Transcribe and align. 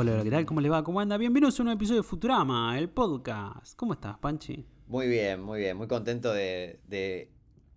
Hola, 0.00 0.22
¿qué 0.24 0.30
tal? 0.30 0.46
¿Cómo 0.46 0.62
le 0.62 0.70
va? 0.70 0.82
¿Cómo 0.82 0.98
anda? 0.98 1.18
Bienvenidos 1.18 1.58
a 1.58 1.62
un 1.62 1.66
nuevo 1.66 1.76
episodio 1.76 2.00
de 2.00 2.08
Futurama, 2.08 2.78
el 2.78 2.88
podcast. 2.88 3.76
¿Cómo 3.76 3.92
estás, 3.92 4.16
Panchi? 4.16 4.64
Muy 4.86 5.08
bien, 5.08 5.42
muy 5.42 5.58
bien. 5.60 5.76
Muy 5.76 5.88
contento 5.88 6.32
de, 6.32 6.80
de 6.88 7.30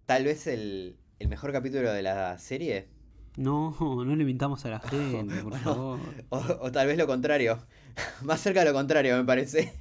tal 0.06 0.24
vez 0.24 0.48
el, 0.48 0.96
el 1.20 1.28
mejor 1.28 1.52
capítulo 1.52 1.92
de 1.92 2.02
la 2.02 2.38
serie. 2.38 2.88
No, 3.36 3.76
no 3.82 4.16
le 4.16 4.22
invitamos 4.22 4.64
a 4.64 4.70
la 4.70 4.80
gente, 4.90 5.36
por 5.42 5.52
Bueno, 5.52 5.58
favor. 5.58 6.00
O, 6.30 6.38
o 6.62 6.72
tal 6.72 6.88
vez 6.88 6.98
lo 6.98 7.08
contrario. 7.08 7.60
Más 8.22 8.40
cerca 8.40 8.62
de 8.62 8.68
lo 8.68 8.74
contrario, 8.74 9.18
me 9.18 9.26
parece. 9.26 9.74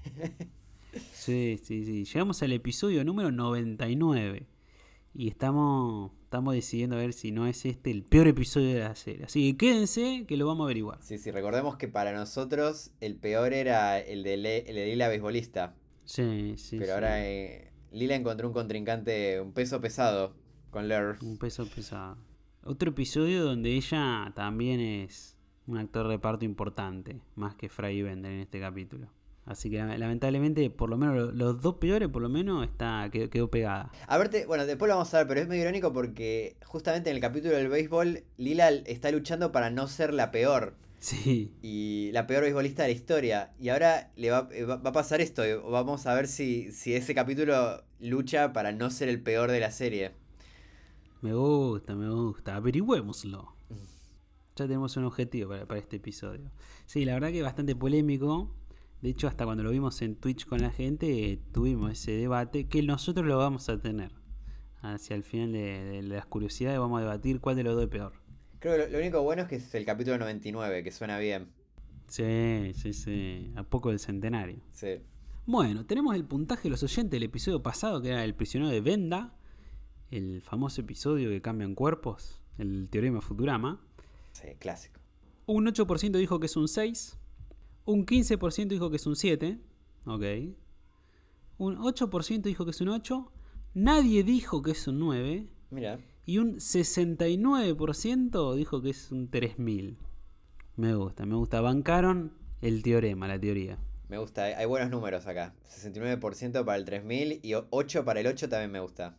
Sí, 1.13 1.61
sí, 1.63 1.85
sí. 1.85 2.05
Llegamos 2.05 2.43
al 2.43 2.51
episodio 2.51 3.05
número 3.05 3.31
99. 3.31 4.49
Y 5.15 5.29
estamos, 5.29 6.11
estamos 6.33 6.55
decidiendo 6.55 6.97
a 6.97 6.99
ver 7.01 7.13
si 7.13 7.31
no 7.31 7.47
es 7.47 7.67
este 7.67 7.91
el 7.91 8.05
peor 8.05 8.27
episodio 8.27 8.73
de 8.73 8.81
la 8.81 8.95
serie. 8.95 9.27
Así 9.27 9.53
que 9.53 9.59
quédense 9.67 10.25
que 10.27 10.39
lo 10.39 10.47
vamos 10.47 10.63
a 10.63 10.65
averiguar. 10.65 10.99
Sí, 11.03 11.19
sí, 11.19 11.31
recordemos 11.31 11.77
que 11.77 11.89
para 11.89 12.11
nosotros 12.15 12.91
el 13.03 13.17
peor 13.17 13.53
era 13.53 14.01
el 14.01 14.23
de, 14.23 14.39
Le- 14.39 14.67
el 14.71 14.75
de 14.77 14.87
Lila 14.87 15.09
Beisbolista. 15.09 15.75
Sí, 16.07 16.55
sí. 16.57 16.77
pero 16.79 16.87
sí. 16.87 16.93
ahora 16.95 17.29
eh, 17.29 17.71
Lila 17.91 18.15
encontró 18.17 18.49
un 18.49 18.55
contrincante, 18.55 19.43
un 19.43 19.53
peso 19.53 19.83
pesado 19.83 20.35
con 20.71 20.89
Ler. 20.89 21.19
Un 21.21 21.37
peso 21.37 21.67
pesado. 21.67 22.17
Otro 22.65 22.89
episodio 22.93 23.45
donde 23.45 23.73
ella 23.77 24.33
también 24.35 24.81
es 24.81 25.37
un 25.67 25.77
actor 25.77 26.07
de 26.09 26.15
reparto 26.15 26.47
importante, 26.47 27.21
más 27.35 27.57
que 27.57 27.69
Fry 27.69 28.01
Bender 28.01 28.33
en 28.33 28.41
este 28.41 28.59
capítulo. 28.59 29.09
Así 29.53 29.71
que 29.71 29.79
lamentablemente, 29.79 30.69
por 30.71 30.91
lo 30.91 30.97
menos 30.99 31.15
lo- 31.17 31.33
los 31.33 31.63
dos 31.63 31.77
peores, 31.77 32.09
por 32.09 32.23
lo 32.23 32.29
menos, 32.29 32.65
está, 32.65 33.09
quedó, 33.13 33.31
quedó 33.31 33.49
pegada. 33.51 33.91
A 34.07 34.19
verte, 34.19 34.47
bueno, 34.47 34.67
después 34.67 34.89
lo 34.89 34.97
vamos 34.97 35.13
a 35.15 35.19
ver, 35.19 35.27
pero 35.29 35.41
es 35.41 35.49
medio 35.49 35.63
irónico 35.63 35.93
porque 35.93 36.57
justamente 36.65 37.11
en 37.11 37.17
el 37.17 37.23
capítulo 37.23 37.55
del 37.55 37.69
béisbol, 37.69 38.25
Lila 38.39 38.69
está 38.71 39.11
luchando 39.11 39.53
para 39.53 39.71
no 39.71 39.87
ser 39.89 40.13
la 40.13 40.31
peor. 40.31 40.75
Sí, 40.99 41.51
y 41.63 42.11
la 42.13 42.29
peor 42.29 42.45
beisbolista 42.45 42.83
de 42.83 42.91
la 42.91 42.95
historia. 42.95 43.53
Y 43.59 43.71
ahora 43.71 44.11
le 44.17 44.31
va, 44.31 44.49
eh, 44.53 44.65
va- 44.65 44.77
va 44.77 44.91
a 44.91 44.93
pasar 44.93 45.21
esto. 45.21 45.43
Vamos 45.69 46.07
a 46.07 46.15
ver 46.15 46.29
si, 46.29 46.71
si 46.71 46.95
ese 46.95 47.13
capítulo 47.15 47.83
lucha 47.99 48.53
para 48.53 48.71
no 48.71 48.89
ser 48.91 49.09
el 49.09 49.21
peor 49.21 49.51
de 49.51 49.59
la 49.61 49.73
serie. 49.73 50.13
me 51.21 51.35
gusta, 51.35 51.95
me 51.95 52.09
gusta. 52.09 52.57
Averigüémoslo. 52.57 53.53
Ya 54.55 54.67
tenemos 54.67 54.97
un 54.97 55.05
objetivo 55.05 55.49
para, 55.51 55.67
para 55.67 55.81
este 55.81 55.97
episodio. 55.97 56.51
Sí, 56.87 57.05
la 57.05 57.15
verdad 57.15 57.31
que 57.31 57.39
es 57.39 57.45
bastante 57.45 57.75
polémico. 57.75 58.51
De 59.03 59.11
hecho, 59.11 59.27
hasta 59.27 59.45
cuando 59.45 59.65
lo 59.65 59.71
vimos 59.71 60.01
en 60.01 60.15
Twitch 60.15 60.47
con 60.47 60.63
la 60.63 60.71
gente, 60.71 61.33
eh, 61.33 61.41
tuvimos 61.53 61.91
ese 61.91 62.13
debate 62.13 62.69
que 62.69 62.83
nosotros 62.83 63.27
lo 63.27 63.37
vamos 63.37 63.69
a 63.69 63.79
tener. 63.79 64.13
Hacia 64.81 65.17
el 65.17 65.25
final 65.25 65.53
de, 65.53 65.85
de 65.85 66.03
las 66.03 66.25
curiosidades 66.27 66.79
vamos 66.79 66.99
a 66.99 67.03
debatir 67.03 67.41
cuál 67.41 67.57
de 67.57 67.65
los 67.65 67.75
dos 67.75 67.85
es 67.85 67.91
peor. 67.91 68.13
Creo 68.61 68.77
que 68.77 68.85
lo, 68.85 68.89
lo 68.91 68.99
único 68.99 69.21
bueno 69.23 69.43
es 69.43 69.49
que 69.49 69.57
es 69.57 69.75
el 69.75 69.85
capítulo 69.85 70.19
99, 70.19 70.85
que 70.85 70.93
suena 70.93 71.19
bien. 71.19 71.49
Sí, 72.07 72.73
sí, 72.75 72.93
sí. 72.93 73.53
A 73.57 73.65
poco 73.65 73.89
del 73.89 73.99
centenario. 73.99 74.61
Sí. 74.71 75.03
Bueno, 75.47 75.85
tenemos 75.85 76.15
el 76.15 76.25
puntaje 76.25 76.65
de 76.65 76.71
los 76.71 76.83
oyentes 76.85 77.11
del 77.11 77.25
episodio 77.25 77.61
pasado, 77.61 78.01
que 78.01 78.11
era 78.11 78.25
el 78.25 78.37
prisionero 78.37 78.71
de 78.71 78.81
Venda. 78.81 79.35
El 80.13 80.43
famoso 80.43 80.81
episodio 80.81 81.29
que 81.31 81.43
cambian 81.43 81.75
cuerpos. 81.75 82.41
El 82.57 82.89
teorema 82.89 83.21
Futurama. 83.21 83.81
Sí, 84.31 84.47
clásico. 84.61 85.01
Un 85.47 85.67
8% 85.67 86.13
dijo 86.19 86.39
que 86.39 86.47
es 86.47 86.57
un 86.57 86.69
6. 86.69 87.19
Un 87.85 88.07
15% 88.07 88.69
dijo 88.69 88.91
que 88.91 88.97
es 88.97 89.07
un 89.07 89.17
7. 89.17 89.59
Ok. 90.07 90.25
Un 91.59 91.77
8% 91.77 92.43
dijo 92.43 92.65
que 92.65 92.71
es 92.71 92.81
un 92.81 92.89
8. 92.89 93.33
Nadie 93.75 94.23
dijo 94.23 94.63
que 94.63 94.71
es 94.73 94.87
un 94.87 94.99
9. 94.99 95.49
Mira. 95.71 95.99
Y 96.25 96.39
un 96.39 96.57
69% 96.57 98.55
dijo 98.55 98.81
que 98.83 98.91
es 98.91 99.11
un 99.11 99.29
3000. 99.29 99.99
Me 100.77 100.95
gusta, 100.95 101.27
me 101.27 101.35
gusta. 101.35 101.61
Bancaron 101.61 102.33
el 102.61 102.83
teorema, 102.83 103.27
la 103.27 103.39
teoría. 103.41 103.79
Me 104.09 104.19
gusta, 104.19 104.45
hay, 104.45 104.67
buenos 104.67 104.91
números 104.91 105.27
acá. 105.27 105.55
69% 105.65 106.65
para 106.65 106.77
el 106.77 106.85
3000 106.85 107.41
y 107.43 107.55
8 107.55 108.05
para 108.05 108.21
el 108.21 108.27
8 108.27 108.49
también 108.49 108.71
me 108.71 108.81
gusta. 108.81 109.17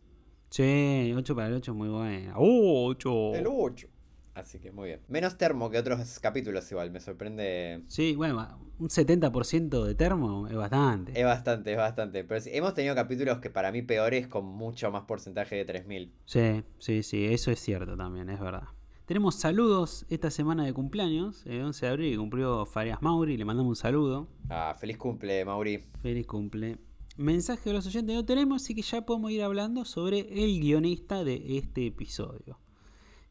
Che, 0.50 1.14
8 1.16 1.36
para 1.36 1.48
el 1.48 1.56
8 1.56 1.72
es 1.72 1.78
muy 1.78 1.90
buena. 1.90 2.36
¡Oh, 2.38 2.86
8! 2.88 3.36
El 3.36 3.48
8. 3.48 3.88
Así 4.36 4.60
que 4.60 4.72
muy 4.72 4.88
bien. 4.88 5.02
Menos 5.08 5.38
termo 5.38 5.70
que 5.70 5.78
otros 5.78 6.20
capítulos 6.20 6.70
igual, 6.72 6.92
me 6.92 7.00
sorprende. 7.00 7.84
Sí, 7.88 8.16
bueno, 8.16 8.60
un 8.80 8.90
70% 8.90 9.84
de 9.84 9.96
termo 9.96 10.48
es 10.48 10.56
bastante. 10.56 11.20
Es 11.20 11.26
bastante, 11.26 11.72
es 11.72 11.78
bastante. 11.78 12.24
Pero 12.24 12.42
sí, 12.42 12.50
hemos 12.54 12.74
tenido 12.74 12.96
capítulos 12.96 13.40
que 13.40 13.50
para 13.50 13.72
mí 13.72 13.82
peores 13.84 14.28
con 14.28 14.46
mucho 14.46 14.92
más 14.92 15.04
porcentaje 15.04 15.56
de 15.56 15.66
3000. 15.66 16.12
Sí, 16.26 16.64
sí, 16.80 17.04
sí, 17.04 17.26
eso 17.26 17.52
es 17.52 17.60
cierto 17.60 17.96
también, 17.96 18.30
es 18.30 18.40
verdad. 18.40 18.70
Tenemos 19.06 19.36
saludos 19.36 20.06
esta 20.10 20.32
semana 20.32 20.64
de 20.64 20.74
cumpleaños, 20.74 21.46
el 21.46 21.62
11 21.62 21.86
de 21.86 21.92
abril, 21.92 22.12
que 22.12 22.18
cumplió 22.18 22.66
Farias 22.66 23.02
Mauri, 23.02 23.36
le 23.36 23.44
mandamos 23.44 23.70
un 23.70 23.76
saludo. 23.76 24.30
Ah, 24.50 24.74
feliz 24.80 24.98
cumple, 24.98 25.44
Mauri. 25.44 25.84
Feliz 26.02 26.26
cumple. 26.26 26.78
Mensaje 27.18 27.70
de 27.70 27.74
los 27.74 27.86
oyentes 27.86 28.16
no 28.16 28.26
tenemos, 28.26 28.64
así 28.64 28.74
que 28.74 28.82
ya 28.82 29.06
podemos 29.06 29.30
ir 29.30 29.44
hablando 29.44 29.84
sobre 29.84 30.20
el 30.44 30.60
guionista 30.60 31.24
de 31.26 31.58
este 31.58 31.86
episodio, 31.86 32.58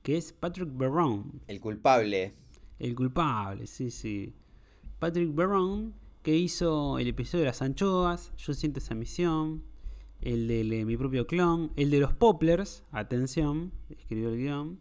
que 0.03 0.17
es 0.17 0.33
Patrick 0.33 0.69
Barron, 0.73 1.41
El 1.47 1.61
culpable. 1.61 2.35
el 2.79 2.95
culpable, 2.95 3.67
sí, 3.67 3.91
sí. 3.91 4.35
Patrick 4.99 5.35
Barron, 5.35 5.95
que 6.23 6.37
hizo 6.37 6.99
el 6.99 7.09
episodio 7.09 7.41
de 7.45 7.47
las 7.51 7.63
anchoas, 7.63 8.33
Yo 8.37 8.55
siento 8.55 8.79
esa 8.79 8.95
misión, 8.95 9.65
el 10.21 10.47
de 10.49 10.85
mi 10.85 10.97
propio 10.97 11.27
clon, 11.27 11.73
el 11.77 11.91
de 11.91 11.99
los 12.01 12.13
poplars, 12.13 12.85
atención, 12.93 13.73
escribió 13.91 14.29
el 14.31 14.39
guion, 14.39 14.81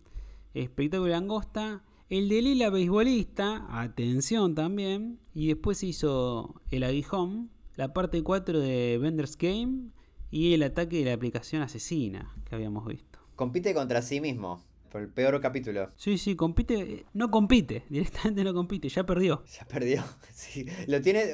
Espectáculo 0.54 1.06
de 1.06 1.12
Langosta, 1.12 1.84
el 2.10 2.28
de 2.28 2.42
Lila 2.42 2.70
Beisbolista, 2.70 3.66
atención 3.70 4.54
también, 4.54 5.20
y 5.34 5.48
después 5.48 5.82
hizo 5.84 6.62
El 6.70 6.84
Aguijón, 6.84 7.50
la 7.76 7.94
parte 7.94 8.22
4 8.22 8.60
de 8.60 8.98
Bender's 9.02 9.38
Game 9.38 9.92
y 10.30 10.54
el 10.54 10.64
ataque 10.64 10.98
de 11.00 11.06
la 11.06 11.14
aplicación 11.14 11.62
asesina 11.62 12.36
que 12.46 12.54
habíamos 12.54 12.86
visto. 12.86 13.20
Compite 13.36 13.74
contra 13.74 14.02
sí 14.02 14.20
mismo. 14.20 14.62
Por 14.92 15.02
el 15.02 15.08
peor 15.10 15.40
capítulo. 15.40 15.90
Sí, 15.96 16.18
sí, 16.18 16.36
compite, 16.36 17.06
no 17.14 17.32
compite, 17.32 17.84
directamente 17.90 18.44
no 18.44 18.54
compite, 18.54 18.90
ya 18.90 19.06
perdió. 19.06 19.44
Ya 19.58 19.66
perdió. 19.66 20.04
Sí, 20.34 20.66
lo 20.88 21.02
tiene. 21.02 21.26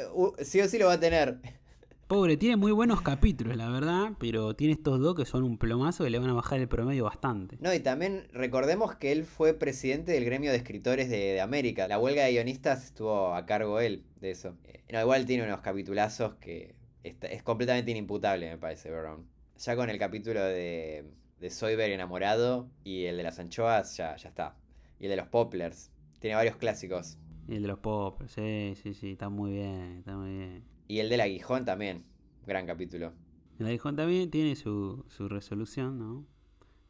sí 0.41 0.61
o 0.61 0.67
sí 0.67 0.77
lo 0.77 0.87
va 0.87 0.93
a 0.93 0.99
tener. 0.99 1.39
Pobre, 2.07 2.37
tiene 2.37 2.55
muy 2.55 2.71
buenos 2.71 3.01
capítulos, 3.01 3.57
la 3.57 3.69
verdad, 3.69 4.11
pero 4.19 4.55
tiene 4.55 4.73
estos 4.73 4.99
dos 5.01 5.13
que 5.15 5.25
son 5.25 5.43
un 5.43 5.57
plomazo 5.57 6.03
que 6.05 6.09
le 6.09 6.19
van 6.19 6.29
a 6.29 6.33
bajar 6.33 6.59
el 6.59 6.67
promedio 6.69 7.03
bastante. 7.03 7.57
No, 7.59 7.73
y 7.73 7.79
también 7.81 8.27
recordemos 8.31 8.95
que 8.95 9.11
él 9.11 9.25
fue 9.25 9.53
presidente 9.53 10.13
del 10.13 10.23
gremio 10.23 10.51
de 10.51 10.57
escritores 10.57 11.09
de, 11.09 11.17
de 11.17 11.41
América. 11.41 11.87
La 11.89 11.99
huelga 11.99 12.23
de 12.23 12.31
guionistas 12.31 12.85
estuvo 12.85 13.33
a 13.35 13.45
cargo 13.45 13.79
él 13.81 14.03
de 14.21 14.31
eso. 14.31 14.55
Eh, 14.65 14.83
no, 14.93 15.01
igual 15.01 15.25
tiene 15.25 15.43
unos 15.43 15.59
capitulazos 15.59 16.35
que 16.35 16.75
está- 17.03 17.27
es 17.27 17.43
completamente 17.43 17.91
inimputable, 17.91 18.49
me 18.51 18.57
parece, 18.57 18.89
Brown. 18.89 19.25
Ya 19.57 19.75
con 19.75 19.89
el 19.89 19.97
capítulo 19.99 20.41
de, 20.41 21.03
de 21.39 21.49
Soyber 21.49 21.91
enamorado 21.91 22.69
y 22.83 23.05
el 23.05 23.17
de 23.17 23.23
las 23.23 23.39
anchoas, 23.39 23.95
ya, 23.97 24.15
ya 24.15 24.29
está. 24.29 24.55
Y 24.99 25.05
el 25.05 25.11
de 25.11 25.17
los 25.17 25.27
poplars. 25.27 25.91
Tiene 26.19 26.35
varios 26.35 26.55
clásicos. 26.57 27.17
Y 27.47 27.55
el 27.55 27.61
de 27.61 27.67
los 27.69 27.79
poppers, 27.79 28.31
sí, 28.31 28.73
sí, 28.81 28.93
sí, 28.93 29.11
está 29.13 29.29
muy 29.29 29.51
bien, 29.53 29.97
está 29.99 30.17
muy 30.17 30.29
bien. 30.35 30.63
Y 30.87 30.99
el 30.99 31.09
del 31.09 31.21
aguijón 31.21 31.65
también. 31.65 32.03
Gran 32.45 32.65
capítulo. 32.65 33.13
El 33.59 33.65
Aguijón 33.67 33.95
también 33.95 34.29
tiene 34.29 34.55
su, 34.55 35.03
su 35.09 35.27
resolución, 35.27 35.97
¿no? 35.97 36.25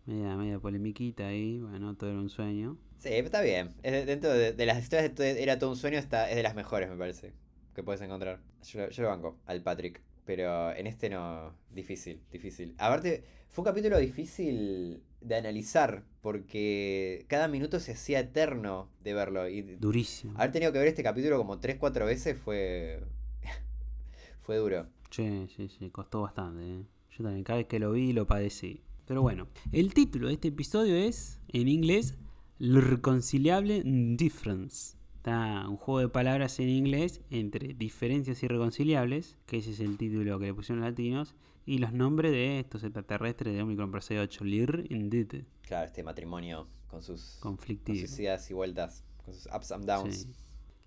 Media, 0.05 0.35
media 0.37 0.59
polemiquita 0.59 1.27
ahí, 1.27 1.59
bueno, 1.59 1.95
todo 1.95 2.09
era 2.09 2.19
un 2.19 2.29
sueño. 2.29 2.77
Sí, 2.97 3.09
está 3.13 3.41
bien. 3.41 3.73
Es 3.83 3.91
de- 3.91 4.05
dentro 4.05 4.31
de, 4.33 4.53
de 4.53 4.65
las 4.65 4.81
historias 4.81 5.09
de 5.09 5.15
todo 5.15 5.25
Era 5.25 5.59
todo 5.59 5.69
un 5.71 5.75
sueño, 5.75 5.97
está, 5.97 6.29
es 6.29 6.35
de 6.35 6.43
las 6.43 6.55
mejores, 6.55 6.89
me 6.89 6.97
parece. 6.97 7.33
Que 7.75 7.83
puedes 7.83 8.01
encontrar. 8.01 8.41
Yo, 8.63 8.89
yo 8.89 9.03
lo 9.03 9.09
banco 9.09 9.37
al 9.45 9.61
Patrick. 9.61 10.01
Pero 10.25 10.73
en 10.75 10.87
este 10.87 11.09
no. 11.09 11.53
Difícil, 11.71 12.21
difícil. 12.31 12.75
Aparte, 12.77 13.23
fue 13.49 13.63
un 13.63 13.65
capítulo 13.65 13.97
difícil 13.97 15.01
de 15.21 15.35
analizar. 15.35 16.03
Porque 16.21 17.25
cada 17.27 17.47
minuto 17.47 17.79
se 17.79 17.93
hacía 17.93 18.19
eterno 18.19 18.89
de 19.03 19.13
verlo. 19.13 19.47
Y 19.47 19.61
Durísimo. 19.61 20.33
haber 20.37 20.51
tenido 20.51 20.73
que 20.73 20.79
ver 20.79 20.89
este 20.89 21.03
capítulo 21.03 21.37
como 21.37 21.59
3-4 21.59 22.05
veces 22.05 22.37
fue. 22.37 23.01
fue 24.41 24.57
duro. 24.57 24.87
Sí, 25.09 25.47
sí, 25.55 25.69
sí, 25.69 25.89
costó 25.89 26.21
bastante. 26.21 26.63
¿eh? 26.63 26.83
Yo 27.11 27.23
también, 27.23 27.43
cada 27.43 27.57
vez 27.59 27.67
que 27.67 27.79
lo 27.79 27.93
vi, 27.93 28.11
lo 28.13 28.27
padecí. 28.27 28.81
Pero 29.05 29.21
bueno, 29.21 29.47
el 29.71 29.93
título 29.93 30.27
de 30.27 30.33
este 30.33 30.49
episodio 30.49 30.95
es, 30.97 31.39
en 31.47 31.69
inglés, 31.69 32.15
Reconciliable 32.59 33.81
Difference. 33.85 34.96
Está 35.27 35.67
un 35.67 35.75
juego 35.75 35.99
de 35.99 36.07
palabras 36.07 36.57
en 36.61 36.69
inglés 36.69 37.19
entre 37.29 37.73
diferencias 37.73 38.41
irreconciliables, 38.43 39.35
que 39.45 39.57
ese 39.57 39.71
es 39.71 39.81
el 39.81 39.97
título 39.97 40.39
que 40.39 40.45
le 40.45 40.53
pusieron 40.53 40.79
los 40.79 40.89
latinos, 40.89 41.35
y 41.65 41.79
los 41.79 41.91
nombres 41.91 42.31
de 42.31 42.61
estos 42.61 42.81
extraterrestres 42.85 43.53
de 43.53 43.61
Omicron 43.61 43.91
Persei 43.91 44.19
8, 44.19 44.45
Lir 44.45 44.87
Indeed, 44.89 45.43
Claro, 45.63 45.85
este 45.85 46.01
matrimonio 46.01 46.69
con 46.87 47.03
sus. 47.03 47.39
Con 47.41 47.57
conflictivo. 47.57 48.07
sus 48.07 48.17
idas 48.17 48.49
y 48.49 48.53
vueltas. 48.53 49.03
Con 49.25 49.33
sus 49.33 49.47
ups 49.53 49.73
and 49.73 49.85
downs. 49.85 50.15
Sí. 50.15 50.31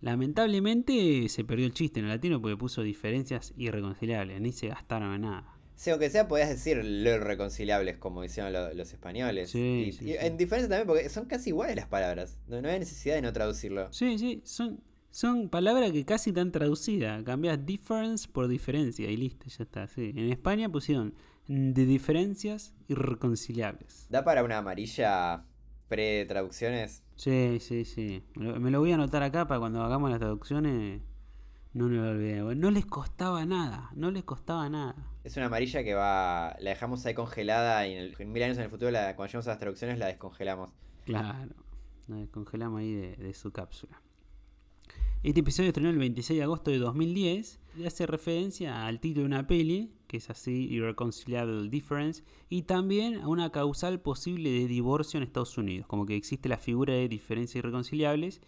Lamentablemente 0.01 1.29
se 1.29 1.45
perdió 1.45 1.67
el 1.67 1.75
chiste 1.75 2.01
en 2.01 2.07
el 2.07 2.13
latino 2.13 2.41
porque 2.41 2.57
puso 2.57 2.81
diferencias 2.81 3.53
irreconciliables, 3.59 4.41
ni 4.41 4.53
se 4.53 4.69
gastaron 4.69 5.13
en 5.17 5.21
nada. 5.21 5.60
Sí, 5.81 5.89
aunque 5.89 6.11
sea, 6.11 6.29
podías 6.29 6.51
decir 6.51 6.77
lo 6.85 7.11
irreconciliables 7.15 7.97
como 7.97 8.23
hicieron 8.23 8.53
lo- 8.53 8.75
los 8.75 8.93
españoles. 8.93 9.49
Sí, 9.49 9.87
y, 9.89 9.93
sí, 9.93 10.05
y 10.05 10.13
sí. 10.13 10.17
en 10.21 10.37
diferencia 10.37 10.69
también, 10.69 10.87
porque 10.87 11.09
son 11.09 11.25
casi 11.25 11.49
iguales 11.51 11.75
las 11.75 11.87
palabras. 11.87 12.37
No, 12.49 12.61
no 12.61 12.69
hay 12.69 12.79
necesidad 12.79 13.15
de 13.15 13.23
no 13.23 13.33
traducirlo. 13.33 13.91
Sí, 13.91 14.19
sí, 14.19 14.43
son 14.45 14.83
Son 15.11 15.49
palabras 15.49 15.91
que 15.93 16.05
casi 16.05 16.31
están 16.31 16.53
traducidas. 16.53 17.23
Cambias 17.25 17.65
difference 17.65 18.29
por 18.29 18.47
diferencia 18.47 19.11
y 19.11 19.17
listo, 19.17 19.47
ya 19.49 19.65
está. 19.65 19.89
Sí. 19.89 20.13
En 20.15 20.31
España 20.31 20.69
pusieron 20.69 21.15
de 21.49 21.87
diferencias 21.87 22.75
irreconciliables. 22.89 24.07
¿Da 24.11 24.23
para 24.23 24.45
una 24.45 24.59
amarilla 24.59 25.47
pre-traducciones? 25.89 27.03
Sí, 27.17 27.57
sí, 27.61 27.87
sí. 27.87 28.23
Me 28.37 28.45
lo, 28.45 28.61
me 28.61 28.71
lo 28.71 28.81
voy 28.81 28.93
a 28.93 28.97
anotar 28.97 29.23
acá 29.23 29.49
para 29.49 29.61
cuando 29.61 29.83
hagamos 29.83 30.11
las 30.11 30.19
traducciones. 30.21 31.01
No 31.73 31.89
me 31.89 31.97
lo 31.97 32.11
olvidé. 32.11 32.55
No 32.55 32.71
les 32.71 32.85
costaba 32.87 33.47
nada. 33.47 33.91
No 33.95 34.11
les 34.11 34.25
costaba 34.25 34.69
nada. 34.69 34.95
Es 35.25 35.37
una 35.37 35.47
amarilla 35.47 35.85
que 35.85 35.95
va. 35.95 36.57
La 36.61 36.71
dejamos 36.71 37.05
ahí 37.07 37.15
congelada 37.15 37.87
y 37.87 37.95
en, 37.95 38.33
mil 38.33 38.43
años 38.43 38.57
en 38.59 38.65
el 38.65 38.71
futuro, 38.71 38.91
la- 38.91 39.17
cuando 39.17 39.29
lleguemos 39.29 39.47
a 39.47 39.51
las 39.51 39.59
traducciones, 39.59 39.99
la 39.99 40.07
descongelamos. 40.07 40.71
Claro. 41.05 41.55
La 42.09 42.17
descongelamos 42.17 42.81
ahí 42.81 42.93
de, 42.93 43.35
su 43.35 43.53
cápsula. 43.53 44.01
Este 45.23 45.41
episodio 45.41 45.69
estrenó 45.69 45.91
el 45.91 45.99
26 45.99 46.39
de 46.39 46.43
agosto 46.45 46.71
de 46.71 46.79
2010 46.79 47.61
y 47.77 47.85
hace 47.87 48.07
referencia 48.07 48.87
al 48.87 49.01
título 49.01 49.23
de 49.23 49.27
una 49.27 49.47
peli, 49.47 49.93
que 50.07 50.17
es 50.17 50.31
así, 50.31 50.67
Irreconcilable 50.71 51.69
Difference, 51.69 52.25
y 52.49 52.63
también 52.63 53.17
a 53.21 53.29
una 53.29 53.53
causal 53.53 54.01
posible 54.01 54.51
de 54.51 54.67
divorcio 54.67 55.19
en 55.19 55.25
Estados 55.25 55.59
Unidos, 55.59 55.87
como 55.87 56.07
que 56.07 56.17
existe 56.17 56.49
la 56.49 56.57
figura 56.57 56.95
de 56.95 57.07
diferencias 57.07 57.57
irreconciliables, 57.57 58.41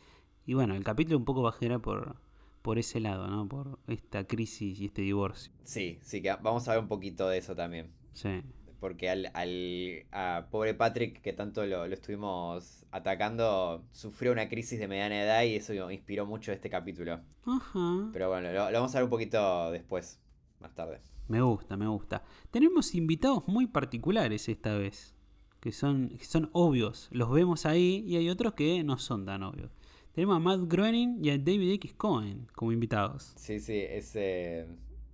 y 0.47 0.55
bueno, 0.55 0.75
el 0.75 0.83
capítulo 0.83 1.19
un 1.19 1.27
poco 1.27 1.43
va 1.43 1.51
a 1.51 1.79
por, 1.79 2.17
por 2.63 2.79
ese 2.79 3.01
lado, 3.01 3.27
¿no? 3.27 3.49
Por 3.49 3.79
esta 3.89 4.25
crisis 4.25 4.81
y 4.81 4.87
este 4.87 5.03
divorcio. 5.03 5.53
Sí, 5.65 5.99
sí, 6.03 6.23
que 6.23 6.33
vamos 6.41 6.67
a 6.69 6.73
ver 6.73 6.81
un 6.81 6.89
poquito 6.89 7.29
de 7.29 7.39
eso 7.39 7.55
también. 7.55 7.91
Sí. 8.13 8.43
Porque 8.81 9.11
al, 9.11 9.31
al 9.35 10.07
a 10.11 10.47
pobre 10.51 10.75
Patrick, 10.75 11.21
que 11.21 11.33
tanto 11.33 11.67
lo, 11.67 11.87
lo 11.87 11.95
estuvimos 11.95 12.85
atacando, 12.91 13.85
sufrió 13.93 14.33
una 14.33 14.49
crisis 14.49 14.79
de 14.79 14.89
mediana 14.89 15.23
edad 15.23 15.45
y 15.45 15.57
eso 15.57 15.91
inspiró 15.91 16.27
mucho 16.27 16.53
este 16.53 16.69
capítulo. 16.71 17.21
Ajá. 17.45 18.09
Pero 18.13 18.29
bueno, 18.29 18.53
lo, 18.53 18.71
lo 18.71 18.79
vamos 18.79 18.95
a 18.95 18.99
ver 18.99 19.05
un 19.05 19.11
poquito 19.11 19.71
después, 19.71 20.21
más 20.61 20.75
tarde. 20.75 21.01
Me 21.29 21.41
gusta, 21.41 21.77
me 21.77 21.87
gusta. 21.87 22.25
Tenemos 22.51 22.95
invitados 22.95 23.47
muy 23.47 23.67
particulares 23.67 24.49
esta 24.49 24.77
vez, 24.77 25.15
que 25.61 25.71
son, 25.73 26.11
que 26.19 26.25
son 26.25 26.51
obvios. 26.53 27.09
Los 27.13 27.31
vemos 27.31 27.67
ahí 27.67 28.05
y 28.07 28.17
hay 28.17 28.29
otros 28.29 28.55
que 28.55 28.83
no 28.83 28.99
son 28.99 29.25
tan 29.25 29.43
obvios. 29.45 29.71
Tenemos 30.15 30.37
a 30.37 30.41
Matt 30.41 30.61
Groening 30.69 31.25
y 31.25 31.31
a 31.31 31.39
David 31.39 31.73
X. 31.75 31.95
Cohen 31.95 32.47
como 32.55 32.73
invitados. 32.73 33.33
Sí, 33.37 33.61
sí, 33.61 33.79
es, 33.79 34.13
eh, 34.15 34.67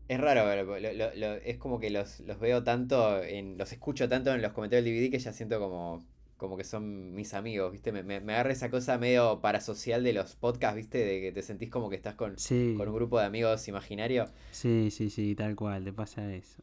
es 0.09 0.21
raro, 0.21 0.45
lo- 0.65 0.79
lo- 0.81 1.15
lo- 1.15 1.35
es 1.35 1.56
como 1.59 1.79
que 1.79 1.91
los, 1.91 2.21
los 2.21 2.39
veo 2.41 2.65
tanto, 2.65 3.23
en, 3.23 3.56
los 3.59 3.73
escucho 3.73 4.09
tanto 4.09 4.33
en 4.35 4.43
los 4.43 4.53
comentarios 4.53 4.85
del 4.85 4.95
DVD 4.95 5.11
que 5.11 5.19
ya 5.19 5.33
siento 5.33 5.61
como, 5.61 6.05
como 6.37 6.56
que 6.56 6.65
son 6.65 7.15
mis 7.15 7.33
amigos, 7.35 7.71
¿viste? 7.73 7.93
Me, 7.93 8.03
me, 8.03 8.21
me 8.21 8.33
agarra 8.35 8.50
esa 8.53 8.71
cosa 8.71 8.99
medio 8.99 9.41
parasocial 9.41 10.03
de 10.03 10.12
los 10.15 10.35
podcasts, 10.35 10.77
¿viste? 10.77 10.99
De 10.99 11.21
que 11.21 11.33
te 11.33 11.43
sentís 11.43 11.71
como 11.71 11.91
que 11.91 11.97
estás 11.97 12.15
con, 12.17 12.37
Sí, 12.39 12.75
con 12.77 12.89
un 12.89 12.95
grupo 12.95 13.21
de 13.21 13.27
amigos 13.27 13.69
imaginario. 13.69 14.27
sí, 14.50 14.91
sí, 14.91 15.11
sí, 15.11 15.35
tal 15.37 15.55
cual, 15.55 15.85
te 15.85 15.93
pasa 15.93 16.35
eso. 16.35 16.62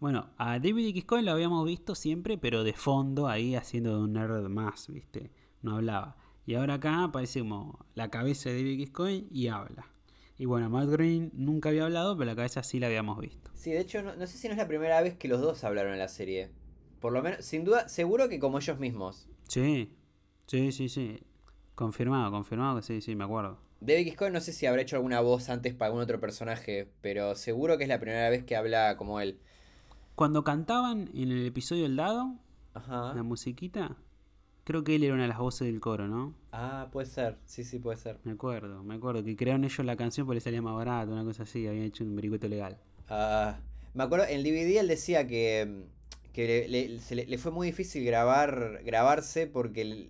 Bueno, 0.00 0.30
a 0.38 0.58
David 0.58 0.88
X. 0.88 1.04
Cohen 1.04 1.24
lo 1.24 1.32
habíamos 1.32 1.64
visto 1.66 1.94
siempre, 1.94 2.36
pero 2.36 2.64
de 2.64 2.72
fondo, 2.74 3.28
ahí 3.28 3.54
haciendo 3.54 3.96
de 3.96 4.04
un 4.04 4.12
nerd 4.14 4.48
más, 4.48 4.88
¿viste? 4.88 5.30
No 5.62 5.76
hablaba. 5.76 6.16
Y 6.46 6.54
ahora 6.54 6.74
acá 6.74 7.04
aparece 7.04 7.40
como 7.40 7.84
la 7.94 8.08
cabeza 8.08 8.50
de 8.50 8.56
David. 8.56 8.90
Cohen 8.92 9.26
y 9.30 9.48
habla. 9.48 9.86
Y 10.38 10.44
bueno, 10.44 10.70
Matt 10.70 10.88
Groening 10.88 11.30
nunca 11.34 11.70
había 11.70 11.84
hablado, 11.84 12.16
pero 12.16 12.26
la 12.26 12.36
cabeza 12.36 12.62
sí 12.62 12.78
la 12.78 12.86
habíamos 12.86 13.18
visto. 13.18 13.50
Sí, 13.54 13.70
de 13.72 13.80
hecho, 13.80 14.02
no, 14.02 14.14
no 14.14 14.26
sé 14.26 14.38
si 14.38 14.46
no 14.46 14.52
es 14.52 14.58
la 14.58 14.68
primera 14.68 15.00
vez 15.00 15.16
que 15.16 15.28
los 15.28 15.40
dos 15.40 15.64
hablaron 15.64 15.92
en 15.92 15.98
la 15.98 16.08
serie. 16.08 16.50
Por 17.00 17.12
lo 17.12 17.22
menos, 17.22 17.44
sin 17.44 17.64
duda, 17.64 17.88
seguro 17.88 18.28
que 18.28 18.38
como 18.38 18.58
ellos 18.58 18.78
mismos. 18.78 19.28
Sí, 19.48 19.92
sí, 20.46 20.72
sí, 20.72 20.88
sí. 20.88 21.20
Confirmado, 21.74 22.30
confirmado 22.30 22.76
que 22.76 22.82
sí, 22.82 23.00
sí, 23.00 23.16
me 23.16 23.24
acuerdo. 23.24 23.58
David 23.80 24.14
no 24.32 24.40
sé 24.40 24.52
si 24.52 24.66
habrá 24.66 24.82
hecho 24.82 24.96
alguna 24.96 25.20
voz 25.20 25.48
antes 25.50 25.74
para 25.74 25.88
algún 25.88 26.02
otro 26.02 26.18
personaje, 26.20 26.88
pero 27.02 27.34
seguro 27.34 27.76
que 27.76 27.84
es 27.84 27.88
la 27.88 28.00
primera 28.00 28.30
vez 28.30 28.44
que 28.44 28.56
habla 28.56 28.96
como 28.96 29.20
él. 29.20 29.38
Cuando 30.14 30.44
cantaban 30.44 31.10
en 31.14 31.30
el 31.30 31.46
episodio 31.46 31.82
del 31.82 31.96
dado, 31.96 32.34
Ajá. 32.72 33.12
la 33.14 33.22
musiquita, 33.22 33.96
creo 34.66 34.82
que 34.84 34.96
él 34.96 35.04
era 35.04 35.14
una 35.14 35.22
de 35.22 35.28
las 35.28 35.38
voces 35.38 35.66
del 35.68 35.80
coro, 35.80 36.08
¿no? 36.08 36.34
Ah, 36.52 36.88
puede 36.92 37.06
ser, 37.06 37.38
sí, 37.46 37.62
sí, 37.64 37.78
puede 37.78 37.96
ser. 37.98 38.18
Me 38.24 38.32
acuerdo, 38.32 38.82
me 38.82 38.96
acuerdo 38.96 39.22
que 39.24 39.36
crearon 39.36 39.64
ellos 39.64 39.86
la 39.86 39.96
canción 39.96 40.26
porque 40.26 40.36
le 40.36 40.40
salía 40.40 40.60
más 40.60 40.74
barato, 40.74 41.12
una 41.12 41.24
cosa 41.24 41.44
así, 41.44 41.66
habían 41.66 41.84
hecho 41.84 42.02
un 42.04 42.16
vericueto 42.16 42.48
legal. 42.48 42.76
Ah, 43.08 43.58
me 43.94 44.02
acuerdo, 44.02 44.26
en 44.26 44.38
el 44.38 44.42
DVD 44.42 44.80
él 44.80 44.88
decía 44.88 45.26
que, 45.28 45.84
que 46.32 46.66
le, 46.68 46.68
le- 46.88 47.00
se 47.00 47.14
le- 47.14 47.26
le 47.26 47.38
fue 47.38 47.52
muy 47.52 47.68
difícil 47.68 48.04
grabar, 48.04 48.80
grabarse 48.84 49.46
porque 49.46 50.08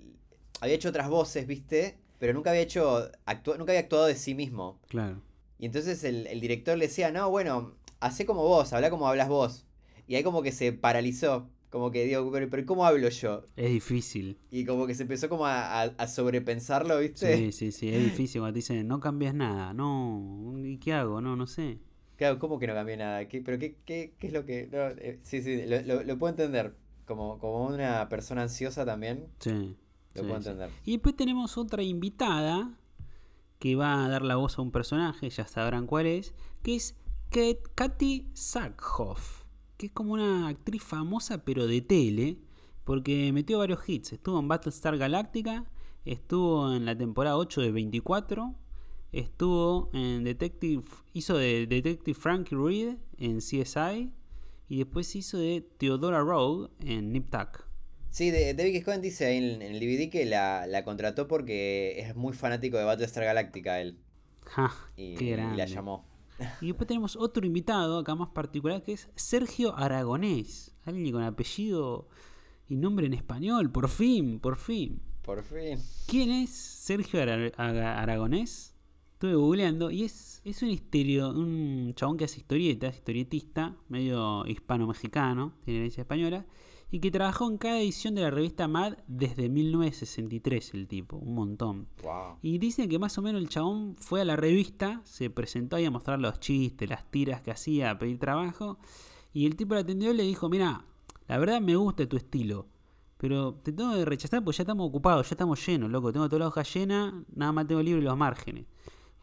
había 0.60 0.74
hecho 0.74 0.88
otras 0.88 1.08
voces, 1.10 1.46
¿viste? 1.46 1.98
Pero 2.18 2.32
nunca 2.32 2.50
había 2.50 2.62
hecho, 2.62 3.10
actua- 3.26 3.58
nunca 3.58 3.72
había 3.72 3.80
actuado 3.80 4.06
de 4.06 4.14
sí 4.14 4.34
mismo. 4.34 4.80
Claro. 4.88 5.20
Y 5.58 5.66
entonces 5.66 6.02
el, 6.04 6.26
el 6.26 6.40
director 6.40 6.78
le 6.78 6.86
decía, 6.86 7.12
no, 7.12 7.28
bueno, 7.30 7.74
hacé 8.00 8.24
como 8.26 8.42
vos, 8.42 8.72
habla 8.72 8.88
como 8.90 9.06
hablas 9.08 9.28
vos. 9.28 9.66
Y 10.08 10.14
ahí 10.14 10.22
como 10.22 10.42
que 10.42 10.52
se 10.52 10.72
paralizó, 10.72 11.48
como 11.76 11.90
que 11.90 12.04
digo, 12.04 12.30
pero, 12.32 12.48
pero 12.48 12.64
¿cómo 12.66 12.84
hablo 12.86 13.08
yo? 13.08 13.44
Es 13.56 13.70
difícil. 13.70 14.38
Y 14.50 14.64
como 14.64 14.86
que 14.86 14.94
se 14.94 15.02
empezó 15.02 15.28
como 15.28 15.46
a, 15.46 15.82
a- 15.82 15.94
a 15.98 16.06
sobrepensarlo, 16.08 16.98
¿viste? 16.98 17.36
Sí, 17.36 17.52
sí, 17.52 17.72
sí, 17.72 17.88
es 17.90 18.02
difícil 18.12 18.40
cuando 18.40 18.54
te 18.54 18.58
dicen, 18.58 18.88
no 18.88 18.98
cambies 19.00 19.34
nada, 19.34 19.72
no, 19.74 20.54
¿y 20.58 20.78
qué 20.78 20.92
hago? 20.94 21.20
No, 21.20 21.36
no 21.36 21.46
sé. 21.46 21.78
Claro, 22.16 22.38
¿cómo 22.38 22.58
que 22.58 22.66
no 22.66 22.72
cambié 22.74 22.96
nada? 22.96 23.28
¿Qué, 23.28 23.42
¿Pero 23.42 23.58
qué, 23.58 23.76
qué, 23.84 24.14
qué 24.18 24.26
es 24.28 24.32
lo 24.32 24.46
que...? 24.46 24.68
no, 24.72 24.78
eh, 24.88 25.18
sí, 25.22 25.42
sí, 25.42 25.66
lo, 25.66 25.82
lo- 25.82 26.02
lo 26.02 26.18
puedo 26.18 26.30
entender. 26.30 26.74
Como, 27.06 27.38
como 27.38 27.66
una 27.66 28.08
persona 28.08 28.42
ansiosa 28.42 28.84
también, 28.84 29.26
Sí. 29.38 29.76
lo 30.14 30.22
sí, 30.22 30.26
puedo 30.26 30.40
sí. 30.42 30.48
entender. 30.48 30.70
Y 30.84 30.92
después 30.92 31.14
tenemos 31.14 31.56
otra 31.58 31.82
invitada 31.82 32.70
que 33.58 33.76
va 33.76 34.04
a 34.04 34.08
dar 34.08 34.22
la 34.22 34.36
voz 34.36 34.58
a 34.58 34.62
un 34.62 34.70
personaje, 34.72 35.30
ya 35.30 35.46
sabrán 35.46 35.86
cuál 35.86 36.06
es, 36.06 36.34
que 36.62 36.74
es 36.76 36.96
Kat- 37.30 37.70
Katy 37.74 38.28
Sackhoff, 38.34 39.44
que 39.76 39.86
es 39.86 39.92
como 39.92 40.12
una 40.14 40.48
actriz 40.48 40.82
famosa 40.82 41.44
pero 41.44 41.66
de 41.66 41.80
tele, 41.80 42.38
porque 42.84 43.32
metió 43.32 43.58
varios 43.58 43.86
hits. 43.88 44.12
Estuvo 44.12 44.38
en 44.38 44.48
Battlestar 44.48 44.96
Galactica, 44.96 45.64
estuvo 46.04 46.72
en 46.72 46.84
la 46.84 46.96
temporada 46.96 47.36
8 47.36 47.60
de 47.60 47.72
24, 47.72 48.54
estuvo 49.12 49.90
en 49.92 50.24
Detective, 50.24 50.82
hizo 51.12 51.36
de 51.36 51.66
Detective 51.66 52.18
Frankie 52.18 52.56
Reed 52.56 52.96
en 53.18 53.38
CSI 53.38 54.12
y 54.68 54.78
después 54.78 55.14
hizo 55.14 55.38
de 55.38 55.66
Theodora 55.78 56.20
Rowe 56.20 56.70
en 56.80 57.12
Nip 57.12 57.30
Tuck. 57.30 57.66
Sí, 58.10 58.30
David. 58.30 58.82
Cohen 58.82 59.02
dice 59.02 59.26
ahí 59.26 59.36
en, 59.36 59.60
el 59.60 59.78
DVD 59.78 60.10
que 60.10 60.24
la, 60.24 60.66
la 60.66 60.84
contrató 60.84 61.28
porque 61.28 62.00
es 62.00 62.16
muy 62.16 62.32
fanático 62.32 62.78
de 62.78 62.84
Battlestar 62.84 63.24
Galactica 63.24 63.80
él. 63.80 63.98
Ja, 64.46 64.72
Y, 64.96 65.16
qué 65.16 65.24
y 65.24 65.30
grande. 65.32 65.56
la 65.58 65.66
llamó. 65.66 66.06
Y 66.60 66.66
después 66.68 66.86
tenemos 66.86 67.16
otro 67.16 67.46
invitado, 67.46 67.98
acá 67.98 68.14
más 68.14 68.28
particular, 68.28 68.82
que 68.82 68.92
es 68.92 69.08
Sergio 69.14 69.76
Aragonés. 69.76 70.74
Alguien 70.84 71.12
con 71.12 71.22
apellido 71.22 72.08
y 72.68 72.76
nombre 72.76 73.06
en 73.06 73.14
español, 73.14 73.70
por 73.70 73.88
fin, 73.88 74.38
por 74.40 74.56
fin. 74.56 75.00
Por 75.22 75.42
fin. 75.42 75.78
¿Quién 76.06 76.30
es 76.30 76.50
Sergio 76.50 77.20
Ara- 77.20 77.52
Aragonés? 78.02 78.74
Estuve 79.14 79.34
googleando 79.34 79.90
y 79.90 80.04
es, 80.04 80.42
es 80.44 80.62
un, 80.62 80.68
histerio, 80.68 81.30
un 81.30 81.92
chabón 81.94 82.18
que 82.18 82.24
hace 82.26 82.38
historietas, 82.40 82.94
historietista, 82.96 83.74
medio 83.88 84.46
hispano-mexicano, 84.46 85.54
tiene 85.64 85.80
herencia 85.80 86.02
española, 86.02 86.44
y 86.90 87.00
que 87.00 87.10
trabajó 87.10 87.48
en 87.50 87.58
cada 87.58 87.80
edición 87.80 88.14
de 88.14 88.22
la 88.22 88.30
revista 88.30 88.68
Mad 88.68 88.94
desde 89.08 89.48
1963, 89.48 90.74
el 90.74 90.86
tipo, 90.86 91.16
un 91.16 91.34
montón. 91.34 91.88
Wow. 92.02 92.38
Y 92.42 92.58
dicen 92.58 92.88
que 92.88 92.98
más 92.98 93.18
o 93.18 93.22
menos 93.22 93.42
el 93.42 93.48
chabón 93.48 93.96
fue 93.98 94.20
a 94.20 94.24
la 94.24 94.36
revista, 94.36 95.00
se 95.04 95.28
presentó 95.28 95.76
ahí 95.76 95.84
a 95.84 95.90
mostrar 95.90 96.20
los 96.20 96.38
chistes, 96.38 96.88
las 96.88 97.10
tiras 97.10 97.42
que 97.42 97.50
hacía, 97.50 97.90
a 97.90 97.98
pedir 97.98 98.18
trabajo. 98.18 98.78
Y 99.32 99.46
el 99.46 99.56
tipo 99.56 99.74
le 99.74 99.80
atendió 99.80 100.12
y 100.12 100.16
le 100.16 100.22
dijo, 100.22 100.48
mira, 100.48 100.84
la 101.26 101.38
verdad 101.38 101.60
me 101.60 101.74
gusta 101.74 102.08
tu 102.08 102.16
estilo. 102.16 102.66
Pero 103.18 103.54
te 103.54 103.72
tengo 103.72 103.94
que 103.94 104.04
rechazar 104.04 104.44
porque 104.44 104.58
ya 104.58 104.62
estamos 104.62 104.88
ocupados, 104.88 105.28
ya 105.28 105.34
estamos 105.34 105.66
llenos, 105.66 105.90
loco. 105.90 106.12
Tengo 106.12 106.28
toda 106.28 106.40
la 106.40 106.48
hoja 106.48 106.62
llena, 106.62 107.24
nada 107.34 107.52
más 107.52 107.66
tengo 107.66 107.82
libre 107.82 108.02
los 108.02 108.16
márgenes. 108.16 108.66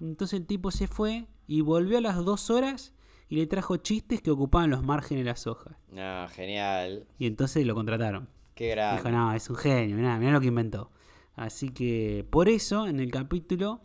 Entonces 0.01 0.39
el 0.39 0.45
tipo 0.45 0.71
se 0.71 0.87
fue 0.87 1.27
y 1.47 1.61
volvió 1.61 1.99
a 1.99 2.01
las 2.01 2.23
dos 2.25 2.49
horas 2.49 2.93
y 3.33 3.35
le 3.35 3.47
trajo 3.47 3.77
chistes 3.77 4.21
que 4.21 4.29
ocupaban 4.29 4.69
los 4.69 4.83
márgenes 4.83 5.23
de 5.23 5.31
las 5.31 5.47
hojas. 5.47 5.75
No, 5.89 6.27
genial. 6.29 7.07
Y 7.17 7.25
entonces 7.25 7.65
lo 7.65 7.73
contrataron. 7.73 8.29
Qué 8.53 8.69
grande. 8.69 9.01
Dijo, 9.01 9.09
no, 9.09 9.33
es 9.33 9.49
un 9.49 9.55
genio, 9.55 9.95
mirá, 9.95 10.19
mirá 10.19 10.33
lo 10.33 10.39
que 10.39 10.49
inventó. 10.49 10.91
Así 11.33 11.69
que 11.69 12.27
por 12.29 12.47
eso 12.47 12.87
en 12.87 12.99
el 12.99 13.09
capítulo 13.09 13.81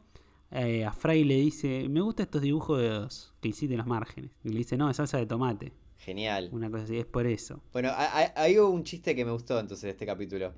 eh, 0.50 0.84
a 0.84 0.92
Fry 0.92 1.24
le 1.24 1.36
dice, 1.36 1.88
me 1.88 2.02
gustan 2.02 2.24
estos 2.24 2.42
dibujos 2.42 3.32
que 3.40 3.48
hiciste 3.48 3.72
en 3.72 3.78
los 3.78 3.86
márgenes. 3.86 4.32
Y 4.44 4.50
le 4.50 4.58
dice, 4.58 4.76
no, 4.76 4.90
es 4.90 4.98
salsa 4.98 5.16
de 5.16 5.24
tomate. 5.24 5.72
Genial. 5.96 6.50
Una 6.52 6.70
cosa 6.70 6.84
así, 6.84 6.98
es 6.98 7.06
por 7.06 7.26
eso. 7.26 7.62
Bueno, 7.72 7.90
hay, 7.96 8.58
un 8.58 8.84
chiste 8.84 9.16
que 9.16 9.24
me 9.24 9.30
gustó 9.30 9.58
entonces 9.58 9.84
de 9.84 9.90
este 9.92 10.04
capítulo. 10.04 10.52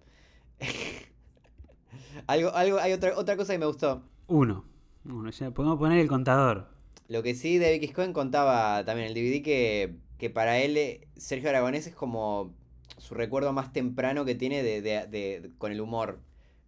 algo, 2.26 2.52
algo, 2.52 2.78
hay 2.80 2.92
otra, 2.92 3.16
otra 3.16 3.36
cosa 3.36 3.52
que 3.52 3.58
me 3.60 3.66
gustó. 3.66 4.02
Uno. 4.26 4.64
Uno, 5.04 5.30
ya 5.30 5.52
podemos 5.52 5.78
poner 5.78 6.00
el 6.00 6.08
contador. 6.08 6.79
Lo 7.10 7.22
que 7.22 7.34
sí, 7.34 7.58
David. 7.58 7.92
Cohen 7.94 8.12
contaba 8.14 8.84
también 8.86 9.10
en 9.10 9.10
el 9.10 9.14
DVD 9.14 9.42
que, 9.42 9.96
que 10.18 10.30
para 10.30 10.58
él 10.60 10.76
eh, 10.78 11.08
Sergio 11.16 11.50
Aragonés 11.50 11.86
es 11.88 11.94
como 11.94 12.54
su 12.98 13.14
recuerdo 13.14 13.52
más 13.52 13.72
temprano 13.72 14.24
que 14.24 14.34
tiene 14.36 14.62
de, 14.62 14.80
de- 14.82 15.06
de- 15.08 15.52
con 15.58 15.72
el 15.72 15.82
humor. 15.82 16.20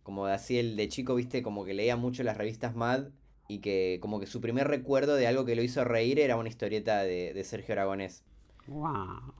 Como 0.02 0.26
de 0.26 0.34
así 0.34 0.58
el 0.58 0.76
de 0.76 0.88
chico, 0.88 1.14
viste, 1.14 1.42
como 1.42 1.64
que 1.64 1.74
leía 1.74 1.96
mucho 1.96 2.24
las 2.24 2.36
revistas 2.36 2.76
Mad 2.76 3.08
y 3.48 3.60
que 3.60 3.98
como 4.02 4.20
que 4.20 4.26
su 4.26 4.40
primer 4.42 4.68
recuerdo 4.68 5.16
de 5.16 5.26
algo 5.28 5.44
que 5.46 5.56
lo 5.56 5.62
hizo 5.62 5.84
reír 5.84 6.20
era 6.20 6.36
una 6.36 6.50
historieta 6.50 7.02
de, 7.04 7.32
de 7.34 7.44
Sergio 7.44 7.74
Aragonés. 7.74 8.24
Wow. 8.66 9.34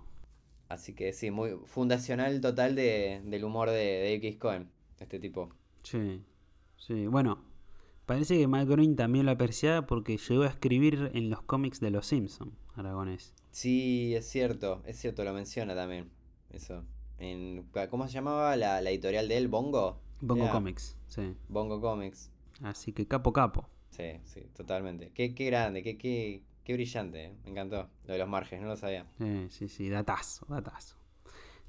Así 0.68 0.94
que 0.94 1.12
sí, 1.12 1.30
muy 1.30 1.52
fundacional 1.66 2.40
total 2.40 2.74
de, 2.74 3.20
del 3.24 3.44
humor 3.44 3.70
de, 3.70 3.76
de 3.76 4.14
X 4.14 4.36
Cohen, 4.38 4.72
este 4.98 5.20
tipo. 5.20 5.52
Sí, 5.84 6.24
sí. 6.76 7.06
Bueno, 7.06 7.44
parece 8.06 8.38
que 8.38 8.46
Matt 8.46 8.66
Groening 8.68 8.96
también 8.96 9.26
lo 9.26 9.32
apreciaba 9.32 9.86
porque 9.86 10.16
llegó 10.16 10.42
a 10.42 10.48
escribir 10.48 11.10
en 11.14 11.30
los 11.30 11.42
cómics 11.42 11.80
de 11.80 11.90
Los 11.90 12.06
Simpsons, 12.06 12.52
Aragonés. 12.74 13.34
Sí, 13.50 14.14
es 14.14 14.28
cierto, 14.28 14.82
es 14.86 14.98
cierto, 14.98 15.24
lo 15.24 15.32
menciona 15.32 15.74
también. 15.74 16.10
Eso. 16.50 16.84
En, 17.18 17.66
¿Cómo 17.90 18.06
se 18.06 18.14
llamaba 18.14 18.56
la, 18.56 18.80
la 18.80 18.90
editorial 18.90 19.28
de 19.28 19.36
él? 19.36 19.48
¿Bongo? 19.48 20.00
Bongo 20.20 20.44
Era 20.44 20.52
Comics, 20.52 20.96
sí. 21.06 21.34
Bongo 21.48 21.80
Comics. 21.80 22.30
Así 22.62 22.92
que 22.92 23.06
capo 23.06 23.32
capo. 23.32 23.68
Sí, 23.90 24.04
sí, 24.24 24.40
totalmente. 24.56 25.10
Qué, 25.14 25.34
qué 25.34 25.46
grande, 25.46 25.82
qué, 25.82 25.98
qué, 25.98 26.42
qué 26.64 26.72
brillante. 26.74 27.24
eh. 27.26 27.32
Me 27.44 27.50
encantó. 27.50 27.88
Lo 28.06 28.12
de 28.14 28.18
los 28.18 28.28
márgenes, 28.28 28.62
no 28.62 28.68
lo 28.70 28.76
sabía. 28.76 29.06
Sí, 29.18 29.46
sí, 29.50 29.68
sí, 29.68 29.88
datazo, 29.88 30.46
datazo. 30.48 30.96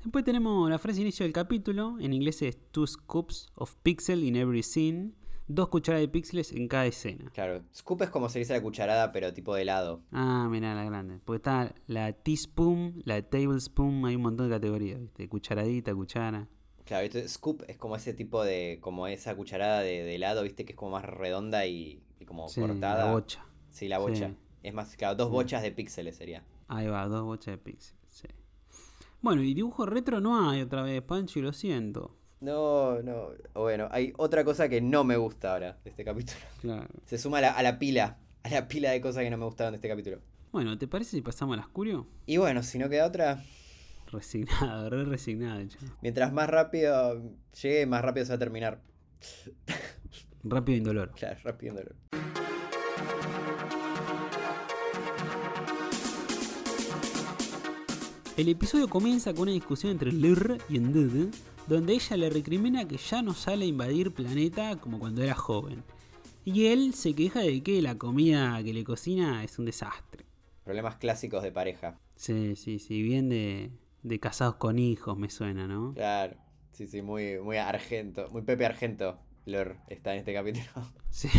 Después 0.01 0.23
tenemos 0.25 0.69
la 0.69 0.79
frase 0.79 0.97
de 0.97 1.03
inicio 1.03 1.23
del 1.25 1.33
capítulo. 1.33 1.97
En 1.99 2.13
inglés 2.13 2.41
es 2.41 2.57
two 2.71 2.85
scoops 2.87 3.51
of 3.55 3.75
pixel 3.83 4.23
in 4.23 4.35
every 4.35 4.63
scene. 4.63 5.11
Dos 5.47 5.67
cucharadas 5.67 6.01
de 6.03 6.07
píxeles 6.07 6.51
en 6.53 6.67
cada 6.67 6.85
escena. 6.85 7.29
Claro, 7.33 7.63
scoop 7.75 8.01
es 8.03 8.09
como 8.09 8.29
se 8.29 8.39
dice 8.39 8.53
la 8.53 8.61
cucharada, 8.61 9.11
pero 9.11 9.33
tipo 9.33 9.53
de 9.55 9.63
helado. 9.63 10.01
Ah, 10.11 10.47
mira 10.49 10.73
la 10.73 10.85
grande. 10.85 11.19
Porque 11.25 11.37
está 11.37 11.75
la 11.87 12.13
teaspoon, 12.13 13.01
la 13.05 13.21
tablespoon, 13.21 14.05
hay 14.05 14.15
un 14.15 14.21
montón 14.21 14.49
de 14.49 14.55
categorías, 14.55 15.01
¿viste? 15.01 15.27
Cucharadita, 15.27 15.93
cuchara. 15.93 16.47
Claro, 16.85 17.07
scoop 17.27 17.63
es 17.67 17.77
como 17.77 17.95
ese 17.95 18.13
tipo 18.13 18.43
de, 18.43 18.77
como 18.81 19.07
esa 19.07 19.35
cucharada 19.35 19.81
de, 19.81 20.03
de 20.03 20.15
helado, 20.15 20.43
viste, 20.43 20.65
que 20.65 20.73
es 20.73 20.77
como 20.77 20.91
más 20.91 21.03
redonda 21.05 21.65
y, 21.65 22.01
y 22.19 22.25
como 22.25 22.47
Sí, 22.47 22.61
cortada. 22.61 23.05
la 23.05 23.11
bocha. 23.11 23.45
Sí, 23.69 23.87
la 23.87 23.99
bocha. 23.99 24.29
Sí. 24.29 24.35
Es 24.63 24.73
más, 24.73 24.95
claro, 24.95 25.15
dos 25.15 25.29
bochas 25.29 25.61
de 25.61 25.71
píxeles 25.71 26.15
sería. 26.15 26.43
Ahí 26.69 26.87
va, 26.87 27.05
dos 27.07 27.23
bochas 27.23 27.53
de 27.53 27.57
píxeles, 27.57 28.01
sí. 28.09 28.27
Bueno, 29.21 29.41
y 29.41 29.53
dibujo 29.53 29.85
retro 29.85 30.19
no 30.21 30.49
hay 30.49 30.61
otra 30.61 30.83
vez, 30.83 31.01
Pancho, 31.01 31.39
y 31.39 31.41
lo 31.41 31.53
siento. 31.53 32.15
No, 32.43 33.01
no. 33.01 33.29
Bueno, 33.53 33.87
hay 33.89 34.11
otra 34.17 34.43
cosa 34.43 34.67
que 34.67 34.81
no 34.81 35.05
me 35.05 35.15
gusta 35.15 35.53
ahora 35.53 35.77
de 35.83 35.89
este 35.91 36.03
capítulo. 36.03 36.37
Claro. 36.59 36.87
Se 37.05 37.17
suma 37.17 37.37
a 37.37 37.41
la, 37.41 37.51
a 37.53 37.63
la 37.63 37.79
pila, 37.79 38.17
a 38.43 38.49
la 38.49 38.67
pila 38.67 38.91
de 38.91 38.99
cosas 38.99 39.23
que 39.23 39.29
no 39.29 39.37
me 39.37 39.45
gustaron 39.45 39.71
de 39.71 39.77
este 39.77 39.87
capítulo. 39.87 40.19
Bueno, 40.51 40.77
¿te 40.77 40.85
parece 40.87 41.11
si 41.11 41.21
pasamos 41.21 41.53
a 41.53 41.61
las 41.61 41.67
curio? 41.69 42.05
Y 42.25 42.35
bueno, 42.37 42.61
si 42.61 42.77
no 42.77 42.89
queda 42.89 43.07
otra, 43.07 43.41
Resignado, 44.11 44.89
re 44.89 45.05
resignado, 45.05 45.65
che. 45.67 45.77
mientras 46.01 46.31
más 46.33 46.47
rápido 46.49 47.21
llegue, 47.61 47.85
más 47.85 48.01
rápido 48.03 48.25
se 48.25 48.33
va 48.33 48.35
a 48.35 48.39
terminar. 48.39 48.81
Rápido 50.43 50.75
e 50.75 50.77
indoloro. 50.79 51.13
Claro, 51.13 51.39
rápido. 51.45 51.71
indoloro. 51.71 51.95
El 58.35 58.49
episodio 58.49 58.87
comienza 58.89 59.31
con 59.33 59.43
una 59.43 59.51
discusión 59.51 59.91
entre 59.91 60.11
Lur 60.11 60.57
y 60.67 60.77
Endude, 60.77 61.29
donde 61.67 61.93
ella 61.93 62.17
le 62.17 62.29
recrimina 62.29 62.87
que 62.87 62.97
ya 62.97 63.21
no 63.21 63.33
sale 63.33 63.65
a 63.65 63.67
invadir 63.67 64.13
planeta 64.13 64.75
como 64.77 64.99
cuando 64.99 65.21
era 65.23 65.35
joven. 65.35 65.83
Y 66.45 66.65
él 66.67 66.93
se 66.93 67.13
queja 67.15 67.39
de 67.39 67.63
que 67.63 67.81
la 67.81 67.97
comida 67.97 68.61
que 68.63 68.73
le 68.73 68.83
cocina 68.83 69.43
es 69.43 69.57
un 69.59 69.65
desastre. 69.65 70.25
Problemas 70.63 70.95
clásicos 70.97 71.41
de 71.43 71.51
pareja. 71.51 71.97
Sí, 72.15 72.55
sí, 72.55 72.79
sí, 72.79 73.01
bien 73.01 73.29
de, 73.29 73.71
de 74.03 74.19
casados 74.19 74.55
con 74.55 74.77
hijos 74.79 75.17
me 75.17 75.29
suena, 75.29 75.67
¿no? 75.67 75.93
Claro. 75.93 76.35
Sí, 76.73 76.87
sí, 76.87 77.01
muy, 77.01 77.39
muy 77.39 77.57
argento. 77.57 78.27
Muy 78.31 78.41
Pepe 78.41 78.65
Argento. 78.65 79.19
Lor 79.45 79.77
está 79.87 80.13
en 80.13 80.19
este 80.19 80.33
capítulo. 80.33 80.65
Sí, 81.13 81.29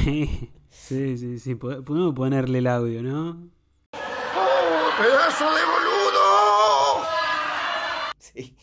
sí, 0.70 1.18
sí, 1.18 1.38
sí. 1.40 1.54
po- 1.56 1.82
Podemos 1.82 2.14
ponerle 2.14 2.58
el 2.58 2.68
audio, 2.68 3.02
¿no? 3.02 3.48
¡Pedazo 3.90 5.44
de 5.46 5.60
boludo! 5.64 7.04
Sí. 8.18 8.56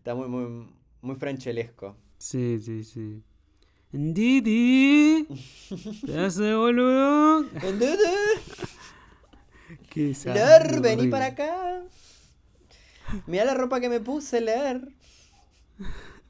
Está 0.00 0.14
muy, 0.14 0.28
muy, 0.28 0.66
muy 1.02 1.16
franchelesco. 1.16 1.94
Sí, 2.16 2.58
sí, 2.58 2.84
sí. 2.84 3.22
Didi, 3.92 5.28
pedazo 6.06 6.42
de 6.42 6.54
boludo. 6.54 7.44
Qué 9.90 10.16
Lor, 10.24 10.80
vení 10.80 11.08
para 11.08 11.26
acá. 11.26 11.82
Mira 13.26 13.44
la 13.44 13.52
ropa 13.52 13.78
que 13.78 13.90
me 13.90 14.00
puse. 14.00 14.42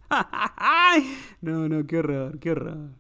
¡Ay! 0.09 1.17
No, 1.41 1.69
no, 1.69 1.87
qué 1.87 1.99
horror, 1.99 2.41
qué 2.41 2.51
horror. 2.51 2.91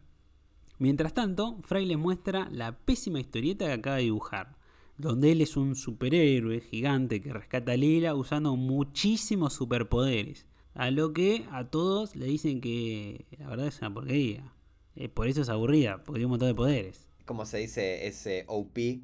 Mientras 0.78 1.14
tanto, 1.14 1.58
Fry 1.64 1.84
les 1.84 1.98
muestra 1.98 2.48
la 2.52 2.78
pésima 2.78 3.18
historieta 3.18 3.66
que 3.66 3.72
acaba 3.72 3.96
de 3.96 4.04
dibujar, 4.04 4.56
donde 4.98 5.32
él 5.32 5.40
es 5.40 5.56
un 5.56 5.74
superhéroe 5.74 6.60
gigante 6.60 7.20
que 7.20 7.32
rescata 7.32 7.72
a 7.72 7.76
Lila 7.76 8.14
usando 8.14 8.54
muchísimos 8.54 9.54
superpoderes, 9.54 10.46
a 10.74 10.90
lo 10.90 11.12
que 11.12 11.46
a 11.50 11.64
todos 11.68 12.16
le 12.16 12.26
dicen 12.26 12.60
que 12.60 13.26
la 13.38 13.48
verdad 13.48 13.66
es 13.66 13.78
una 13.80 13.92
porquería. 13.92 14.52
Eh, 14.96 15.08
por 15.08 15.28
eso 15.28 15.42
es 15.42 15.48
aburrida, 15.48 15.96
porque 15.98 16.18
tiene 16.18 16.26
un 16.26 16.30
montón 16.30 16.48
de 16.48 16.54
poderes. 16.54 17.08
¿Cómo 17.26 17.46
se 17.46 17.58
dice 17.58 18.06
ese 18.06 18.44
OP? 18.48 18.76
Eh, 18.78 19.00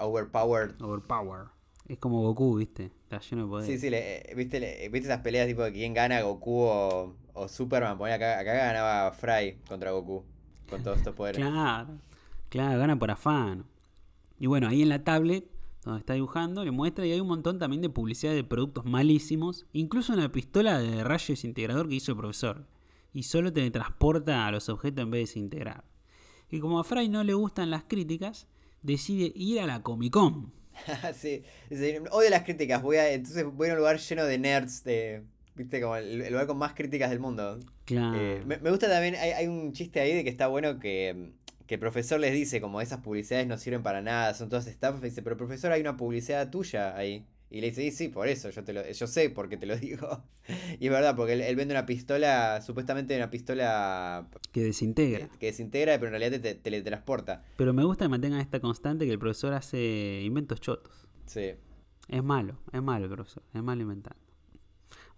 Overpowered. 0.00 0.80
Overpower. 0.82 1.46
Es 1.88 1.98
como 1.98 2.20
Goku, 2.22 2.56
¿viste? 2.56 2.90
Está 3.04 3.20
lleno 3.20 3.44
de 3.44 3.48
poderes. 3.48 3.74
Sí, 3.74 3.86
sí, 3.86 3.90
le- 3.90 4.30
eh, 4.30 4.34
¿viste, 4.34 4.60
le- 4.60 4.88
¿viste 4.90 5.08
esas 5.08 5.22
peleas 5.22 5.46
tipo 5.46 5.62
de 5.62 5.72
quién 5.72 5.94
gana, 5.94 6.20
Goku 6.20 6.60
o, 6.60 7.14
o 7.32 7.48
Superman? 7.48 7.96
Poné 7.96 8.12
acá, 8.12 8.38
acá 8.38 8.52
ganaba 8.52 9.10
Fry 9.12 9.58
contra 9.66 9.92
Goku. 9.92 10.24
Con 10.68 10.82
todos 10.82 10.98
estos 10.98 11.14
poderes. 11.14 11.40
Claro, 11.40 11.88
claro, 12.50 12.78
gana 12.78 12.98
por 12.98 13.10
afán. 13.10 13.64
Y 14.38 14.46
bueno, 14.46 14.68
ahí 14.68 14.82
en 14.82 14.90
la 14.90 15.02
tablet, 15.02 15.44
donde 15.88 16.00
está 16.00 16.14
dibujando, 16.14 16.64
le 16.64 16.70
muestra 16.70 17.06
y 17.06 17.12
hay 17.12 17.20
un 17.20 17.28
montón 17.28 17.58
también 17.58 17.82
de 17.82 17.88
publicidad 17.88 18.34
de 18.34 18.44
productos 18.44 18.84
malísimos, 18.84 19.66
incluso 19.72 20.12
una 20.12 20.30
pistola 20.30 20.78
de 20.78 21.04
rayos 21.04 21.28
desintegrador 21.28 21.88
que 21.88 21.96
hizo 21.96 22.12
el 22.12 22.18
profesor, 22.18 22.66
y 23.12 23.24
solo 23.24 23.52
teletransporta 23.52 24.46
a 24.46 24.50
los 24.50 24.68
objetos 24.68 25.02
en 25.02 25.10
vez 25.10 25.18
de 25.18 25.22
desintegrar. 25.22 25.84
Y 26.50 26.60
como 26.60 26.80
a 26.80 26.84
Fry 26.84 27.08
no 27.08 27.24
le 27.24 27.34
gustan 27.34 27.70
las 27.70 27.84
críticas, 27.84 28.46
decide 28.82 29.32
ir 29.34 29.60
a 29.60 29.66
la 29.66 29.82
Comic 29.82 30.12
Con. 30.12 30.52
sí, 31.14 31.42
dice, 31.68 32.02
odio 32.10 32.30
las 32.30 32.44
críticas. 32.44 32.82
Voy 32.82 32.96
a, 32.96 33.12
entonces 33.12 33.44
voy 33.44 33.68
a 33.68 33.72
un 33.72 33.78
lugar 33.78 33.98
lleno 33.98 34.24
de 34.24 34.38
nerds, 34.38 34.84
de, 34.84 35.22
¿viste? 35.54 35.80
Como 35.80 35.96
el, 35.96 36.22
el 36.22 36.32
lugar 36.32 36.46
con 36.46 36.58
más 36.58 36.74
críticas 36.74 37.10
del 37.10 37.20
mundo. 37.20 37.58
Claro. 37.84 38.18
Eh, 38.18 38.42
me, 38.46 38.58
me 38.58 38.70
gusta 38.70 38.88
también, 38.88 39.16
hay, 39.16 39.30
hay 39.32 39.46
un 39.46 39.72
chiste 39.72 40.00
ahí 40.00 40.14
de 40.14 40.24
que 40.24 40.30
está 40.30 40.46
bueno 40.46 40.78
que, 40.78 41.32
que 41.68 41.74
el 41.74 41.80
profesor 41.80 42.18
les 42.18 42.32
dice, 42.32 42.62
como 42.62 42.80
esas 42.80 43.00
publicidades 43.00 43.46
no 43.46 43.58
sirven 43.58 43.82
para 43.82 44.00
nada, 44.00 44.32
son 44.32 44.48
todas 44.48 44.66
estafas. 44.66 45.02
Dice, 45.02 45.22
pero 45.22 45.36
profesor, 45.36 45.70
hay 45.70 45.82
una 45.82 45.98
publicidad 45.98 46.50
tuya 46.50 46.96
ahí. 46.96 47.26
Y 47.50 47.60
le 47.60 47.68
dice, 47.68 47.82
sí, 47.82 47.90
sí, 47.90 48.08
por 48.08 48.26
eso, 48.26 48.48
yo, 48.48 48.64
te 48.64 48.72
lo, 48.72 48.90
yo 48.90 49.06
sé 49.06 49.28
por 49.28 49.50
qué 49.50 49.58
te 49.58 49.66
lo 49.66 49.76
digo. 49.78 50.24
Y 50.80 50.86
es 50.86 50.90
verdad, 50.90 51.14
porque 51.14 51.34
él, 51.34 51.42
él 51.42 51.56
vende 51.56 51.74
una 51.74 51.84
pistola, 51.84 52.62
supuestamente 52.62 53.14
una 53.14 53.28
pistola 53.28 54.28
que 54.50 54.60
que, 54.60 54.64
desintegra. 54.64 55.28
que 55.38 55.46
desintegra, 55.46 55.98
pero 55.98 56.06
en 56.06 56.18
realidad 56.18 56.40
te, 56.40 56.54
te 56.54 56.54
teletransporta. 56.54 57.44
Pero 57.58 57.74
me 57.74 57.84
gusta 57.84 58.06
que 58.06 58.08
mantengan 58.08 58.40
esta 58.40 58.60
constante 58.60 59.04
que 59.04 59.12
el 59.12 59.18
profesor 59.18 59.52
hace 59.52 60.22
inventos 60.24 60.62
chotos. 60.62 61.06
Sí. 61.26 61.50
Es 62.08 62.24
malo, 62.24 62.58
es 62.72 62.82
malo 62.82 63.04
el 63.04 63.12
profesor, 63.12 63.42
es 63.52 63.62
malo 63.62 63.82
inventando. 63.82 64.18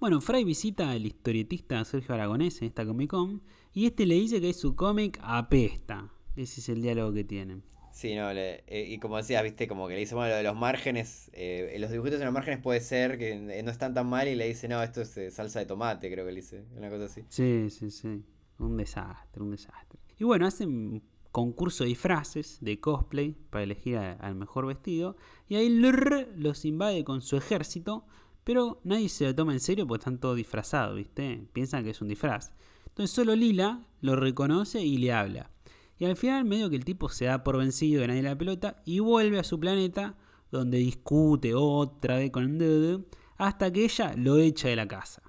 Bueno, 0.01 0.21
Fry 0.21 0.43
visita 0.43 0.91
al 0.91 1.07
historietista 1.07 1.85
Sergio 1.85 2.13
Aragonés 2.17 2.61
en 2.61 2.69
esta 2.69 2.85
Comic 2.85 3.11
Con 3.11 3.43
y 3.73 3.87
este 3.87 4.05
le 4.05 4.17
dice 4.17 4.41
que 4.41 4.53
su 4.53 4.75
cómic 4.75 5.21
apesta. 5.23 6.11
Ese 6.37 6.61
es 6.61 6.69
el 6.69 6.83
diálogo 6.83 7.13
que 7.13 7.25
tienen. 7.25 7.63
Sí, 7.93 8.15
no, 8.15 8.33
le- 8.33 8.63
eh, 8.69 8.87
y 8.89 8.99
como 8.99 9.17
decías, 9.17 9.43
viste, 9.43 9.67
como 9.67 9.89
que 9.89 9.95
le 9.95 10.01
dice, 10.01 10.15
bueno, 10.15 10.31
lo 10.31 10.37
de 10.37 10.43
los 10.45 10.57
márgenes, 10.57 11.31
eh, 11.35 11.77
los 11.81 11.91
dibujitos 11.91 12.21
en 12.21 12.27
los 12.27 12.33
márgenes 12.35 12.61
puede 12.61 12.81
ser 12.81 13.19
que 13.19 13.33
eh, 13.33 13.63
no 13.63 13.71
están 13.71 13.95
tan 13.95 14.09
mal 14.09 14.29
y 14.29 14.37
le 14.37 14.47
dice, 14.47 14.69
no, 14.69 14.83
esto 14.83 15.03
es 15.03 15.17
eh, 15.17 15.31
salsa 15.31 15.59
de 15.59 15.67
tomate, 15.67 16.11
creo 16.11 16.25
que 16.25 16.33
le 16.33 16.41
dice, 16.41 16.65
una 16.77 16.89
cosa 16.89 17.07
así. 17.07 17.25
Sí, 17.29 17.69
sí, 17.71 17.91
sí. 17.91 18.23
Un 18.59 18.77
desastre, 18.77 19.43
un 19.43 19.51
desastre. 19.51 19.99
Y 20.19 20.25
bueno, 20.25 20.47
hacen 20.47 21.03
concurso 21.33 21.85
de 21.85 21.89
disfraces, 21.89 22.59
de 22.61 22.79
cosplay, 22.81 23.37
para 23.51 23.65
elegir 23.65 23.97
a- 23.99 24.13
al 24.15 24.35
mejor 24.37 24.67
vestido. 24.67 25.17
Y 25.49 25.57
ahí 25.57 25.69
Lr 25.69 26.29
los 26.37 26.65
invade 26.65 27.03
con 27.05 27.23
su 27.23 27.37
ejército, 27.37 28.05
pero 28.45 28.81
nadie 28.85 29.09
se 29.09 29.25
lo 29.25 29.35
toma 29.35 29.53
en 29.53 29.61
serio 29.61 29.87
porque 29.87 30.01
están 30.03 30.19
todos 30.19 30.37
disfrazados, 30.37 30.97
¿viste? 30.97 31.43
Piensan 31.53 31.85
que 31.85 31.91
es 31.91 32.01
un 32.01 32.09
disfraz. 32.09 32.53
Entonces 32.87 33.15
solo 33.15 33.35
Lila 33.35 33.85
lo 34.01 34.15
reconoce 34.17 34.81
y 34.83 34.97
le 34.99 35.13
habla. 35.13 35.51
Y 36.01 36.07
al 36.07 36.17
final 36.17 36.45
medio 36.47 36.69
que 36.71 36.77
el 36.77 36.85
tipo 36.85 37.09
se 37.11 37.27
da 37.27 37.45
por 37.45 37.59
vencido 37.59 38.01
de 38.01 38.09
nadie 38.09 38.23
la 38.23 38.37
pelota 38.37 38.83
y 38.85 38.99
vuelve 39.01 39.39
a 39.39 39.45
su 39.45 39.61
planeta 39.61 40.17
donde 40.51 40.79
discute 40.79 41.55
otra 41.55 42.17
vez 42.17 42.31
con 42.33 42.59
Dudu 42.59 43.07
hasta 43.37 43.73
que 43.73 43.85
ella 43.85 44.15
lo 44.17 44.39
echa 44.39 44.69
de 44.69 44.77
la 44.77 44.89
casa. 44.89 45.23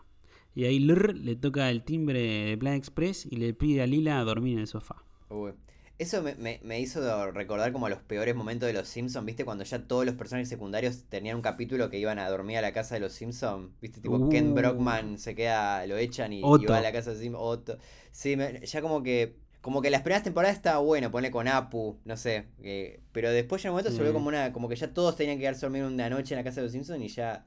Y 0.56 0.66
ahí 0.66 0.80
Lr 0.80 1.16
le 1.16 1.36
toca 1.36 1.70
el 1.70 1.84
timbre 1.84 2.22
de 2.22 2.58
Plan 2.58 2.74
Express 2.76 3.26
y 3.26 3.36
le 3.38 3.54
pide 3.54 3.82
a 3.84 3.88
Lila 3.88 4.20
dormir 4.24 4.54
en 4.56 4.60
el 4.62 4.68
sofá. 4.68 5.06
Uy. 5.30 5.54
Eso 5.98 6.24
me, 6.24 6.34
me- 6.36 6.60
me 6.64 6.80
hizo 6.82 7.32
recordar 7.32 7.72
como 7.72 7.88
los 7.88 8.02
peores 8.02 8.36
momentos 8.36 8.66
de 8.68 8.74
los 8.74 8.88
Simpsons, 8.88 9.24
¿viste? 9.26 9.46
Cuando 9.46 9.64
ya 9.64 9.88
todos 9.88 10.04
los 10.06 10.16
personajes 10.16 10.50
secundarios 10.50 11.04
tenían 11.10 11.36
un 11.36 11.42
capítulo 11.44 11.90
que 11.92 12.00
iban 12.00 12.18
a 12.18 12.28
dormir 12.30 12.58
a 12.58 12.62
la 12.62 12.74
casa 12.74 12.96
de 12.96 13.02
los 13.02 13.14
Simpsons, 13.14 13.70
¿viste? 13.82 14.02
Tipo 14.02 14.28
Ken 14.30 14.52
Uh. 14.52 14.54
Brockman 14.56 15.20
se 15.20 15.36
queda, 15.36 15.86
lo 15.86 15.98
echan 15.98 16.34
y, 16.34 16.42
va 16.42 16.78
a 16.78 16.82
la 16.82 16.92
casa 16.92 17.12
de 17.14 17.18
Simpsons. 17.20 17.78
Sí, 18.12 18.36
me- 18.36 18.66
ya 18.66 18.82
como 18.82 19.04
que 19.04 19.38
Como 19.62 19.82
que 19.82 19.90
las 19.92 20.02
primeras 20.02 20.24
temporadas 20.24 20.56
estaba 20.58 20.80
bueno, 20.80 21.12
poner 21.12 21.32
con 21.32 21.48
Apu, 21.48 21.98
no 22.06 22.18
sé. 22.18 22.48
eh, 22.64 23.00
pero 23.12 23.30
después 23.32 23.62
ya 23.62 23.70
en 23.70 23.72
un 23.72 23.76
momento 23.76 23.92
se 23.92 23.98
volvió 23.98 24.12
Sí. 24.12 24.14
como 24.16 24.28
una. 24.28 24.52
Como 24.54 24.68
que 24.68 24.76
ya 24.76 24.94
todos 24.94 25.16
tenían 25.16 25.38
que 25.38 25.42
quedarse 25.42 25.66
a 25.66 25.70
dormir 25.70 25.84
una 25.84 26.10
noche 26.10 26.34
en 26.34 26.40
la 26.40 26.44
casa 26.44 26.62
de 26.62 26.66
los 26.66 26.72
Simpsons 26.72 27.04
y 27.04 27.08
ya. 27.08 27.46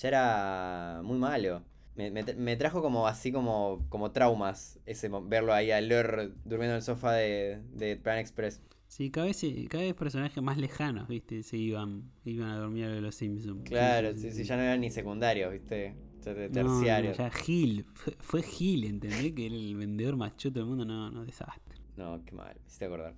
Ya 0.00 0.08
era 0.08 1.00
muy 1.04 1.18
malo. 1.18 1.62
Me, 1.96 2.10
me 2.10 2.22
me 2.22 2.56
trajo 2.56 2.80
como 2.80 3.06
así 3.06 3.30
como, 3.32 3.84
como 3.90 4.12
traumas 4.12 4.78
ese 4.86 5.10
verlo 5.24 5.52
ahí 5.52 5.70
a 5.70 5.80
Lur 5.82 6.32
durmiendo 6.44 6.74
en 6.74 6.76
el 6.76 6.82
sofá 6.82 7.12
de, 7.12 7.60
de 7.74 7.96
Plan 7.96 8.18
Express. 8.18 8.62
Sí, 8.86 9.10
cada 9.10 9.26
vez, 9.26 9.44
cada 9.68 9.84
vez 9.84 9.94
personajes 9.94 10.42
más 10.42 10.56
lejanos, 10.56 11.08
¿viste? 11.08 11.42
Se 11.42 11.56
iban, 11.56 12.10
iban 12.24 12.48
a 12.50 12.56
dormir 12.58 12.86
a 12.86 13.00
los 13.00 13.14
Simpsons. 13.16 13.68
Claro, 13.68 14.14
sí, 14.16 14.30
sí, 14.32 14.44
ya 14.44 14.56
no 14.56 14.62
eran 14.62 14.80
ni 14.80 14.90
secundarios, 14.90 15.52
¿viste? 15.52 15.94
De 16.24 16.48
no, 16.62 16.78
terciarios. 16.80 17.16
ya 17.16 17.30
Gil, 17.30 17.86
fue, 17.94 18.16
fue 18.20 18.42
Gil, 18.42 18.84
¿entendés? 18.84 19.32
Que 19.32 19.46
era 19.46 19.54
el 19.54 19.76
vendedor 19.76 20.16
más 20.16 20.36
choto 20.36 20.58
del 20.60 20.66
mundo, 20.68 20.84
no, 20.84 21.10
no, 21.10 21.24
desastre. 21.24 21.78
No, 21.96 22.22
qué 22.24 22.32
mal, 22.32 22.54
me 22.60 22.66
hiciste 22.66 22.84
acordar. 22.84 23.14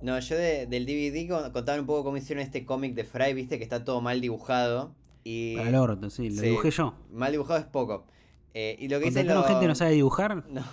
No, 0.00 0.18
yo 0.20 0.36
de- 0.36 0.66
del 0.66 0.86
DVD 0.86 1.28
con- 1.28 1.50
contaban 1.52 1.80
un 1.80 1.86
poco 1.86 2.04
cómo 2.04 2.16
hicieron 2.16 2.42
este 2.42 2.64
cómic 2.64 2.94
de 2.94 3.04
Fry, 3.04 3.34
viste, 3.34 3.58
que 3.58 3.64
está 3.64 3.84
todo 3.84 4.00
mal 4.00 4.20
dibujado. 4.20 4.94
Y 5.24 5.56
Para 5.56 5.68
el 5.68 5.74
orto, 5.74 6.08
sí, 6.10 6.30
lo 6.30 6.40
Sí. 6.40 6.48
dibujé 6.48 6.70
yo. 6.70 6.94
mal 7.10 7.32
dibujado 7.32 7.58
es 7.58 7.66
poco. 7.66 8.06
Eh, 8.54 8.76
y 8.78 8.88
lo 8.88 8.98
que 8.98 9.06
dicen 9.06 9.26
¿Contrataron 9.26 9.42
los... 9.42 9.50
gente 9.50 9.66
no 9.68 9.74
sabe 9.74 9.92
dibujar? 9.92 10.44
No, 10.48 10.64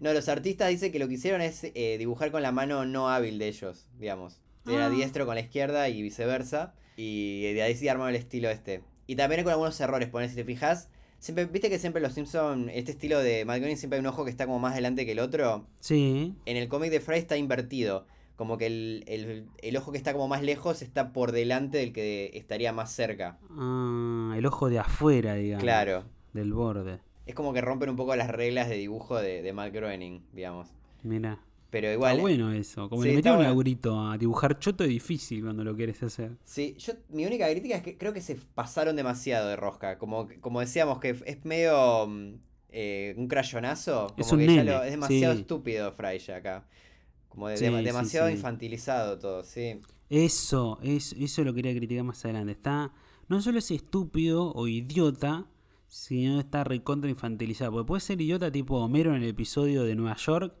no, 0.00 0.12
los 0.12 0.28
artistas 0.28 0.68
dicen 0.70 0.92
que 0.92 0.98
lo 1.00 1.08
que 1.08 1.14
hicieron 1.14 1.40
es 1.40 1.64
eh, 1.64 1.96
dibujar 1.98 2.30
con 2.30 2.40
la 2.42 2.52
mano 2.52 2.86
no 2.86 3.08
hábil 3.10 3.38
de 3.38 3.48
ellos, 3.48 3.88
digamos. 3.98 4.40
Era 4.66 4.86
Ah. 4.86 4.90
diestro 4.90 5.26
con 5.26 5.34
la 5.34 5.40
izquierda 5.40 5.88
y 5.88 6.00
viceversa. 6.02 6.74
Y 6.96 7.52
de 7.52 7.62
ahí 7.62 7.74
sí 7.74 7.88
armaron 7.88 8.14
el 8.14 8.20
estilo 8.20 8.48
este. 8.48 8.82
Y 9.06 9.16
también 9.16 9.42
con 9.42 9.52
algunos 9.52 9.80
errores, 9.80 10.08
poner 10.08 10.28
si 10.30 10.36
te 10.36 10.44
fijas. 10.44 10.88
Siempre, 11.18 11.46
viste 11.46 11.68
que 11.68 11.78
siempre 11.78 12.00
los 12.00 12.12
Simpsons, 12.12 12.70
este 12.72 12.92
estilo 12.92 13.18
de 13.18 13.44
Matt 13.44 13.58
Groening 13.58 13.76
siempre 13.76 13.96
hay 13.98 14.00
un 14.00 14.06
ojo 14.06 14.24
que 14.24 14.30
está 14.30 14.46
como 14.46 14.58
más 14.60 14.72
adelante 14.72 15.04
que 15.04 15.12
el 15.12 15.18
otro. 15.18 15.66
Sí. 15.80 16.34
En 16.46 16.56
el 16.56 16.68
cómic 16.68 16.90
de 16.90 17.00
Fry 17.00 17.18
está 17.18 17.36
invertido. 17.36 18.06
Como 18.36 18.56
que 18.56 18.66
el, 18.66 19.04
el- 19.08 19.48
el 19.60 19.76
ojo 19.76 19.90
que 19.90 19.98
está 19.98 20.12
como 20.12 20.28
más 20.28 20.42
lejos 20.42 20.80
está 20.80 21.12
por 21.12 21.32
delante 21.32 21.78
del 21.78 21.92
que 21.92 22.30
estaría 22.34 22.72
más 22.72 22.92
cerca. 22.92 23.36
Ah, 23.50 24.34
el 24.36 24.46
ojo 24.46 24.68
de 24.70 24.78
afuera, 24.78 25.34
digamos. 25.34 25.64
Claro. 25.64 26.04
Del 26.32 26.52
borde. 26.52 27.00
Es 27.26 27.34
como 27.34 27.52
que 27.52 27.60
rompen 27.62 27.90
un 27.90 27.96
poco 27.96 28.14
las 28.14 28.28
reglas 28.30 28.68
de 28.68 28.76
dibujo 28.76 29.16
de, 29.20 29.42
de 29.42 29.52
Matt 29.52 29.72
Groening, 29.74 30.22
digamos. 30.32 30.68
Mira. 31.02 31.40
Pero 31.70 31.92
igual. 31.92 32.12
Está 32.12 32.22
bueno 32.22 32.52
eso. 32.52 32.88
Como 32.88 33.02
Sí, 33.02 33.08
le 33.10 33.14
metieron 33.16 33.36
un 33.36 33.38
bueno. 33.40 33.50
laburito 33.50 34.00
a 34.08 34.16
dibujar 34.16 34.58
choto 34.58 34.84
es 34.84 34.90
difícil 34.90 35.42
cuando 35.42 35.64
lo 35.64 35.76
quieres 35.76 36.02
hacer. 36.02 36.36
Sí, 36.44 36.74
yo, 36.78 36.94
mi 37.10 37.26
única 37.26 37.46
crítica 37.50 37.76
es 37.76 37.82
que 37.82 37.98
creo 37.98 38.14
que 38.14 38.22
se 38.22 38.36
pasaron 38.36 38.96
demasiado 38.96 39.48
de 39.48 39.56
rosca. 39.56 39.98
Como, 39.98 40.28
como 40.40 40.60
decíamos, 40.60 40.98
que 40.98 41.10
es 41.26 41.44
medio 41.44 42.06
mm, 42.06 42.34
eh, 42.70 43.14
un 43.18 43.28
crayonazo. 43.28 44.14
Es 44.16 44.28
Como 44.28 44.40
un 44.42 44.48
que 44.48 44.54
ya 44.56 44.64
lo- 44.64 44.82
es 44.82 44.90
demasiado 44.92 45.34
sí. 45.34 45.40
estúpido 45.40 45.92
Fry 45.92 46.18
ya 46.20 46.36
acá. 46.36 46.66
Como 47.28 47.48
de- 47.48 47.58
Sí, 47.58 47.66
de- 47.66 47.78
sí, 47.78 47.84
demasiado 47.84 48.30
infantilizado 48.30 49.18
todo, 49.18 49.44
sí. 49.44 49.80
Eso, 50.08 50.78
es, 50.82 51.12
eso 51.12 51.44
lo 51.44 51.52
quería 51.52 51.74
criticar 51.76 52.02
más 52.02 52.24
adelante. 52.24 52.52
Está, 52.52 52.92
no 53.28 53.42
solo 53.42 53.58
es 53.58 53.70
estúpido 53.70 54.52
o 54.54 54.66
idiota, 54.66 55.46
sino 55.86 56.40
está 56.40 56.64
recontra 56.64 57.10
infantilizado. 57.10 57.72
Porque 57.72 57.86
puede 57.86 58.00
ser 58.00 58.18
idiota 58.22 58.50
tipo 58.50 58.78
Homero 58.78 59.14
en 59.14 59.22
el 59.22 59.28
episodio 59.28 59.82
de 59.84 59.94
Nueva 59.94 60.16
York, 60.16 60.54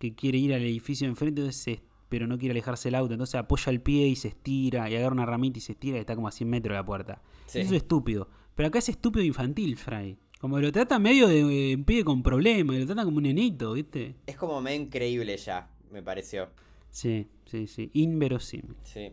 que 0.00 0.14
quiere 0.16 0.38
ir 0.38 0.52
al 0.52 0.62
edificio 0.62 1.06
de 1.06 1.10
enfrente, 1.10 1.42
entonces 1.42 1.80
pero 2.08 2.26
no 2.26 2.38
quiere 2.38 2.50
alejarse 2.50 2.88
del 2.88 2.96
auto. 2.96 3.14
Entonces 3.14 3.36
apoya 3.36 3.70
el 3.70 3.80
pie 3.80 4.08
y 4.08 4.16
se 4.16 4.26
estira, 4.26 4.90
y 4.90 4.96
agarra 4.96 5.12
una 5.12 5.26
ramita 5.26 5.58
y 5.58 5.60
se 5.60 5.72
estira 5.72 5.96
y 5.96 6.00
está 6.00 6.16
como 6.16 6.26
a 6.26 6.32
100 6.32 6.50
metros 6.50 6.72
de 6.72 6.78
la 6.80 6.84
puerta. 6.84 7.22
Sí. 7.46 7.60
Eso 7.60 7.70
es 7.76 7.82
estúpido. 7.82 8.28
Pero 8.56 8.66
acá 8.66 8.80
es 8.80 8.88
estúpido 8.88 9.24
infantil, 9.24 9.76
Fry. 9.76 10.18
Como 10.40 10.58
lo 10.58 10.72
trata 10.72 10.98
medio 10.98 11.28
de 11.28 11.38
eh, 11.70 11.76
un 11.76 11.84
pibe 11.84 12.02
con 12.02 12.24
problemas, 12.24 12.74
y 12.74 12.80
lo 12.80 12.86
trata 12.86 13.04
como 13.04 13.18
un 13.18 13.22
nenito, 13.22 13.74
¿viste? 13.74 14.16
Es 14.26 14.34
como 14.36 14.60
medio 14.60 14.80
increíble 14.82 15.36
ya, 15.36 15.70
me 15.92 16.02
pareció. 16.02 16.48
Sí, 16.90 17.28
sí, 17.44 17.68
sí. 17.68 17.90
Inverosímil. 17.92 18.74
Sí. 18.82 19.12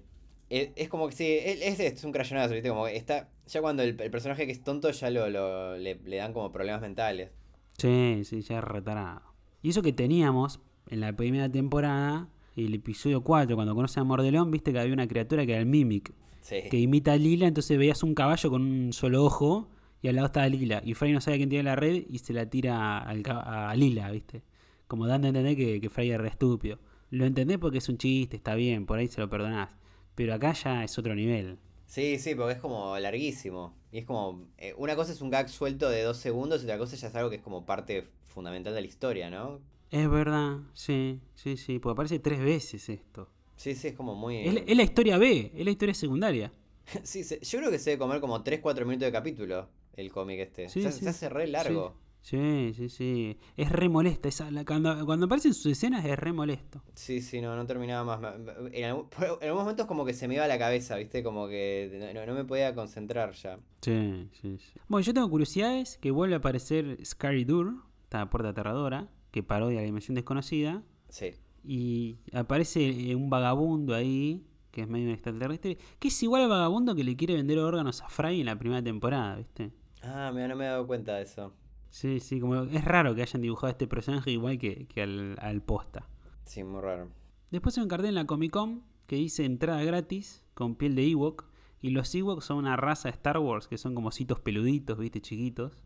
Es, 0.50 0.70
es 0.76 0.90
como 0.90 1.08
que 1.10 1.16
sí, 1.16 1.26
es, 1.28 1.80
es, 1.80 2.04
un 2.04 2.12
crayonazo, 2.12 2.54
¿viste? 2.56 2.70
Como 2.70 2.88
está. 2.88 3.30
Ya 3.46 3.62
cuando 3.62 3.84
el, 3.84 3.90
el 4.02 4.10
personaje 4.10 4.46
que 4.48 4.54
es 4.54 4.64
tonto 4.64 4.90
ya 4.90 5.10
lo, 5.12 5.30
lo- 5.30 5.78
le, 5.78 5.96
le 6.04 6.16
dan 6.16 6.34
como 6.34 6.52
problemas 6.52 6.82
mentales. 6.82 7.30
Sí, 7.78 8.22
sí, 8.24 8.42
ya 8.42 8.58
es 8.58 8.64
retarado. 8.64 9.22
Y 9.62 9.70
eso 9.70 9.82
que 9.84 9.94
teníamos 9.94 10.62
en 10.90 11.00
la 11.00 11.14
primera 11.16 11.50
temporada, 11.52 12.30
el 12.56 12.74
episodio 12.74 13.22
4, 13.22 13.56
cuando 13.56 13.76
conoce 13.76 14.00
a 14.00 14.04
Mordelón, 14.04 14.52
viste 14.52 14.72
que 14.74 14.80
había 14.80 14.94
una 14.94 15.08
criatura 15.08 15.46
que 15.46 15.52
era 15.54 15.62
el 15.62 15.68
Mimic, 15.68 16.14
Sí. 16.42 16.58
que 16.72 16.78
imita 16.80 17.14
a 17.14 17.18
Lila, 17.18 17.46
entonces 17.48 17.78
veías 17.78 18.04
un 18.04 18.14
caballo 18.16 18.50
con 18.50 18.62
un 18.62 18.94
solo 18.94 19.24
ojo 19.26 19.68
y 20.02 20.08
al 20.08 20.16
lado 20.16 20.28
estaba 20.28 20.48
Lila. 20.48 20.82
Y 20.86 20.94
Fray 20.94 21.12
no 21.12 21.20
sabe 21.22 21.38
quién 21.38 21.50
tiene 21.50 21.64
la 21.64 21.76
red 21.76 22.06
y 22.10 22.20
se 22.20 22.32
la 22.34 22.50
tira 22.50 23.00
al 23.00 23.24
a 23.28 23.76
Lila, 23.76 24.10
viste. 24.12 24.44
Como 24.88 25.08
dando 25.08 25.28
a 25.28 25.30
entender 25.30 25.58
que, 25.58 25.82
que 25.82 25.90
Fray 25.90 26.12
es 26.12 26.18
re 26.20 26.30
estúpido. 26.30 26.80
Lo 27.10 27.26
entendés 27.26 27.58
porque 27.58 27.80
es 27.80 27.90
un 27.90 27.98
chiste, 27.98 28.38
está 28.38 28.56
bien, 28.56 28.86
por 28.86 28.98
ahí 29.00 29.08
se 29.08 29.20
lo 29.22 29.30
perdonás. 29.30 29.70
Pero 30.16 30.34
acá 30.34 30.54
ya 30.54 30.84
es 30.84 30.98
otro 30.98 31.14
nivel. 31.16 31.58
Sí, 31.86 32.18
sí, 32.18 32.34
porque 32.36 32.54
es 32.54 32.60
como 32.60 32.98
larguísimo. 32.98 33.74
Y 33.92 34.00
es 34.00 34.06
como. 34.06 34.46
eh, 34.58 34.74
una 34.78 34.96
cosa 34.96 35.12
es 35.12 35.22
un 35.22 35.30
gag 35.30 35.50
suelto 35.50 35.90
de 35.90 36.02
dos 36.04 36.18
segundos 36.18 36.62
y 36.62 36.66
otra 36.66 36.78
cosa 36.78 36.96
ya 36.96 37.08
es 37.08 37.16
algo 37.16 37.30
que 37.30 37.38
es 37.38 37.42
como 37.42 37.66
parte 37.66 38.08
fundamental 38.26 38.74
de 38.74 38.82
la 38.82 38.88
historia, 38.88 39.30
¿no? 39.30 39.60
Es 39.92 40.10
verdad, 40.10 40.58
sí, 40.74 41.22
sí, 41.36 41.56
sí, 41.58 41.80
porque 41.80 41.94
aparece 41.94 42.20
tres 42.20 42.40
veces 42.40 42.90
esto. 42.90 43.30
Sí, 43.56 43.74
sí, 43.76 43.88
es 43.90 43.94
como 43.96 44.16
muy. 44.16 44.38
Es, 44.48 44.54
la- 44.54 44.60
es 44.62 44.78
la 44.78 44.84
historia 44.84 45.18
B, 45.18 45.52
es 45.56 45.66
la 45.66 45.72
historia 45.72 45.94
secundaria. 45.96 46.52
Sí, 47.04 47.24
se- 47.24 47.40
yo 47.42 47.60
creo 47.60 47.72
que 47.72 47.80
se 47.80 47.90
debe 47.92 48.00
comer 48.00 48.22
como 48.22 48.44
3-4 48.44 48.86
minutos 48.86 49.06
de 49.08 49.12
capítulo 49.12 49.68
el 49.94 50.12
cómic 50.12 50.40
este. 50.40 50.70
Sí, 50.70 50.82
se, 50.84 50.92
sí. 50.92 51.04
se 51.04 51.10
hace 51.10 51.30
re 51.30 51.48
largo. 51.48 51.96
Sí, 52.22 52.74
sí, 52.76 52.90
sí. 52.90 53.38
Es 53.56 53.72
re 53.72 53.88
molesta. 53.90 54.28
Esa, 54.28 54.52
la- 54.52 54.66
cuando, 54.66 55.06
cuando 55.06 55.26
aparecen 55.28 55.54
sus 55.54 55.72
escenas 55.74 56.04
es 56.06 56.18
re 56.20 56.34
molesto. 56.34 56.84
Sí, 56.94 57.22
sí, 57.22 57.40
no, 57.42 57.56
no 57.56 57.66
terminaba 57.66 58.04
más. 58.20 58.36
En, 58.74 58.86
algún- 58.86 59.08
en 59.18 59.24
algunos 59.48 59.64
momentos 59.64 59.86
como 59.86 60.06
que 60.06 60.14
se 60.14 60.28
me 60.28 60.36
iba 60.36 60.48
la 60.48 60.58
cabeza, 60.60 60.98
¿viste? 60.98 61.24
Como 61.24 61.48
que 61.48 62.12
no, 62.14 62.20
no- 62.20 62.26
no 62.26 62.34
me 62.34 62.44
podía 62.46 62.76
concentrar 62.76 63.32
ya. 63.34 63.58
Sí, 63.82 64.30
sí, 64.42 64.58
sí. 64.58 64.80
Bueno, 64.88 65.04
yo 65.06 65.14
tengo 65.14 65.30
curiosidades 65.30 65.98
que 65.98 66.12
vuelve 66.12 66.36
a 66.36 66.40
aparecer 66.40 66.98
Scary 67.06 67.44
Door, 67.46 67.74
esta 68.04 68.30
puerta 68.30 68.50
aterradora, 68.50 69.10
que 69.38 69.44
parodia 69.44 69.80
la 69.80 69.86
dimensión 69.86 70.16
desconocida. 70.16 70.84
Sí. 71.10 71.32
Y 71.64 72.18
aparece 72.34 73.12
eh, 73.12 73.16
un 73.16 73.30
vagabundo 73.30 73.94
ahí, 73.94 74.46
que 74.72 74.82
es 74.82 74.88
medio 74.88 75.06
un 75.06 75.12
extraterrestre, 75.12 75.78
que 76.00 76.08
es 76.08 76.24
igual 76.24 76.44
al 76.44 76.50
vagabundo 76.50 76.96
que 76.96 77.04
le 77.04 77.16
quiere 77.16 77.36
vender 77.36 77.60
órganos 77.60 78.02
a 78.02 78.10
Fry 78.10 78.40
en 78.40 78.48
la 78.48 78.58
primera 78.58 78.82
temporada, 78.82 79.36
¿viste? 79.36 79.72
Ah, 80.02 80.32
mira, 80.34 80.48
no 80.48 80.56
me 80.56 80.66
he 80.66 80.68
dado 80.68 80.88
cuenta 80.88 81.16
de 81.16 81.24
eso. 81.24 81.54
Sí, 81.90 82.20
sí, 82.20 82.40
como 82.40 82.64
es 82.64 82.86
raro 82.86 83.14
que 83.16 83.22
hayan 83.22 83.42
dibujado 83.42 83.68
a 83.68 83.72
este 83.72 83.88
personaje 83.88 84.32
igual 84.32 84.58
que, 84.58 84.88
que 84.88 85.02
al, 85.04 85.38
al 85.40 85.62
posta. 85.62 86.08
Sí, 86.46 86.64
muy 86.64 86.82
raro. 86.82 87.10
Después 87.52 87.78
hay 87.78 87.84
un 87.84 87.90
cartel 87.90 88.10
en 88.10 88.16
la 88.16 88.26
Comic 88.26 88.52
Con 88.52 88.84
que 89.06 89.16
dice 89.18 89.46
entrada 89.46 89.84
gratis 89.84 90.44
con 90.54 90.76
piel 90.76 90.96
de 90.96 91.08
Ewok. 91.08 91.46
Y 91.80 91.92
los 91.92 92.14
Ewoks 92.16 92.46
son 92.46 92.58
una 92.58 92.76
raza 92.76 93.08
de 93.08 93.14
Star 93.14 93.38
Wars 93.38 93.68
que 93.68 93.78
son 93.78 93.94
como 93.94 94.08
ositos 94.08 94.40
peluditos, 94.40 94.98
viste, 94.98 95.22
chiquitos. 95.22 95.84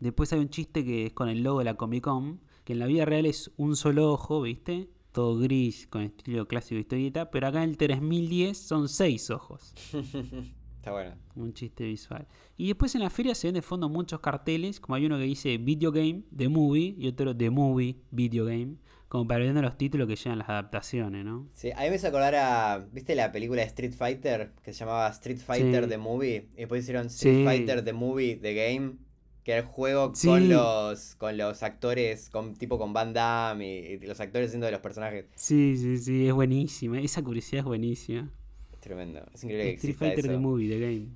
Después 0.00 0.32
hay 0.32 0.40
un 0.40 0.48
chiste 0.48 0.84
que 0.84 1.06
es 1.06 1.12
con 1.12 1.28
el 1.28 1.44
logo 1.44 1.60
de 1.60 1.66
la 1.66 1.74
Comic 1.74 2.02
Con, 2.02 2.40
que 2.64 2.72
en 2.74 2.78
la 2.78 2.86
vida 2.86 3.04
real 3.04 3.26
es 3.26 3.50
un 3.56 3.76
solo 3.76 4.12
ojo, 4.12 4.42
viste, 4.42 4.88
todo 5.12 5.38
gris 5.38 5.86
con 5.88 6.02
estilo 6.02 6.46
clásico 6.46 6.74
de 6.76 6.80
historieta, 6.82 7.30
pero 7.30 7.48
acá 7.48 7.62
en 7.62 7.70
el 7.70 7.76
3010 7.76 8.56
son 8.58 8.88
seis 8.88 9.30
ojos. 9.30 9.74
Está 10.80 10.92
bueno. 10.92 11.14
Un 11.34 11.52
chiste 11.52 11.84
visual. 11.84 12.26
Y 12.56 12.68
después 12.68 12.94
en 12.94 13.02
la 13.02 13.10
feria 13.10 13.34
se 13.34 13.48
ven 13.48 13.54
de 13.54 13.60
fondo 13.62 13.88
muchos 13.90 14.20
carteles, 14.20 14.80
como 14.80 14.94
hay 14.94 15.04
uno 15.04 15.18
que 15.18 15.24
dice 15.24 15.58
Video 15.58 15.92
Game, 15.92 16.22
The 16.34 16.48
Movie, 16.48 16.94
y 16.96 17.06
otro 17.08 17.36
The 17.36 17.50
Movie, 17.50 17.96
Video 18.10 18.46
Game, 18.46 18.76
como 19.08 19.26
para 19.26 19.44
ver 19.44 19.54
los 19.62 19.76
títulos 19.76 20.08
que 20.08 20.16
llevan 20.16 20.38
las 20.38 20.48
adaptaciones, 20.48 21.24
¿no? 21.24 21.48
Sí, 21.52 21.70
a 21.72 21.82
mí 21.82 21.90
me 21.90 21.96
hizo 21.96 22.06
acordar 22.06 22.34
a. 22.34 22.86
¿Viste 22.92 23.14
la 23.14 23.30
película 23.32 23.60
de 23.60 23.66
Street 23.66 23.92
Fighter? 23.92 24.54
Que 24.62 24.72
se 24.72 24.78
llamaba 24.80 25.08
Street 25.08 25.38
Fighter 25.38 25.84
Sí. 25.84 25.90
The 25.90 25.98
Movie. 25.98 26.48
Y 26.54 26.56
después 26.60 26.82
hicieron 26.84 27.08
Street 27.08 27.38
Sí. 27.38 27.44
Fighter 27.44 27.84
The 27.84 27.92
Movie 27.92 28.36
The 28.36 28.54
Game. 28.54 28.94
Que 29.44 29.56
el 29.56 29.64
juego 29.64 30.12
Sí. 30.14 30.28
con 30.28 30.48
los. 30.48 31.14
con 31.16 31.36
los 31.36 31.62
actores, 31.62 32.28
con 32.30 32.54
tipo 32.56 32.78
con 32.78 32.92
Van 32.92 33.12
Damme 33.14 33.66
y, 33.66 33.92
y 33.94 33.98
los 34.06 34.20
actores 34.20 34.50
siendo 34.50 34.66
de 34.66 34.72
los 34.72 34.80
personajes. 34.80 35.26
Sí, 35.34 35.76
sí, 35.76 35.96
sí, 35.96 36.26
es 36.26 36.32
buenísima. 36.34 37.00
Esa 37.00 37.22
curiosidad 37.22 37.60
es 37.60 37.64
buenísima. 37.64 38.30
Es 38.72 38.80
tremendo. 38.80 39.20
Es 39.34 39.42
increíble 39.44 39.70
que 39.72 39.74
Street 39.76 39.96
Fighter 39.96 40.18
eso. 40.26 40.28
The 40.28 40.38
Movie, 40.38 40.68
The 40.68 40.78
Game. 40.80 41.06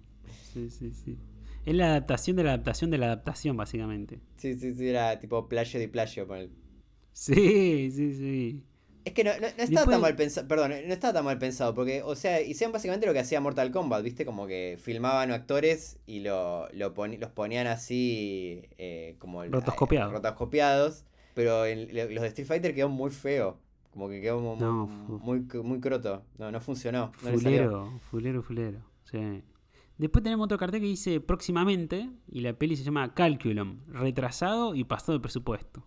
Sí, 0.52 0.70
sí, 0.70 0.90
sí. 0.92 1.18
Es 1.66 1.74
la 1.74 1.87
adaptación 1.90 2.37
de 2.37 2.44
la 2.44 2.50
adaptación 2.54 2.90
de 2.90 2.98
la 2.98 3.06
adaptación, 3.06 3.56
básicamente. 3.56 4.20
Sí, 4.37 4.54
sí, 4.58 4.74
sí, 4.74 4.88
era 4.88 5.18
tipo 5.18 5.48
plagio 5.48 5.80
de 5.80 5.88
plagio. 5.88 6.26
ponele. 6.26 6.50
Sí, 7.12 7.90
sí, 7.92 8.14
sí. 8.14 8.62
Es 9.04 9.12
que 9.12 9.22
no, 9.22 9.32
no, 9.34 9.40
no 9.40 9.46
estaba 9.46 9.66
Después- 9.66 9.90
tan 9.90 10.00
mal 10.00 10.16
pensado, 10.16 10.48
perdón, 10.48 10.70
no 10.86 10.92
estaba 10.94 11.12
tan 11.12 11.24
mal 11.26 11.38
pensado, 11.38 11.74
porque, 11.74 12.02
o 12.02 12.14
sea, 12.16 12.40
hicieron 12.40 12.72
básicamente 12.72 13.06
lo 13.06 13.12
que 13.12 13.18
hacía 13.18 13.40
Mortal 13.40 13.70
Kombat, 13.70 14.02
¿viste? 14.02 14.24
Como 14.24 14.46
que 14.46 14.78
filmaban 14.80 15.30
actores 15.30 15.98
y 16.06 16.20
lo, 16.20 16.68
lo 16.72 16.94
poni- 16.94 17.18
los 17.18 17.30
ponían 17.30 17.66
así, 17.66 18.62
eh, 18.78 19.16
como... 19.18 19.42
el- 19.42 19.52
Rotoscopiado. 19.52 20.10
eh, 20.10 20.14
rotoscopiados, 20.14 21.04
pero 21.34 21.66
en- 21.66 21.88
los 21.94 22.22
de 22.22 22.26
Street 22.28 22.46
Fighter 22.48 22.74
quedó 22.74 22.88
muy 22.88 23.10
feo, 23.10 23.58
como 23.90 24.08
que 24.08 24.22
quedó 24.22 24.40
No, 24.58 24.86
muy, 24.86 25.40
muy, 25.40 25.62
muy 25.62 25.80
croto, 25.80 26.24
no, 26.38 26.50
no 26.50 26.60
funcionó. 26.62 27.12
Fulero, 27.12 28.00
fulero, 28.10 28.42
fulero. 28.42 28.78
Sí. 29.04 29.42
Después 29.98 30.24
tenemos 30.24 30.46
otro 30.46 30.56
cartel 30.58 30.80
que 30.80 30.86
dice 30.86 31.20
próximamente, 31.20 32.10
y 32.26 32.40
la 32.40 32.54
peli 32.54 32.74
se 32.74 32.82
llama 32.84 33.12
Calculum, 33.14 33.80
retrasado 33.86 34.74
y 34.74 34.82
pasado 34.84 35.12
de 35.12 35.20
presupuesto. 35.20 35.84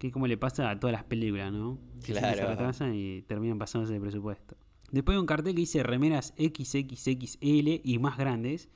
Que 0.00 0.08
es 0.08 0.12
como 0.12 0.26
le 0.26 0.36
pasa 0.36 0.68
a 0.70 0.80
todas 0.80 0.92
las 0.92 1.04
películas, 1.04 1.52
¿no? 1.52 1.78
Que 2.00 2.06
siempre 2.14 2.30
Se 2.30 2.36
Claro. 2.38 2.48
retrasan 2.50 2.94
y 2.94 3.22
terminan 3.22 3.58
pasándose 3.58 3.92
de 3.92 4.00
presupuesto. 4.00 4.56
Después 4.90 5.14
hay 5.14 5.20
un 5.20 5.26
cartel 5.26 5.54
que 5.54 5.60
dice 5.60 5.82
remeras 5.84 6.34
XXXL 6.36 7.80
y 7.84 7.98
más 8.00 8.16
grandes. 8.18 8.68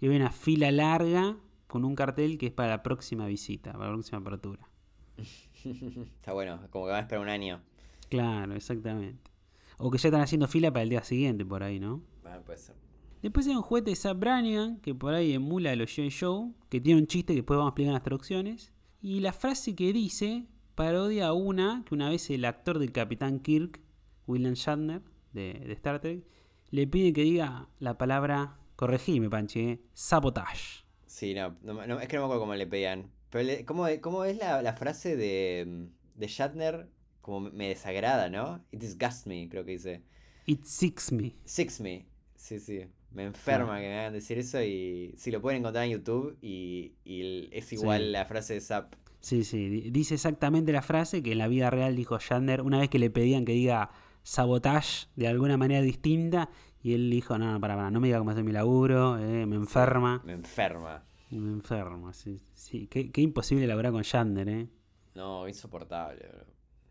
Y 0.00 0.08
hay 0.08 0.16
una 0.16 0.30
fila 0.32 0.70
larga 0.72 1.36
con 1.68 1.84
un 1.84 1.94
cartel 1.94 2.38
que 2.38 2.46
es 2.46 2.52
para 2.52 2.70
la 2.70 2.82
próxima 2.82 3.26
visita, 3.26 3.72
para 3.72 3.86
la 3.86 3.92
próxima 3.92 4.18
apertura. 4.18 4.68
Está 5.64 6.32
bueno, 6.32 6.58
como 6.70 6.86
que 6.86 6.90
van 6.92 6.98
a 7.00 7.02
esperar 7.02 7.22
un 7.22 7.28
año. 7.28 7.60
Claro, 8.08 8.54
exactamente. 8.54 9.30
O 9.78 9.90
que 9.90 9.98
ya 9.98 10.08
están 10.08 10.22
haciendo 10.22 10.48
fila 10.48 10.72
para 10.72 10.82
el 10.82 10.88
día 10.88 11.02
siguiente 11.04 11.44
por 11.44 11.62
ahí, 11.62 11.78
¿no? 11.78 12.02
Bueno, 12.22 12.42
puede 12.42 12.58
ser. 12.58 12.74
Después 13.22 13.46
hay 13.46 13.54
un 13.54 13.62
juguete 13.62 13.90
de 13.90 13.96
Zap 13.96 14.18
Brannigan, 14.18 14.80
que 14.80 14.94
por 14.94 15.12
ahí 15.12 15.34
emula 15.34 15.72
a 15.72 15.76
los 15.76 15.90
G.I. 15.90 16.08
Show, 16.08 16.54
que 16.70 16.80
tiene 16.80 17.00
un 17.00 17.06
chiste 17.06 17.34
que 17.34 17.38
después 17.40 17.58
vamos 17.58 17.68
a 17.68 17.72
explicar 17.72 17.88
en 17.90 17.94
las 17.94 18.02
traducciones. 18.02 18.72
Y 19.02 19.20
la 19.20 19.32
frase 19.34 19.74
que 19.74 19.92
dice 19.92 20.46
parodia 20.84 21.34
una 21.34 21.82
que 21.86 21.94
una 21.94 22.08
vez 22.08 22.30
el 22.30 22.42
actor 22.46 22.78
del 22.78 22.90
Capitán 22.90 23.40
Kirk, 23.40 23.80
William 24.26 24.54
Shatner, 24.54 25.02
de, 25.34 25.52
de 25.52 25.72
Star 25.74 26.00
Trek, 26.00 26.24
le 26.70 26.86
pide 26.86 27.12
que 27.12 27.20
diga 27.20 27.68
la 27.80 27.98
palabra, 27.98 28.56
corregime, 28.76 29.28
Panchi, 29.28 29.60
eh, 29.60 29.80
sabotage. 29.92 30.84
Sí, 31.04 31.34
no, 31.34 31.54
no, 31.62 31.86
no, 31.86 32.00
es 32.00 32.08
que 32.08 32.16
no 32.16 32.22
me 32.22 32.24
acuerdo 32.26 32.40
cómo 32.40 32.54
le 32.54 32.66
pedían. 32.66 33.10
Pero 33.28 33.44
le- 33.44 33.64
¿cómo, 33.66 33.84
cómo 34.00 34.24
es 34.24 34.38
la, 34.38 34.62
la 34.62 34.72
frase 34.72 35.16
de, 35.16 35.88
de 36.14 36.26
Shatner? 36.26 36.88
Como 37.20 37.40
me 37.50 37.68
desagrada, 37.68 38.30
¿no? 38.30 38.64
It 38.72 38.80
disgusts 38.80 39.26
me, 39.26 39.50
creo 39.50 39.66
que 39.66 39.72
dice. 39.72 40.02
It 40.46 40.64
sicks 40.64 41.12
me. 41.12 41.34
Six 41.44 41.80
me. 41.82 42.06
Sí, 42.36 42.58
sí. 42.58 42.86
Me 43.12 43.24
enferma 43.24 43.78
que 43.80 43.86
me 43.88 43.98
hagan 43.98 44.14
decir 44.14 44.38
eso 44.38 44.62
y 44.62 45.12
sí, 45.18 45.30
lo 45.30 45.42
pueden 45.42 45.58
encontrar 45.60 45.84
en 45.84 45.90
YouTube 45.90 46.38
y, 46.40 46.94
y 47.04 47.50
es 47.52 47.70
igual 47.74 48.00
Sí. 48.04 48.08
la 48.12 48.24
frase 48.24 48.54
de 48.54 48.60
Zap. 48.62 48.94
Sí, 49.20 49.44
sí, 49.44 49.68
di- 49.68 49.90
dice 49.90 50.14
exactamente 50.14 50.72
la 50.72 50.82
frase 50.82 51.22
que 51.22 51.32
en 51.32 51.38
la 51.38 51.48
vida 51.48 51.68
real 51.70 51.94
dijo 51.94 52.18
Shatner 52.18 52.62
una 52.62 52.78
vez 52.78 52.88
que 52.88 52.98
le 52.98 53.10
pedían 53.10 53.44
que 53.44 53.52
diga 53.52 53.90
sabotage 54.22 55.08
de 55.16 55.28
alguna 55.28 55.56
manera 55.56 55.82
distinta 55.82 56.48
y 56.82 56.94
él 56.94 57.10
dijo, 57.10 57.36
no, 57.38 57.52
no, 57.52 57.60
para, 57.60 57.76
para, 57.76 57.90
no 57.90 58.00
me 58.00 58.08
diga 58.08 58.18
cómo 58.18 58.30
hacer 58.30 58.44
mi 58.44 58.52
laburo, 58.52 59.18
eh, 59.18 59.44
me 59.46 59.56
enferma. 59.56 60.22
Me 60.24 60.32
enferma. 60.32 61.04
Me 61.30 61.50
enferma, 61.52 62.12
sí. 62.14 62.40
sí. 62.54 62.86
Qué, 62.86 63.10
qué 63.12 63.20
imposible 63.20 63.66
laburar 63.66 63.92
con 63.92 64.02
Shatner, 64.02 64.48
¿eh? 64.48 64.68
No, 65.14 65.46
insoportable. 65.46 66.26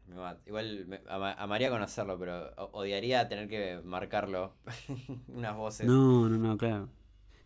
bro. 0.07 0.35
Igual 0.45 0.85
me, 0.87 1.01
ama- 1.09 1.33
amaría 1.33 1.69
conocerlo, 1.71 2.17
pero 2.19 2.51
odiaría 2.71 3.27
tener 3.27 3.47
que 3.47 3.81
marcarlo. 3.83 4.53
Unas 5.27 5.55
voces. 5.57 5.87
No, 5.87 6.29
no, 6.29 6.37
no, 6.37 6.57
claro. 6.57 6.89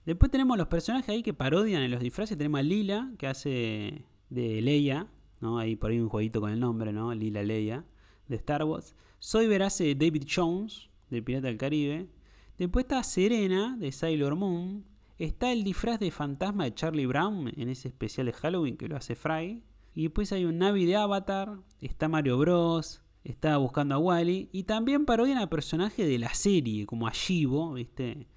Después 0.06 0.30
tenemos 0.32 0.58
los 0.58 0.68
personajes 0.68 1.08
ahí 1.10 1.24
que 1.24 1.34
parodian 1.34 1.82
en 1.82 1.92
los 1.92 2.02
disfraces. 2.02 2.38
Tenemos 2.38 2.60
a 2.60 2.64
Lila, 2.64 3.12
que 3.18 3.28
hace 3.28 4.04
de 4.34 4.62
Leia, 4.62 5.08
¿no? 5.42 5.60
Ahí 5.60 5.76
por 5.76 5.92
ahí 5.92 6.00
un 6.00 6.10
jueguito 6.10 6.42
con 6.42 6.52
el 6.52 6.60
nombre, 6.60 6.92
¿no? 6.92 7.14
Lila 7.14 7.44
Leia, 7.44 7.86
de 8.28 8.36
Star 8.36 8.64
Wars. 8.64 8.96
Soyber 9.20 9.64
hace 9.64 9.84
de 9.84 9.96
David 9.96 10.24
Jones, 10.34 10.90
de 11.10 11.22
Pirata 11.22 11.48
del 11.48 11.58
Caribe. 11.58 12.10
Después 12.58 12.86
está 12.86 13.04
Serena, 13.04 13.78
de 13.78 13.92
Sailor 13.92 14.36
Moon. 14.36 14.86
Está 15.20 15.52
el 15.52 15.64
disfraz 15.64 16.00
de 16.00 16.12
fantasma 16.12 16.66
de 16.66 16.74
Charlie 16.74 17.06
Brown 17.06 17.52
en 17.56 17.70
ese 17.70 17.88
especial 17.88 18.26
de 18.26 18.34
Halloween 18.34 18.78
que 18.78 18.88
lo 18.88 18.98
hace 18.98 19.16
Fry. 19.16 19.64
Y 19.96 20.04
después 20.04 20.32
hay 20.32 20.46
un 20.46 20.58
Navi 20.58 20.86
de 20.86 20.96
Avatar. 20.96 21.60
Está 21.80 22.10
Mario 22.10 22.38
Bros. 22.38 23.02
Está 23.24 23.58
buscando 23.58 23.96
a 23.96 24.00
Wally. 24.00 24.50
Y 24.52 24.64
también 24.64 25.06
parodian 25.06 25.38
a 25.38 25.50
personajes 25.50 26.08
de 26.08 26.18
la 26.18 26.34
serie, 26.34 26.86
como 26.86 27.08
a 27.08 27.12
Shivo, 27.14 27.74
¿viste? 27.74 28.28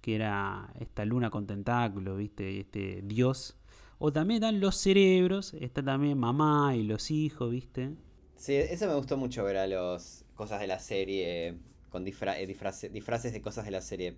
Que 0.00 0.16
era 0.16 0.72
esta 0.80 1.04
luna 1.04 1.30
con 1.30 1.46
tentáculos, 1.46 2.18
¿viste? 2.18 2.60
Este 2.60 3.00
dios. 3.02 3.56
O 4.06 4.12
también 4.12 4.42
están 4.42 4.60
los 4.60 4.76
cerebros. 4.76 5.54
Está 5.54 5.82
también 5.82 6.18
mamá 6.18 6.76
y 6.76 6.82
los 6.82 7.10
hijos, 7.10 7.50
¿viste? 7.50 7.90
Sí, 8.36 8.54
eso 8.54 8.86
me 8.86 8.94
gustó 8.94 9.16
mucho 9.16 9.44
ver 9.44 9.56
a 9.56 9.66
los 9.66 10.24
cosas 10.34 10.60
de 10.60 10.66
la 10.66 10.78
serie 10.78 11.56
con 11.90 12.04
disfra- 12.04 12.36
eh, 12.38 12.46
disfrace- 12.46 12.90
disfraces 12.90 13.32
de 13.32 13.40
cosas 13.40 13.64
de 13.64 13.70
la 13.70 13.80
serie. 13.80 14.16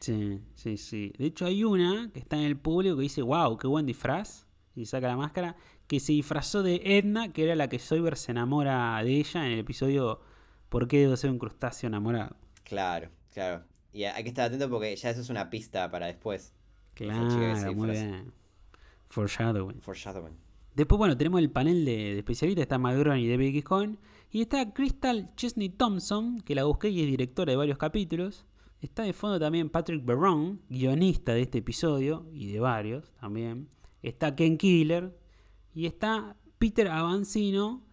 Sí, 0.00 0.40
sí, 0.54 0.76
sí. 0.76 1.12
De 1.18 1.26
hecho, 1.26 1.46
hay 1.46 1.64
una 1.64 2.10
que 2.12 2.18
está 2.20 2.36
en 2.36 2.44
el 2.44 2.56
público 2.56 2.96
que 2.96 3.02
dice, 3.02 3.22
wow, 3.22 3.56
qué 3.58 3.66
buen 3.66 3.86
disfraz. 3.86 4.46
Y 4.74 4.86
saca 4.86 5.08
la 5.08 5.16
máscara. 5.16 5.56
Que 5.86 6.00
se 6.00 6.12
disfrazó 6.12 6.62
de 6.62 6.82
Edna, 6.84 7.32
que 7.32 7.44
era 7.44 7.54
la 7.56 7.68
que 7.68 7.78
Soyber 7.78 8.16
se 8.16 8.32
enamora 8.32 9.00
de 9.02 9.16
ella 9.18 9.46
en 9.46 9.52
el 9.52 9.58
episodio 9.60 10.20
¿Por 10.68 10.86
qué 10.88 10.98
debo 10.98 11.16
ser 11.16 11.30
un 11.30 11.38
crustáceo 11.38 11.88
enamorado? 11.88 12.36
Claro, 12.64 13.08
claro. 13.32 13.64
Y 13.92 14.04
hay 14.04 14.22
que 14.22 14.28
estar 14.28 14.46
atento 14.46 14.68
porque 14.68 14.94
ya 14.96 15.10
eso 15.10 15.20
es 15.22 15.30
una 15.30 15.48
pista 15.48 15.90
para 15.90 16.06
después. 16.06 16.52
Claro, 16.94 17.72
muy 17.74 17.90
bien. 17.90 18.32
Foreshadowing. 19.08 19.80
Foreshadowing. 19.80 20.36
Después, 20.74 20.98
bueno, 20.98 21.16
tenemos 21.16 21.40
el 21.40 21.50
panel 21.50 21.84
de, 21.84 21.96
de 21.96 22.18
especialistas. 22.18 22.62
Está 22.62 22.78
Madron 22.78 23.18
y 23.18 23.30
X. 23.30 23.64
Cohen. 23.64 23.98
Y 24.30 24.42
está 24.42 24.72
Crystal 24.72 25.34
Chesney 25.36 25.70
Thompson, 25.70 26.40
que 26.40 26.54
la 26.54 26.64
busqué 26.64 26.90
y 26.90 27.00
es 27.00 27.06
directora 27.06 27.50
de 27.50 27.56
varios 27.56 27.78
capítulos. 27.78 28.46
Está 28.80 29.02
de 29.02 29.12
fondo 29.12 29.40
también 29.40 29.70
Patrick 29.70 30.04
Barron, 30.04 30.60
guionista 30.68 31.34
de 31.34 31.42
este 31.42 31.58
episodio 31.58 32.28
y 32.32 32.52
de 32.52 32.60
varios 32.60 33.12
también. 33.20 33.68
Está 34.02 34.36
Ken 34.36 34.56
Killer. 34.56 35.18
Y 35.74 35.86
está 35.86 36.36
Peter 36.58 36.88
Avancino, 36.88 37.84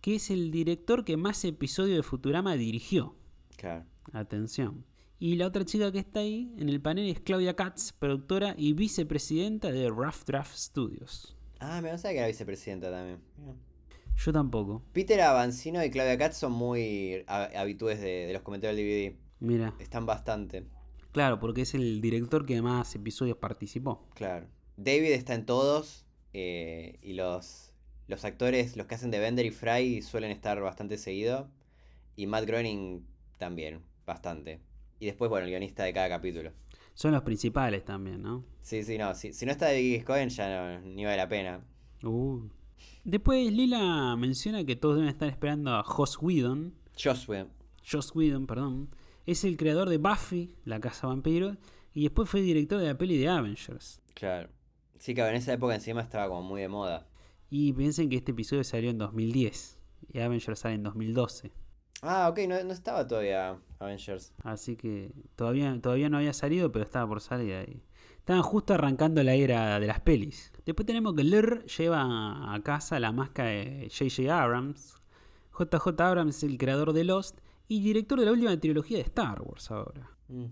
que 0.00 0.16
es 0.16 0.30
el 0.30 0.50
director 0.50 1.04
que 1.04 1.16
más 1.16 1.44
episodios 1.44 1.96
de 1.96 2.02
Futurama 2.02 2.54
dirigió. 2.56 3.16
Claro. 3.56 3.84
Atención. 4.12 4.84
Y 5.18 5.36
la 5.36 5.46
otra 5.46 5.64
chica 5.64 5.90
que 5.92 6.00
está 6.00 6.20
ahí 6.20 6.52
en 6.58 6.68
el 6.68 6.80
panel 6.80 7.08
es 7.08 7.20
Claudia 7.20 7.54
Katz, 7.56 7.92
productora 7.92 8.54
y 8.58 8.72
vicepresidenta 8.74 9.70
de 9.70 9.88
Rough 9.88 10.24
Draft 10.26 10.54
Studios. 10.56 11.36
Ah, 11.60 11.80
me 11.80 11.90
pensaba 11.90 12.12
que 12.12 12.18
era 12.18 12.26
vicepresidenta 12.26 12.90
también. 12.90 13.20
Mira. 13.38 13.54
Yo 14.16 14.32
tampoco. 14.32 14.82
Peter 14.92 15.20
Avancino 15.22 15.84
y 15.84 15.90
Claudia 15.90 16.18
Katz 16.18 16.36
son 16.36 16.52
muy 16.52 17.24
ha- 17.26 17.50
habitudes 17.60 18.00
de, 18.00 18.26
de 18.26 18.32
los 18.32 18.42
comentarios 18.42 18.76
del 18.76 18.86
DVD. 18.86 19.16
Mira, 19.40 19.74
Están 19.78 20.06
bastante, 20.06 20.64
claro, 21.12 21.38
porque 21.40 21.62
es 21.62 21.74
el 21.74 22.00
director 22.00 22.46
que 22.46 22.60
más 22.62 22.94
episodios 22.94 23.36
participó. 23.38 24.06
claro. 24.14 24.46
David 24.76 25.12
está 25.12 25.34
en 25.34 25.46
todos 25.46 26.04
eh, 26.32 26.98
y 27.02 27.12
los, 27.12 27.72
los 28.08 28.24
actores, 28.24 28.76
los 28.76 28.86
que 28.86 28.96
hacen 28.96 29.12
de 29.12 29.20
Bender 29.20 29.46
y 29.46 29.50
Fry 29.52 30.02
suelen 30.02 30.32
estar 30.32 30.60
bastante 30.60 30.98
seguido. 30.98 31.48
Y 32.16 32.26
Matt 32.26 32.44
Groening 32.46 33.06
también, 33.38 33.82
bastante. 34.06 34.60
Y 35.04 35.08
después, 35.08 35.28
bueno, 35.28 35.44
el 35.44 35.50
guionista 35.50 35.84
de 35.84 35.92
cada 35.92 36.08
capítulo. 36.08 36.50
Son 36.94 37.12
los 37.12 37.22
principales 37.22 37.84
también, 37.84 38.22
¿no? 38.22 38.42
Sí, 38.62 38.82
sí, 38.82 38.96
no. 38.96 39.14
Si, 39.14 39.34
si 39.34 39.44
no 39.44 39.52
está 39.52 39.66
David 39.66 40.02
Cohen 40.02 40.30
ya 40.30 40.78
no, 40.78 40.80
ni 40.80 41.04
vale 41.04 41.18
la 41.18 41.28
pena. 41.28 41.62
Uh. 42.02 42.48
Después 43.04 43.52
Lila 43.52 44.16
menciona 44.16 44.64
que 44.64 44.76
todos 44.76 44.96
deben 44.96 45.10
estar 45.10 45.28
esperando 45.28 45.74
a 45.74 45.82
Joss 45.82 46.16
Whedon. 46.22 46.72
Joshua. 46.98 47.48
Joss 47.86 48.16
Whedon, 48.16 48.46
perdón. 48.46 48.88
Es 49.26 49.44
el 49.44 49.58
creador 49.58 49.90
de 49.90 49.98
Buffy, 49.98 50.54
la 50.64 50.80
casa 50.80 51.06
vampiro. 51.06 51.58
Y 51.92 52.04
después 52.04 52.30
fue 52.30 52.40
director 52.40 52.80
de 52.80 52.86
la 52.86 52.96
peli 52.96 53.18
de 53.18 53.28
Avengers. 53.28 54.00
Claro. 54.14 54.48
Sí, 54.98 55.14
claro, 55.14 55.32
en 55.32 55.36
esa 55.36 55.52
época 55.52 55.74
encima 55.74 56.00
estaba 56.00 56.28
como 56.28 56.40
muy 56.40 56.62
de 56.62 56.68
moda. 56.68 57.06
Y 57.50 57.74
piensen 57.74 58.08
que 58.08 58.16
este 58.16 58.32
episodio 58.32 58.64
salió 58.64 58.88
en 58.88 58.96
2010. 58.96 59.78
Y 60.14 60.20
Avengers 60.20 60.60
sale 60.60 60.76
en 60.76 60.82
2012. 60.82 61.52
Ah, 62.00 62.30
ok, 62.30 62.38
no, 62.48 62.64
no 62.64 62.72
estaba 62.72 63.06
todavía 63.06 63.58
Avengers. 63.84 64.32
Así 64.42 64.76
que 64.76 65.12
todavía, 65.36 65.78
todavía 65.80 66.08
no 66.08 66.16
había 66.18 66.32
salido, 66.32 66.70
pero 66.72 66.84
estaba 66.84 67.06
por 67.06 67.20
salir 67.20 67.54
ahí. 67.54 67.82
Estaban 68.18 68.42
justo 68.42 68.72
arrancando 68.74 69.22
la 69.22 69.34
era 69.34 69.78
de 69.78 69.86
las 69.86 70.00
pelis. 70.00 70.50
Después 70.64 70.86
tenemos 70.86 71.14
que 71.14 71.24
Lur 71.24 71.64
lleva 71.66 72.54
a 72.54 72.60
casa 72.62 72.98
la 72.98 73.12
máscara 73.12 73.50
de 73.50 73.90
J.J. 73.96 74.42
Abrams. 74.42 75.00
J.J. 75.50 76.08
Abrams 76.08 76.36
es 76.38 76.42
el 76.44 76.56
creador 76.58 76.92
de 76.94 77.04
Lost 77.04 77.38
y 77.68 77.80
director 77.82 78.18
de 78.18 78.26
la 78.26 78.32
última 78.32 78.58
trilogía 78.58 78.96
de 78.96 79.02
Star 79.04 79.42
Wars 79.42 79.70
ahora. 79.70 80.10
Mm, 80.28 80.46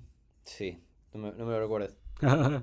Sí, 0.45 0.79
no 1.15 1.21
me, 1.21 1.33
no 1.33 1.47
me 1.47 1.53
lo 1.53 1.61
recuerdes. 1.61 1.97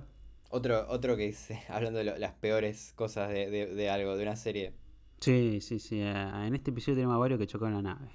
Otro, 0.51 0.85
otro 0.89 1.15
que 1.15 1.27
dice, 1.27 1.61
hablando 1.69 1.99
de 1.99 2.05
lo- 2.05 2.17
las 2.17 2.33
peores 2.33 2.93
cosas 2.95 3.29
de, 3.29 3.49
de- 3.51 3.67
de 3.67 3.89
algo, 3.89 4.15
de 4.17 4.23
una 4.23 4.35
serie. 4.35 4.73
sí, 5.19 5.59
sí, 5.61 5.79
sí. 5.79 5.99
eh, 6.01 6.31
En 6.47 6.55
este 6.55 6.71
episodio 6.71 6.95
tenemos 6.97 7.15
a 7.15 7.19
varios 7.19 7.39
que 7.39 7.45
chocaron 7.47 7.75
la 7.75 7.81
nave. 7.81 8.09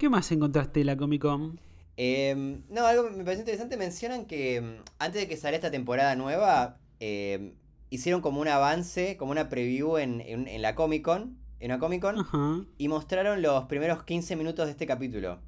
¿Qué 0.00 0.08
más 0.08 0.32
encontraste 0.32 0.80
en 0.80 0.86
la 0.86 0.96
Comic 0.96 1.20
Con? 1.20 1.60
Em, 1.98 2.62
no, 2.70 2.86
algo 2.86 3.10
me 3.10 3.18
pareció 3.22 3.40
interesante, 3.40 3.76
mencionan 3.76 4.24
que 4.24 4.56
em, 4.56 4.78
antes 4.98 5.20
de 5.20 5.28
que 5.28 5.36
saliera 5.36 5.56
esta 5.58 5.70
temporada 5.70 6.16
nueva, 6.16 6.78
em, 7.00 7.52
hicieron 7.90 8.22
como 8.22 8.40
un 8.40 8.48
avance, 8.48 9.18
como 9.18 9.32
una 9.32 9.50
preview 9.50 9.98
en, 9.98 10.22
en- 10.22 10.48
en 10.48 10.62
la 10.62 10.74
Comic 10.74 11.04
Con, 11.04 11.36
en 11.58 11.68
la 11.68 11.78
Comic 11.78 12.00
Con, 12.00 12.66
y 12.78 12.88
mostraron 12.88 13.42
los 13.42 13.66
primeros 13.66 14.02
15 14.04 14.36
minutos 14.36 14.64
de 14.64 14.70
este 14.72 14.86
capítulo 14.86 15.38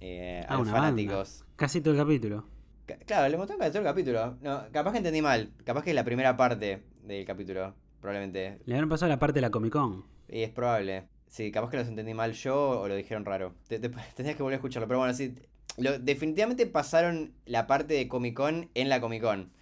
eh, 0.00 0.46
a 0.48 0.54
Ah, 0.54 0.56
los 0.56 0.62
una 0.62 0.72
banda. 0.72 0.86
fanáticos. 0.88 1.44
Casi 1.56 1.82
todo 1.82 1.92
el 1.92 2.00
capítulo. 2.00 2.46
Ca- 2.86 2.96
Claro, 3.04 3.28
le 3.28 3.36
mostraron 3.36 3.58
casi 3.60 3.72
todo 3.72 3.80
el 3.82 3.84
capítulo. 3.88 4.38
No, 4.40 4.62
capaz 4.72 4.92
que 4.92 4.98
entendí 4.98 5.20
mal, 5.20 5.52
capaz 5.66 5.82
que 5.84 5.90
es 5.90 5.94
la 5.96 6.04
primera 6.04 6.38
parte 6.38 6.82
del 7.02 7.26
capítulo, 7.26 7.74
probablemente. 8.00 8.60
Le 8.64 8.74
habrán 8.76 8.88
pasado 8.88 9.10
la 9.10 9.18
parte 9.18 9.34
de 9.34 9.40
la 9.42 9.50
Comic 9.50 9.72
Con. 9.74 10.06
Y 10.26 10.40
es 10.42 10.48
probable. 10.50 11.04
Sí, 11.30 11.50
capaz 11.52 11.70
que 11.70 11.78
los 11.78 11.88
entendí 11.88 12.12
mal 12.14 12.34
yo 12.34 12.80
o 12.82 12.88
lo 12.88 12.96
dijeron 12.96 13.24
raro. 13.24 13.54
Te, 13.68 13.78
te- 13.78 13.88
tendrías 14.16 14.36
que 14.36 14.42
volver 14.42 14.54
a 14.56 14.58
escucharlo. 14.58 14.88
Pero 14.88 14.98
bueno, 15.00 15.14
sí. 15.14 15.34
lo- 15.78 15.98
definitivamente 15.98 16.66
pasaron 16.66 17.34
la 17.46 17.66
parte 17.66 17.94
de 17.94 18.08
Comic 18.08 18.34
Con 18.36 18.70
en 18.74 18.88
la 18.90 19.00
Comic 19.00 19.22
Con. 19.22 19.52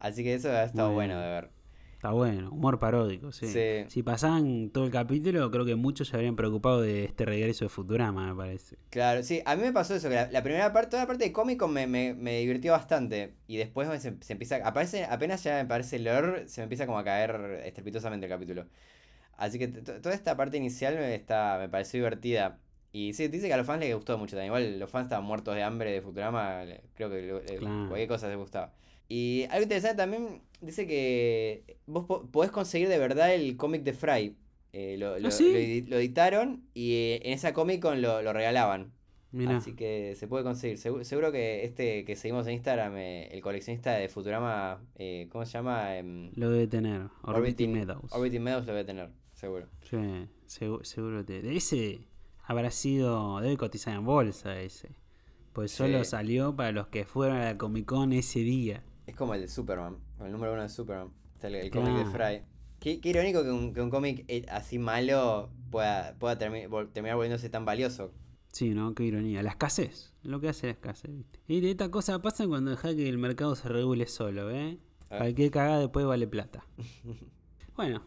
Así 0.00 0.24
que 0.24 0.34
eso 0.34 0.50
ha 0.52 0.64
estado 0.64 0.92
bueno 0.92 1.20
de 1.20 1.28
ver. 1.28 1.50
Está 1.94 2.10
bueno, 2.10 2.50
humor 2.50 2.78
paródico, 2.80 3.32
sí. 3.32 3.46
Sí. 3.46 3.84
Si 3.86 4.02
pasaban 4.02 4.70
todo 4.70 4.84
el 4.86 4.90
capítulo, 4.90 5.50
creo 5.52 5.64
que 5.64 5.76
muchos 5.76 6.08
se 6.08 6.16
habrían 6.16 6.36
preocupado 6.36 6.80
de 6.80 7.04
este 7.04 7.24
regreso 7.24 7.64
de 7.64 7.68
Futurama, 7.68 8.26
me 8.28 8.34
parece. 8.34 8.76
Claro, 8.90 9.22
sí, 9.22 9.40
a 9.46 9.56
mí 9.56 9.62
me 9.62 9.72
pasó 9.72 9.94
eso, 9.94 10.08
que 10.10 10.14
la, 10.16 10.30
la 10.30 10.42
primera 10.42 10.70
parte, 10.72 10.90
toda 10.90 11.04
la 11.04 11.06
parte 11.06 11.24
de 11.24 11.32
cómico 11.32 11.66
me, 11.66 11.86
me, 11.86 12.12
me 12.12 12.38
divirtió 12.40 12.72
bastante. 12.72 13.34
Y 13.46 13.56
después 13.56 13.88
se, 14.02 14.16
se 14.20 14.32
empieza, 14.34 14.56
aparece, 14.66 15.04
apenas 15.06 15.42
ya 15.44 15.54
me 15.56 15.64
parece 15.66 15.98
lore, 15.98 16.46
se 16.48 16.60
me 16.60 16.64
empieza 16.64 16.84
como 16.86 16.98
a 16.98 17.04
caer 17.04 17.62
estrepitosamente 17.64 18.26
el 18.26 18.30
capítulo. 18.32 18.66
Así 19.42 19.58
que 19.58 19.68
toda 19.68 20.14
esta 20.14 20.36
parte 20.36 20.56
inicial 20.56 20.94
me, 20.96 21.14
está, 21.14 21.56
me 21.58 21.68
pareció 21.68 21.98
divertida. 21.98 22.58
Y 22.92 23.12
sí, 23.14 23.28
dice 23.28 23.46
que 23.48 23.54
a 23.54 23.56
los 23.56 23.66
fans 23.66 23.80
les 23.80 23.94
gustó 23.94 24.16
mucho 24.18 24.36
también. 24.36 24.46
Igual 24.48 24.78
los 24.78 24.88
fans 24.90 25.06
estaban 25.06 25.24
muertos 25.24 25.54
de 25.54 25.62
hambre 25.62 25.90
de 25.90 26.00
Futurama, 26.02 26.64
creo 26.94 27.10
que 27.10 27.56
Claro. 27.58 27.86
cualquier 27.88 28.08
cosa 28.08 28.28
les 28.28 28.36
gustaba. 28.36 28.72
Y 29.08 29.44
algo 29.50 29.62
interesante 29.64 29.96
también, 29.96 30.42
dice 30.60 30.86
que 30.86 31.76
vos 31.86 32.04
po- 32.06 32.26
podés 32.30 32.50
conseguir 32.50 32.88
de 32.88 32.98
verdad 32.98 33.34
el 33.34 33.56
cómic 33.56 33.82
de 33.82 33.92
Fry. 33.94 34.36
Eh, 34.74 34.96
lo, 34.98 35.18
lo- 35.18 35.30
sí? 35.30 35.52
lo 35.52 35.58
edi- 35.58 35.86
lo 35.88 35.96
editaron 35.98 36.64
y 36.72 36.94
eh, 36.94 37.20
en 37.24 37.32
esa 37.34 37.52
Comic 37.52 37.80
Con 37.82 38.00
lo, 38.00 38.22
lo 38.22 38.32
regalaban. 38.32 38.92
Mira, 39.32 39.56
Así 39.56 39.74
que 39.74 40.14
se 40.16 40.28
puede 40.28 40.44
conseguir. 40.44 40.76
Segu- 40.78 41.04
Seguro, 41.04 41.32
que 41.32 41.64
este 41.64 42.04
que 42.04 42.16
seguimos 42.16 42.46
en 42.46 42.52
Instagram, 42.54 42.96
eh, 42.98 43.28
el 43.32 43.40
coleccionista 43.40 43.92
de 43.94 44.08
Futurama, 44.10 44.82
eh, 44.96 45.28
¿cómo 45.32 45.46
se 45.46 45.52
llama? 45.52 45.96
Em, 45.96 46.30
lo 46.36 46.50
debe 46.50 46.66
tener. 46.66 47.02
Orbiting 47.22 47.70
Orbiting- 47.70 47.72
Meadows. 47.72 48.12
Orbiting 48.12 48.42
Meadows 48.42 48.66
lo 48.66 48.72
debe 48.74 48.84
tener, 48.84 49.08
seguro. 49.42 49.66
Sí, 49.82 49.96
segu- 50.46 50.82
seguro 50.84 51.26
que 51.26 51.42
de 51.42 51.56
ese 51.56 52.06
habrá 52.44 52.70
sido, 52.70 53.40
debe 53.40 53.56
cotizar 53.56 53.94
en 53.94 54.04
bolsa 54.04 54.58
ese. 54.60 54.94
Pues 55.52 55.70
solo 55.72 56.02
Sí. 56.04 56.10
salió 56.10 56.54
para 56.56 56.72
los 56.72 56.86
que 56.88 57.04
fueron 57.04 57.36
a 57.36 57.44
la 57.44 57.58
Comic 57.58 57.84
Con 57.86 58.12
ese 58.12 58.38
día. 58.40 58.84
Es 59.06 59.16
como 59.16 59.34
el 59.34 59.42
de 59.42 59.48
Superman, 59.48 59.98
el 60.24 60.32
número 60.32 60.52
uno 60.54 60.62
de 60.62 60.68
Superman. 60.68 61.10
Está 61.34 61.48
el, 61.48 61.56
el 61.56 61.70
cómic 61.70 61.92
de. 61.94 62.04
Fry. 62.06 62.42
Qué, 62.80 63.00
qué 63.00 63.08
irónico 63.10 63.42
que 63.42 63.50
un, 63.50 63.74
que 63.74 63.80
un 63.82 63.90
cómic 63.90 64.24
eh, 64.28 64.46
así 64.48 64.78
malo 64.78 65.50
pueda, 65.70 66.16
pueda 66.18 66.38
termi- 66.38 66.68
terminar 66.92 67.16
volviéndose 67.16 67.48
tan 67.50 67.64
valioso. 67.64 68.12
Sí, 68.52 68.70
¿no? 68.70 68.94
Qué 68.94 69.04
ironía. 69.04 69.42
La 69.42 69.50
escasez. 69.50 70.14
Lo 70.22 70.40
que 70.40 70.48
hace 70.48 70.66
la 70.68 70.72
escasez, 70.72 71.10
¿viste? 71.14 71.40
Y 71.48 71.60
de 71.60 71.70
esta 71.72 71.90
cosa 71.90 72.20
pasa 72.22 72.46
cuando 72.46 72.70
deja 72.70 72.94
que 72.94 73.08
el 73.08 73.18
mercado 73.18 73.54
se 73.56 73.68
regule 73.68 74.06
solo, 74.06 74.50
¿eh? 74.50 74.78
Ah. 75.10 75.18
Cualquier 75.18 75.50
cagada 75.50 75.80
después 75.80 76.06
vale 76.06 76.26
plata. 76.26 76.64
bueno, 77.76 78.02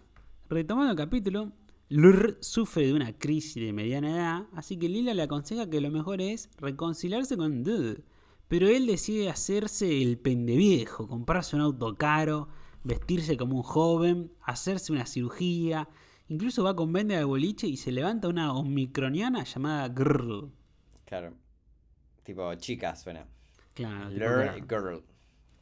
retomando 0.49 0.91
el 0.91 0.97
capítulo, 0.97 1.51
Lur 1.89 2.38
sufre 2.41 2.88
de 2.88 2.93
una 2.93 3.13
crisis 3.13 3.63
de 3.63 3.71
mediana 3.71 4.10
edad, 4.10 4.47
así 4.53 4.77
que 4.77 4.89
Lila 4.89 5.13
le 5.13 5.21
aconseja 5.21 5.69
que 5.69 5.81
lo 5.81 5.91
mejor 5.91 6.19
es 6.19 6.49
reconciliarse 6.58 7.38
con 7.38 7.63
Dude. 7.63 8.03
Pero 8.47 8.67
él 8.67 8.88
decide 8.88 9.29
hacerse 9.29 10.01
el 10.01 10.17
pendeviejo, 10.17 11.08
comprarse 11.08 11.55
un 11.55 11.62
auto 11.62 11.95
caro, 11.95 12.47
vestirse 12.84 13.38
como 13.38 13.58
un 13.58 13.63
joven, 13.63 14.31
hacerse 14.41 14.91
una 14.91 15.05
cirugía, 15.05 15.88
incluso 16.27 16.63
va 16.63 16.75
con 16.75 16.91
venda 16.91 17.17
de 17.17 17.23
boliche 17.23 17.67
y 17.67 17.77
se 17.77 17.91
levanta 17.91 18.27
una 18.27 18.53
omicroniana 18.53 19.43
llamada 19.43 19.88
Grrl. 19.89 20.51
Claro. 21.05 21.34
Tipo, 22.23 22.53
chica 22.55 22.95
suena. 22.95 23.27
Claro, 23.75 24.10
Grrl. 24.12 24.67
Girl. 24.67 25.03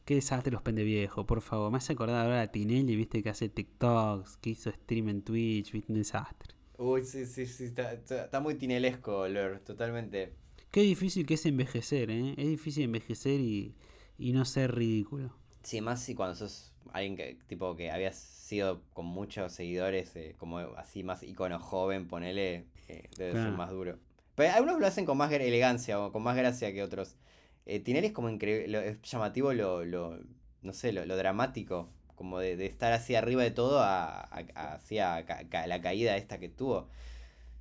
Qué 0.04 0.14
desastre 0.14 0.52
los 0.52 0.62
pendeviejos, 0.62 1.24
por 1.26 1.40
favor. 1.42 1.70
Me 1.70 1.78
hace 1.78 1.92
acordar 1.94 2.24
ahora 2.26 2.42
a 2.42 2.46
Tinelli, 2.52 2.96
viste, 2.96 3.22
que 3.22 3.30
hace 3.30 3.48
TikToks, 3.48 4.36
que 4.38 4.50
hizo 4.50 4.70
stream 4.70 5.08
en 5.10 5.22
Twitch, 5.22 5.72
viste, 5.72 5.92
un 5.92 5.98
desastre. 5.98 6.54
Uy, 6.78 7.04
sí, 7.04 7.26
sí, 7.26 7.46
sí. 7.46 7.64
Está, 7.64 7.92
está- 7.92 8.40
muy 8.40 8.54
tinelesco, 8.56 9.26
Lure, 9.28 9.60
totalmente. 9.60 10.32
Qué 10.70 10.80
difícil 10.82 11.24
que 11.26 11.34
es 11.34 11.46
envejecer, 11.46 12.10
¿eh? 12.10 12.34
Es 12.36 12.48
difícil 12.48 12.84
envejecer 12.84 13.40
y, 13.40 13.74
y 14.18 14.32
no 14.32 14.44
ser 14.44 14.74
ridículo. 14.74 15.32
Sí, 15.62 15.80
más 15.80 16.02
si 16.02 16.14
cuando 16.14 16.34
sos 16.34 16.72
alguien 16.92 17.16
que, 17.16 17.38
tipo, 17.46 17.74
que 17.76 17.90
habías 17.90 18.16
sido 18.16 18.82
con 18.92 19.06
muchos 19.06 19.52
seguidores, 19.52 20.14
eh, 20.16 20.34
como 20.38 20.58
así 20.76 21.02
más 21.02 21.22
icono 21.22 21.58
joven, 21.58 22.06
ponele, 22.08 22.66
eh, 22.88 23.08
debe 23.16 23.32
ser 23.32 23.52
más 23.52 23.70
duro. 23.70 23.98
Pero 24.34 24.52
algunos 24.52 24.80
lo 24.80 24.86
hacen 24.86 25.06
con 25.06 25.16
más 25.16 25.32
elegancia 25.32 26.00
o 26.00 26.12
con 26.12 26.22
más 26.22 26.36
gracia 26.36 26.72
que 26.72 26.82
otros. 26.82 27.16
Eh, 27.66 27.80
Tinelli 27.80 28.08
es 28.08 28.12
como 28.12 28.28
increíble, 28.28 28.88
es 28.88 29.02
llamativo 29.02 29.52
lo, 29.52 29.84
lo, 29.84 30.18
no 30.62 30.72
sé, 30.72 30.92
lo, 30.92 31.06
lo 31.06 31.16
dramático, 31.16 31.88
como 32.14 32.38
de, 32.38 32.56
de 32.56 32.66
estar 32.66 32.92
así 32.92 33.14
arriba 33.14 33.42
de 33.42 33.50
todo 33.50 33.80
a, 33.80 34.20
a- 34.20 34.44
a- 34.54 34.74
a 34.76 35.24
ca- 35.26 35.48
ca- 35.48 35.66
la 35.66 35.80
caída 35.80 36.16
esta 36.16 36.38
que 36.38 36.48
tuvo. 36.48 36.88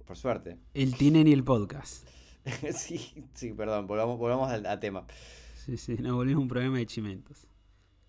Por 0.06 0.18
suerte. 0.18 0.58
El 0.74 0.96
Tinelli 0.96 1.32
el 1.34 1.44
podcast. 1.44 2.08
sí, 2.76 3.00
sí, 3.34 3.54
perdón, 3.54 3.88
volvamos, 3.88 4.18
volvamos 4.18 4.50
al 4.52 4.66
a 4.66 4.80
tema. 4.80 5.06
Sí, 5.54 5.78
sí, 5.78 5.96
nos 6.00 6.14
volvimos 6.16 6.42
un 6.44 6.48
problema 6.50 6.78
de 6.78 6.86
chimentos. 6.86 7.48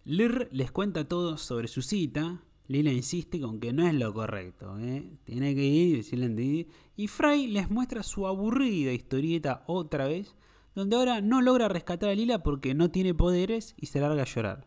Lir 0.04 0.48
les 0.52 0.70
cuenta 0.72 1.06
todo 1.08 1.36
sobre 1.38 1.68
su 1.68 1.82
cita. 1.82 2.42
Lila 2.66 2.90
insiste 2.92 3.40
con 3.40 3.60
que 3.60 3.72
no 3.72 3.86
es 3.86 3.94
lo 3.94 4.12
correcto, 4.14 4.78
¿eh? 4.80 5.04
Tiene 5.24 5.54
que 5.54 5.64
ir 5.64 5.88
y 5.88 5.96
decirle 5.98 6.28
Didi. 6.30 6.66
Y 6.96 7.08
Fry 7.08 7.46
les 7.46 7.70
muestra 7.70 8.02
su 8.02 8.26
aburrida 8.26 8.92
historieta 8.92 9.64
otra 9.66 10.06
vez, 10.08 10.34
donde 10.74 10.96
ahora 10.96 11.20
no 11.20 11.40
logra 11.40 11.68
rescatar 11.68 12.10
a 12.10 12.14
Lila 12.14 12.42
porque 12.42 12.74
no 12.74 12.90
tiene 12.90 13.14
poderes 13.14 13.74
y 13.76 13.86
se 13.86 14.00
larga 14.00 14.22
a 14.22 14.26
llorar. 14.26 14.66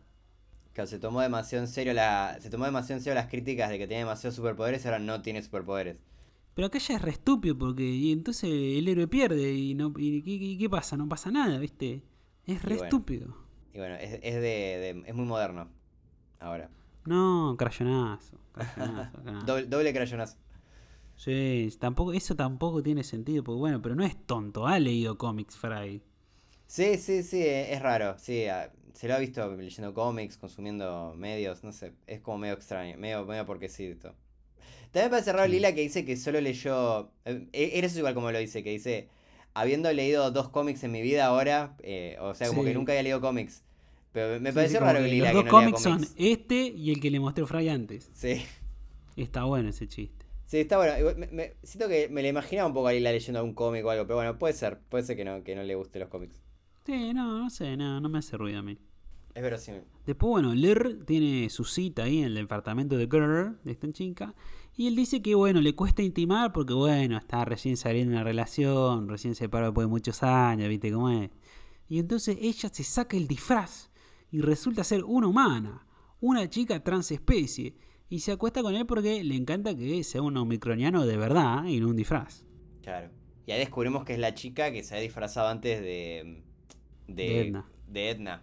Claro, 0.72 0.88
se 0.88 0.98
tomó 0.98 1.20
demasiado 1.20 1.64
en 1.64 1.70
serio 1.70 1.92
la, 1.92 2.38
se 2.40 2.50
tomó 2.50 2.64
demasiado 2.64 2.98
en 2.98 3.04
serio 3.04 3.14
las 3.16 3.28
críticas 3.28 3.68
de 3.70 3.78
que 3.78 3.86
tenía 3.86 4.00
demasiados 4.04 4.36
superpoderes 4.36 4.84
y 4.84 4.88
ahora 4.88 4.98
no 5.00 5.22
tiene 5.22 5.42
superpoderes. 5.42 5.96
Pero 6.54 6.66
acá 6.66 6.78
ya 6.78 6.96
es 6.96 7.02
re 7.02 7.10
estúpido 7.12 7.56
porque 7.56 7.84
y 7.84 8.12
entonces 8.12 8.50
el 8.50 8.88
héroe 8.88 9.06
pierde 9.06 9.52
y 9.54 9.74
no 9.74 9.92
y, 9.96 10.56
¿qué, 10.58 10.68
pasa? 10.68 10.96
No 10.96 11.08
pasa 11.08 11.30
nada, 11.30 11.58
¿viste? 11.58 12.02
Es 12.46 12.62
re 12.62 12.74
bueno. 12.74 12.84
estúpido. 12.84 13.36
Y 13.72 13.78
bueno, 13.78 13.94
es, 13.96 14.18
es 14.22 14.34
de, 14.34 14.40
de- 14.40 15.02
es 15.06 15.14
muy 15.14 15.26
moderno. 15.26 15.68
Ahora. 16.40 16.70
No, 17.04 17.54
crayonazo. 17.56 18.38
Doble, 19.46 19.66
doble 19.66 19.92
crayonazo. 19.92 20.36
Sí, 21.18 21.68
tampoco, 21.78 22.12
eso 22.14 22.34
tampoco 22.34 22.82
tiene 22.82 23.04
sentido, 23.04 23.44
porque 23.44 23.58
bueno, 23.58 23.82
pero 23.82 23.94
no 23.94 24.04
es 24.04 24.16
tonto, 24.26 24.66
ha 24.66 24.78
leído 24.78 25.18
cómics 25.18 25.56
Fry. 25.58 26.02
Sí, 26.66 26.98
sí, 26.98 27.22
sí, 27.22 27.42
e- 27.42 27.72
es 27.74 27.80
raro. 27.82 28.16
Sí, 28.18 28.44
se 28.92 29.08
lo 29.08 29.14
ha 29.14 29.18
visto 29.18 29.54
leyendo 29.56 29.94
cómics, 29.94 30.36
consumiendo 30.36 31.14
medios, 31.16 31.64
no 31.64 31.72
sé. 31.72 31.92
Es 32.06 32.20
como 32.20 32.38
medio 32.38 32.54
extraño, 32.54 32.96
medio, 32.98 33.24
medio 33.24 33.46
porque 33.46 33.68
sí 33.68 33.86
esto. 33.86 34.14
También 34.92 35.06
me 35.06 35.10
parece 35.10 35.32
raro 35.32 35.46
Sí. 35.46 35.52
Lila 35.52 35.74
que 35.74 35.82
dice 35.82 36.04
que 36.04 36.16
solo 36.16 36.40
leyó. 36.40 37.12
eh, 37.26 37.48
e- 37.52 37.78
Eres 37.78 37.96
igual 37.96 38.14
como 38.14 38.32
lo 38.32 38.38
dice, 38.40 38.62
que 38.64 38.70
dice. 38.72 39.10
Habiendo 39.54 39.92
leído 39.92 40.30
dos 40.32 40.50
cómics 40.50 40.84
en 40.84 40.92
mi 40.92 41.02
vida 41.02 41.26
ahora, 41.26 41.76
eh, 41.82 42.16
o 42.20 42.34
sea, 42.34 42.48
como 42.48 42.64
que 42.64 42.74
nunca 42.74 42.92
había 42.92 43.02
leído 43.04 43.20
cómics. 43.20 43.64
Pero 44.12 44.40
me 44.40 44.52
Sí, 44.52 44.54
pareció 44.54 44.80
sí, 44.80 44.84
raro 44.84 45.00
que 45.00 45.08
Lila 45.08 45.30
Los 45.30 45.32
que 45.34 45.42
dos 45.42 45.44
no 45.44 45.52
lea 45.52 45.52
cómics 45.52 45.80
son 45.82 45.92
cómics. 45.94 46.14
este 46.16 46.68
y 46.76 46.90
el 46.92 47.00
que 47.00 47.10
le 47.10 47.20
mostró 47.20 47.46
Fry 47.46 47.68
antes. 47.68 48.12
Sí. 48.12 48.44
Está 49.16 49.44
bueno 49.44 49.68
ese 49.68 49.86
chiste. 49.86 50.17
Sí, 50.48 50.60
está 50.60 50.78
bueno. 50.78 50.94
Me- 51.18 51.26
me- 51.26 51.52
siento 51.62 51.88
que 51.88 52.08
me 52.08 52.22
la 52.22 52.28
imaginaba 52.28 52.66
un 52.68 52.72
poco 52.72 52.88
a 52.88 52.92
Lila 52.92 53.12
leyendo 53.12 53.38
algún 53.38 53.52
cómic 53.54 53.84
o 53.84 53.90
algo, 53.90 54.04
pero 54.06 54.16
bueno, 54.16 54.38
puede 54.38 54.54
ser. 54.54 54.78
Puede 54.88 55.04
ser 55.04 55.14
que 55.14 55.24
no, 55.24 55.44
que 55.44 55.54
no 55.54 55.62
le 55.62 55.74
guste 55.74 55.98
los 55.98 56.08
cómics. 56.08 56.40
Sí, 56.86 57.12
no, 57.12 57.38
no 57.38 57.50
sé, 57.50 57.76
no, 57.76 58.00
no 58.00 58.08
me 58.08 58.18
hace 58.18 58.34
ruido 58.38 58.60
a 58.60 58.62
mí. 58.62 58.78
Es 59.34 59.42
verosímil. 59.42 59.82
Después, 60.06 60.30
bueno, 60.30 60.54
Lir 60.54 61.04
tiene 61.04 61.50
su 61.50 61.64
cita 61.64 62.04
ahí 62.04 62.20
en 62.20 62.24
el 62.24 62.34
departamento 62.34 62.96
de 62.96 63.04
Girl, 63.12 63.58
de 63.62 63.72
esta 63.72 63.92
chica, 63.92 64.34
y 64.74 64.86
él 64.86 64.96
dice 64.96 65.20
que, 65.20 65.34
bueno, 65.34 65.60
le 65.60 65.74
cuesta 65.74 66.02
intimar 66.02 66.50
porque, 66.54 66.72
bueno, 66.72 67.18
está 67.18 67.44
recién 67.44 67.76
saliendo 67.76 68.12
de 68.12 68.16
una 68.16 68.24
relación, 68.24 69.06
recién 69.06 69.34
se 69.34 69.50
paró 69.50 69.66
después 69.66 69.84
de 69.86 69.90
muchos 69.90 70.22
años, 70.22 70.66
¿viste 70.70 70.90
cómo 70.90 71.10
es? 71.10 71.30
Y 71.90 71.98
entonces 71.98 72.38
ella 72.40 72.70
se 72.72 72.82
saca 72.84 73.18
el 73.18 73.28
disfraz 73.28 73.90
y 74.32 74.40
resulta 74.40 74.82
ser 74.82 75.04
una 75.04 75.26
humana, 75.28 75.86
una 76.20 76.48
chica 76.48 76.82
transespecie, 76.82 77.74
y 78.08 78.20
se 78.20 78.32
acuesta 78.32 78.62
con 78.62 78.74
él 78.74 78.86
porque 78.86 79.22
le 79.24 79.36
encanta 79.36 79.74
que 79.76 80.02
sea 80.04 80.22
un 80.22 80.36
omicroniano 80.36 81.06
de 81.06 81.16
verdad 81.16 81.64
y 81.66 81.80
no 81.80 81.88
un 81.88 81.96
disfraz. 81.96 82.44
Claro. 82.82 83.10
Y 83.46 83.52
ahí 83.52 83.58
descubrimos 83.60 84.04
que 84.04 84.14
es 84.14 84.18
la 84.18 84.34
chica 84.34 84.72
que 84.72 84.82
se 84.82 84.96
ha 84.96 85.00
disfrazado 85.00 85.48
antes 85.48 85.80
de. 85.80 86.42
de, 87.06 87.24
De 87.24 87.40
Edna. 87.40 87.64
de 87.86 88.10
Edna. 88.10 88.42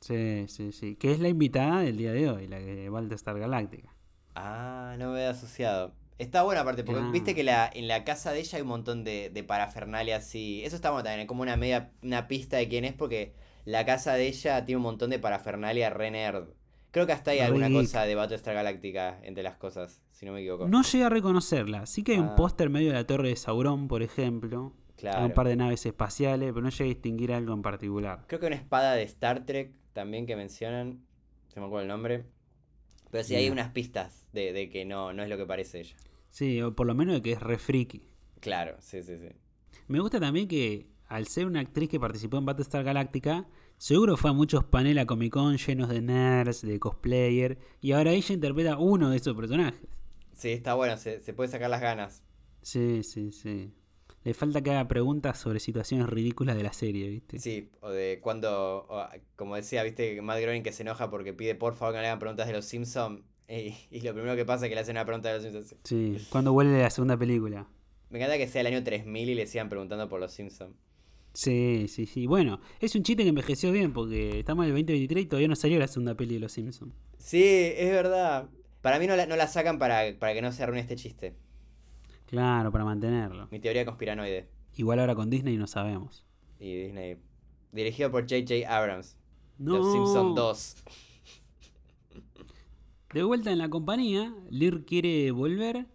Sí, 0.00 0.46
sí, 0.48 0.72
sí. 0.72 0.96
Que 0.96 1.12
es 1.12 1.18
la 1.20 1.28
invitada 1.28 1.80
del 1.82 1.96
día 1.98 2.12
de 2.12 2.30
hoy, 2.30 2.46
la 2.48 2.58
que 2.58 2.88
va 2.88 3.00
a 3.00 3.32
Galáctica. 3.34 3.94
Ah, 4.34 4.96
no 4.98 5.10
me 5.12 5.18
había 5.20 5.30
asociado. 5.30 5.94
Está 6.18 6.42
buena 6.42 6.60
aparte, 6.62 6.84
porque 6.84 7.00
Claro. 7.00 7.10
viste 7.10 7.34
que 7.34 7.42
la, 7.44 7.70
en 7.72 7.88
la 7.88 8.04
casa 8.04 8.32
de 8.32 8.40
ella 8.40 8.56
hay 8.56 8.62
un 8.62 8.68
montón 8.68 9.04
de, 9.04 9.30
de 9.30 9.44
parafernalia 9.44 10.16
así. 10.16 10.62
Eso 10.64 10.76
está 10.76 10.90
bueno 10.90 11.04
también, 11.04 11.20
es 11.22 11.26
como 11.26 11.42
una 11.42 11.56
media, 11.56 11.92
una 12.02 12.28
pista 12.28 12.56
de 12.56 12.68
quién 12.68 12.84
es, 12.84 12.94
porque 12.94 13.34
la 13.64 13.84
casa 13.86 14.14
de 14.14 14.26
ella 14.28 14.64
tiene 14.64 14.76
un 14.78 14.82
montón 14.84 15.10
de 15.10 15.18
parafernalia 15.18 15.90
re 15.90 16.10
nerd. 16.10 16.48
Creo 16.96 17.06
que 17.06 17.12
hasta 17.12 17.32
hay 17.32 17.40
alguna 17.40 17.68
cosa 17.70 18.04
de 18.06 18.14
Battlestar 18.14 18.54
Galáctica 18.54 19.20
entre 19.22 19.42
las 19.42 19.58
cosas, 19.58 20.00
si 20.12 20.24
no 20.24 20.32
me 20.32 20.40
equivoco. 20.40 20.66
No 20.66 20.80
llega 20.82 21.08
a 21.08 21.10
reconocerla. 21.10 21.84
Sí 21.84 22.02
que 22.02 22.12
hay 22.12 22.18
un 22.20 22.28
Ah. 22.28 22.36
póster 22.36 22.70
medio 22.70 22.88
de 22.88 22.94
la 22.94 23.06
Torre 23.06 23.28
de 23.28 23.36
Sauron, 23.36 23.86
por 23.86 24.02
ejemplo. 24.02 24.72
Hay 24.88 24.94
Claro. 24.96 25.26
un 25.26 25.32
par 25.32 25.46
de 25.46 25.56
naves 25.56 25.84
espaciales, 25.84 26.52
pero 26.54 26.62
no 26.62 26.70
llega 26.70 26.84
a 26.86 26.88
distinguir 26.88 27.32
algo 27.34 27.52
en 27.52 27.60
particular. 27.60 28.24
Creo 28.28 28.40
que 28.40 28.46
una 28.46 28.56
espada 28.56 28.94
de 28.94 29.02
Star 29.02 29.44
Trek 29.44 29.74
también 29.92 30.24
que 30.24 30.36
mencionan. 30.36 31.04
Se 31.48 31.60
me 31.60 31.66
acuerdo 31.66 31.82
el 31.82 31.88
nombre. 31.88 32.24
Pero 33.10 33.22
sí 33.24 33.34
hay 33.34 33.50
unas 33.50 33.72
pistas 33.72 34.26
de, 34.32 34.54
de 34.54 34.70
que 34.70 34.86
no, 34.86 35.12
no 35.12 35.22
es 35.22 35.28
lo 35.28 35.36
que 35.36 35.44
parece 35.44 35.80
ella. 35.80 35.96
Sí, 36.30 36.62
o 36.62 36.74
por 36.74 36.86
lo 36.86 36.94
menos 36.94 37.16
de 37.16 37.20
que 37.20 37.32
es 37.32 37.40
re 37.42 37.58
friki. 37.58 38.08
Claro, 38.40 38.74
sí, 38.80 39.02
sí, 39.02 39.18
sí. 39.18 39.28
Me 39.86 40.00
gusta 40.00 40.18
también 40.18 40.48
que, 40.48 40.86
al 41.08 41.26
ser 41.26 41.44
una 41.44 41.60
actriz 41.60 41.90
que 41.90 42.00
participó 42.00 42.38
en 42.38 42.46
Battlestar 42.46 42.84
Galáctica, 42.84 43.46
Seguro 43.78 44.16
fue 44.16 44.30
a 44.30 44.32
muchos 44.32 44.64
paneles 44.64 45.02
a 45.02 45.06
Comic 45.06 45.32
Con 45.32 45.56
llenos 45.56 45.88
de 45.88 46.00
nerds, 46.00 46.62
de 46.62 46.78
cosplayer, 46.80 47.58
y 47.80 47.92
ahora 47.92 48.12
ella 48.12 48.34
interpreta 48.34 48.78
uno 48.78 49.10
de 49.10 49.16
esos 49.18 49.36
personajes. 49.36 49.80
Sí, 50.32 50.50
está 50.50 50.74
bueno, 50.74 50.96
se, 50.96 51.20
se 51.20 51.32
puede 51.34 51.50
sacar 51.50 51.70
las 51.70 51.80
ganas. 51.80 52.22
Sí, 52.62 53.02
sí, 53.02 53.32
sí. 53.32 53.72
Le 54.24 54.34
falta 54.34 54.60
que 54.60 54.70
haga 54.70 54.88
preguntas 54.88 55.38
sobre 55.38 55.60
situaciones 55.60 56.08
ridículas 56.08 56.56
de 56.56 56.64
la 56.64 56.72
serie, 56.72 57.08
¿viste? 57.08 57.38
Sí, 57.38 57.70
o 57.80 57.90
de 57.90 58.18
cuando, 58.20 58.86
o, 58.88 59.06
como 59.36 59.54
decía, 59.54 59.84
viste, 59.84 60.20
Matt 60.20 60.40
Groening 60.40 60.64
que 60.64 60.72
se 60.72 60.82
enoja 60.82 61.10
porque 61.10 61.32
pide 61.32 61.54
por 61.54 61.76
favor 61.76 61.94
que 61.94 61.98
no 61.98 62.02
le 62.02 62.08
hagan 62.08 62.18
preguntas 62.18 62.48
de 62.48 62.52
los 62.52 62.64
Simpsons. 62.64 63.22
Y, 63.48 63.72
y 63.90 64.00
lo 64.00 64.12
primero 64.14 64.34
que 64.34 64.44
pasa 64.44 64.64
es 64.64 64.68
que 64.68 64.74
le 64.74 64.80
hacen 64.80 64.96
una 64.96 65.04
pregunta 65.04 65.28
de 65.28 65.34
los 65.34 65.44
Simpsons. 65.44 65.80
Sí, 65.84 66.26
cuando 66.30 66.52
vuelve 66.52 66.82
la 66.82 66.90
segunda 66.90 67.16
película. 67.16 67.68
Me 68.10 68.18
encanta 68.18 68.36
que 68.36 68.48
sea 68.48 68.62
el 68.62 68.66
año 68.66 68.82
3000 68.82 69.30
y 69.30 69.34
le 69.36 69.46
sigan 69.46 69.68
preguntando 69.68 70.08
por 70.08 70.18
los 70.18 70.32
Simpsons. 70.32 70.74
Sí, 71.36 71.86
sí, 71.88 72.06
sí. 72.06 72.26
Bueno, 72.26 72.60
es 72.80 72.94
un 72.94 73.02
chiste 73.02 73.22
que 73.22 73.28
envejeció 73.28 73.70
bien 73.70 73.92
porque 73.92 74.38
estamos 74.38 74.64
en 74.64 74.70
el 74.70 74.72
2023 74.72 75.24
y 75.24 75.26
todavía 75.26 75.48
no 75.48 75.54
salió 75.54 75.78
la 75.78 75.86
segunda 75.86 76.14
peli 76.14 76.34
de 76.34 76.40
Los 76.40 76.52
Simpsons. 76.52 76.94
Sí, 77.18 77.44
es 77.44 77.90
verdad. 77.90 78.48
Para 78.80 78.98
mí 78.98 79.06
no 79.06 79.16
la, 79.16 79.26
no 79.26 79.36
la 79.36 79.46
sacan 79.46 79.78
para, 79.78 80.18
para 80.18 80.32
que 80.32 80.40
no 80.40 80.50
se 80.50 80.62
arruine 80.62 80.80
este 80.80 80.96
chiste. 80.96 81.36
Claro, 82.24 82.72
para 82.72 82.86
mantenerlo. 82.86 83.48
Mi 83.50 83.60
teoría 83.60 83.84
conspiranoide. 83.84 84.48
Igual 84.76 84.98
ahora 84.98 85.14
con 85.14 85.28
Disney 85.28 85.58
no 85.58 85.66
sabemos. 85.66 86.24
Y 86.58 86.74
Disney. 86.74 87.18
Dirigido 87.70 88.10
por 88.10 88.22
J.J. 88.22 88.66
Abrams. 88.74 89.18
No. 89.58 89.76
Los 89.76 89.92
Simpsons 89.92 90.34
2. 90.34 90.76
De 93.12 93.22
vuelta 93.24 93.52
en 93.52 93.58
la 93.58 93.68
compañía, 93.68 94.34
Lear 94.48 94.86
quiere 94.86 95.30
volver, 95.32 95.86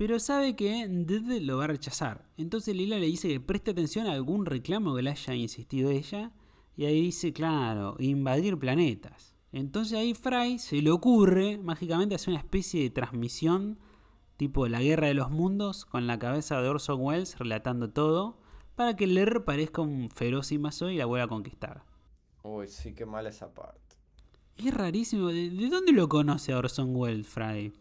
pero 0.00 0.18
sabe 0.18 0.56
que 0.56 0.86
Dede 0.88 1.42
lo 1.42 1.58
va 1.58 1.64
a 1.64 1.66
rechazar. 1.66 2.24
Entonces 2.38 2.74
Lila 2.74 2.98
le 2.98 3.04
dice 3.04 3.28
que 3.28 3.38
preste 3.38 3.72
atención 3.72 4.06
a 4.06 4.12
algún 4.12 4.46
reclamo 4.46 4.96
que 4.96 5.02
le 5.02 5.10
haya 5.10 5.34
insistido 5.34 5.90
ella. 5.90 6.32
Y 6.74 6.86
ahí 6.86 7.02
dice, 7.02 7.34
claro, 7.34 7.96
invadir 7.98 8.58
planetas. 8.58 9.34
Entonces 9.52 9.98
ahí 9.98 10.14
Fry 10.14 10.58
se 10.58 10.80
le 10.80 10.90
ocurre 10.90 11.58
mágicamente 11.58 12.14
hacer 12.14 12.30
una 12.30 12.38
especie 12.38 12.82
de 12.82 12.88
transmisión 12.88 13.78
tipo 14.38 14.66
la 14.68 14.80
guerra 14.80 15.08
de 15.08 15.12
los 15.12 15.30
mundos 15.30 15.84
con 15.84 16.06
la 16.06 16.18
cabeza 16.18 16.62
de 16.62 16.70
Orson 16.70 16.98
Welles 17.02 17.38
relatando 17.38 17.90
todo 17.90 18.38
para 18.76 18.96
que 18.96 19.06
Lear 19.06 19.44
parezca 19.44 19.82
un 19.82 20.08
feroz 20.08 20.50
invasor 20.50 20.92
y 20.92 20.96
la 20.96 21.04
vuelva 21.04 21.26
a 21.26 21.28
conquistar. 21.28 21.84
Uy, 22.42 22.68
sí, 22.68 22.94
qué 22.94 23.04
mala 23.04 23.28
esa 23.28 23.52
parte. 23.52 23.96
Es 24.56 24.72
rarísimo. 24.72 25.28
¿De, 25.28 25.50
de 25.50 25.68
dónde 25.68 25.92
lo 25.92 26.08
conoce 26.08 26.54
a 26.54 26.58
Orson 26.58 26.96
Welles, 26.96 27.28
Fry? 27.28 27.74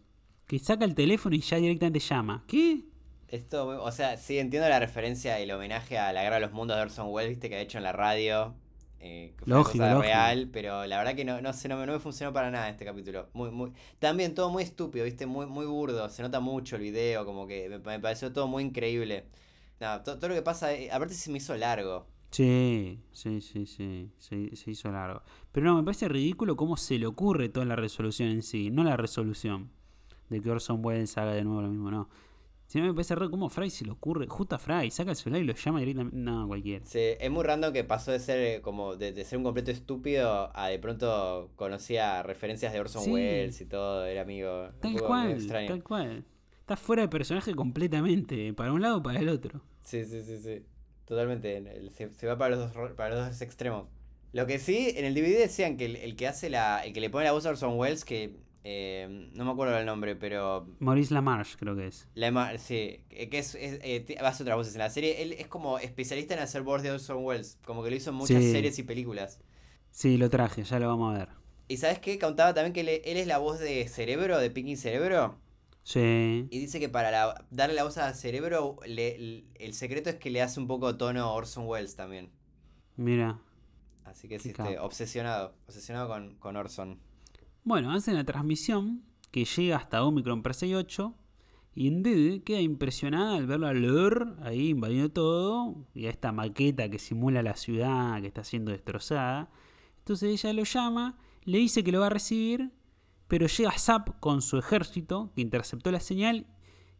Que 0.49 0.57
saca 0.59 0.83
el 0.83 0.95
teléfono 0.95 1.33
y 1.37 1.39
ya 1.41 1.55
directamente 1.57 1.99
llama. 2.01 2.43
¿Qué? 2.45 2.83
Esto, 3.27 3.67
o 3.83 3.91
sea, 3.91 4.17
sí 4.17 4.39
entiendo 4.39 4.67
la 4.69 4.79
referencia 4.79 5.39
y 5.39 5.43
el 5.43 5.51
homenaje 5.51 5.97
a 5.99 6.11
la 6.13 6.23
guerra 6.23 6.35
de 6.37 6.41
los 6.41 6.51
mundos 6.51 6.77
de 6.77 6.81
Orson 6.83 7.07
Welles, 7.11 7.29
viste, 7.29 7.47
que 7.49 7.55
ha 7.55 7.59
hecho 7.61 7.77
en 7.77 7.83
la 7.83 7.91
radio. 7.91 8.55
Eh, 9.01 9.33
que 9.37 9.45
fue 9.45 9.55
Lógico, 9.55 9.85
una 9.85 9.89
cosa 9.89 9.93
lógico. 9.95 10.33
real, 10.33 10.49
pero 10.51 10.85
la 10.87 10.97
verdad 10.97 11.15
que 11.15 11.23
no, 11.23 11.39
no 11.41 11.53
sé, 11.53 11.69
no 11.69 11.77
me, 11.77 11.85
no 11.85 11.93
me 11.93 11.99
funcionó 11.99 12.33
para 12.33 12.49
nada 12.51 12.69
este 12.69 12.83
capítulo. 12.85 13.29
Muy, 13.33 13.49
muy, 13.51 13.71
también 13.99 14.33
todo 14.35 14.49
muy 14.49 14.63
estúpido, 14.63 15.05
viste, 15.05 15.25
muy, 15.25 15.45
muy 15.45 15.65
burdo, 15.67 16.09
se 16.09 16.21
nota 16.23 16.39
mucho 16.41 16.75
el 16.75 16.81
video, 16.81 17.23
como 17.25 17.47
que 17.47 17.69
me, 17.69 17.77
me 17.79 17.99
pareció 17.99 18.33
todo 18.33 18.47
muy 18.47 18.63
increíble. 18.63 19.25
No, 19.79 20.01
to- 20.03 20.17
todo, 20.19 20.29
lo 20.29 20.35
que 20.35 20.41
pasa, 20.41 20.73
eh, 20.73 20.89
aparte 20.91 21.13
se 21.13 21.31
me 21.31 21.37
hizo 21.37 21.55
largo. 21.55 22.07
Sí, 22.31 22.99
sí, 23.11 23.41
sí, 23.41 23.65
sí. 23.65 24.11
Se, 24.17 24.55
se 24.55 24.71
hizo 24.71 24.91
largo. 24.91 25.21
Pero 25.51 25.65
no, 25.67 25.77
me 25.77 25.83
parece 25.83 26.07
ridículo 26.07 26.55
cómo 26.55 26.77
se 26.77 26.99
le 26.99 27.07
ocurre 27.07 27.49
toda 27.49 27.65
la 27.65 27.75
resolución 27.75 28.29
en 28.29 28.43
sí. 28.43 28.69
No 28.69 28.83
la 28.83 28.97
resolución 28.97 29.71
de 30.29 30.41
que 30.41 30.49
Orson 30.49 30.83
Welles 30.83 31.17
haga 31.17 31.33
de 31.33 31.43
nuevo 31.43 31.61
lo 31.61 31.69
mismo, 31.69 31.91
no. 31.91 32.09
Sino 32.67 32.85
me 32.85 32.93
parece 32.93 33.15
raro 33.15 33.31
cómo 33.31 33.49
Fry 33.49 33.71
se 33.71 33.83
le 33.83 33.91
ocurre. 33.91 34.27
Justo 34.27 34.55
a 34.55 34.59
Fry, 34.59 34.91
saca 34.91 35.09
el 35.09 35.15
celular 35.15 35.41
y 35.41 35.45
lo 35.45 35.53
llama 35.55 35.79
directamente. 35.79 36.15
No, 36.15 36.47
cualquiera. 36.47 36.85
Sí, 36.85 36.99
es 37.19 37.31
muy 37.31 37.43
random 37.43 37.73
que 37.73 37.83
pasó 37.83 38.11
de 38.11 38.19
ser 38.19 38.39
eh, 38.39 38.61
como 38.61 38.95
de, 38.95 39.11
de 39.11 39.25
ser 39.25 39.39
un 39.39 39.43
completo 39.43 39.71
estúpido 39.71 40.51
a 40.55 40.67
de 40.67 40.77
pronto 40.77 41.49
conocía 41.55 42.21
referencias 42.21 42.71
de 42.71 42.79
Orson 42.79 43.03
Sí. 43.05 43.11
Welles 43.11 43.59
y 43.59 43.65
todo, 43.65 44.05
era 44.05 44.21
amigo. 44.21 44.69
Tal 44.81 45.01
cual, 45.01 45.31
extraño. 45.31 45.67
tal 45.67 45.83
cual. 45.83 46.23
Está 46.59 46.77
fuera 46.77 47.01
de 47.01 47.07
personaje 47.07 47.55
completamente. 47.55 48.53
Para 48.53 48.71
un 48.71 48.83
lado 48.83 48.97
o 48.97 49.03
para 49.03 49.19
el 49.19 49.29
otro. 49.29 49.61
Sí, 49.81 50.05
sí, 50.05 50.21
sí, 50.21 50.37
sí. 50.37 50.61
Totalmente. 51.05 51.89
Se, 51.89 52.13
se 52.13 52.27
va 52.27 52.37
para 52.37 52.55
los, 52.55 52.71
dos, 52.71 52.91
para 52.91 53.15
los 53.15 53.29
dos 53.29 53.41
extremos. 53.41 53.87
Lo 54.31 54.45
que 54.45 54.59
sí, 54.59 54.93
en 54.95 55.05
el 55.05 55.15
DVD 55.15 55.39
decían 55.39 55.75
que 55.75 55.85
el, 55.85 55.95
el 55.95 56.15
que 56.15 56.27
hace 56.27 56.51
la. 56.51 56.85
El 56.85 56.93
que 56.93 57.01
le 57.01 57.09
pone 57.09 57.25
la 57.25 57.31
voz 57.31 57.47
a 57.47 57.49
Orson 57.49 57.79
Welles, 57.79 58.05
que. 58.05 58.35
Eh, 58.63 59.29
no 59.35 59.45
me 59.45 59.51
acuerdo 59.51 59.77
el 59.77 59.85
nombre, 59.85 60.15
pero. 60.15 60.67
Maurice 60.79 61.13
LaMarche, 61.13 61.57
creo 61.57 61.75
que 61.75 61.87
es. 61.87 62.07
La, 62.15 62.27
ema- 62.27 62.57
sí, 62.57 63.01
que 63.09 63.29
es, 63.39 63.55
es, 63.55 63.79
eh, 63.83 64.17
hace 64.21 64.43
otras 64.43 64.57
voces 64.57 64.73
en 64.75 64.79
la 64.79 64.89
serie. 64.89 65.21
Él 65.21 65.33
es 65.33 65.47
como 65.47 65.79
especialista 65.79 66.33
en 66.33 66.41
hacer 66.41 66.61
voz 66.63 66.81
de 66.83 66.91
Orson 66.91 67.23
Welles. 67.23 67.57
Como 67.65 67.83
que 67.83 67.89
lo 67.89 67.95
hizo 67.95 68.09
en 68.09 68.17
muchas 68.17 68.43
Sí. 68.43 68.51
series 68.51 68.77
y 68.79 68.83
películas. 68.83 69.39
Sí, 69.91 70.17
lo 70.17 70.29
traje, 70.29 70.63
ya 70.63 70.79
lo 70.79 70.87
vamos 70.87 71.15
a 71.15 71.17
ver. 71.19 71.29
¿Y 71.67 71.77
sabes 71.77 71.99
qué? 71.99 72.17
Contaba 72.19 72.53
también 72.53 72.73
que 72.73 72.81
él, 72.81 72.89
él 73.05 73.17
es 73.17 73.27
la 73.27 73.37
voz 73.37 73.59
de 73.59 73.87
Cerebro, 73.87 74.37
de 74.39 74.49
Picking 74.51 74.77
Cerebro. 74.77 75.37
Sí. 75.83 76.47
Y 76.51 76.59
dice 76.59 76.79
que 76.79 76.89
para 76.89 77.09
la- 77.11 77.45
darle 77.51 77.75
la 77.75 77.83
voz 77.83 77.97
a 77.97 78.13
Cerebro, 78.13 78.77
le- 78.85 79.15
el, 79.15 79.47
el 79.55 79.73
secreto 79.73 80.09
es 80.09 80.17
que 80.17 80.29
le 80.29 80.41
hace 80.41 80.59
un 80.59 80.67
poco 80.67 80.97
tono 80.97 81.33
Orson 81.33 81.65
Welles 81.65 81.95
también. 81.95 82.29
Mira. 82.97 83.39
Así 84.03 84.27
que 84.27 84.39
sí, 84.39 84.49
este, 84.49 84.77
obsesionado. 84.79 85.55
Obsesionado 85.67 86.07
con, 86.07 86.35
con 86.35 86.55
Orson. 86.57 86.99
Bueno, 87.69 87.91
hacen 87.91 88.15
la 88.15 88.23
transmisión 88.23 89.03
que 89.29 89.45
llega 89.45 89.77
hasta 89.77 90.03
Omicron 90.03 90.41
Persei 90.41 90.73
8 90.73 91.13
y 91.75 91.85
Indeed 91.85 92.41
queda 92.41 92.61
impresionada 92.61 93.35
al 93.35 93.45
verlo 93.45 93.67
a 93.67 93.73
Lur 93.73 94.37
ahí 94.41 94.69
invadiendo 94.69 95.11
todo 95.11 95.75
y 95.93 96.07
a 96.07 96.09
esta 96.09 96.31
maqueta 96.31 96.89
que 96.89 96.97
simula 96.97 97.43
la 97.43 97.55
ciudad 97.55 98.21
que 98.21 98.27
está 98.27 98.43
siendo 98.43 98.71
destrozada. 98.71 99.51
Entonces 99.99 100.31
ella 100.31 100.51
lo 100.53 100.63
llama, 100.63 101.19
le 101.43 101.59
dice 101.59 101.83
que 101.83 101.91
lo 101.91 101.99
va 101.99 102.07
a 102.07 102.09
recibir, 102.09 102.71
pero 103.27 103.45
llega 103.45 103.77
Zap 103.77 104.19
con 104.19 104.41
su 104.41 104.57
ejército 104.57 105.31
que 105.35 105.41
interceptó 105.41 105.91
la 105.91 105.99
señal 105.99 106.47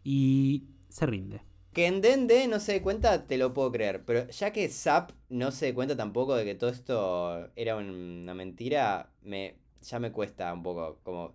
y 0.04 0.66
se 0.90 1.08
rinde. 1.08 1.42
Que 1.74 1.88
en 1.88 2.00
Dende 2.02 2.48
no 2.48 2.60
se 2.60 2.74
dé 2.74 2.84
cuenta, 2.84 3.26
te 3.26 3.40
lo 3.40 3.56
puedo 3.56 3.72
creer. 3.72 4.06
Pero 4.06 4.30
ya 4.30 4.54
que 4.54 4.70
Zap 4.70 5.14
no 5.30 5.50
se 5.50 5.66
dé 5.66 5.74
cuenta 5.74 5.98
tampoco 5.98 6.36
de 6.36 6.46
que 6.46 6.54
todo 6.54 6.70
esto 6.70 7.50
era 7.56 7.76
una 7.76 8.36
mentira, 8.36 9.12
me, 9.24 9.56
ya 9.82 10.00
me 10.00 10.12
cuesta 10.12 10.54
un 10.54 10.64
poco. 10.64 11.00
Como, 11.04 11.34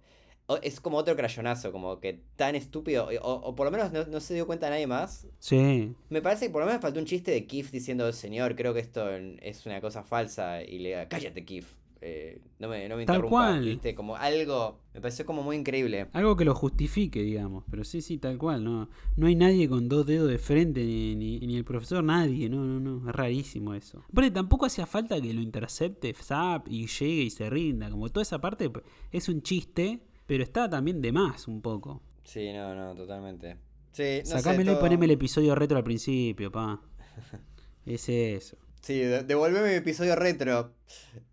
es 0.62 0.80
como 0.80 0.98
otro 0.98 1.16
crayonazo, 1.16 1.72
como 1.72 2.00
que 2.00 2.20
tan 2.36 2.54
estúpido. 2.54 3.08
O, 3.22 3.32
o 3.32 3.54
por 3.54 3.66
lo 3.66 3.70
menos 3.70 3.92
no, 3.92 4.04
no 4.06 4.20
se 4.20 4.34
dio 4.34 4.46
cuenta 4.46 4.70
nadie 4.70 4.86
más. 4.86 5.26
Sí, 5.38 5.94
Me 6.08 6.22
parece 6.22 6.46
que 6.46 6.52
por 6.52 6.60
lo 6.60 6.66
menos 6.66 6.82
faltó 6.82 7.00
un 7.00 7.06
chiste 7.06 7.30
de 7.30 7.46
Kif 7.46 7.70
diciendo, 7.70 8.12
señor, 8.12 8.56
creo 8.56 8.74
que 8.74 8.80
esto 8.80 9.10
es 9.10 9.66
una 9.66 9.80
cosa 9.80 10.02
falsa. 10.02 10.62
Y 10.62 10.78
le 10.78 10.88
diga, 10.90 11.08
cállate, 11.08 11.44
Kif. 11.44 11.74
Eh, 12.06 12.42
no 12.58 12.68
me, 12.68 12.86
no 12.88 12.96
me 12.96 13.06
Tal 13.06 13.16
interrumpas. 13.16 13.30
cual. 13.30 13.64
¿viste? 13.64 13.94
Como 13.94 14.14
algo, 14.16 14.80
me 14.92 15.00
pareció 15.00 15.24
como 15.24 15.42
muy 15.42 15.56
increíble. 15.56 16.08
algo 16.12 16.36
que 16.36 16.44
lo 16.44 16.54
justifique, 16.54 17.22
digamos. 17.22 17.64
Pero 17.70 17.82
sí, 17.82 18.02
sí, 18.02 18.18
tal 18.18 18.36
cual. 18.36 18.62
No, 18.62 18.90
no 19.16 19.26
hay 19.26 19.34
nadie 19.34 19.68
con 19.68 19.88
dos 19.88 20.04
dedos 20.06 20.28
de 20.28 20.38
frente, 20.38 20.84
ni, 20.84 21.14
ni- 21.16 21.40
ni 21.40 21.56
el 21.56 21.64
profesor, 21.64 22.04
nadie. 22.04 22.48
No, 22.50 22.64
no, 22.64 22.78
no. 22.78 23.08
Es 23.08 23.14
rarísimo 23.16 23.72
eso. 23.74 24.02
Pero 24.14 24.30
tampoco 24.32 24.66
hacía 24.66 24.84
falta 24.86 25.18
que 25.20 25.32
lo 25.32 25.40
intercepte 25.40 26.12
Zap 26.14 26.68
y 26.68 26.86
llegue 26.86 27.22
y 27.22 27.30
se 27.30 27.48
rinda. 27.48 27.90
Como 27.90 28.08
toda 28.10 28.22
esa 28.22 28.40
parte 28.40 28.70
es 29.10 29.28
un 29.30 29.40
chiste, 29.42 30.00
pero 30.26 30.42
está 30.42 30.68
también 30.68 31.00
de 31.00 31.10
más 31.12 31.48
un 31.48 31.62
poco. 31.62 32.02
Sí, 32.24 32.52
no, 32.52 32.74
no, 32.74 32.94
totalmente. 32.94 33.56
Sí, 33.92 34.18
no 34.20 34.26
sé, 34.26 34.38
Sacámelo 34.42 34.72
y 34.72 34.76
poneme 34.76 35.04
el 35.06 35.12
episodio 35.12 35.54
retro 35.54 35.78
al 35.78 35.84
principio, 35.84 36.50
pa. 36.52 36.80
Es 37.86 38.08
eso. 38.08 38.56
Sí, 38.84 38.98
de- 38.98 39.22
devolveme 39.24 39.68
mi 39.70 39.74
episodio 39.76 40.14
retro. 40.14 40.72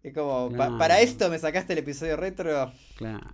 Es 0.03 0.13
como, 0.13 0.49
pa- 0.55 0.77
para 0.77 1.01
esto 1.01 1.29
me 1.29 1.37
sacaste 1.37 1.73
el 1.73 1.79
episodio 1.79 2.15
retro. 2.15 2.71
Claro. 2.95 3.27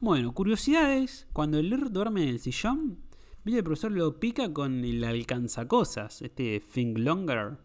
Bueno, 0.00 0.32
curiosidades. 0.34 1.28
Cuando 1.32 1.58
el 1.58 1.70
Lir 1.70 1.90
duerme 1.90 2.24
en 2.24 2.30
el 2.30 2.40
sillón, 2.40 2.98
viste 3.44 3.58
el 3.58 3.64
profesor 3.64 3.92
lo 3.92 4.18
pica 4.18 4.52
con 4.52 4.84
el 4.84 5.04
alcanzacosas, 5.04 6.20
este 6.22 6.60
Think 6.72 6.98
Longer. 6.98 7.58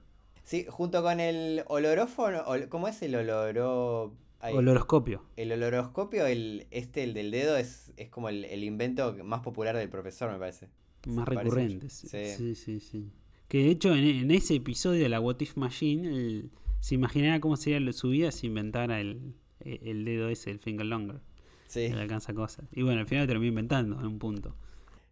Sí, 0.43 0.67
junto 0.69 1.01
con 1.01 1.19
el 1.19 1.63
olorófono, 1.67 2.43
ol- 2.45 2.69
¿cómo 2.69 2.88
es 2.88 3.01
el 3.01 3.15
oloro... 3.15 4.13
ay, 4.41 4.53
Oloroscopio. 4.53 5.23
el 5.38 5.51
oloroscopio, 5.53 6.27
el, 6.27 6.67
este, 6.69 7.03
el 7.03 7.15
del 7.15 7.32
dedo, 7.32 7.57
es, 7.57 7.91
es 7.97 8.09
como 8.09 8.29
el, 8.29 8.45
el 8.45 8.63
invento 8.63 9.15
más 9.23 9.41
popular 9.41 9.75
del 9.75 9.89
profesor, 9.89 10.32
me 10.32 10.38
parece. 10.38 10.67
Más 11.07 11.27
mucho. 11.27 11.89
Sí, 11.89 12.07
Sí. 12.38 12.53
sí, 12.55 12.79
sí. 12.79 13.11
Que 13.47 13.59
de 13.59 13.69
hecho 13.71 13.95
en, 13.95 14.03
en 14.03 14.31
ese 14.31 14.55
episodio 14.55 15.03
de 15.03 15.09
la 15.09 15.19
What 15.19 15.39
If 15.39 15.55
Machine, 15.57 16.45
se 16.79 16.95
imaginaba 16.95 17.39
cómo 17.39 17.55
sería 17.57 17.93
su 17.93 18.09
vida 18.09 18.31
si 18.31 18.47
inventara 18.47 18.99
el, 18.99 19.35
el 19.59 20.05
dedo 20.05 20.29
ese, 20.29 20.51
el 20.51 20.59
Finger 20.59 20.85
Longer, 20.85 21.19
Sí. 21.67 21.81
el 21.85 21.97
alcanzacosas. 21.99 22.65
Y 22.71 22.81
bueno, 22.83 23.01
al 23.01 23.07
final 23.07 23.27
terminó 23.27 23.49
inventando 23.49 23.99
en 23.99 24.05
un 24.05 24.19
punto. 24.19 24.55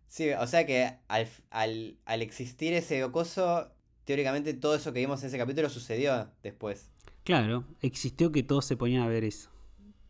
Sí, 0.07 0.29
o 0.39 0.45
sea 0.47 0.65
que 0.65 0.91
al, 1.07 1.27
al, 1.49 1.97
al 2.05 2.21
existir 2.21 2.73
ese 2.73 3.01
coso, 3.11 3.71
teóricamente 4.05 4.53
todo 4.53 4.75
eso 4.75 4.93
que 4.93 4.99
vimos 4.99 5.21
en 5.23 5.27
ese 5.29 5.38
capítulo 5.38 5.69
sucedió 5.69 6.29
después. 6.43 6.91
Claro, 7.23 7.63
existió 7.81 8.31
que 8.31 8.43
todos 8.43 8.65
se 8.65 8.77
ponían 8.77 9.01
a 9.03 9.07
ver 9.07 9.23
eso. 9.23 9.49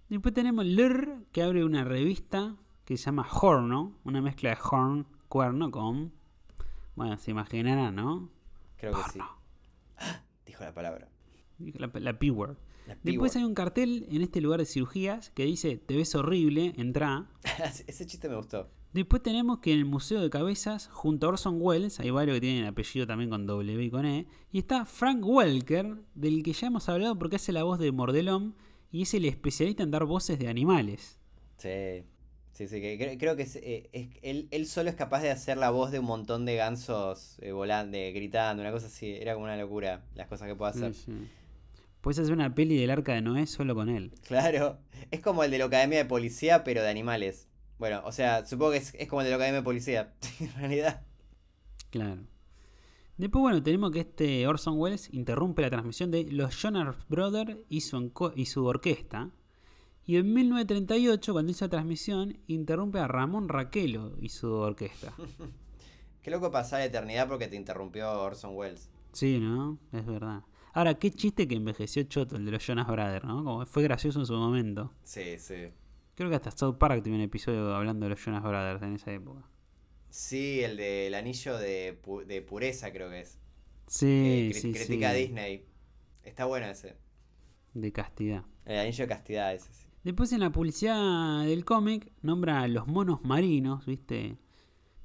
Después 0.09 0.33
tenemos 0.33 0.65
Lur, 0.65 1.25
que 1.31 1.41
abre 1.41 1.63
una 1.63 1.83
revista 1.85 2.55
que 2.85 2.97
se 2.97 3.05
llama 3.05 3.27
Horno, 3.31 3.97
una 4.03 4.21
mezcla 4.21 4.49
de 4.49 4.57
Horn, 4.61 5.07
cuerno 5.29 5.71
con... 5.71 6.11
Bueno, 6.95 7.17
se 7.17 7.31
imaginarán, 7.31 7.95
¿no? 7.95 8.29
Creo 8.77 8.93
que 8.93 9.11
sí. 9.11 9.19
Dijo 10.45 10.63
la 10.63 10.73
palabra. 10.73 11.09
La, 11.59 11.91
la 11.93 12.19
P-word. 12.19 12.57
Después 13.03 13.35
hay 13.35 13.43
un 13.43 13.53
cartel 13.53 14.05
en 14.09 14.21
este 14.21 14.41
lugar 14.41 14.59
de 14.59 14.65
cirugías 14.65 15.29
que 15.31 15.45
dice, 15.45 15.77
te 15.77 15.95
ves 15.95 16.15
horrible, 16.15 16.73
entra. 16.77 17.29
Ese 17.87 18.05
chiste 18.05 18.27
me 18.29 18.35
gustó. 18.35 18.69
Después 18.93 19.23
tenemos 19.23 19.59
que 19.59 19.73
en 19.73 19.79
el 19.79 19.85
Museo 19.85 20.21
de 20.21 20.29
Cabezas, 20.29 20.87
junto 20.87 21.25
a 21.25 21.29
Orson 21.29 21.57
Welles, 21.59 21.99
hay 21.99 22.11
varios 22.11 22.35
que 22.35 22.41
tienen 22.41 22.65
apellido 22.65 23.07
también 23.07 23.31
con 23.31 23.47
W 23.47 23.83
y 23.83 23.89
con 23.89 24.05
E, 24.05 24.27
y 24.51 24.59
está 24.59 24.85
Frank 24.85 25.25
Welker, 25.25 25.95
del 26.13 26.43
que 26.43 26.53
ya 26.53 26.67
hemos 26.67 26.87
hablado 26.89 27.17
porque 27.17 27.37
hace 27.37 27.51
la 27.51 27.63
voz 27.63 27.79
de 27.79 27.91
Mordelón 27.91 28.55
y 28.91 29.01
es 29.01 29.13
el 29.15 29.25
especialista 29.25 29.81
en 29.81 29.89
dar 29.89 30.05
voces 30.05 30.37
de 30.37 30.47
animales. 30.47 31.19
Sí. 31.57 32.03
Sí, 32.53 32.67
sí, 32.67 32.79
que 32.81 32.99
cre- 32.99 33.17
creo 33.19 33.35
que 33.35 33.43
es, 33.43 33.55
eh, 33.55 33.89
es- 33.93 34.09
él, 34.21 34.47
él 34.51 34.65
solo 34.67 34.89
es 34.89 34.95
capaz 34.95 35.21
de 35.21 35.31
hacer 35.31 35.57
la 35.57 35.71
voz 35.71 35.91
de 35.91 35.99
un 35.99 36.05
montón 36.05 36.45
de 36.45 36.55
gansos 36.55 37.37
eh, 37.41 37.51
volando, 37.51 37.97
gritando, 38.13 38.61
una 38.61 38.71
cosa 38.71 38.87
así. 38.87 39.11
Era 39.11 39.33
como 39.33 39.45
una 39.45 39.57
locura 39.57 40.03
las 40.15 40.27
cosas 40.27 40.47
que 40.47 40.55
puede 40.55 40.71
hacer. 40.71 40.93
Sí, 40.93 41.03
sí. 41.07 41.27
Puedes 42.01 42.19
hacer 42.19 42.33
una 42.33 42.53
peli 42.53 42.77
del 42.77 42.91
arca 42.91 43.13
de 43.13 43.21
Noé 43.21 43.47
solo 43.47 43.73
con 43.75 43.89
él. 43.89 44.11
Claro, 44.27 44.77
es 45.09 45.19
como 45.21 45.43
el 45.43 45.51
de 45.51 45.57
la 45.57 45.65
Academia 45.65 45.97
de 45.99 46.05
Policía, 46.05 46.63
pero 46.63 46.83
de 46.83 46.89
animales. 46.89 47.47
Bueno, 47.79 48.01
o 48.05 48.11
sea, 48.11 48.45
supongo 48.45 48.71
que 48.73 48.77
es, 48.77 48.93
es 48.95 49.07
como 49.07 49.21
el 49.21 49.25
de 49.25 49.29
la 49.31 49.35
Academia 49.37 49.61
de 49.61 49.65
Policía, 49.65 50.13
en 50.39 50.53
realidad. 50.53 51.01
Claro. 51.89 52.21
Después, 53.17 53.41
bueno, 53.41 53.63
tenemos 53.63 53.91
que 53.91 54.01
este 54.01 54.45
Orson 54.47 54.77
Welles 54.79 55.09
interrumpe 55.13 55.61
la 55.61 55.69
transmisión 55.69 56.11
de 56.11 56.25
los 56.31 56.55
Jonas 56.61 56.95
Brothers 57.09 57.57
y 57.69 57.81
su, 57.81 57.97
enco- 57.97 58.33
y 58.35 58.45
su 58.47 58.65
orquesta. 58.65 59.31
Y 60.05 60.17
en 60.17 60.33
1938, 60.33 61.31
cuando 61.33 61.51
hizo 61.51 61.65
la 61.65 61.69
transmisión, 61.69 62.37
interrumpe 62.47 62.99
a 62.99 63.07
Ramón 63.07 63.47
Raquelo 63.49 64.17
y 64.19 64.29
su 64.29 64.51
orquesta. 64.51 65.13
Qué 66.21 66.31
loco 66.31 66.51
pasar 66.51 66.79
la 66.79 66.85
eternidad 66.85 67.27
porque 67.27 67.47
te 67.47 67.55
interrumpió 67.55 68.11
Orson 68.21 68.55
Welles. 68.55 68.89
Sí, 69.11 69.39
¿no? 69.39 69.77
Es 69.91 70.05
verdad. 70.05 70.43
Ahora, 70.73 70.95
qué 70.95 71.11
chiste 71.11 71.47
que 71.47 71.55
envejeció 71.55 72.01
Choto, 72.03 72.35
el 72.37 72.45
de 72.45 72.51
los 72.51 72.65
Jonas 72.65 72.87
Brothers, 72.87 73.25
¿no? 73.25 73.43
Como 73.43 73.65
fue 73.65 73.83
gracioso 73.83 74.19
en 74.19 74.25
su 74.25 74.33
momento. 74.33 74.91
Sí, 75.03 75.37
sí. 75.37 75.67
Creo 76.15 76.29
que 76.29 76.35
hasta 76.35 76.49
South 76.51 76.77
Park 76.77 77.03
tiene 77.03 77.17
un 77.17 77.23
episodio 77.23 77.75
hablando 77.75 78.05
de 78.05 78.11
los 78.11 78.19
Jonas 78.25 78.41
Brothers 78.41 78.81
en 78.81 78.93
esa 78.95 79.11
época. 79.11 79.41
Sí, 80.09 80.61
el 80.63 80.77
del 80.77 81.13
anillo 81.13 81.57
de, 81.57 81.99
pu- 82.01 82.25
de 82.25 82.41
pureza 82.41 82.91
creo 82.91 83.09
que 83.09 83.21
es. 83.21 83.37
Sí, 83.87 84.49
cri- 84.51 84.53
sí, 84.53 84.71
critica 84.73 85.09
a. 85.09 85.13
Disney. 85.13 85.65
Está 86.23 86.45
bueno 86.45 86.65
ese. 86.67 86.95
De 87.73 87.91
castidad. 87.91 88.43
El 88.65 88.79
anillo 88.79 89.03
de 89.03 89.07
castidad 89.09 89.53
ese, 89.53 89.71
sí. 89.73 89.87
Después 90.03 90.33
en 90.33 90.41
la 90.41 90.51
publicidad 90.51 91.45
del 91.45 91.63
cómic 91.63 92.11
nombra 92.21 92.61
a 92.61 92.67
los 92.67 92.87
monos 92.87 93.23
marinos, 93.23 93.85
¿viste? 93.85 94.37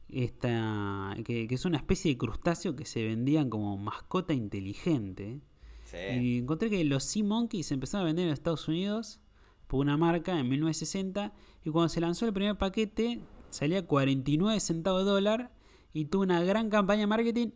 Esta, 0.09 1.15
que, 1.25 1.47
que 1.47 1.55
es 1.55 1.65
una 1.65 1.77
especie 1.77 2.13
de 2.13 2.19
crustáceo 2.19 2.75
que 2.75 2.85
se 2.85 3.05
vendían 3.05 3.49
como 3.51 3.77
mascota 3.77 4.35
inteligente. 4.35 5.41
Sí. 5.85 5.97
Y 6.21 6.39
encontré 6.39 6.69
que 6.69 6.83
los 6.85 7.05
Sea 7.05 7.23
Monkeys 7.23 7.67
se 7.67 7.75
empezaron 7.75 8.07
a 8.07 8.09
vender 8.09 8.27
en 8.27 8.33
Estados 8.33 8.67
Unidos 8.67 9.21
por 9.69 9.81
una 9.81 9.97
marca 9.97 10.39
en 10.39 10.49
1960 10.49 11.33
y 11.65 11.71
cuando 11.71 11.89
se 11.91 12.01
lanzó 12.01 12.27
el 12.27 12.33
primer 12.33 12.59
paquete 12.59 13.21
salía 13.51 13.87
49 13.87 14.59
centavos 14.61 15.05
de 15.05 15.11
dólar 15.11 15.53
y 15.93 16.07
tuvo 16.07 16.23
una 16.23 16.43
gran 16.43 16.71
campaña 16.71 17.01
de 17.01 17.07
marketing 17.07 17.51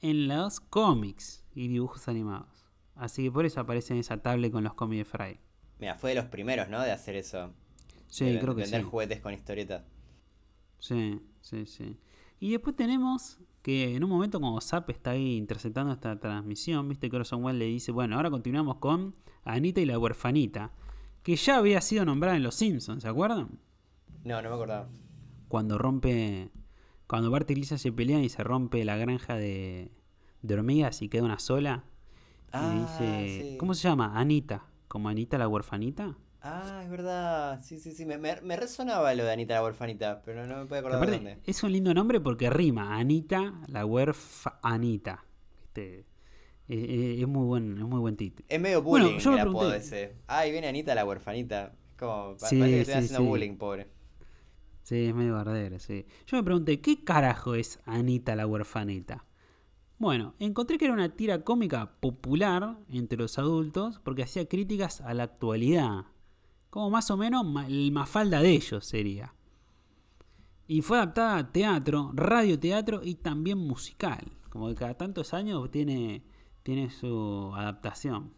en 0.00 0.28
los 0.28 0.60
cómics 0.60 1.44
y 1.54 1.68
dibujos 1.68 2.08
animados. 2.08 2.70
Así 2.94 3.24
que 3.24 3.32
por 3.32 3.44
eso 3.44 3.60
aparece 3.60 3.92
en 3.92 4.00
esa 4.00 4.22
tablet 4.22 4.52
con 4.52 4.64
los 4.64 4.74
cómics 4.74 4.98
de 5.00 5.04
Fry. 5.04 5.45
Mira, 5.78 5.94
fue 5.96 6.10
de 6.10 6.16
los 6.16 6.26
primeros, 6.26 6.68
¿no? 6.68 6.82
De 6.82 6.90
hacer 6.92 7.16
eso. 7.16 7.52
Sí, 8.08 8.24
de 8.24 8.38
creo 8.38 8.54
que 8.54 8.62
vender 8.62 8.82
sí. 8.82 8.82
juguetes 8.82 9.20
con 9.20 9.32
historietas. 9.34 9.82
Sí, 10.78 11.20
sí, 11.40 11.66
sí. 11.66 11.98
Y 12.40 12.50
después 12.52 12.76
tenemos 12.76 13.38
que 13.62 13.96
en 13.96 14.04
un 14.04 14.10
momento 14.10 14.40
como 14.40 14.60
Zap 14.60 14.90
está 14.90 15.10
ahí 15.12 15.36
interceptando 15.36 15.92
esta 15.92 16.18
transmisión, 16.20 16.88
viste 16.88 17.10
que 17.10 17.16
Orson 17.16 17.42
Welles 17.44 17.58
le 17.58 17.64
dice, 17.66 17.90
bueno, 17.92 18.16
ahora 18.16 18.30
continuamos 18.30 18.76
con 18.76 19.16
Anita 19.44 19.80
y 19.80 19.86
la 19.86 19.98
huerfanita, 19.98 20.72
que 21.22 21.34
ya 21.36 21.56
había 21.56 21.80
sido 21.80 22.04
nombrada 22.04 22.36
en 22.36 22.42
Los 22.44 22.54
Simpsons, 22.56 23.02
¿se 23.02 23.08
acuerdan? 23.08 23.58
No, 24.24 24.42
no 24.42 24.48
me 24.50 24.54
acordaba. 24.54 24.88
Cuando 25.48 25.78
rompe, 25.78 26.50
cuando 27.06 27.30
Bart 27.30 27.50
y 27.50 27.54
Lisa 27.54 27.78
se 27.78 27.92
pelean 27.92 28.22
y 28.24 28.28
se 28.28 28.42
rompe 28.44 28.84
la 28.84 28.96
granja 28.96 29.36
de, 29.36 29.90
de 30.42 30.54
hormigas 30.54 31.02
y 31.02 31.08
queda 31.08 31.24
una 31.24 31.38
sola, 31.38 31.84
Ah, 32.52 32.72
y 32.74 32.80
dice, 32.80 33.38
sí. 33.52 33.56
¿cómo 33.58 33.74
se 33.74 33.88
llama? 33.88 34.18
Anita, 34.18 34.66
como 34.88 35.08
Anita 35.08 35.38
la 35.38 35.48
huerfanita. 35.48 36.16
Ah, 36.40 36.80
es 36.84 36.88
verdad. 36.90 37.60
Sí, 37.62 37.78
sí, 37.80 37.92
sí. 37.92 38.06
Me, 38.06 38.16
me, 38.18 38.40
me 38.40 38.56
resonaba 38.56 39.14
lo 39.14 39.24
de 39.24 39.32
Anita 39.32 39.54
la 39.54 39.62
huerfanita, 39.64 40.22
pero 40.22 40.46
no 40.46 40.56
me 40.58 40.66
puedo 40.66 40.80
acordar 40.80 41.04
de 41.04 41.10
Aparte, 41.10 41.12
dónde. 41.12 41.42
es 41.44 41.62
un 41.62 41.72
lindo 41.72 41.92
nombre 41.94 42.20
porque 42.20 42.50
rima. 42.50 42.96
Anita, 42.96 43.54
la 43.68 43.84
huerfanita. 43.86 45.24
Este, 45.66 46.00
eh, 46.00 46.04
eh, 46.68 47.16
es 47.22 47.28
muy 47.28 47.46
buen, 47.46 47.78
es 47.78 47.84
muy 47.84 48.00
buen 48.00 48.16
título. 48.16 48.48
Es 48.48 48.60
medio 48.60 48.82
Bueno, 48.88 49.06
bullying 49.06 49.18
yo 49.18 49.32
me 49.32 49.40
el 49.40 49.40
apodo 49.40 49.72
ese. 49.74 50.16
Ay, 50.26 50.50
viene 50.52 50.66
Anita 50.68 50.94
la 50.96 51.04
huerfanita. 51.04 51.76
Es 51.90 51.96
como, 51.96 52.36
Sí, 52.36 52.56
parece 52.56 52.76
que 52.76 52.82
estoy 52.82 52.94
sí, 52.98 52.98
haciendo 52.98 53.22
sí. 53.22 53.24
bullying, 53.24 53.56
pobre. 53.56 53.88
Sí, 54.82 55.06
es 55.06 55.14
medio 55.14 55.34
bardero, 55.34 55.78
sí. 55.78 56.06
Yo 56.26 56.36
me 56.36 56.44
pregunté, 56.44 56.80
¿qué 56.80 57.02
carajo 57.04 57.54
es 57.54 57.80
Anita 57.86 58.36
la 58.36 58.46
huerfanita? 58.46 59.24
Bueno, 59.98 60.34
encontré 60.38 60.76
que 60.76 60.84
era 60.84 60.94
una 60.94 61.16
tira 61.16 61.42
cómica 61.42 61.92
popular 62.00 62.76
entre 62.90 63.18
los 63.18 63.38
adultos 63.38 63.98
porque 64.04 64.24
hacía 64.24 64.46
críticas 64.46 65.00
a 65.00 65.14
la 65.14 65.24
actualidad. 65.24 66.04
Como 66.68 66.90
más 66.90 67.10
o 67.10 67.16
menos 67.16 67.46
el 67.66 67.90
mafalda 67.92 68.42
de 68.42 68.50
ellos 68.50 68.84
sería. 68.84 69.34
Y 70.68 70.82
fue 70.82 70.98
adaptada 70.98 71.38
a 71.38 71.52
teatro, 71.52 72.10
radioteatro 72.14 73.00
y 73.02 73.14
también 73.14 73.58
musical. 73.58 74.32
Como 74.50 74.68
que 74.68 74.74
cada 74.74 74.94
tantos 74.94 75.32
años 75.32 75.70
tiene, 75.70 76.22
tiene 76.62 76.90
su 76.90 77.52
adaptación. 77.54 78.34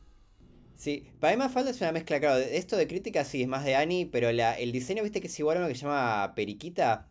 Sí, 0.76 1.08
para 1.18 1.34
mí 1.34 1.38
Mafalda 1.42 1.70
es 1.70 1.80
una 1.80 1.90
mezcla, 1.90 2.20
claro. 2.20 2.36
Esto 2.38 2.76
de 2.76 2.86
crítica 2.86 3.24
sí 3.24 3.42
es 3.42 3.48
más 3.48 3.64
de 3.64 3.74
Annie, 3.74 4.06
pero 4.06 4.30
la, 4.30 4.54
el 4.54 4.70
diseño, 4.70 5.02
viste 5.02 5.20
que 5.20 5.26
es 5.26 5.38
igual 5.40 5.56
a 5.56 5.60
uno 5.60 5.68
que 5.68 5.74
se 5.74 5.82
llama 5.82 6.32
Periquita. 6.36 7.08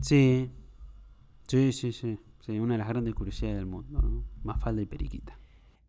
Sí, 0.00 0.50
sí, 1.48 1.72
sí, 1.72 1.92
sí. 1.92 2.18
Sí, 2.46 2.60
una 2.60 2.74
de 2.74 2.78
las 2.78 2.88
grandes 2.88 3.12
curiosidades 3.12 3.56
del 3.56 3.66
mundo, 3.66 4.00
¿no? 4.00 4.24
Mafalda 4.44 4.80
y 4.80 4.86
Periquita. 4.86 5.36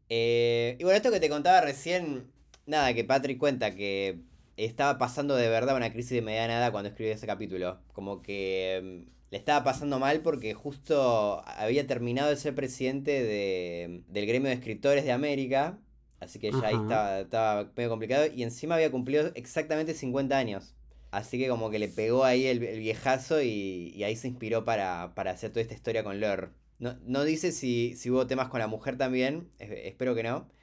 Eh, 0.09 0.75
y 0.79 0.83
bueno, 0.83 0.97
esto 0.97 1.11
que 1.11 1.19
te 1.19 1.29
contaba 1.29 1.61
recién, 1.61 2.31
nada, 2.65 2.95
que 2.95 3.03
Patrick 3.03 3.37
cuenta 3.37 3.75
que 3.75 4.21
estaba 4.57 4.97
pasando 4.97 5.35
de 5.35 5.49
verdad 5.49 5.75
una 5.75 5.91
crisis 5.91 6.13
de 6.13 6.23
mediana 6.23 6.57
edad 6.57 6.71
cuando 6.71 6.89
escribió 6.89 7.13
ese 7.13 7.27
capítulo. 7.27 7.79
Como 7.93 8.23
que 8.23 9.03
mm, 9.05 9.09
le 9.29 9.37
estaba 9.37 9.63
pasando 9.63 9.99
mal 9.99 10.21
porque 10.21 10.55
justo 10.55 11.43
había 11.45 11.85
terminado 11.85 12.31
de 12.31 12.37
ser 12.37 12.55
presidente 12.55 13.11
de, 13.23 14.01
del 14.07 14.25
gremio 14.25 14.49
de 14.49 14.55
escritores 14.55 15.05
de 15.05 15.11
América. 15.11 15.77
Así 16.19 16.39
que 16.39 16.51
ya 16.51 16.69
ahí 16.69 16.75
estaba, 16.75 17.19
estaba 17.19 17.71
medio 17.75 17.89
complicado. 17.91 18.25
Y 18.33 18.41
encima 18.41 18.73
había 18.73 18.89
cumplido 18.89 19.31
exactamente 19.35 19.93
50 19.93 20.35
años. 20.35 20.73
Así 21.11 21.37
que 21.39 21.47
como 21.49 21.69
que 21.69 21.79
le 21.79 21.87
pegó 21.89 22.23
ahí 22.25 22.47
el, 22.47 22.63
el 22.63 22.79
viejazo 22.79 23.41
y, 23.41 23.91
y 23.95 24.03
ahí 24.03 24.15
se 24.15 24.27
inspiró 24.27 24.65
para, 24.65 25.13
para 25.15 25.31
hacer 25.31 25.51
toda 25.51 25.61
esta 25.61 25.73
historia 25.75 26.03
con 26.03 26.19
Lore. 26.19 26.49
No, 26.79 26.95
no 27.05 27.23
dice 27.23 27.51
si, 27.51 27.95
si 27.95 28.09
hubo 28.11 28.27
temas 28.27 28.49
con 28.49 28.59
la 28.59 28.67
mujer 28.67 28.97
también, 28.97 29.49
espero 29.59 30.15
que 30.15 30.23
no. 30.23 30.49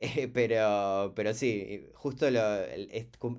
Eh, 0.00 0.28
pero, 0.28 1.12
pero 1.16 1.34
sí, 1.34 1.86
justo 1.94 2.30
lo, 2.30 2.40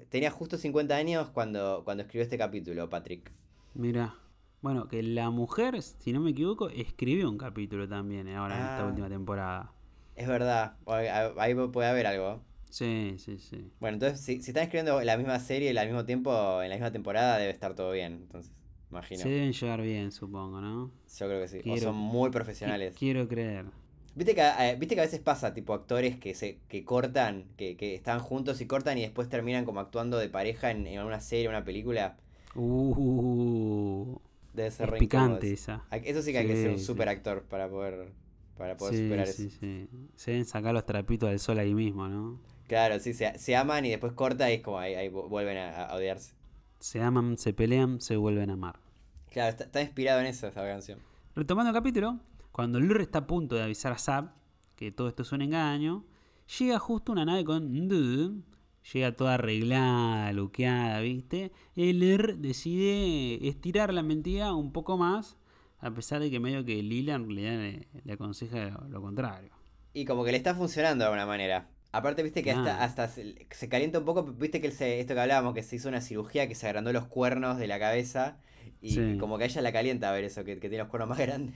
tenía 0.10 0.32
justo 0.32 0.58
50 0.58 0.96
años 0.96 1.30
cuando, 1.30 1.84
cuando 1.86 2.04
escribió 2.04 2.24
este 2.24 2.38
capítulo, 2.38 2.90
Patrick. 2.90 3.32
Mira, 3.76 4.16
bueno, 4.62 4.88
que 4.88 5.04
la 5.04 5.30
mujer, 5.30 5.80
si 5.84 6.12
no 6.14 6.20
me 6.22 6.32
equivoco, 6.32 6.70
escribió 6.70 7.30
un 7.30 7.38
capítulo 7.38 7.88
también 7.88 8.28
eh, 8.28 8.36
ahora 8.36 8.58
en 8.58 8.66
esta 8.66 8.84
Ah. 8.84 8.88
última 8.88 9.08
temporada. 9.10 9.72
Es 10.16 10.28
verdad, 10.28 10.78
ahí 11.38 11.54
puede 11.56 11.88
haber 11.90 12.08
algo. 12.08 12.42
Sí, 12.76 13.16
sí, 13.18 13.38
sí. 13.38 13.72
Bueno, 13.80 13.96
entonces 13.96 14.20
si, 14.20 14.42
si 14.42 14.52
están 14.52 14.64
escribiendo 14.64 15.02
la 15.02 15.18
misma 15.18 15.40
serie 15.40 15.78
al 15.78 15.88
mismo 15.88 16.06
tiempo, 16.06 16.62
en 16.62 16.70
la 16.70 16.76
misma 16.76 16.92
temporada, 16.92 17.38
debe 17.38 17.52
estar 17.52 17.74
todo 17.74 17.92
bien. 17.92 18.14
Entonces, 18.24 18.52
imagino. 18.92 19.22
Se 19.24 19.30
deben 19.30 19.54
llevar 19.54 19.82
bien, 19.82 20.12
supongo, 20.12 20.60
¿no? 20.60 20.92
Yo 21.18 21.28
creo 21.28 21.42
que 21.42 21.48
sí. 21.48 21.62
O 21.70 21.78
son 21.78 21.96
muy 21.96 22.30
profesionales. 22.32 22.96
Quiero 22.98 23.28
creer. 23.28 23.66
Viste 24.16 24.34
que, 24.36 24.42
eh, 24.42 24.76
viste 24.80 24.96
que 24.96 25.02
a 25.02 25.04
veces 25.06 25.20
pasa, 25.20 25.54
tipo 25.54 25.74
actores 25.74 26.18
que 26.18 26.34
se 26.36 26.60
que 26.70 26.84
cortan, 26.86 27.46
que, 27.58 27.76
que 27.76 27.96
están 27.96 28.20
juntos 28.20 28.62
y 28.62 28.66
cortan 28.66 28.98
y 28.98 29.02
después 29.02 29.28
terminan 29.30 29.66
como 29.66 29.80
actuando 29.82 30.18
de 30.18 30.30
pareja 30.30 30.72
en, 30.72 30.88
en 30.88 31.02
una 31.02 31.20
serie, 31.20 31.50
una 31.50 31.66
película. 31.66 32.16
Uh, 32.56 34.18
Debe 34.54 34.72
ser 34.72 34.86
es 34.86 34.90
re 34.90 34.98
picante 35.00 35.54
esa. 35.54 35.84
eso. 35.92 36.22
Sí 36.22 36.32
que 36.32 36.40
hay 36.40 36.48
que 36.48 36.56
ser 36.56 36.72
un 36.72 36.80
Sí, 36.80 36.86
super 36.86 37.08
sí. 37.08 37.14
actor 37.16 37.44
para 37.44 37.70
poder, 37.70 38.12
para 38.58 38.78
poder 38.78 38.96
Sí, 38.96 39.02
superar 39.04 39.28
sí, 39.28 39.44
eso. 39.44 39.58
sí. 39.60 39.90
Se 40.16 40.32
deben 40.32 40.46
sacar 40.46 40.74
los 40.74 40.86
trapitos 40.86 41.30
del 41.30 41.40
sol 41.40 41.60
ahí 41.60 41.74
mismo, 41.74 42.08
¿no? 42.08 42.40
Claro, 42.68 43.00
sí, 43.00 43.14
se, 43.14 43.38
se 43.38 43.56
aman 43.56 43.86
y 43.86 43.90
después 43.90 44.14
corta 44.14 44.50
y 44.52 44.56
es 44.56 44.62
como 44.62 44.80
ahí, 44.80 44.96
ahí 44.96 45.10
vu- 45.10 45.28
vuelven 45.30 45.58
a, 45.58 45.86
a 45.86 45.96
odiarse. 45.96 46.34
Se 46.80 47.02
aman, 47.02 47.38
se 47.38 47.54
pelean, 47.54 48.02
se 48.02 48.16
vuelven 48.18 48.50
a 48.50 48.54
amar. 48.54 48.80
Claro, 49.32 49.50
está, 49.50 49.66
está 49.66 49.82
inspirado 49.82 50.20
en 50.22 50.28
eso 50.28 50.48
esa 50.48 50.64
canción. 50.64 51.00
Retomando 51.36 51.70
el 51.70 51.76
capítulo, 51.76 52.20
cuando 52.52 52.80
Lur 52.80 53.02
está 53.02 53.20
a 53.20 53.28
punto 53.28 53.56
de 53.56 53.64
avisar 53.64 53.92
a 53.92 53.98
Zap 53.98 54.32
que 54.76 54.92
todo 54.92 55.08
esto 55.08 55.22
es 55.24 55.32
un 55.32 55.42
engaño, 55.42 56.06
llega 56.60 56.80
justo 56.80 57.12
una 57.12 57.26
nave 57.26 57.44
con 57.46 57.88
Dude, 57.88 58.42
llega 58.94 59.16
toda 59.16 59.36
arreglada, 59.36 60.32
luqueada, 60.34 61.00
¿viste? 61.02 61.52
Y 61.76 61.94
Lur 61.94 62.38
decide 62.38 63.48
estirar 63.48 63.94
la 63.94 64.04
mentira 64.04 64.54
un 64.54 64.72
poco 64.72 64.98
más, 64.98 65.38
a 65.80 65.92
pesar 65.92 66.20
de 66.22 66.32
que 66.32 66.40
medio 66.40 66.66
que 66.66 66.82
Lila 66.82 67.16
en 67.16 67.26
realidad 67.26 67.58
le, 67.58 67.88
le 68.04 68.14
aconseja 68.14 68.70
lo, 68.70 68.88
lo 68.90 69.02
contrario. 69.02 69.52
Y 69.94 70.06
como 70.06 70.24
que 70.26 70.32
le 70.32 70.38
está 70.38 70.56
funcionando 70.56 71.04
de 71.04 71.08
alguna 71.08 71.26
manera. 71.26 71.70
Aparte, 71.98 72.24
viste 72.24 72.44
que 72.44 72.52
hasta, 72.52 72.84
hasta 72.84 73.08
se, 73.08 73.48
se 73.52 73.70
calienta 73.70 74.00
un 74.00 74.06
poco, 74.06 74.24
viste 74.24 74.62
que 74.62 74.72
se, 74.72 75.00
esto 75.00 75.14
que 75.14 75.20
hablábamos, 75.22 75.54
que 75.54 75.64
se 75.64 75.76
hizo 75.78 75.90
una 75.90 76.02
cirugía, 76.02 76.48
que 76.48 76.56
se 76.56 76.68
agrandó 76.68 76.92
los 76.94 77.08
cuernos 77.08 77.58
de 77.58 77.68
la 77.68 77.80
cabeza. 77.80 78.38
Y 78.82 78.94
Sí. 78.94 79.18
como 79.18 79.38
que 79.38 79.46
a 79.46 79.48
ella 79.48 79.62
la 79.62 79.72
calienta 79.74 80.12
ver 80.12 80.24
eso, 80.26 80.44
que, 80.44 80.56
que 80.60 80.70
tiene 80.70 80.80
los 80.84 80.90
cuernos 80.90 81.10
más 81.10 81.18
grandes. 81.28 81.56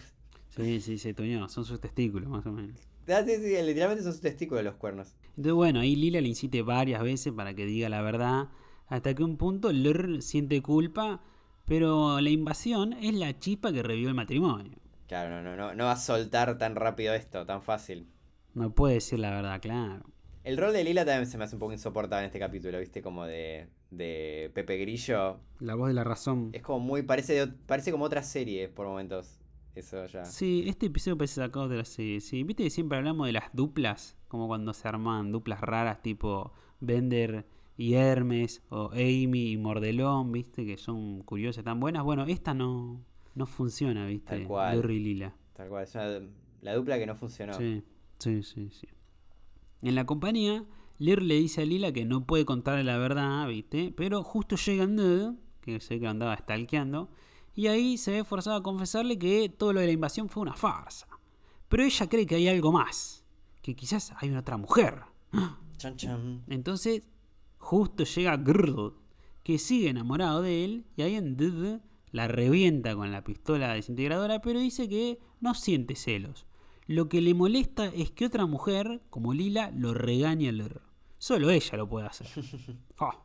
Sí, 0.50 0.82
sí, 0.82 0.98
se 0.98 1.14
toñó. 1.14 1.48
Son 1.50 1.66
sus 1.66 1.80
testículos, 1.80 2.30
más 2.30 2.46
o 2.46 2.52
menos. 2.52 2.78
Ah, 3.08 3.24
sí, 3.26 3.36
sí, 3.38 3.62
literalmente 3.64 4.04
son 4.04 4.14
sus 4.14 4.22
testículos 4.22 4.64
los 4.64 4.76
cuernos. 4.76 5.16
Entonces, 5.30 5.54
bueno, 5.54 5.80
ahí 5.80 5.96
Lila 5.96 6.22
le 6.22 6.28
insiste 6.28 6.62
varias 6.62 7.02
veces 7.02 7.34
para 7.34 7.54
que 7.54 7.66
diga 7.66 7.90
la 7.90 8.02
verdad. 8.02 8.50
Hasta 8.88 9.14
que 9.14 9.24
un 9.24 9.38
punto 9.38 9.72
Lur 9.72 10.22
siente 10.22 10.62
culpa. 10.62 11.22
Pero 11.66 12.20
la 12.20 12.30
invasión 12.30 12.94
es 12.94 13.14
la 13.14 13.38
chispa 13.40 13.72
que 13.72 13.84
revivió 13.84 14.10
el 14.10 14.16
matrimonio. 14.16 14.78
Claro, 15.08 15.30
no, 15.30 15.42
no, 15.42 15.58
no, 15.58 15.76
no 15.76 15.86
va 15.86 15.92
a 15.92 15.98
soltar 15.98 16.58
tan 16.58 16.76
rápido 16.78 17.14
esto, 17.14 17.46
tan 17.46 17.62
fácil. 17.62 18.08
No 18.54 18.70
puede 18.76 18.96
decir 18.96 19.18
la 19.20 19.32
verdad, 19.32 19.60
claro. 19.60 20.04
El 20.44 20.58
rol 20.58 20.74
de 20.74 20.84
Lila 20.84 21.06
también 21.06 21.28
se 21.28 21.38
me 21.38 21.44
hace 21.44 21.56
un 21.56 21.60
poco 21.60 21.74
insoportable 21.74 22.24
en 22.24 22.28
este 22.28 22.40
capítulo, 22.40 22.80
viste, 22.80 23.02
como 23.02 23.26
de, 23.26 23.68
de 23.92 24.52
Pepe 24.54 24.78
Grillo. 24.78 25.40
La 25.60 25.76
voz 25.76 25.90
de 25.90 25.94
la 25.94 26.04
razón. 26.04 26.50
Es 26.54 26.62
como 26.62 26.80
muy, 26.80 27.02
parece, 27.04 27.48
parece 27.48 27.92
como 27.92 28.06
otra 28.06 28.24
serie 28.24 28.70
por 28.70 28.88
momentos. 28.88 29.40
Eso 29.76 30.06
ya. 30.08 30.26
Sí, 30.26 30.64
este 30.68 30.88
episodio 30.88 31.18
parece 31.18 31.36
sacado 31.36 31.68
de 31.68 31.78
la 31.78 31.86
serie. 31.86 32.22
Sí, 32.22 32.44
viste 32.44 32.64
que 32.64 32.70
siempre 32.70 32.98
hablamos 32.98 33.28
de 33.28 33.34
las 33.34 33.46
duplas, 33.54 34.18
como 34.28 34.48
cuando 34.48 34.74
se 34.74 34.88
arman 34.88 35.32
duplas 35.32 35.62
raras 35.62 36.02
tipo 36.02 36.52
Bender 36.80 37.46
y 37.78 37.94
Hermes, 37.94 38.62
o 38.70 38.90
Amy 38.92 39.52
y 39.52 39.58
Mordelón, 39.58 40.32
viste, 40.32 40.66
que 40.66 40.78
son 40.78 41.22
curiosas, 41.24 41.64
tan 41.64 41.80
buenas. 41.80 42.04
Bueno, 42.04 42.26
esta 42.26 42.54
no, 42.54 43.02
no 43.36 43.46
funciona, 43.46 44.06
viste, 44.06 44.38
Tal 44.38 44.48
cual. 44.48 44.76
Lurri 44.78 44.96
y 44.98 45.00
Lila. 45.00 45.36
Tal 45.54 45.70
cual, 45.70 45.84
es 45.84 45.96
una- 45.96 46.20
la 46.62 46.74
dupla 46.74 46.98
que 46.98 47.06
no 47.06 47.16
funcionó. 47.16 47.54
Sí, 47.54 47.84
sí, 48.18 48.44
sí, 48.44 48.70
sí. 48.72 48.88
En 49.82 49.96
la 49.96 50.06
compañía, 50.06 50.66
Lir 50.98 51.22
le 51.24 51.36
dice 51.36 51.62
a 51.62 51.66
Lila 51.66 51.94
que 51.94 52.06
no 52.06 52.26
puede 52.26 52.46
contarle 52.46 52.84
la 52.84 52.98
verdad, 52.98 53.48
viste, 53.48 53.94
pero 53.96 54.24
justo 54.24 54.58
llega 54.58 54.86
Ned, 54.86 55.34
que 55.62 55.80
sé 55.80 56.00
que 56.00 56.08
andaba 56.08 56.36
stalkeando, 56.38 57.10
y 57.56 57.68
ahí 57.68 57.98
se 57.98 58.12
ve 58.12 58.24
forzado 58.24 58.58
a 58.58 58.64
confesarle 58.64 59.18
que 59.18 59.50
todo 59.50 59.74
lo 59.74 59.80
de 59.80 59.86
la 59.86 59.92
invasión 59.94 60.30
fue 60.30 60.42
una 60.42 60.56
farsa. 60.56 61.08
Pero 61.70 61.84
ella 61.84 62.10
cree 62.10 62.26
que 62.26 62.36
hay 62.36 62.48
algo 62.48 62.72
más, 62.72 63.24
que 63.62 63.76
quizás 63.76 64.14
hay 64.18 64.30
una 64.30 64.40
otra 64.40 64.58
mujer. 64.58 65.04
Entonces, 66.48 67.08
justo 67.58 68.04
llega 68.04 68.36
Grrl, 68.38 68.94
que 69.44 69.58
sigue 69.58 69.90
enamorado 69.90 70.42
de 70.42 70.66
él, 70.66 70.86
y 70.98 71.04
ahí 71.04 71.16
en 71.16 71.38
la 72.12 72.28
revienta 72.28 72.96
con 72.96 73.12
la 73.12 73.24
pistola 73.24 73.74
desintegradora, 73.74 74.42
pero 74.42 74.60
dice 74.60 74.90
que 74.90 75.20
no 75.40 75.54
siente 75.54 75.96
celos. 75.96 76.46
Lo 76.90 77.08
que 77.08 77.22
le 77.22 77.36
molesta 77.36 77.86
es 77.86 78.10
que 78.10 78.26
otra 78.26 78.48
mujer, 78.48 79.02
como 79.12 79.32
Lila, 79.36 79.70
lo 79.76 79.94
regañe 79.94 80.50
a 80.50 80.52
Lr. 80.52 80.82
Solo 81.20 81.52
ella 81.52 81.78
lo 81.78 81.88
puede 81.88 82.08
hacer. 82.08 82.28
Ah, 83.00 83.22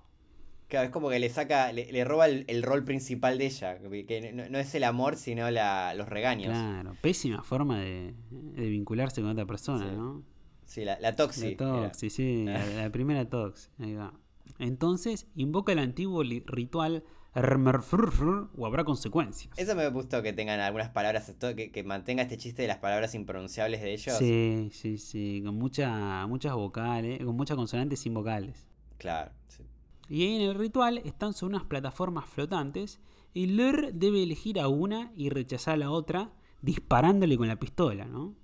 Claro, 0.69 0.87
es 0.87 0.93
como 0.93 1.09
que 1.09 1.19
le 1.19 1.29
saca, 1.31 1.73
le, 1.73 1.91
le 1.93 2.05
roba 2.05 2.27
el, 2.27 2.45
el 2.49 2.63
rol 2.63 2.85
principal 2.85 3.39
de 3.39 3.47
ella. 3.47 3.79
Que 4.07 4.33
no, 4.35 4.49
no 4.51 4.59
es 4.59 4.75
el 4.75 4.85
amor, 4.85 5.17
sino 5.17 5.51
la, 5.51 5.95
los 5.95 6.09
regaños. 6.09 6.49
claro, 6.49 6.95
pésima 7.01 7.43
forma 7.43 7.79
de, 7.81 8.15
de 8.31 8.69
vincularse 8.69 9.21
con 9.23 9.31
otra 9.31 9.47
persona, 9.47 9.89
Sí. 9.91 9.97
¿no? 9.97 10.23
Sí, 10.67 10.85
la, 10.85 10.99
la 11.01 11.15
Toxi. 11.17 11.51
La 11.53 11.57
Toxi, 11.57 12.11
sí, 12.11 12.45
la, 12.45 12.67
la 12.67 12.91
primera 12.91 13.29
Tox. 13.29 13.71
Ahí 13.79 13.95
va. 13.95 14.13
Entonces, 14.59 15.27
invoca 15.37 15.73
el 15.73 15.79
antiguo 15.79 16.23
ritual 16.23 17.05
o 17.35 18.67
habrá 18.67 18.85
consecuencias. 18.85 19.53
Eso 19.57 19.75
me 19.75 19.89
gustó 19.91 20.23
que 20.23 20.33
tengan 20.33 20.61
algunas 20.61 20.91
palabras, 20.91 21.33
que, 21.57 21.73
que 21.73 21.83
mantenga 21.83 22.23
este 22.23 22.37
chiste 22.37 22.63
de 22.63 22.69
las 22.69 22.79
palabras 22.79 23.15
impronunciables 23.15 23.81
de 23.81 23.93
ellos. 23.93 24.17
Sí, 24.17 24.71
sí, 24.73 24.99
sí, 24.99 25.43
con 25.45 25.57
mucha, 25.57 26.27
muchas 26.27 26.55
vocales, 26.55 27.25
con 27.25 27.37
muchas 27.37 27.57
consonantes 27.57 28.01
sin 28.01 28.15
vocales. 28.15 28.67
Claro. 28.99 29.33
sí. 29.49 29.65
Y 30.09 30.23
ahí 30.23 30.37
en 30.37 30.43
el 30.43 30.55
ritual 30.55 30.99
están 30.99 31.33
sobre 31.33 31.57
unas 31.57 31.67
plataformas 31.67 32.27
flotantes 32.27 33.01
y 33.33 33.47
Lur 33.47 33.93
debe 33.93 34.23
elegir 34.23 34.61
a 34.61 34.69
una 34.69 35.13
y 35.17 35.31
rechazar 35.31 35.75
a 35.75 35.79
la 35.79 35.91
otra 35.91 36.31
disparándole 36.63 37.37
con 37.37 37.49
la 37.49 37.59
pistola, 37.59 38.05
¿no? 38.05 38.35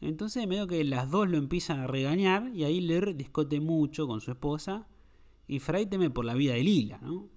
Entonces 0.00 0.46
medio 0.46 0.68
que 0.68 0.84
las 0.84 1.10
dos 1.10 1.28
lo 1.28 1.38
empiezan 1.38 1.80
a 1.80 1.86
regañar 1.88 2.50
y 2.54 2.64
ahí 2.64 2.80
Lur 2.80 3.16
discote 3.16 3.60
mucho 3.60 4.06
con 4.06 4.20
su 4.20 4.30
esposa 4.30 4.86
y 5.48 5.58
Fray 5.58 5.86
teme 5.86 6.10
por 6.10 6.24
la 6.24 6.34
vida 6.34 6.54
de 6.54 6.62
Lila, 6.62 6.98
¿no? 7.02 7.28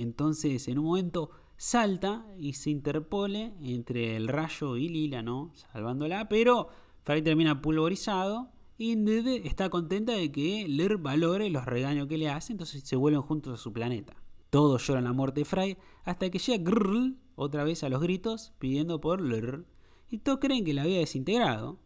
Entonces 0.00 0.66
en 0.68 0.78
un 0.78 0.86
momento 0.86 1.30
salta 1.56 2.26
y 2.38 2.54
se 2.54 2.70
interpone 2.70 3.54
entre 3.62 4.16
el 4.16 4.28
rayo 4.28 4.76
y 4.76 4.88
Lila, 4.88 5.22
¿no? 5.22 5.52
Salvándola, 5.54 6.28
pero 6.28 6.68
Fray 7.04 7.22
termina 7.22 7.60
pulverizado 7.60 8.50
y 8.78 8.96
Ned 8.96 9.26
está 9.44 9.68
contenta 9.68 10.12
de 10.12 10.32
que 10.32 10.66
Ler 10.66 10.96
valore 10.96 11.50
los 11.50 11.66
regaños 11.66 12.06
que 12.06 12.16
le 12.16 12.30
hace, 12.30 12.52
entonces 12.52 12.82
se 12.82 12.96
vuelven 12.96 13.20
juntos 13.20 13.60
a 13.60 13.62
su 13.62 13.72
planeta. 13.72 14.16
Todos 14.48 14.86
lloran 14.86 15.04
la 15.04 15.12
muerte 15.12 15.42
de 15.42 15.44
Fray 15.44 15.76
hasta 16.04 16.30
que 16.30 16.38
llega 16.38 16.64
Grrl 16.64 17.18
otra 17.36 17.62
vez 17.64 17.84
a 17.84 17.88
los 17.90 18.00
gritos 18.00 18.54
pidiendo 18.58 19.00
por 19.00 19.20
Ler 19.20 19.66
y 20.10 20.18
todos 20.18 20.38
creen 20.40 20.64
que 20.64 20.74
la 20.74 20.82
había 20.82 20.98
desintegrado. 20.98 21.78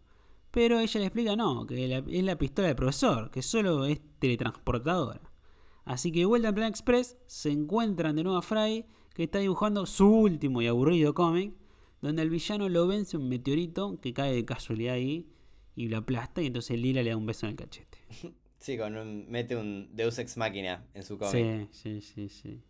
Pero 0.51 0.79
ella 0.79 1.01
le 1.01 1.07
explica 1.07 1.35
no, 1.35 1.67
que 1.67 2.03
es 2.07 2.25
la 2.25 2.39
pistola 2.39 2.69
del 2.69 2.77
profesor, 2.77 3.33
que 3.33 3.43
solo 3.43 3.87
es 3.87 4.01
teletransportadora. 4.21 5.21
Así 5.85 6.13
que 6.13 6.21
de 6.21 6.25
vuelta 6.27 6.49
en 6.49 6.55
Plan 6.55 6.69
Express 6.69 7.17
se 7.27 7.51
encuentran 7.51 8.17
de 8.17 8.25
nuevo 8.25 8.39
a 8.39 8.43
Fry, 8.43 8.87
que 9.15 9.25
está 9.25 9.39
dibujando 9.39 9.87
su 9.87 10.09
último 10.09 10.63
y 10.63 10.67
aburrido 10.67 11.15
cómic, 11.15 11.55
donde 12.01 12.23
el 12.23 12.31
villano 12.31 12.69
lo 12.69 12.87
vence 12.87 13.17
un 13.17 13.29
meteorito 13.29 14.01
que 14.01 14.13
cae 14.13 14.35
de 14.35 14.45
casualidad 14.45 14.95
ahí 14.95 15.29
y 15.77 15.89
lo 15.89 15.99
aplasta 15.99 16.43
y 16.43 16.47
entonces 16.47 16.79
Lila 16.79 17.03
le 17.03 17.11
da 17.11 17.17
un 17.17 17.27
beso 17.27 17.47
en 17.47 17.51
el 17.51 17.57
cachete. 17.57 17.99
Sí, 18.65 18.79
con 18.79 18.97
un, 18.97 19.27
mete 19.29 19.57
un 19.57 19.91
Deus 19.93 20.19
Ex 20.19 20.39
Máquina 20.39 20.87
en 20.95 21.03
su 21.03 21.19
cómic. 21.19 21.69
Sí, 21.71 22.01
sí, 22.01 22.01
sí, 22.01 22.29
sí. 22.31 22.63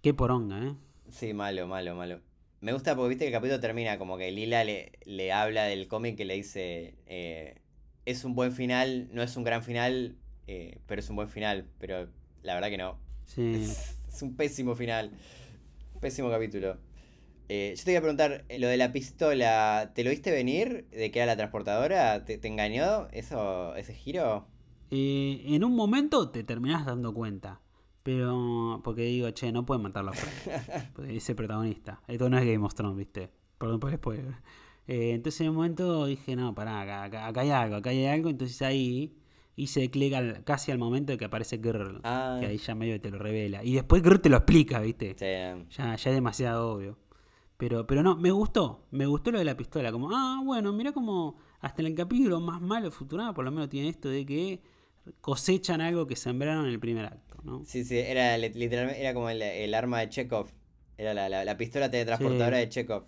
Qué 0.00 0.14
poronga, 0.14 0.64
¿eh? 0.64 0.76
Sí, 1.10 1.34
malo, 1.34 1.66
malo, 1.66 1.96
malo. 1.96 2.20
Me 2.60 2.72
gusta 2.72 2.94
porque 2.94 3.08
viste 3.08 3.24
que 3.24 3.30
el 3.30 3.32
capítulo 3.32 3.58
termina 3.58 3.98
como 3.98 4.16
que 4.16 4.30
Lila 4.30 4.62
le, 4.62 4.92
le 5.04 5.32
habla 5.32 5.64
del 5.64 5.88
cómic 5.88 6.16
que 6.16 6.24
le 6.24 6.34
dice, 6.34 6.94
eh, 7.06 7.56
es 8.04 8.24
un 8.24 8.36
buen 8.36 8.52
final, 8.52 9.08
no 9.12 9.24
es 9.24 9.36
un 9.36 9.42
gran 9.42 9.64
final, 9.64 10.18
eh, 10.46 10.78
pero 10.86 11.00
es 11.00 11.08
un 11.10 11.16
buen 11.16 11.28
final, 11.28 11.66
pero 11.78 12.08
la 12.42 12.54
verdad 12.54 12.68
que 12.70 12.78
no. 12.78 12.98
Sí. 13.26 13.52
Es, 13.54 13.98
es 14.08 14.22
un 14.22 14.34
pésimo 14.36 14.74
final, 14.74 15.10
pésimo 16.00 16.30
capítulo. 16.30 16.76
Eh, 17.48 17.74
yo 17.76 17.84
te 17.84 17.90
voy 17.90 17.96
a 17.96 18.00
preguntar, 18.00 18.44
eh, 18.48 18.58
lo 18.58 18.68
de 18.68 18.76
la 18.76 18.92
pistola, 18.92 19.92
¿te 19.94 20.04
lo 20.04 20.10
viste 20.10 20.30
venir? 20.30 20.86
¿De 20.90 21.10
que 21.10 21.18
era 21.18 21.26
la 21.26 21.36
transportadora? 21.36 22.24
¿Te, 22.24 22.38
te 22.38 22.48
engañó 22.48 23.08
eso, 23.12 23.74
ese 23.76 23.94
giro? 23.94 24.46
Eh, 24.90 25.42
en 25.46 25.64
un 25.64 25.74
momento 25.74 26.30
te 26.30 26.44
terminás 26.44 26.86
dando 26.86 27.12
cuenta. 27.14 27.60
Pero, 28.02 28.80
porque 28.82 29.02
digo, 29.02 29.30
che, 29.30 29.52
no 29.52 29.64
pueden 29.64 29.82
matarlo 29.82 30.10
a 30.10 30.14
Fry. 30.14 30.30
Porque 30.94 31.16
es 31.16 31.28
el 31.28 31.36
protagonista. 31.36 32.00
Esto 32.08 32.28
no 32.28 32.38
es 32.38 32.44
Game 32.44 32.64
of 32.64 32.74
Thrones, 32.74 32.96
¿viste? 32.96 33.30
Perdón 33.58 33.80
por 33.80 33.90
el 33.90 33.96
spoiler. 33.96 34.34
Eh, 34.88 35.12
entonces 35.12 35.40
en 35.42 35.50
un 35.50 35.56
momento 35.56 36.06
dije, 36.06 36.34
no, 36.36 36.54
pará, 36.54 36.80
acá, 36.82 37.04
acá- 37.04 37.26
acá 37.28 37.40
hay 37.42 37.50
algo, 37.50 37.76
acá 37.76 37.90
hay 37.90 38.06
algo. 38.06 38.28
Entonces 38.28 38.60
ahí 38.62 39.14
hice 39.56 39.90
clic 39.90 40.14
al- 40.14 40.44
casi 40.44 40.70
al 40.72 40.78
momento 40.78 41.12
de 41.12 41.18
que 41.18 41.24
aparece 41.26 41.58
Girl. 41.58 42.00
Ah. 42.04 42.38
Que 42.40 42.46
ahí 42.46 42.56
ya 42.58 42.74
medio 42.74 43.00
te 43.00 43.10
lo 43.10 43.18
revela. 43.18 43.62
Y 43.64 43.74
después 43.74 44.02
Girl 44.02 44.20
te 44.20 44.28
lo 44.28 44.36
explica, 44.38 44.80
¿viste? 44.80 45.10
Sí, 45.18 45.74
Ya, 45.76 45.94
ya 45.96 46.10
es 46.10 46.14
demasiado 46.14 46.72
obvio. 46.72 46.98
Pero, 47.58 47.86
pero 47.86 48.02
no, 48.02 48.16
me 48.16 48.30
gustó. 48.32 48.86
Me 48.90 49.06
gustó 49.06 49.30
lo 49.30 49.38
de 49.38 49.44
la 49.44 49.56
pistola. 49.56 49.92
Como, 49.92 50.10
ah, 50.12 50.40
bueno, 50.44 50.72
mira 50.72 50.92
como 50.92 51.36
hasta 51.60 51.82
en 51.82 51.86
el 51.88 51.94
capítulo 51.94 52.40
más 52.40 52.60
malo 52.60 52.86
de 52.86 52.90
Futurama 52.90 53.32
por 53.34 53.44
lo 53.44 53.52
menos 53.52 53.68
tiene 53.68 53.88
esto 53.88 54.08
de 54.08 54.26
que 54.26 54.60
cosechan 55.20 55.80
algo 55.80 56.06
que 56.06 56.16
sembraron 56.16 56.64
en 56.66 56.72
el 56.72 56.80
primer 56.80 57.06
acto, 57.06 57.36
¿no? 57.44 57.64
sí, 57.64 57.84
sí, 57.84 57.98
era 57.98 58.36
li- 58.38 58.50
literalmente, 58.54 59.00
era 59.00 59.14
como 59.14 59.30
el, 59.30 59.42
el 59.42 59.74
arma 59.74 60.00
de 60.00 60.08
Chekhov. 60.08 60.48
Era 60.96 61.14
la, 61.14 61.28
la, 61.28 61.44
la 61.44 61.56
pistola 61.56 61.90
teletransportadora 61.90 62.56
Sí. 62.58 62.62
de 62.64 62.68
Chekhov. 62.68 63.04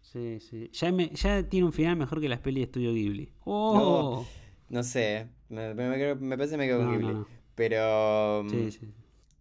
Sí, 0.00 0.40
sí. 0.40 0.70
Ya, 0.72 0.92
me- 0.92 1.08
ya 1.10 1.42
tiene 1.48 1.66
un 1.66 1.72
final 1.72 1.96
mejor 1.96 2.20
que 2.20 2.28
las 2.28 2.40
pelis 2.40 2.60
de 2.60 2.64
Estudio 2.64 2.92
Ghibli. 2.92 3.32
¡Oh! 3.44 4.24
No 4.68 4.82
sé, 4.82 5.28
me, 5.54 5.74
me, 5.74 5.88
me 5.88 6.14
me 6.16 6.36
parece 6.36 6.56
me 6.56 6.66
quedo 6.66 6.78
con 6.78 6.86
No, 6.86 6.92
Ghibli. 6.92 7.06
no, 7.14 7.20
no. 7.20 7.26
Pero... 7.54 8.42
mm, 8.44 8.50
Sí, 8.50 8.70
sí. 8.72 8.88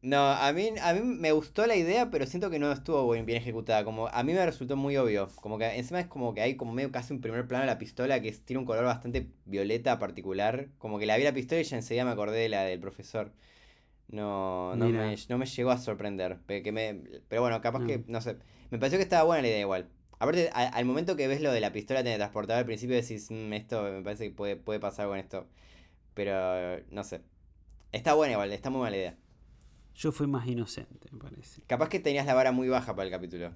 No, 0.01 0.17
a 0.31 0.51
mí, 0.51 0.69
a 0.81 0.93
mí 0.93 0.99
me 1.01 1.31
gustó 1.31 1.65
la 1.65 1.77
idea, 1.77 2.11
pero 2.11 2.25
siento 2.25 2.49
que 2.49 2.59
no 2.59 2.71
estuvo 2.73 3.03
buen- 3.05 3.25
bien 3.25 3.37
ejecutada. 3.37 3.85
Como 3.85 4.07
a 4.09 4.23
mí 4.23 4.33
me 4.33 4.45
resultó 4.45 4.75
muy 4.75 4.97
obvio. 4.97 5.29
Como 5.41 5.57
que 5.57 5.65
encima 5.77 5.99
es 6.01 6.07
como 6.07 6.33
que 6.33 6.41
hay 6.41 6.55
como 6.57 6.73
medio 6.73 6.91
casi 6.91 7.13
un 7.13 7.21
primer 7.21 7.47
plano 7.47 7.61
de 7.63 7.67
la 7.71 7.77
pistola 7.79 8.21
que 8.21 8.31
tiene 8.33 8.59
un 8.59 8.65
color 8.65 8.83
bastante 8.83 9.29
violeta 9.45 9.99
particular. 9.99 10.67
Como 10.77 10.99
que 10.99 11.05
la 11.05 11.15
vi 11.17 11.23
la 11.23 11.33
pistola 11.33 11.61
y 11.61 11.63
ya 11.63 11.77
enseguida 11.77 12.03
me 12.05 12.11
acordé 12.11 12.37
de 12.39 12.49
la 12.49 12.63
del 12.63 12.79
profesor. 12.81 13.31
No, 14.09 14.75
no, 14.75 14.89
me, 14.89 15.15
no 15.29 15.37
me 15.37 15.45
llegó 15.45 15.71
a 15.71 15.77
sorprender. 15.77 16.39
Que 16.47 16.71
me- 16.71 17.01
pero 17.29 17.41
bueno, 17.41 17.61
capaz 17.61 17.79
No. 17.79 17.87
que, 17.87 18.03
no 18.07 18.21
sé. 18.21 18.37
Me 18.71 18.77
pareció 18.79 18.99
que 18.99 19.03
estaba 19.03 19.23
buena 19.23 19.41
la 19.41 19.47
idea 19.47 19.59
igual. 19.61 19.87
Aparte, 20.19 20.49
a- 20.53 20.67
al 20.69 20.85
momento 20.85 21.15
que 21.15 21.27
ves 21.27 21.41
lo 21.41 21.51
de 21.51 21.59
la 21.61 21.71
pistola 21.73 22.03
teletransportada 22.03 22.59
al 22.59 22.65
principio 22.65 22.95
decís, 22.95 23.29
"Mm, 23.31 23.53
esto 23.53 23.83
me 23.83 24.01
parece 24.03 24.25
que 24.29 24.35
puede, 24.35 24.55
puede 24.57 24.79
pasar 24.79 25.07
con 25.07 25.17
esto. 25.17 25.47
Pero 26.13 26.83
no 26.89 27.03
sé. 27.03 27.21
Está 27.91 28.13
buena 28.13 28.33
igual, 28.33 28.51
está 28.51 28.69
muy 28.69 28.79
buena 28.79 28.91
la 28.91 28.97
idea. 28.97 29.17
Yo 29.95 30.11
fui 30.11 30.27
más 30.27 30.47
inocente, 30.47 31.09
me 31.11 31.19
parece. 31.19 31.61
Capaz 31.67 31.89
que 31.89 31.99
tenías 31.99 32.25
la 32.25 32.33
vara 32.33 32.51
muy 32.51 32.67
baja 32.67 32.95
para 32.95 33.05
el 33.05 33.11
capítulo. 33.11 33.53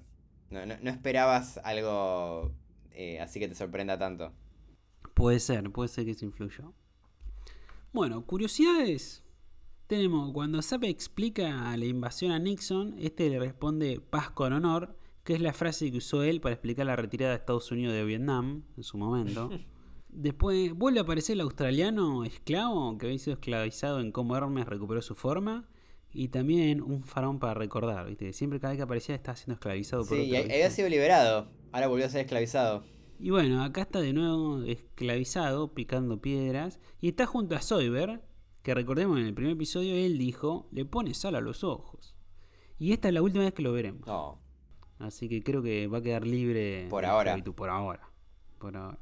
No, 0.50 0.64
no, 0.64 0.76
no 0.80 0.90
esperabas 0.90 1.58
algo 1.58 2.54
eh, 2.98 3.20
así 3.20 3.38
que 3.38 3.46
te 3.46 3.54
sorprenda 3.54 3.96
tanto. 3.96 4.32
Puede 5.14 5.38
ser, 5.38 5.70
puede 5.70 5.88
ser 5.88 6.04
que 6.04 6.10
eso 6.10 6.24
influyó. 6.24 6.74
Bueno, 7.92 8.26
curiosidades. 8.26 9.24
Tenemos, 9.86 10.32
cuando 10.32 10.60
Sape 10.62 10.88
explica 10.88 11.76
la 11.76 11.84
invasión 11.84 12.32
a 12.32 12.40
Nixon, 12.40 12.96
este 12.98 13.30
le 13.30 13.38
responde 13.38 14.00
paz 14.00 14.30
con 14.30 14.52
honor, 14.52 14.96
que 15.22 15.34
es 15.34 15.40
la 15.40 15.52
frase 15.52 15.92
que 15.92 15.98
usó 15.98 16.24
él 16.24 16.40
para 16.40 16.54
explicar 16.54 16.86
la 16.86 16.96
retirada 16.96 17.32
de 17.32 17.38
Estados 17.38 17.70
Unidos 17.70 17.94
de 17.94 18.04
Vietnam 18.04 18.64
en 18.76 18.82
su 18.82 18.98
momento. 18.98 19.48
Después 20.18 20.74
vuelve 20.74 20.98
a 20.98 21.02
aparecer 21.04 21.34
el 21.34 21.42
australiano 21.42 22.24
esclavo 22.24 22.98
que 22.98 23.06
había 23.06 23.20
sido 23.20 23.34
esclavizado 23.34 24.00
en 24.00 24.10
cómo 24.10 24.36
Hermes 24.36 24.66
recuperó 24.66 25.00
su 25.00 25.14
forma. 25.14 25.68
Y 26.12 26.26
también 26.26 26.82
un 26.82 27.04
faraón 27.04 27.38
para 27.38 27.54
recordar, 27.54 28.04
¿viste? 28.08 28.32
Siempre 28.32 28.58
cada 28.58 28.72
vez 28.72 28.78
que 28.78 28.82
aparecía 28.82 29.14
estaba 29.14 29.36
siendo 29.36 29.54
esclavizado 29.54 30.04
por 30.04 30.16
Sí, 30.16 30.24
otro, 30.24 30.48
y 30.48 30.52
había 30.54 30.70
sido 30.70 30.88
liberado. 30.88 31.46
Ahora 31.70 31.86
volvió 31.86 32.06
a 32.06 32.08
ser 32.08 32.22
esclavizado. 32.22 32.82
Y 33.20 33.30
bueno, 33.30 33.62
acá 33.62 33.82
está 33.82 34.00
de 34.00 34.12
nuevo 34.12 34.62
esclavizado, 34.62 35.72
picando 35.72 36.20
piedras. 36.20 36.80
Y 37.00 37.10
está 37.10 37.24
junto 37.24 37.54
a 37.54 37.60
Soyber, 37.62 38.20
que 38.64 38.74
recordemos 38.74 39.20
en 39.20 39.26
el 39.26 39.34
primer 39.34 39.52
episodio 39.52 39.94
él 39.94 40.18
dijo, 40.18 40.66
le 40.72 40.84
pone 40.84 41.14
sal 41.14 41.36
a 41.36 41.40
los 41.40 41.62
ojos. 41.62 42.16
Y 42.76 42.92
esta 42.92 43.06
es 43.06 43.14
la 43.14 43.22
última 43.22 43.44
vez 43.44 43.54
que 43.54 43.62
lo 43.62 43.72
veremos. 43.72 44.04
No. 44.04 44.40
Así 44.98 45.28
que 45.28 45.44
creo 45.44 45.62
que 45.62 45.86
va 45.86 45.98
a 45.98 46.02
quedar 46.02 46.26
libre. 46.26 46.88
Por 46.90 47.04
ahora. 47.04 47.40
Por 47.54 47.70
ahora. 47.70 48.10
Por 48.58 48.76
ahora. 48.76 48.98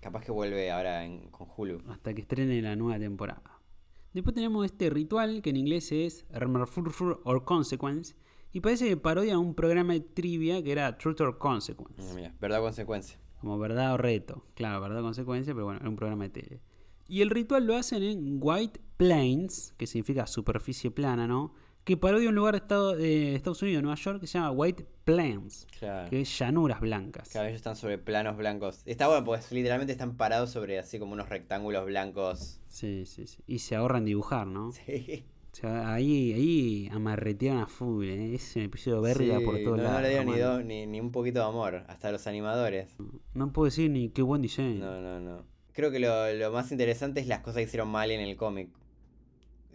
Capaz 0.00 0.24
que 0.24 0.32
vuelve 0.32 0.70
ahora 0.70 1.04
en, 1.04 1.28
con 1.30 1.48
Hulu. 1.56 1.82
Hasta 1.88 2.14
que 2.14 2.22
estrene 2.22 2.62
la 2.62 2.76
nueva 2.76 2.98
temporada. 2.98 3.60
Después 4.14 4.34
tenemos 4.34 4.64
este 4.64 4.90
ritual 4.90 5.42
que 5.42 5.50
en 5.50 5.56
inglés 5.56 5.92
es 5.92 6.24
Ermerfurfur 6.30 7.20
or 7.24 7.44
Consequence. 7.44 8.14
Y 8.52 8.60
parece 8.60 8.88
que 8.88 8.96
parodia 8.96 9.38
un 9.38 9.54
programa 9.54 9.92
de 9.92 10.00
trivia 10.00 10.62
que 10.62 10.72
era 10.72 10.96
Truth 10.96 11.20
or 11.20 11.38
Consequence. 11.38 12.12
Mm, 12.12 12.14
Mira, 12.14 12.34
verdad 12.40 12.60
o 12.60 12.64
consecuencia. 12.64 13.18
Como 13.40 13.58
verdad 13.58 13.94
o 13.94 13.96
reto. 13.98 14.44
Claro, 14.54 14.80
verdad 14.80 15.00
o 15.00 15.02
consecuencia, 15.02 15.52
pero 15.52 15.66
bueno, 15.66 15.80
era 15.80 15.88
un 15.88 15.96
programa 15.96 16.24
de 16.24 16.30
tele. 16.30 16.60
Y 17.06 17.22
el 17.22 17.30
ritual 17.30 17.66
lo 17.66 17.76
hacen 17.76 18.02
en 18.02 18.38
White 18.40 18.80
Plains, 18.96 19.74
que 19.76 19.86
significa 19.86 20.26
superficie 20.26 20.90
plana, 20.90 21.26
¿no? 21.26 21.54
Que 21.84 21.96
parodia 21.96 22.28
un 22.28 22.34
lugar 22.34 22.52
de, 22.54 22.58
Estado- 22.58 22.96
de 22.96 23.34
Estados 23.34 23.62
Unidos, 23.62 23.82
Nueva 23.82 23.96
York, 23.96 24.20
que 24.20 24.26
se 24.26 24.38
llama 24.38 24.50
White 24.50 24.86
Plains, 25.04 25.66
Claro. 25.78 26.10
que 26.10 26.20
es 26.20 26.38
llanuras 26.38 26.80
blancas. 26.80 27.30
Cada 27.32 27.46
vez 27.46 27.54
están 27.54 27.76
sobre 27.76 27.96
planos 27.96 28.36
blancos. 28.36 28.82
Está 28.84 29.08
bueno, 29.08 29.24
pues 29.24 29.50
literalmente 29.52 29.92
están 29.92 30.16
parados 30.18 30.50
sobre 30.50 30.78
así 30.78 30.98
como 30.98 31.12
unos 31.14 31.30
rectángulos 31.30 31.86
blancos. 31.86 32.60
Sí, 32.68 33.06
sí, 33.06 33.26
sí. 33.26 33.42
Y 33.46 33.60
se 33.60 33.74
ahorran 33.76 34.04
dibujar, 34.04 34.46
¿no? 34.46 34.70
Sí. 34.72 35.24
O 35.50 35.56
sea, 35.60 35.94
ahí, 35.94 36.32
ahí 36.34 36.88
amarretearon 36.92 37.62
a 37.62 37.66
full, 37.66 38.04
¿eh? 38.04 38.34
Es 38.34 38.54
un 38.56 38.62
episodio 38.62 39.00
verga 39.00 39.38
Sí, 39.38 39.44
por 39.44 39.54
todos 39.64 39.78
no, 39.78 39.82
lados. 39.84 39.96
no 39.96 40.00
le 40.02 40.08
dieron 40.10 40.26
ni, 40.26 40.38
do- 40.38 40.62
ni, 40.62 40.86
ni 40.86 41.00
un 41.00 41.10
poquito 41.10 41.40
de 41.40 41.46
amor. 41.46 41.84
Hasta 41.88 42.12
los 42.12 42.26
animadores. 42.26 42.94
No 43.32 43.50
puedo 43.52 43.64
decir 43.64 43.90
ni 43.90 44.10
qué 44.10 44.20
buen 44.20 44.42
diseño. 44.42 44.84
No, 44.84 45.00
no, 45.00 45.20
no. 45.20 45.42
Creo 45.72 45.90
que 45.90 46.00
lo, 46.00 46.32
lo 46.34 46.52
más 46.52 46.70
interesante 46.70 47.20
es 47.20 47.26
las 47.26 47.40
cosas 47.40 47.56
que 47.56 47.62
hicieron 47.62 47.88
mal 47.88 48.10
en 48.10 48.20
el 48.20 48.36
cómic. 48.36 48.68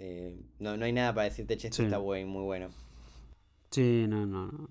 Eh, 0.05 0.35
no, 0.59 0.75
no 0.75 0.83
hay 0.83 0.91
nada 0.91 1.13
para 1.13 1.29
decirte, 1.29 1.55
che, 1.55 1.67
esto 1.67 1.77
Sí. 1.77 1.83
está 1.85 1.97
buen, 1.97 2.27
muy 2.27 2.43
bueno. 2.43 2.67
Sí, 3.71 4.05
no, 4.09 4.25
no, 4.25 4.47
no. 4.51 4.67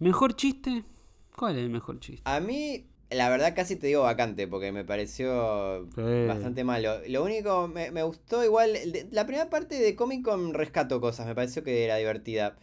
¿Mejor 0.00 0.34
chiste? 0.34 0.82
¿Cuál 1.36 1.58
es 1.58 1.62
el 1.62 1.70
mejor 1.70 2.00
chiste? 2.00 2.22
A 2.24 2.40
mí, 2.40 2.86
la 3.10 3.28
verdad, 3.28 3.54
casi 3.54 3.76
te 3.76 3.86
digo 3.86 4.02
vacante, 4.02 4.48
porque 4.48 4.72
me 4.72 4.84
pareció 4.84 5.86
Sí. 5.94 6.26
bastante 6.26 6.64
malo. 6.64 6.98
Lo 7.06 7.22
único, 7.22 7.68
me, 7.68 7.92
me 7.92 8.02
gustó 8.02 8.44
igual. 8.44 8.72
de- 8.72 9.06
la 9.12 9.26
primera 9.26 9.48
parte 9.48 9.76
de 9.78 9.94
Comic 9.94 10.24
Con 10.24 10.52
rescató 10.54 11.00
cosas, 11.00 11.26
me 11.28 11.36
pareció 11.36 11.62
que 11.62 11.84
era 11.84 11.94
divertida. 11.96 12.56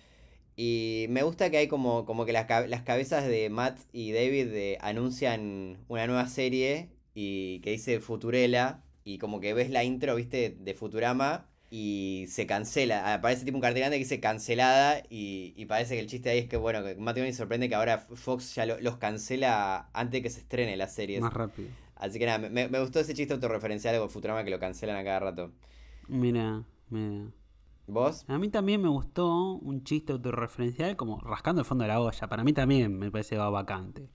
Y 0.57 1.05
me 1.09 1.23
gusta 1.23 1.49
que 1.49 1.57
hay 1.57 1.67
como, 1.69 2.05
como 2.05 2.25
que 2.25 2.33
las, 2.33 2.47
las 2.69 2.81
cabezas 2.83 3.25
de 3.25 3.49
Matt 3.49 3.79
y 3.93 4.11
David 4.11 4.47
de- 4.47 4.77
anuncian 4.81 5.77
una 5.87 6.07
nueva 6.07 6.27
serie 6.27 6.89
y 7.13 7.59
que 7.61 7.71
dice 7.71 8.01
Futurela. 8.01 8.83
Y 9.05 9.17
como 9.17 9.39
que 9.39 9.53
ves 9.53 9.69
la 9.69 9.83
intro, 9.85 10.15
viste, 10.15 10.57
de 10.59 10.73
Futurama 10.73 11.47
y 11.69 12.25
se 12.29 12.45
cancela. 12.47 13.13
Aparece 13.13 13.45
tipo 13.45 13.57
un 13.57 13.61
cartel 13.61 13.79
grande 13.81 13.97
que 13.97 14.03
dice 14.03 14.19
cancelada 14.19 15.01
y, 15.09 15.53
y 15.55 15.65
parece 15.65 15.95
que 15.95 16.01
el 16.01 16.07
chiste 16.07 16.29
ahí 16.29 16.39
es 16.39 16.47
que, 16.47 16.57
bueno, 16.57 16.83
que 16.83 16.95
Matt 16.95 17.15
Groening 17.15 17.33
sorprende 17.33 17.67
que 17.69 17.75
ahora 17.75 17.97
Fox 17.99 18.55
ya 18.55 18.65
lo- 18.65 18.79
los 18.79 18.97
cancela 18.97 19.89
antes 19.93 20.21
que 20.21 20.29
se 20.29 20.39
estrene 20.41 20.77
las 20.77 20.93
series. 20.95 21.21
Más 21.21 21.33
rápido. 21.33 21.69
Así 21.95 22.19
que 22.19 22.25
nada, 22.25 22.37
me, 22.49 22.67
me 22.67 22.79
gustó 22.79 22.99
ese 22.99 23.13
chiste 23.13 23.33
autorreferencial 23.33 23.97
con 23.99 24.09
Futurama 24.09 24.43
que 24.43 24.51
lo 24.51 24.59
cancelan 24.59 24.97
a 24.97 25.03
cada 25.03 25.19
rato. 25.19 25.51
Mira, 26.07 26.63
mira. 26.89 27.31
¿Vos? 27.87 28.25
A 28.27 28.37
mí 28.39 28.49
también 28.49 28.81
me 28.81 28.89
gustó 28.89 29.53
un 29.55 29.83
chiste 29.83 30.11
autorreferencial, 30.11 30.95
como 30.95 31.19
rascando 31.21 31.61
el 31.61 31.65
fondo 31.65 31.83
de 31.83 31.89
la 31.89 32.01
olla. 32.01 32.27
Para 32.27 32.43
mí 32.43 32.51
también 32.51 32.97
me 32.97 33.11
parece 33.11 33.37
va 33.37 33.49
vacante. 33.49 34.09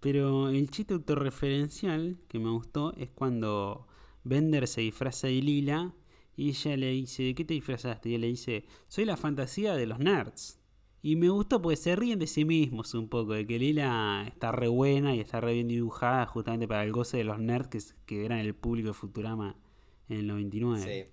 Pero 0.00 0.48
el 0.48 0.70
chiste 0.70 0.94
autorreferencial 0.94 2.16
que 2.28 2.38
me 2.38 2.50
gustó 2.50 2.92
es 2.96 3.10
cuando 3.10 3.86
Bender 4.24 4.66
se 4.68 4.80
disfraza 4.82 5.26
de 5.26 5.34
Lila 5.34 5.92
y 6.36 6.48
ella 6.50 6.76
le 6.76 6.90
dice, 6.90 7.22
¿de 7.24 7.34
qué 7.34 7.44
te 7.44 7.54
disfrazaste? 7.54 8.08
Y 8.10 8.14
él 8.14 8.20
le 8.22 8.26
dice, 8.28 8.64
soy 8.88 9.04
la 9.04 9.16
fantasía 9.16 9.74
de 9.74 9.86
los 9.86 9.98
nerds. 9.98 10.58
Y 11.04 11.16
me 11.16 11.28
gustó 11.28 11.60
porque 11.60 11.76
se 11.76 11.96
ríen 11.96 12.18
de 12.20 12.26
sí 12.28 12.44
mismos 12.44 12.94
un 12.94 13.08
poco, 13.08 13.32
de 13.32 13.44
que 13.46 13.58
Lila 13.58 14.24
está 14.28 14.52
re 14.52 14.68
buena 14.68 15.14
y 15.16 15.20
está 15.20 15.40
re 15.40 15.54
bien 15.54 15.66
dibujada 15.68 16.26
justamente 16.26 16.68
para 16.68 16.84
el 16.84 16.92
goce 16.92 17.16
de 17.16 17.24
los 17.24 17.40
nerds 17.40 17.68
que, 17.68 17.80
que 18.06 18.24
eran 18.24 18.38
el 18.38 18.54
público 18.54 18.88
de 18.88 18.94
Futurama 18.94 19.56
en 20.08 20.18
el 20.18 20.26
99. 20.28 20.82
Sí. 20.82 21.10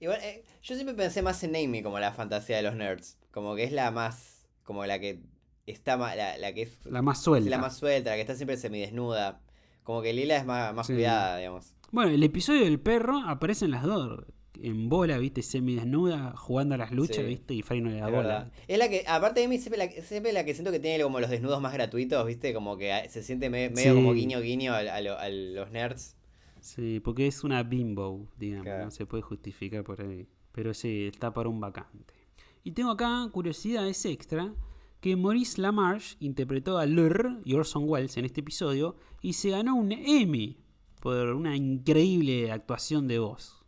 Igual, 0.00 0.18
eh, 0.22 0.44
yo 0.62 0.74
siempre 0.74 0.94
pensé 0.94 1.22
más 1.22 1.42
en 1.42 1.56
Amy 1.56 1.82
como 1.82 1.98
la 1.98 2.12
fantasía 2.12 2.56
de 2.58 2.62
los 2.64 2.74
nerds. 2.74 3.18
Como 3.30 3.54
que 3.56 3.64
es 3.64 3.72
la 3.72 3.90
más. 3.90 4.46
Como 4.62 4.84
la 4.84 4.98
que 4.98 5.22
está 5.66 5.96
más. 5.96 6.14
La, 6.16 6.36
la 6.36 6.52
que 6.52 6.62
es. 6.62 6.84
La 6.84 7.00
más 7.00 7.22
suelta. 7.22 7.48
La 7.48 7.58
más 7.58 7.78
suelta, 7.78 8.10
la 8.10 8.16
que 8.16 8.20
está 8.22 8.34
siempre 8.34 8.58
semidesnuda. 8.58 9.40
Como 9.84 10.02
que 10.02 10.12
Lila 10.12 10.36
es 10.36 10.44
más, 10.44 10.74
más 10.74 10.86
Sí. 10.86 10.92
cuidada, 10.94 11.38
digamos. 11.38 11.72
Bueno, 11.92 12.10
el 12.10 12.22
episodio 12.22 12.64
del 12.64 12.78
perro 12.80 13.20
aparecen 13.26 13.70
las 13.70 13.84
dos. 13.84 14.24
En 14.62 14.88
bola, 14.88 15.18
viste, 15.18 15.42
semidesnuda, 15.42 16.34
jugando 16.36 16.74
a 16.76 16.78
las 16.78 16.92
luchas, 16.92 17.16
Sí. 17.16 17.22
viste, 17.24 17.54
y 17.54 17.62
Fry 17.62 17.80
no 17.80 17.90
le 17.90 17.96
da 17.96 18.06
Es 18.06 18.12
bola. 18.14 18.22
verdad. 18.28 18.52
Es 18.68 18.78
la 18.78 18.88
que, 18.88 19.04
aparte 19.06 19.40
de 19.40 19.48
mí, 19.48 19.58
siempre 19.58 19.78
la, 19.78 19.90
siempre 20.02 20.32
la 20.32 20.44
que 20.44 20.54
siento 20.54 20.70
que 20.70 20.78
tiene 20.78 21.02
como 21.02 21.18
los 21.20 21.28
desnudos 21.30 21.60
más 21.60 21.72
gratuitos, 21.72 22.24
¿viste? 22.26 22.54
Como 22.54 22.76
que 22.76 22.92
ah, 22.92 23.08
se 23.08 23.22
siente 23.22 23.50
me- 23.50 23.70
medio 23.70 23.90
Sí. 23.92 23.96
como 23.96 24.12
guiño 24.14 24.40
guiño 24.40 24.72
a, 24.72 24.78
a 24.78 25.00
lo- 25.00 25.18
a 25.18 25.28
los 25.28 25.70
nerds. 25.72 26.16
Sí, 26.60 27.00
porque 27.00 27.26
es 27.26 27.42
una 27.44 27.62
bimbo, 27.62 28.28
digamos, 28.38 28.64
Claro. 28.64 28.84
no 28.84 28.90
se 28.90 29.06
puede 29.06 29.22
justificar 29.22 29.82
por 29.84 30.00
ahí. 30.00 30.26
Pero 30.52 30.72
sí, 30.72 31.08
está 31.12 31.34
para 31.34 31.48
un 31.48 31.60
vacante. 31.60 32.14
Y 32.62 32.70
tengo 32.72 32.90
acá 32.92 33.28
curiosidades 33.32 34.04
extra 34.06 34.54
que 35.00 35.16
Maurice 35.16 35.60
LaMarche 35.60 36.16
interpretó 36.20 36.78
a 36.78 36.86
Lur 36.86 37.40
y 37.44 37.52
Orson 37.54 37.84
Welles 37.86 38.16
en 38.16 38.24
este 38.24 38.40
episodio 38.40 38.96
y 39.20 39.34
se 39.34 39.50
ganó 39.50 39.74
un 39.74 39.92
Emmy 39.92 40.56
por 41.00 41.34
una 41.34 41.54
increíble 41.56 42.50
actuación 42.52 43.08
de 43.08 43.18
voz. 43.18 43.63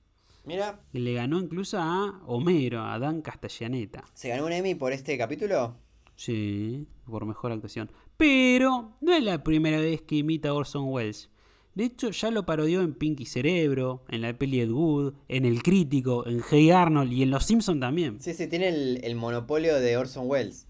Mira, 0.47 0.81
Y 0.93 1.01
le 1.01 1.13
ganó 1.13 1.41
incluso 1.41 1.79
a 1.79 2.23
Homero, 2.27 2.83
a 2.85 2.99
Dan 2.99 3.21
Castellaneta. 3.21 4.05
¿se 4.15 4.29
ganó 4.29 4.47
un 4.47 4.53
Emmy 4.53 4.75
por 4.75 4.93
este 4.93 5.19
capítulo? 5.19 5.77
Sí, 6.15 6.87
por 7.05 7.27
mejor 7.27 7.53
actuación. 7.53 7.91
Pero 8.17 8.97
no 9.01 9.13
es 9.13 9.23
la 9.23 9.43
primera 9.43 9.79
vez 9.81 10.01
que 10.03 10.17
imita 10.17 10.49
a 10.51 10.55
Orson 10.55 10.85
Welles. 10.87 11.29
De 11.75 11.85
hecho, 11.85 12.11
ya 12.11 12.31
lo 12.31 12.47
parodió 12.47 12.81
en 12.81 12.95
Pinky 12.95 13.27
Cerebro, 13.27 14.05
en 14.09 14.23
la 14.23 14.33
peli 14.39 14.61
Ed 14.61 14.71
Wood, 14.71 15.13
en 15.29 15.45
El 15.45 15.63
Crítico, 15.63 16.27
en 16.27 16.41
Hey 16.49 16.71
Arnold 16.71 17.13
y 17.13 17.23
en 17.23 17.31
Los 17.31 17.45
Simpson 17.45 17.81
también. 17.81 18.19
Sí, 18.21 18.33
sí, 18.33 18.47
tiene 18.47 18.69
el, 18.69 19.01
el 19.05 19.15
monopolio 19.15 19.75
de 19.79 19.97
Orson 19.99 20.25
Welles. 20.27 20.67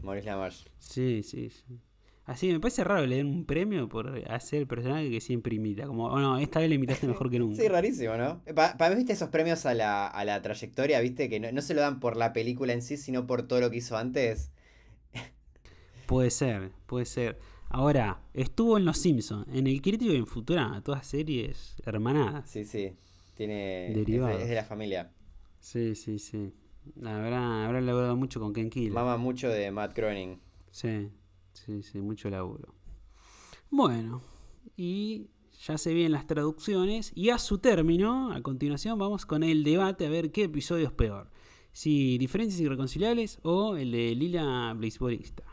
Maurice 0.00 0.26
LaMarche. 0.26 0.70
Sí, 0.78 1.22
sí, 1.22 1.50
sí. 1.50 1.78
Así 2.26 2.50
me 2.50 2.58
parece 2.58 2.82
raro 2.82 3.06
le 3.06 3.16
den 3.16 3.28
un 3.28 3.44
premio 3.44 3.88
por 3.88 4.20
hacer 4.28 4.58
el 4.58 4.66
personaje 4.66 5.08
que 5.08 5.20
siempre 5.20 5.54
imita. 5.54 5.86
Como, 5.86 6.06
oh 6.06 6.18
no, 6.18 6.38
esta 6.38 6.58
vez 6.58 6.68
le 6.68 6.74
imitaste 6.74 7.06
mejor 7.06 7.30
que 7.30 7.38
nunca. 7.38 7.62
Sí, 7.62 7.68
rarísimo, 7.68 8.16
¿no? 8.16 8.42
Para 8.54 8.90
mí, 8.90 8.96
viste 8.96 9.12
esos 9.12 9.28
premios 9.28 9.64
a 9.64 9.74
la, 9.74 10.08
a 10.08 10.24
la 10.24 10.42
trayectoria, 10.42 11.00
viste, 11.00 11.28
que 11.28 11.38
no, 11.38 11.52
no 11.52 11.62
se 11.62 11.72
lo 11.74 11.80
dan 11.80 12.00
por 12.00 12.16
la 12.16 12.32
película 12.32 12.72
en 12.72 12.82
sí, 12.82 12.96
sino 12.96 13.28
por 13.28 13.44
todo 13.46 13.60
lo 13.60 13.70
que 13.70 13.76
hizo 13.76 13.96
antes. 13.96 14.50
Puede 16.06 16.30
ser, 16.30 16.70
puede 16.86 17.04
ser. 17.04 17.38
Ahora, 17.68 18.20
estuvo 18.32 18.76
en 18.76 18.84
Los 18.84 18.98
Simpson, 18.98 19.44
en 19.52 19.66
El 19.66 19.82
Crítico 19.82 20.12
y 20.12 20.16
en 20.16 20.26
Futurama, 20.26 20.82
todas 20.82 21.06
series 21.06 21.76
hermanadas. 21.84 22.48
Sí, 22.48 22.64
sí. 22.64 22.92
Tiene. 23.34 23.88
Es 23.88 23.94
Derivado. 23.94 24.36
de, 24.36 24.42
es 24.42 24.48
de 24.48 24.54
la 24.54 24.64
familia. 24.64 25.10
Sí, 25.58 25.94
sí, 25.94 26.18
sí. 26.18 26.52
Habrá, 27.04 27.66
habrá 27.66 27.80
logrado 27.80 28.16
mucho 28.16 28.40
con 28.40 28.52
Ken 28.52 28.70
Kill. 28.70 28.92
Mama 28.92 29.16
mucho 29.16 29.48
de 29.48 29.70
Matt 29.72 29.96
Groening. 29.96 30.38
Sí, 30.70 31.10
sí, 31.66 31.82
sí, 31.82 32.00
mucho 32.00 32.30
laburo. 32.30 32.74
Bueno, 33.70 34.22
y 34.76 35.26
ya 35.66 35.76
se 35.76 35.92
vienen 35.92 36.12
las 36.12 36.26
traducciones 36.26 37.12
y 37.14 37.30
a 37.30 37.38
su 37.38 37.58
término, 37.58 38.32
a 38.32 38.40
continuación 38.42 38.98
vamos 38.98 39.26
con 39.26 39.42
el 39.42 39.64
debate 39.64 40.06
a 40.06 40.10
ver 40.10 40.30
qué 40.30 40.44
episodio 40.44 40.86
es 40.86 40.92
peor. 40.92 41.30
Si 41.72 42.16
Diferencias 42.18 42.60
Irreconciliables 42.60 43.40
o 43.42 43.76
el 43.76 43.90
de 43.90 44.14
Lila 44.14 44.74
Beisbolista. 44.76 45.44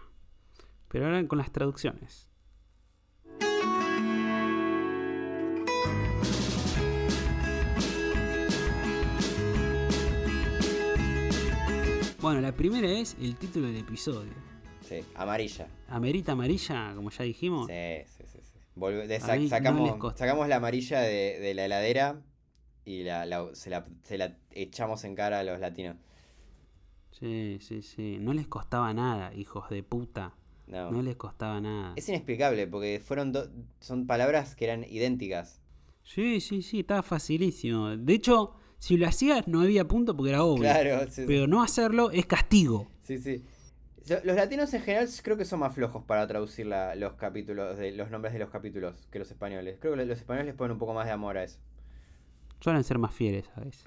Pero 0.88 1.06
ahora 1.06 1.28
con 1.28 1.40
las 1.40 1.52
traducciones. 1.52 2.30
Bueno, 12.22 12.40
la 12.40 12.54
primera 12.54 12.90
es 12.90 13.18
el 13.20 13.36
título 13.36 13.68
del 13.68 13.78
episodio. 13.78 14.53
Sí, 15.02 15.06
amarilla. 15.16 15.68
Amerita 15.90 16.32
amarilla, 16.34 16.94
como 16.96 17.10
ya 17.10 17.24
dijimos. 17.24 17.68
Sí, 17.68 17.74
sí, 18.18 18.24
sí. 18.32 18.40
sí. 18.44 18.60
Volve- 18.76 19.08
de- 19.08 19.20
no 19.20 20.14
sacamos, 20.18 20.48
la 20.48 20.56
amarilla 20.58 21.02
de, 21.02 21.40
de 21.40 21.54
la 21.54 21.66
heladera 21.66 22.22
y 22.86 23.04
la, 23.04 23.26
la- 23.26 23.50
se, 23.54 23.70
la, 23.70 23.86
se 24.04 24.18
la 24.18 24.38
echamos 24.52 25.04
en 25.04 25.16
cara 25.16 25.40
a 25.40 25.44
los 25.44 25.60
latinos. 25.60 25.96
Sí, 27.12 27.60
sí, 27.62 27.82
sí. 27.82 28.18
No 28.20 28.34
les 28.34 28.48
costaba 28.48 28.94
nada, 28.94 29.34
hijos 29.36 29.70
de 29.70 29.84
puta. 29.84 30.34
No. 30.68 30.92
No 30.92 31.02
les 31.02 31.16
costaba 31.16 31.60
nada. 31.62 31.94
Es 31.96 32.08
inexplicable 32.10 32.68
porque 32.68 33.00
fueron 33.04 33.32
do- 33.32 33.50
son 33.80 34.08
palabras 34.08 34.56
que 34.56 34.66
eran 34.66 34.84
idénticas. 34.84 35.60
Sí, 36.04 36.42
sí, 36.42 36.62
sí, 36.62 36.80
estaba 36.82 37.04
facilísimo. 37.04 37.90
De 37.96 38.14
hecho, 38.14 38.54
si 38.80 38.98
lo 38.98 39.08
hacías 39.08 39.48
no 39.48 39.62
había 39.62 39.88
punto 39.88 40.16
porque 40.16 40.32
era 40.32 40.44
obvio. 40.44 40.64
Claro, 40.64 41.10
sí, 41.10 41.24
Pero 41.28 41.48
no 41.48 41.62
hacerlo 41.62 42.12
es 42.12 42.26
castigo. 42.26 42.88
sí, 43.04 43.18
sí. 43.20 43.44
Los 44.08 44.36
latinos 44.36 44.74
en 44.74 44.82
general 44.82 45.08
creo 45.24 45.38
que 45.38 45.46
son 45.46 45.60
más 45.62 45.74
flojos 45.76 46.04
para 46.06 46.28
traducir 46.28 46.66
la- 46.66 46.96
los 46.96 47.14
capítulos, 47.14 47.78
de, 47.78 47.92
los 47.94 48.12
nombres 48.12 48.34
de 48.34 48.40
los 48.40 48.50
capítulos 48.50 49.08
que 49.12 49.20
los 49.20 49.32
españoles. 49.32 49.78
Creo 49.80 49.96
que 49.96 50.06
los 50.06 50.18
españoles 50.20 50.48
les 50.48 50.56
ponen 50.56 50.74
un 50.74 50.80
poco 50.80 50.94
más 50.94 51.06
de 51.06 51.12
amor 51.14 51.38
a 51.38 51.44
eso. 51.44 51.60
Suelen 52.60 52.84
ser 52.84 52.98
más 52.98 53.14
fieles 53.14 53.46
a 53.56 53.62
veces. 53.62 53.86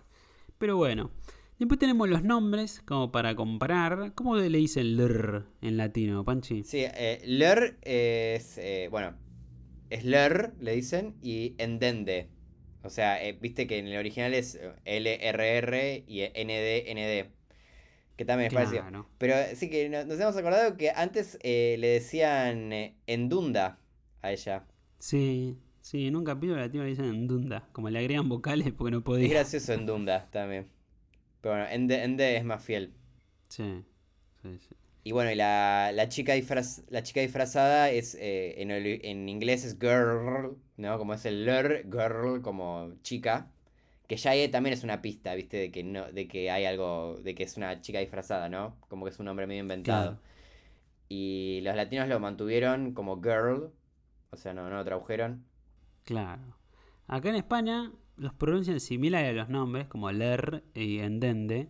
Pero 0.58 0.76
bueno. 0.76 1.10
Después 1.58 1.78
tenemos 1.80 2.06
los 2.08 2.22
nombres 2.22 2.82
como 2.84 3.10
para 3.10 3.34
comparar. 3.34 4.12
¿Cómo 4.14 4.36
le 4.36 4.58
dicen 4.58 4.94
lr 4.96 5.46
en 5.62 5.78
latino, 5.78 6.22
Panchi? 6.22 6.62
Sí, 6.64 6.84
eh, 6.84 7.22
ler 7.24 7.78
es, 7.80 8.58
eh, 8.58 8.88
bueno, 8.90 9.14
es 9.88 10.04
ler, 10.04 10.52
le 10.60 10.72
dicen, 10.74 11.14
y 11.22 11.54
endende. 11.56 12.28
O 12.82 12.90
sea, 12.90 13.24
eh, 13.24 13.38
viste 13.40 13.66
que 13.66 13.78
en 13.78 13.86
el 13.88 13.96
original 13.96 14.34
es 14.34 14.56
eh, 14.56 14.70
LRR 14.84 16.04
y 16.06 16.20
ND, 16.22 16.90
ND. 16.90 17.35
Que 18.16 18.24
también 18.24 18.48
es 18.48 18.54
parecido. 18.54 18.80
Claro. 18.82 19.06
Pero 19.18 19.34
sí 19.54 19.68
que 19.68 19.88
no- 19.88 20.04
nos 20.04 20.18
hemos 20.18 20.36
acordado 20.36 20.76
que 20.76 20.90
antes 20.90 21.38
eh, 21.42 21.76
le 21.78 21.88
decían 21.88 22.72
eh, 22.72 22.96
endunda 23.06 23.78
a 24.22 24.32
ella. 24.32 24.64
Sí, 24.98 25.58
sí, 25.82 26.06
en 26.06 26.16
un 26.16 26.24
capítulo 26.24 26.58
latino 26.58 26.84
le 26.84 26.90
dicen 26.90 27.04
endunda. 27.06 27.68
Como 27.72 27.90
le 27.90 27.98
agregan 27.98 28.28
vocales 28.28 28.72
porque 28.72 28.90
no 28.92 28.98
Es 28.98 29.04
podía. 29.04 29.28
gracioso 29.28 29.72
endunda 29.74 30.28
también. 30.30 30.66
Pero 31.42 31.54
bueno, 31.56 31.68
ende, 31.70 32.02
ende 32.02 32.36
es 32.36 32.44
más 32.44 32.64
fiel. 32.64 32.94
Sí, 33.48 33.84
sí, 34.42 34.58
sí. 34.58 34.74
Y 35.04 35.12
bueno, 35.12 35.30
y 35.30 35.36
la, 35.36 35.92
la 35.94 36.08
chica, 36.08 36.32
disfraz, 36.32 36.82
la 36.88 37.02
chica 37.04 37.20
disfrazada 37.20 37.90
es, 37.90 38.16
eh, 38.16 38.60
en, 38.60 38.70
el- 38.72 39.04
en 39.04 39.28
inglés 39.28 39.64
es 39.64 39.78
girl, 39.78 40.56
¿no? 40.78 40.98
Como 40.98 41.14
es 41.14 41.24
el 41.26 41.44
ler, 41.44 41.86
girl, 41.92 42.40
como 42.42 42.94
chica. 43.02 43.52
Que 44.06 44.16
ya 44.16 44.30
ahí 44.30 44.48
también 44.48 44.74
es 44.74 44.84
una 44.84 45.02
pista, 45.02 45.34
¿viste? 45.34 45.56
De 45.56 45.70
que, 45.70 45.82
no, 45.82 46.10
de 46.12 46.28
que 46.28 46.50
hay 46.50 46.64
algo, 46.64 47.18
de 47.22 47.34
que 47.34 47.42
es 47.42 47.56
una 47.56 47.80
chica 47.80 47.98
disfrazada, 47.98 48.48
¿no? 48.48 48.76
Como 48.88 49.04
que 49.04 49.10
es 49.10 49.18
un 49.18 49.26
nombre 49.26 49.46
medio 49.46 49.62
inventado. 49.62 50.12
Claro. 50.12 50.22
Y 51.08 51.60
los 51.62 51.76
latinos 51.76 52.08
lo 52.08 52.18
mantuvieron 52.20 52.92
como 52.92 53.20
girl, 53.22 53.72
o 54.30 54.36
sea, 54.36 54.52
no, 54.54 54.68
no 54.68 54.76
lo 54.76 54.84
tradujeron. 54.84 55.44
Claro. 56.04 56.56
Acá 57.08 57.28
en 57.28 57.36
España 57.36 57.92
los 58.16 58.32
pronuncian 58.34 58.80
similares 58.80 59.30
a 59.30 59.34
los 59.34 59.48
nombres, 59.48 59.86
como 59.88 60.10
ler 60.10 60.64
y 60.74 60.98
endende. 60.98 61.68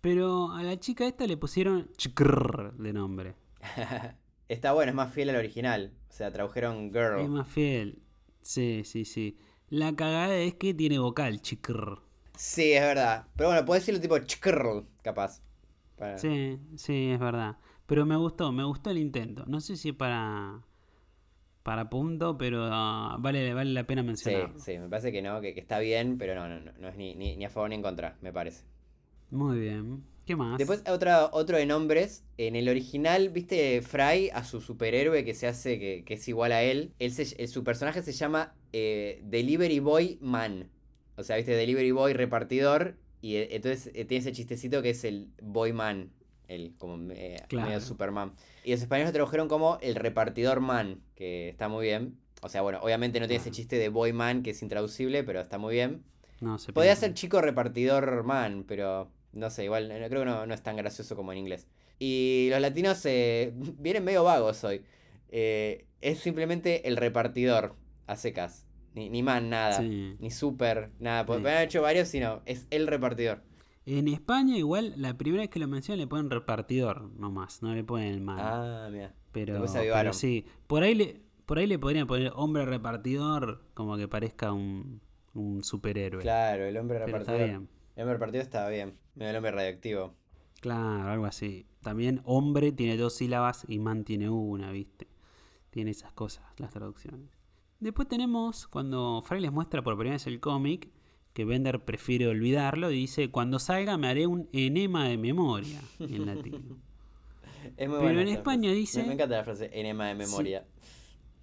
Pero 0.00 0.52
a 0.52 0.62
la 0.62 0.78
chica 0.78 1.06
esta 1.06 1.26
le 1.26 1.36
pusieron 1.36 1.90
chkrr 1.96 2.74
de 2.76 2.92
nombre. 2.92 3.34
Está 4.48 4.72
bueno, 4.72 4.90
es 4.90 4.96
más 4.96 5.12
fiel 5.12 5.30
al 5.30 5.36
original. 5.36 5.94
O 6.10 6.12
sea, 6.12 6.30
tradujeron 6.30 6.92
girl. 6.92 7.20
Es 7.20 7.28
más 7.28 7.48
fiel. 7.48 8.02
Sí, 8.42 8.82
sí, 8.84 9.04
sí. 9.04 9.38
La 9.74 9.94
cagada 9.94 10.36
es 10.36 10.54
que 10.54 10.72
tiene 10.72 10.98
vocal, 10.98 11.42
chkrr. 11.42 12.00
Sí, 12.36 12.72
es 12.72 12.80
verdad. 12.82 13.26
Pero 13.36 13.48
bueno, 13.50 13.64
puedes 13.64 13.82
decirlo 13.84 14.00
tipo 14.00 14.18
chkrl, 14.18 14.86
capaz. 15.02 15.40
Para- 15.96 16.18
Sí, 16.18 16.58
sí, 16.76 17.10
es 17.10 17.18
verdad. 17.20 17.56
Pero 17.86 18.06
me 18.06 18.16
gustó, 18.16 18.50
me 18.52 18.64
gustó 18.64 18.90
el 18.90 18.98
intento. 18.98 19.44
No 19.46 19.60
sé 19.60 19.76
si 19.76 19.92
para 19.92 20.62
para 21.62 21.88
punto, 21.90 22.36
pero 22.38 22.68
ah, 22.70 23.16
vale, 23.20 23.54
vale 23.54 23.72
la 23.72 23.84
pena 23.86 24.02
Sí, 24.12 24.12
mencionarlo. 24.12 24.54
sí, 24.56 24.78
me 24.78 24.88
parece 24.88 25.12
que 25.12 25.20
no, 25.22 25.40
que, 25.42 25.52
que 25.54 25.60
está 25.60 25.78
bien, 25.78 26.16
pero 26.18 26.34
no, 26.34 26.48
no, 26.48 26.58
no, 26.60 26.72
no 26.78 26.88
es 26.88 26.96
ni, 26.96 27.14
ni, 27.16 27.36
ni 27.36 27.44
a 27.44 27.50
favor 27.50 27.68
ni 27.68 27.74
en 27.76 27.82
contra, 27.82 28.16
me 28.22 28.32
parece. 28.32 28.64
Muy 29.30 29.58
bien. 29.60 30.02
¿Qué 30.24 30.34
más? 30.36 30.58
Después 30.58 30.84
otra, 30.88 31.26
otro 31.32 31.56
de 31.56 31.66
nombres, 31.66 32.24
en 32.36 32.54
el 32.56 32.68
original, 32.68 33.28
viste 33.30 33.82
Fry 33.82 34.30
a 34.32 34.44
su 34.44 34.60
superhéroe 34.60 35.24
que 35.24 35.34
se 35.34 35.48
hace, 35.48 35.78
que, 35.80 36.04
que 36.04 36.14
es 36.14 36.28
igual 36.28 36.52
a 36.52 36.62
él, 36.62 36.94
él 37.00 37.12
se- 37.12 37.46
su 37.48 37.64
personaje 37.64 38.02
se 38.02 38.12
llama 38.12 38.54
eh, 38.76 39.20
Delivery 39.22 39.78
Boy 39.78 40.18
Man, 40.20 40.68
o 41.16 41.22
sea, 41.22 41.36
viste, 41.36 41.52
Delivery 41.54 41.92
Boy 41.92 42.12
repartidor, 42.12 42.96
y 43.22 43.36
eh, 43.36 43.48
entonces 43.52 43.92
eh, 43.94 44.04
tiene 44.04 44.20
ese 44.22 44.32
chistecito 44.32 44.82
que 44.82 44.90
es 44.90 45.04
el 45.04 45.28
Boy 45.40 45.72
Man, 45.72 46.10
el 46.48 46.74
como 46.76 46.98
Claro. 47.48 47.66
medio 47.68 47.80
Superman. 47.80 48.32
Y 48.64 48.72
los 48.72 48.80
españoles 48.80 49.10
lo 49.10 49.12
tradujeron 49.12 49.46
como 49.46 49.78
el 49.80 49.94
repartidor 49.94 50.58
man, 50.60 51.00
que 51.14 51.50
está 51.50 51.68
muy 51.68 51.86
bien. 51.86 52.18
O 52.42 52.48
sea, 52.48 52.62
bueno, 52.62 52.80
obviamente 52.82 53.20
no 53.20 53.28
tiene 53.28 53.40
ese 53.40 53.52
chiste 53.52 53.76
de 53.78 53.88
Boy 53.90 54.12
Man 54.12 54.42
que 54.42 54.50
es 54.50 54.60
intraducible, 54.62 55.22
pero 55.22 55.40
está 55.40 55.56
muy 55.56 55.74
bien. 55.74 56.02
no, 56.40 56.58
se 56.58 56.72
Podría 56.72 56.96
ser 56.96 57.14
chico 57.14 57.40
repartidor 57.40 58.24
man, 58.24 58.64
pero 58.66 59.08
no 59.32 59.50
sé, 59.50 59.64
igual 59.64 59.88
no- 59.88 59.94
creo 60.08 60.20
que 60.24 60.30
no, 60.30 60.46
no 60.46 60.52
es 60.54 60.62
tan 60.62 60.76
gracioso 60.76 61.14
como 61.14 61.30
en 61.32 61.38
inglés. 61.38 61.68
Y 62.00 62.48
los 62.50 62.60
latinos 62.60 63.00
eh, 63.06 63.52
vienen 63.78 64.02
medio 64.04 64.24
vagos 64.24 64.64
hoy. 64.64 64.82
Eh, 65.30 65.86
es 66.00 66.18
simplemente 66.18 66.86
el 66.88 66.96
repartidor, 66.96 67.74
a 68.06 68.16
secas. 68.16 68.66
Ni, 68.94 69.10
ni 69.10 69.22
man, 69.22 69.50
nada. 69.50 69.72
Sí. 69.80 70.16
Ni 70.20 70.30
super, 70.30 70.90
nada. 71.00 71.26
Porque 71.26 71.42
Sí. 71.42 71.48
han 71.48 71.62
hecho 71.62 71.82
varios, 71.82 72.08
sino 72.08 72.42
es 72.46 72.66
el 72.70 72.86
repartidor. 72.86 73.42
En 73.86 74.08
España 74.08 74.56
igual 74.56 74.94
la 74.96 75.18
primera 75.18 75.42
vez 75.42 75.50
que 75.50 75.58
lo 75.58 75.68
mencionan 75.68 75.98
le 76.00 76.06
ponen 76.06 76.30
repartidor 76.30 77.10
nomás, 77.18 77.62
no 77.62 77.74
le 77.74 77.84
ponen 77.84 78.08
el 78.14 78.20
man. 78.20 78.38
Ah, 78.40 78.88
mira. 78.90 79.14
pero, 79.32 79.62
pero 79.92 80.12
sí, 80.14 80.46
por 80.66 80.82
ahí 80.84 80.94
le 80.94 81.20
por 81.44 81.58
ahí 81.58 81.66
le 81.66 81.78
podrían 81.78 82.06
poner 82.06 82.32
hombre 82.34 82.64
repartidor 82.64 83.62
como 83.74 83.98
que 83.98 84.08
parezca 84.08 84.52
un, 84.52 85.02
un 85.34 85.62
superhéroe. 85.62 86.22
Claro, 86.22 86.64
el 86.64 86.76
hombre 86.78 86.98
pero 87.04 87.18
está 87.18 87.32
repartidor. 87.32 87.48
bien. 87.50 87.68
El 87.96 88.02
hombre 88.02 88.14
repartidor 88.14 88.42
estaba 88.44 88.68
bien. 88.70 88.94
Mira, 89.16 89.30
el 89.30 89.36
hombre 89.36 89.50
radioactivo. 89.50 90.14
Claro, 90.60 91.10
algo 91.10 91.26
así. 91.26 91.66
También 91.82 92.22
hombre 92.24 92.72
tiene 92.72 92.96
dos 92.96 93.14
sílabas 93.16 93.66
y 93.68 93.78
man 93.80 94.04
tiene 94.04 94.30
una, 94.30 94.70
¿viste? 94.72 95.08
Tiene 95.68 95.90
esas 95.90 96.12
cosas, 96.12 96.44
las 96.56 96.70
traducciones. 96.70 97.28
Después 97.80 98.08
tenemos 98.08 98.66
cuando 98.68 99.22
Fry 99.22 99.40
les 99.40 99.52
muestra 99.52 99.82
por 99.82 99.96
primera 99.96 100.14
vez 100.14 100.26
el 100.26 100.40
cómic, 100.40 100.88
que 101.32 101.44
Bender 101.44 101.84
prefiere 101.84 102.28
olvidarlo 102.28 102.90
y 102.90 102.96
dice, 102.96 103.30
cuando 103.30 103.58
salga 103.58 103.98
me 103.98 104.06
haré 104.08 104.26
un 104.26 104.48
enema 104.52 105.08
de 105.08 105.18
memoria 105.18 105.80
en 105.98 106.26
latino. 106.26 106.78
Es 107.76 107.88
muy 107.88 107.98
Pero 107.98 108.20
en 108.20 108.28
España 108.28 108.68
frase. 108.68 108.74
dice- 108.78 109.02
Me, 109.04 109.12
encanta 109.14 109.36
la 109.38 109.44
frase 109.44 109.70
enema 109.72 110.06
de 110.08 110.14
memoria. 110.14 110.64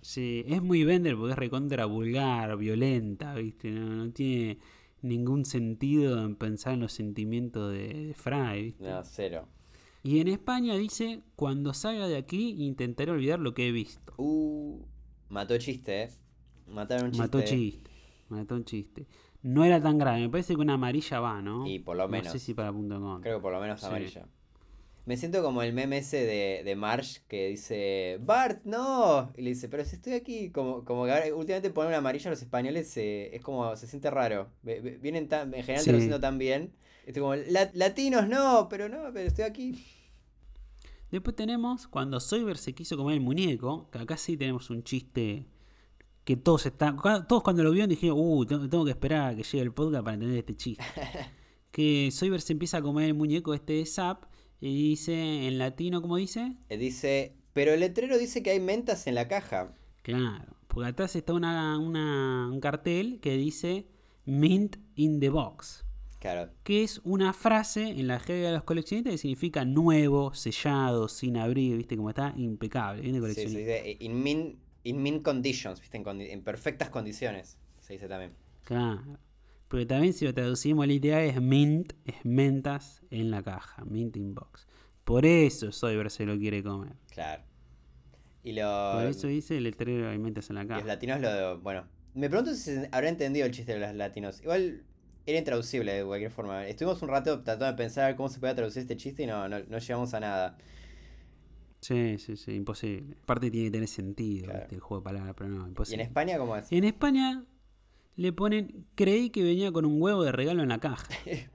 Sí, 0.01 0.43
es 0.47 0.61
muy 0.63 0.83
Bender 0.83 1.15
porque 1.15 1.33
es 1.33 1.37
recontra 1.37 1.85
vulgar, 1.85 2.57
violenta, 2.57 3.35
¿viste? 3.35 3.69
No, 3.69 3.87
no 4.05 4.11
tiene 4.11 4.57
ningún 5.03 5.45
sentido 5.45 6.23
en 6.23 6.35
pensar 6.35 6.73
en 6.73 6.79
los 6.81 6.93
sentimientos 6.93 7.71
de, 7.71 7.87
de 8.07 8.13
Fry, 8.15 8.63
¿viste? 8.63 8.83
No, 8.89 9.03
cero. 9.03 9.47
Y 10.03 10.19
en 10.19 10.29
España 10.29 10.75
dice, 10.75 11.21
cuando 11.35 11.73
salga 11.75 12.07
de 12.07 12.17
aquí 12.17 12.55
intentaré 12.63 13.11
olvidar 13.11 13.39
lo 13.39 13.53
que 13.53 13.67
he 13.67 13.71
visto. 13.71 14.13
Uh, 14.17 14.79
mató 15.31 15.57
chiste, 15.57 16.03
eh. 16.03 16.09
Mataron 16.67 17.05
un 17.05 17.11
chiste. 17.11 17.23
Mató 17.27 17.41
chiste, 17.41 17.89
mató 18.29 18.55
un 18.55 18.65
chiste. 18.65 19.05
No 19.41 19.65
era 19.65 19.81
tan 19.81 19.97
grave, 19.97 20.21
me 20.21 20.29
parece 20.29 20.53
que 20.53 20.61
una 20.61 20.73
amarilla 20.75 21.19
va, 21.19 21.41
¿no? 21.41 21.65
Y 21.67 21.79
por 21.79 21.97
lo 21.97 22.07
menos. 22.07 22.27
No 22.27 22.31
sé 22.33 22.39
si 22.39 22.53
para 22.53 22.71
punto 22.71 22.99
contra. 23.01 23.21
Creo 23.29 23.39
que 23.39 23.41
por 23.41 23.51
lo 23.51 23.59
menos 23.59 23.79
Sí. 23.79 23.87
amarilla. 23.87 24.25
Me 25.03 25.17
siento 25.17 25.41
como 25.41 25.63
el 25.63 25.73
meme 25.73 25.97
ese 25.97 26.17
de, 26.17 26.61
de 26.63 26.75
Marsh 26.75 27.21
que 27.27 27.47
dice, 27.47 28.19
Bart, 28.21 28.61
no. 28.65 29.33
Y 29.35 29.41
le 29.41 29.49
dice, 29.49 29.67
pero 29.67 29.83
si 29.83 29.95
estoy 29.95 30.13
aquí, 30.13 30.51
como, 30.51 30.85
como 30.85 31.05
que 31.05 31.11
ahora, 31.11 31.25
últimamente 31.35 31.71
poner 31.71 31.87
una 31.89 31.97
amarilla 31.97 32.29
a 32.29 32.33
los 32.33 32.41
españoles 32.43 32.95
eh, 32.97 33.35
es 33.35 33.41
como, 33.41 33.75
se 33.75 33.87
siente 33.87 34.11
raro. 34.11 34.49
Vienen 34.61 35.27
tan, 35.27 35.53
en 35.55 35.61
general 35.63 35.79
Sí. 35.83 35.85
traduciendo 35.89 36.19
tan 36.19 36.37
bien. 36.37 36.71
Estoy 37.07 37.21
como, 37.21 37.33
"La- 37.35 37.71
latinos 37.73 38.27
no, 38.27 38.67
pero 38.69 38.89
no, 38.89 39.11
pero 39.11 39.27
estoy 39.27 39.43
aquí. 39.45 39.83
Después 41.11 41.35
tenemos 41.35 41.87
cuando 41.87 42.19
Soyber 42.19 42.57
se 42.57 42.73
quiso 42.73 42.95
comer 42.97 43.15
el 43.15 43.21
muñeco, 43.21 43.89
que 43.91 43.99
acá 43.99 44.15
sí 44.17 44.37
tenemos 44.37 44.69
un 44.69 44.83
chiste 44.83 45.45
que 46.23 46.37
todos 46.37 46.65
están, 46.65 46.97
todos 47.27 47.43
cuando 47.43 47.63
lo 47.63 47.71
vieron 47.71 47.89
dijeron, 47.89 48.17
uh, 48.19 48.45
tengo, 48.45 48.85
que 48.85 48.91
esperar 48.91 49.33
a 49.33 49.35
que 49.35 49.43
llegue 49.43 49.61
el 49.63 49.73
podcast 49.73 50.03
para 50.03 50.13
entender 50.13 50.37
este 50.37 50.55
chiste. 50.55 50.83
que 51.71 52.09
Soyber 52.11 52.39
se 52.41 52.53
empieza 52.53 52.77
a 52.77 52.81
comer 52.81 53.07
el 53.07 53.13
muñeco 53.13 53.53
este 53.53 53.73
de 53.73 53.85
Zap 53.85 54.25
y 54.59 54.89
dice 54.89 55.47
en 55.47 55.57
latino, 55.57 56.01
¿cómo 56.01 56.17
dice? 56.17 56.55
Eh, 56.69 56.77
dice, 56.77 57.35
pero 57.53 57.73
el 57.73 57.79
letrero 57.81 58.17
dice 58.17 58.43
que 58.43 58.51
hay 58.51 58.59
mentas 58.59 59.07
en 59.07 59.15
la 59.15 59.27
caja. 59.27 59.73
Claro, 60.03 60.55
porque 60.67 60.89
atrás 60.89 61.15
está 61.15 61.33
una, 61.33 61.77
una- 61.79 62.49
un 62.51 62.59
cartel 62.61 63.19
que 63.19 63.35
dice 63.35 63.87
Mint 64.25 64.77
in 64.95 65.19
the 65.19 65.29
Box. 65.29 65.83
Claro. 66.21 66.51
que 66.63 66.83
es 66.83 67.01
una 67.03 67.33
frase 67.33 67.83
en 67.89 68.07
la 68.07 68.19
jerga 68.19 68.47
de 68.49 68.53
los 68.53 68.63
coleccionistas 68.63 69.11
que 69.13 69.17
significa 69.17 69.65
nuevo, 69.65 70.33
sellado, 70.35 71.07
sin 71.09 71.35
abrir, 71.35 71.75
viste 71.77 71.97
cómo 71.97 72.09
está, 72.11 72.33
impecable, 72.37 73.01
viene 73.01 73.17
Sí, 73.17 73.19
se 73.19 73.21
coleccionista. 73.21 73.59
dice 73.59 73.89
eh, 73.89 73.97
in 74.01 74.21
mint, 74.23 74.55
in 74.83 75.19
conditions, 75.23 75.81
¿viste? 75.81 75.97
En, 75.97 76.05
condi- 76.05 76.29
en 76.29 76.43
perfectas 76.43 76.89
condiciones. 76.91 77.57
Se 77.79 77.93
dice 77.93 78.07
también. 78.07 78.33
Claro. 78.63 79.17
Pero 79.67 79.87
también 79.87 80.13
si 80.13 80.25
lo 80.25 80.33
traducimos 80.33 80.85
literal 80.85 81.23
es 81.23 81.41
mint, 81.41 81.93
es 82.05 82.23
mentas 82.23 83.01
en 83.09 83.31
la 83.31 83.41
caja, 83.41 83.83
mint 83.85 84.15
in 84.15 84.35
box. 84.35 84.67
Por 85.03 85.25
eso 85.25 85.71
Soyber 85.71 86.11
se 86.11 86.25
lo 86.27 86.37
quiere 86.37 86.61
comer. 86.61 86.93
Claro. 87.11 87.41
Y 88.43 88.53
lo, 88.53 88.91
Por 88.93 89.05
eso 89.07 89.27
dice 89.27 89.57
el 89.57 89.63
letrero 89.63 90.09
hay 90.09 90.19
mentas 90.19 90.49
en 90.51 90.55
la 90.57 90.63
y 90.63 90.67
los 90.67 90.77
caja. 90.77 90.87
latinos 90.87 91.19
lo, 91.21 91.59
bueno, 91.61 91.87
Me 92.13 92.29
pregunto 92.29 92.53
si 92.53 92.71
habrá 92.91 93.09
entendido 93.09 93.45
el 93.45 93.51
chiste 93.51 93.73
de 93.73 93.79
los 93.79 93.95
latinos. 93.95 94.41
Igual 94.41 94.83
era 95.25 95.37
intraducible 95.39 95.93
de 95.93 96.05
cualquier 96.05 96.31
forma. 96.31 96.67
Estuvimos 96.67 97.01
un 97.01 97.09
rato 97.09 97.35
tratando 97.43 97.65
de 97.67 97.73
pensar 97.73 98.15
cómo 98.15 98.29
se 98.29 98.39
podía 98.39 98.55
traducir 98.55 98.81
este 98.81 98.97
chiste 98.97 99.23
y 99.23 99.27
no, 99.27 99.47
no, 99.49 99.59
no 99.59 99.77
llegamos 99.79 100.13
a 100.13 100.19
nada. 100.19 100.57
Sí, 101.81 102.17
sí, 102.19 102.37
sí, 102.37 102.53
imposible. 102.53 103.17
Aparte 103.23 103.49
tiene 103.49 103.67
que 103.67 103.71
tener 103.71 103.87
sentido 103.87 104.51
el 104.69 104.79
juego 104.79 105.01
de 105.01 105.05
palabras, 105.05 105.33
pero 105.37 105.49
no, 105.49 105.67
¿Y 105.89 105.95
en 105.95 106.03
imposible. 106.03 106.03
España 106.03 106.37
cómo 106.37 106.55
es? 106.55 106.71
En 106.71 106.83
España 106.83 107.43
le 108.15 108.33
ponen, 108.33 108.87
creí 108.95 109.29
que 109.31 109.43
venía 109.43 109.71
con 109.71 109.85
un 109.85 110.01
huevo 110.01 110.23
de 110.23 110.31
regalo 110.31 110.63
en 110.63 110.69
la 110.69 110.79
caja. 110.79 111.07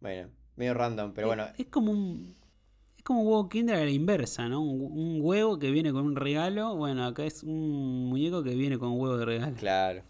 Bueno, 0.00 0.30
medio 0.56 0.74
random, 0.74 1.12
pero 1.12 1.26
bueno. 1.26 1.46
Es 1.56 1.66
como 1.66 1.90
un. 1.92 2.36
Es 2.96 3.02
como 3.02 3.22
un 3.22 3.26
huevo 3.28 3.48
Kinder 3.48 3.76
a 3.76 3.84
la 3.84 3.90
inversa, 3.90 4.48
¿no? 4.48 4.60
Un, 4.62 4.92
un 4.92 5.18
huevo 5.22 5.58
que 5.58 5.70
viene 5.72 5.92
con 5.92 6.04
un 6.04 6.16
regalo. 6.16 6.76
Bueno, 6.76 7.04
acá 7.06 7.24
es 7.24 7.42
un 7.42 8.06
muñeco 8.08 8.42
que 8.44 8.54
viene 8.54 8.78
con 8.78 8.90
un 8.90 9.00
huevo 9.00 9.16
de 9.18 9.24
regalo. 9.24 9.56
Claro. 9.56 10.02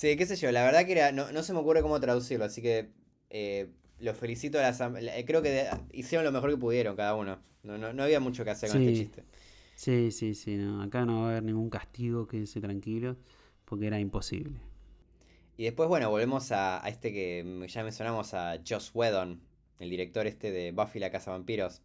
Sí, 0.00 0.16
qué 0.16 0.24
sé 0.24 0.36
yo, 0.36 0.50
la 0.50 0.64
verdad 0.64 0.86
que 0.86 0.92
era, 0.92 1.12
no, 1.12 1.30
no 1.30 1.42
se 1.42 1.52
me 1.52 1.58
ocurre 1.58 1.82
cómo 1.82 2.00
traducirlo, 2.00 2.46
así 2.46 2.62
que 2.62 2.90
eh, 3.28 3.68
los 3.98 4.16
felicito 4.16 4.58
a 4.58 4.62
las... 4.62 4.80
la- 4.80 5.12
Creo 5.26 5.42
que 5.42 5.50
de- 5.50 5.68
hicieron 5.92 6.24
lo 6.24 6.32
mejor 6.32 6.48
que 6.50 6.56
pudieron 6.56 6.96
cada 6.96 7.14
uno. 7.14 7.42
No, 7.62 7.76
no, 7.76 7.92
no 7.92 8.02
había 8.02 8.18
mucho 8.20 8.42
que 8.44 8.50
hacer 8.50 8.70
con 8.70 8.78
este 8.78 8.94
chiste. 8.94 9.24
Sí, 9.74 10.10
sí, 10.12 10.34
sí. 10.34 10.56
No. 10.56 10.82
Acá 10.82 11.04
no 11.04 11.22
va 11.22 11.26
a 11.28 11.30
haber 11.32 11.42
ningún 11.42 11.70
castigo, 11.70 12.26
quédense 12.26 12.60
tranquilos. 12.60 13.16
Porque 13.64 13.86
era 13.86 14.00
imposible. 14.00 14.60
Y 15.56 15.64
después, 15.64 15.88
bueno, 15.88 16.10
volvemos 16.10 16.52
a, 16.52 16.84
a 16.84 16.88
este 16.88 17.12
que 17.12 17.44
mm, 17.44 17.64
ya 17.66 17.82
mencionamos, 17.84 18.34
a 18.34 18.58
Joss 18.66 18.90
Whedon, 18.94 19.40
el 19.78 19.90
director 19.90 20.26
este 20.26 20.50
de 20.50 20.72
Buffy 20.72 20.98
la 20.98 21.10
Casa 21.10 21.30
Vampiros. 21.32 21.82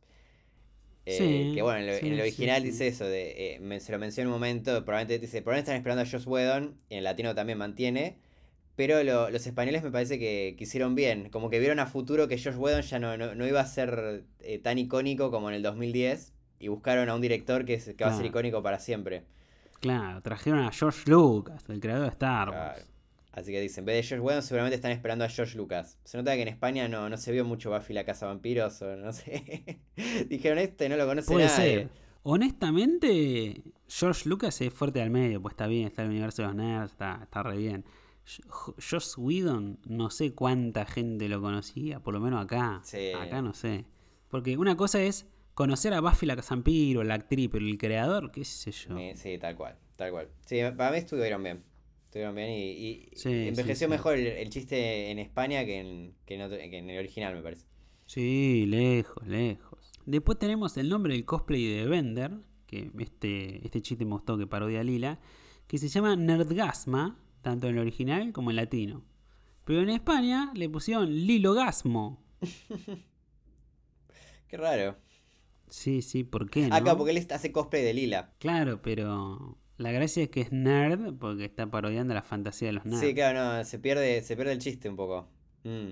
Eh, 1.06 1.18
Sí, 1.50 1.56
que 1.56 1.62
bueno, 1.62 1.80
en, 1.80 1.88
lo- 1.88 1.94
sí, 1.94 2.08
en 2.08 2.14
el 2.14 2.22
original 2.22 2.62
sí. 2.62 2.68
dice 2.70 2.88
eso, 2.88 3.06
de, 3.06 3.56
eh, 3.56 3.60
me- 3.60 3.80
se 3.80 3.92
lo 3.92 4.00
menciona 4.00 4.24
en 4.30 4.34
un 4.34 4.34
momento, 4.40 4.84
probablemente 4.86 5.20
dice, 5.20 5.42
probablemente 5.42 5.72
están 5.72 5.78
esperando 5.78 6.02
a 6.04 6.06
Joss 6.12 6.26
Whedon, 6.28 6.78
y 6.90 6.96
en 6.96 7.04
latino 7.04 7.36
también 7.36 7.58
mantiene, 7.60 8.18
pero 8.76 9.04
lo- 9.04 9.30
los 9.30 9.46
españoles 9.48 9.84
me 9.84 9.92
parece 9.92 10.20
que, 10.20 10.56
que 10.58 10.64
hicieron 10.66 10.96
bien, 10.96 11.30
como 11.30 11.50
que 11.50 11.60
vieron 11.60 11.80
a 11.80 11.86
futuro 11.88 12.28
que 12.28 12.38
Joss 12.44 12.58
Whedon 12.58 12.82
ya 12.84 13.00
no, 13.00 13.18
no, 13.18 13.36
no 13.36 13.48
iba 13.48 13.62
a 13.62 13.66
ser 13.68 14.24
eh, 14.42 14.60
tan 14.60 14.78
icónico 14.80 15.32
como 15.32 15.50
en 15.50 15.56
el 15.56 15.62
2010, 15.64 16.34
y 16.60 16.70
buscaron 16.70 17.10
a 17.10 17.16
un 17.16 17.22
director 17.22 17.66
que, 17.66 17.76
es- 17.76 17.94
que 17.96 18.04
va 18.04 18.10
a 18.12 18.14
ser 18.18 18.26
icónico 18.26 18.64
para 18.64 18.80
siempre. 18.80 19.24
Claro, 19.80 20.22
trajeron 20.22 20.60
a 20.62 20.72
George 20.72 21.04
Lucas, 21.10 21.64
el 21.70 21.80
creador 21.80 22.04
de 22.06 22.10
Star 22.10 22.50
Wars. 22.50 22.60
Claro. 22.78 22.95
Así 23.36 23.52
que 23.52 23.60
dicen, 23.60 23.82
en 23.82 23.86
vez 23.88 23.96
de 23.98 24.04
George 24.04 24.26
Whedon 24.26 24.42
seguramente 24.42 24.76
están 24.76 24.92
esperando 24.92 25.26
a 25.26 25.30
George 25.30 25.58
Lucas. 25.58 26.00
Se 26.06 26.18
nota 26.18 26.34
que 26.36 26.42
en 26.42 26.48
España 26.48 26.88
no, 26.88 27.10
no 27.10 27.18
se 27.18 27.34
vio 27.34 27.44
mucho 27.44 27.70
Buffy 27.70 27.94
la 27.94 28.06
Casa 28.06 28.28
Vampiros 28.28 28.82
o 28.82 28.96
no 28.96 29.12
sé. 29.12 29.82
Dijeron 30.30 30.58
este, 30.58 30.88
no 30.88 30.96
lo 30.96 31.06
conoce 31.06 31.30
Puede 31.32 31.48
nadie. 31.48 31.74
ser. 31.74 31.90
Honestamente, 32.24 33.62
George 33.90 34.30
Lucas 34.30 34.60
es 34.62 34.74
fuerte 34.74 35.02
al 35.02 35.10
medio, 35.10 35.42
pues 35.42 35.52
está 35.52 35.68
bien, 35.68 35.88
está 35.88 36.04
en 36.04 36.08
el 36.08 36.12
universo 36.14 36.44
de 36.44 36.48
los 36.48 36.56
nerds, 36.56 36.92
está, 36.94 37.20
está 37.22 37.44
re 37.44 37.58
bien. 37.58 37.84
Joss 38.90 39.18
Whedon, 39.18 39.80
no 39.86 40.10
sé 40.10 40.34
cuánta 40.34 40.86
gente 40.86 41.28
lo 41.28 41.42
conocía, 41.42 42.00
por 42.00 42.14
lo 42.14 42.22
menos 42.22 42.44
acá. 42.44 42.80
Sí. 42.84 43.12
Acá 43.12 43.42
no 43.42 43.54
sé. 43.54 43.86
Porque 44.30 44.58
una 44.58 44.78
cosa 44.78 45.02
es 45.02 45.28
conocer 45.54 45.94
a 45.94 46.00
Buffy 46.00 46.26
la 46.26 46.38
Casampiro, 46.38 47.04
la 47.04 47.16
actriz, 47.16 47.50
pero 47.52 47.66
el 47.66 47.78
creador, 47.78 48.32
qué 48.32 48.46
sé 48.46 48.72
yo. 48.72 48.98
Sí, 48.98 49.12
sí, 49.16 49.38
tal 49.38 49.56
cual, 49.58 49.78
tal 49.98 50.12
cual. 50.12 50.30
Sí, 50.46 50.62
para 50.76 50.92
mí 50.92 50.98
estuvieron 50.98 51.44
bien. 51.44 51.75
Estuvieron 52.16 52.36
bien 52.36 52.50
y, 52.50 52.72
y 52.72 53.10
Sí, 53.14 53.30
envejeció 53.50 53.88
sí, 53.88 53.92
mejor 53.92 54.16
el, 54.16 54.26
el 54.28 54.50
chiste 54.50 55.12
en 55.12 55.20
España 55.20 55.66
que 55.66 55.82
en, 55.82 56.16
que 56.26 56.36
en 56.36 56.44
otro- 56.44 56.58
que 56.58 56.78
en 56.78 56.90
el 56.90 56.98
original, 56.98 57.36
me 57.36 57.42
parece. 57.42 57.66
Sí, 58.06 58.66
lejos, 58.68 59.28
lejos. 59.28 59.92
Después 60.06 60.40
tenemos 60.40 60.78
el 60.78 60.88
nombre 60.88 61.12
del 61.14 61.26
cosplay 61.26 61.66
de 61.66 61.86
Bender, 61.88 62.32
que 62.68 62.90
este, 63.00 63.66
este 63.66 63.82
chiste 63.82 64.06
me 64.06 64.12
gustó 64.12 64.38
que 64.38 64.48
parodia 64.48 64.80
a 64.80 64.84
Lila, 64.86 65.20
que 65.68 65.78
se 65.78 65.90
llama 65.90 66.16
Nerdgasma, 66.16 67.20
tanto 67.42 67.68
en 67.68 67.76
el 67.76 67.82
original 67.82 68.32
como 68.32 68.50
en 68.50 68.56
latino. 68.56 69.04
Pero 69.66 69.82
en 69.82 69.90
España 69.90 70.54
le 70.56 70.70
pusieron 70.70 71.14
Lilogasmo. 71.14 72.24
Qué 74.48 74.56
raro. 74.56 74.96
Sí, 75.68 76.02
sí, 76.02 76.24
¿por 76.24 76.50
qué? 76.50 76.70
No? 76.70 76.76
Acá, 76.76 76.96
porque 76.96 77.12
él 77.12 77.28
hace 77.30 77.52
cosplay 77.52 77.84
de 77.84 77.94
Lila. 77.94 78.32
Claro, 78.40 78.82
pero 78.82 79.58
la 79.78 79.92
gracia 79.92 80.24
es 80.24 80.30
que 80.30 80.42
es 80.42 80.52
nerd 80.52 81.14
porque 81.16 81.46
está 81.46 81.70
parodiando 81.70 82.14
la 82.14 82.24
fantasía 82.24 82.68
de 82.70 82.74
los 82.74 82.86
nerds. 82.86 83.00
Sí, 83.02 83.14
claro, 83.14 83.58
no, 83.58 83.64
se 83.66 83.80
pierde, 83.80 84.22
se 84.24 84.36
pierde 84.36 84.54
el 84.54 84.60
chiste 84.60 84.90
un 84.90 84.96
poco. 84.96 85.28
Mm. 85.64 85.92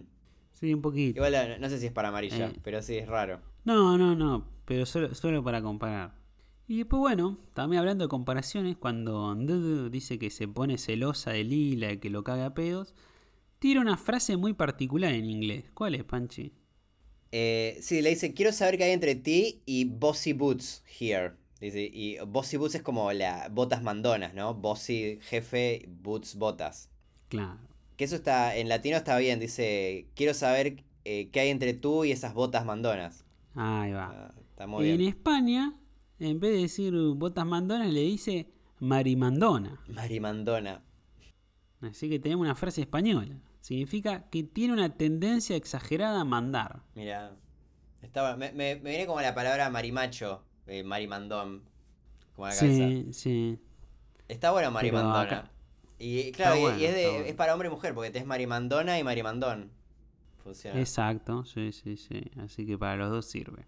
Sí, 0.52 0.74
un 0.74 0.82
poquito. 0.82 1.18
Igual 1.18 1.60
no, 1.60 1.70
sé 1.70 1.80
si 1.80 1.88
es 1.88 1.92
para 1.92 2.10
amarilla, 2.10 2.48
Eh. 2.48 2.60
pero 2.64 2.82
sí, 2.82 2.96
es 2.96 3.08
raro. 3.08 3.42
No, 3.66 3.98
no, 3.98 4.16
no, 4.16 4.48
pero 4.66 4.86
solo, 4.86 5.14
solo 5.16 5.44
para 5.44 5.62
comparar. 5.62 6.16
Y 6.68 6.78
después, 6.78 7.00
bueno, 7.02 7.38
también 7.54 7.82
hablando 7.82 8.06
de 8.06 8.10
comparaciones, 8.10 8.78
cuando 8.78 9.36
Dudu 9.36 9.90
dice 9.90 10.18
que 10.18 10.30
se 10.30 10.48
pone 10.48 10.78
celosa 10.78 11.32
de 11.32 11.44
Lila 11.44 11.92
y 11.92 11.98
que 11.98 12.10
lo 12.10 12.24
caga 12.24 12.46
a 12.48 12.54
pedos, 12.54 12.94
tira 13.60 13.82
una 13.82 13.98
frase 13.98 14.38
muy 14.38 14.54
particular 14.54 15.14
en 15.14 15.26
inglés. 15.30 15.66
¿Cuál 15.74 15.96
es, 15.96 16.06
Panchi? 16.06 16.54
Eh, 17.32 17.78
sí, 17.82 18.02
le 18.02 18.12
dice, 18.12 18.34
quiero 18.34 18.52
saber 18.52 18.78
qué 18.78 18.86
hay 18.86 18.92
entre 18.92 19.16
ti 19.16 19.62
y 19.66 19.86
Bossy 19.86 20.34
Boots 20.34 20.84
here. 21.00 21.34
Dice, 21.64 21.90
y 21.94 22.18
Bossy 22.28 22.58
Boots 22.58 22.76
es 22.76 22.82
como 22.82 23.14
la 23.14 23.48
botas 23.50 23.82
mandonas, 23.82 24.34
¿no? 24.34 24.54
Bossy 24.54 25.20
jefe, 25.22 25.88
Boots 25.88 26.36
botas. 26.36 26.90
Claro. 27.30 27.58
Que 27.96 28.04
eso 28.04 28.18
está, 28.18 28.58
en 28.58 28.68
latino 28.68 28.98
está 28.98 29.18
bien, 29.18 29.40
dice, 29.40 30.10
quiero 30.14 30.34
saber 30.34 30.84
eh, 31.06 31.30
qué 31.32 31.40
hay 31.40 31.50
entre 31.50 31.74
tú 31.74 32.04
y 32.04 32.12
esas 32.12 32.34
botas 32.34 32.66
mandonas. 32.66 33.24
Ahí 33.56 33.94
va. 33.94 34.12
Ah, 34.12 34.34
está 34.50 34.68
muy 34.68 34.90
en 34.90 34.98
bien. 34.98 35.10
España, 35.10 35.74
en 36.20 36.42
vez 36.42 36.52
de 36.52 36.62
decir 36.64 36.94
botas 37.16 37.46
mandonas, 37.46 37.90
le 37.94 38.02
dice 38.02 38.50
marimandona. 38.80 39.80
Marimandona. 39.88 40.84
Así 41.80 42.10
que 42.10 42.20
tenemos 42.20 42.44
una 42.44 42.56
frase 42.56 42.82
española. 42.82 43.40
Significa 43.62 44.30
que 44.30 44.44
tiene 44.44 44.74
una 44.74 44.98
tendencia 44.98 45.56
exagerada 45.56 46.20
a 46.20 46.26
mandar. 46.26 46.82
Mira, 46.94 47.38
estaba, 48.02 48.36
me, 48.36 48.52
me, 48.52 48.76
me 48.76 48.90
viene 48.90 49.06
como 49.06 49.22
la 49.22 49.34
palabra 49.34 49.70
marimacho, 49.70 50.44
eh, 50.68 50.84
marimandón. 50.84 51.64
Como 52.36 52.48
a 52.48 52.50
la 52.50 52.56
cabeza. 52.56 52.88
Sí, 52.88 53.14
sí. 53.14 53.60
Está 54.28 54.54
Pero 54.54 54.72
marimandona. 54.72 55.22
acá- 55.22 55.52
Y 56.00 56.32
claro, 56.32 56.58
y- 56.58 56.62
bueno, 56.62 56.78
y 56.80 56.86
es, 56.86 56.96
de- 56.96 57.10
bueno. 57.10 57.26
es 57.26 57.36
para 57.36 57.54
hombre 57.54 57.68
y 57.68 57.72
mujer, 57.72 57.94
porque 57.94 58.10
tenés 58.12 58.28
marimandona 58.28 58.98
y 59.00 59.04
marimandón. 59.04 59.72
Funciona. 60.44 60.80
Exacto, 60.80 61.46
sí, 61.46 61.72
sí, 61.72 61.96
sí. 61.96 62.22
Así 62.44 62.66
que 62.66 62.78
para 62.78 62.98
los 62.98 63.10
dos 63.12 63.26
sirve. 63.26 63.66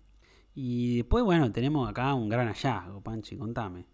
Y 0.53 0.97
después, 0.97 1.23
bueno, 1.23 1.51
tenemos 1.51 1.89
acá 1.89 2.13
un 2.13 2.27
gran 2.29 2.47
hallazgo, 2.47 3.01
Panchi, 3.01 3.37
contame. 3.37 3.85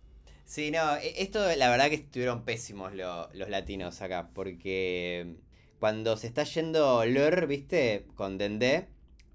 Sí, 0.45 0.71
no, 0.71 0.95
e- 0.97 1.21
esto 1.21 1.39
la 1.55 1.69
verdad 1.69 1.89
que 1.89 1.95
estuvieron 1.95 2.43
pésimos 2.43 2.93
lo- 2.93 3.29
los 3.33 3.49
latinos 3.49 4.01
acá, 4.01 4.29
porque 4.33 5.35
cuando 5.79 6.17
se 6.17 6.27
está 6.27 6.43
yendo 6.43 7.05
Lur, 7.05 7.47
¿viste? 7.47 8.05
Con 8.15 8.37
Dendé, 8.37 8.87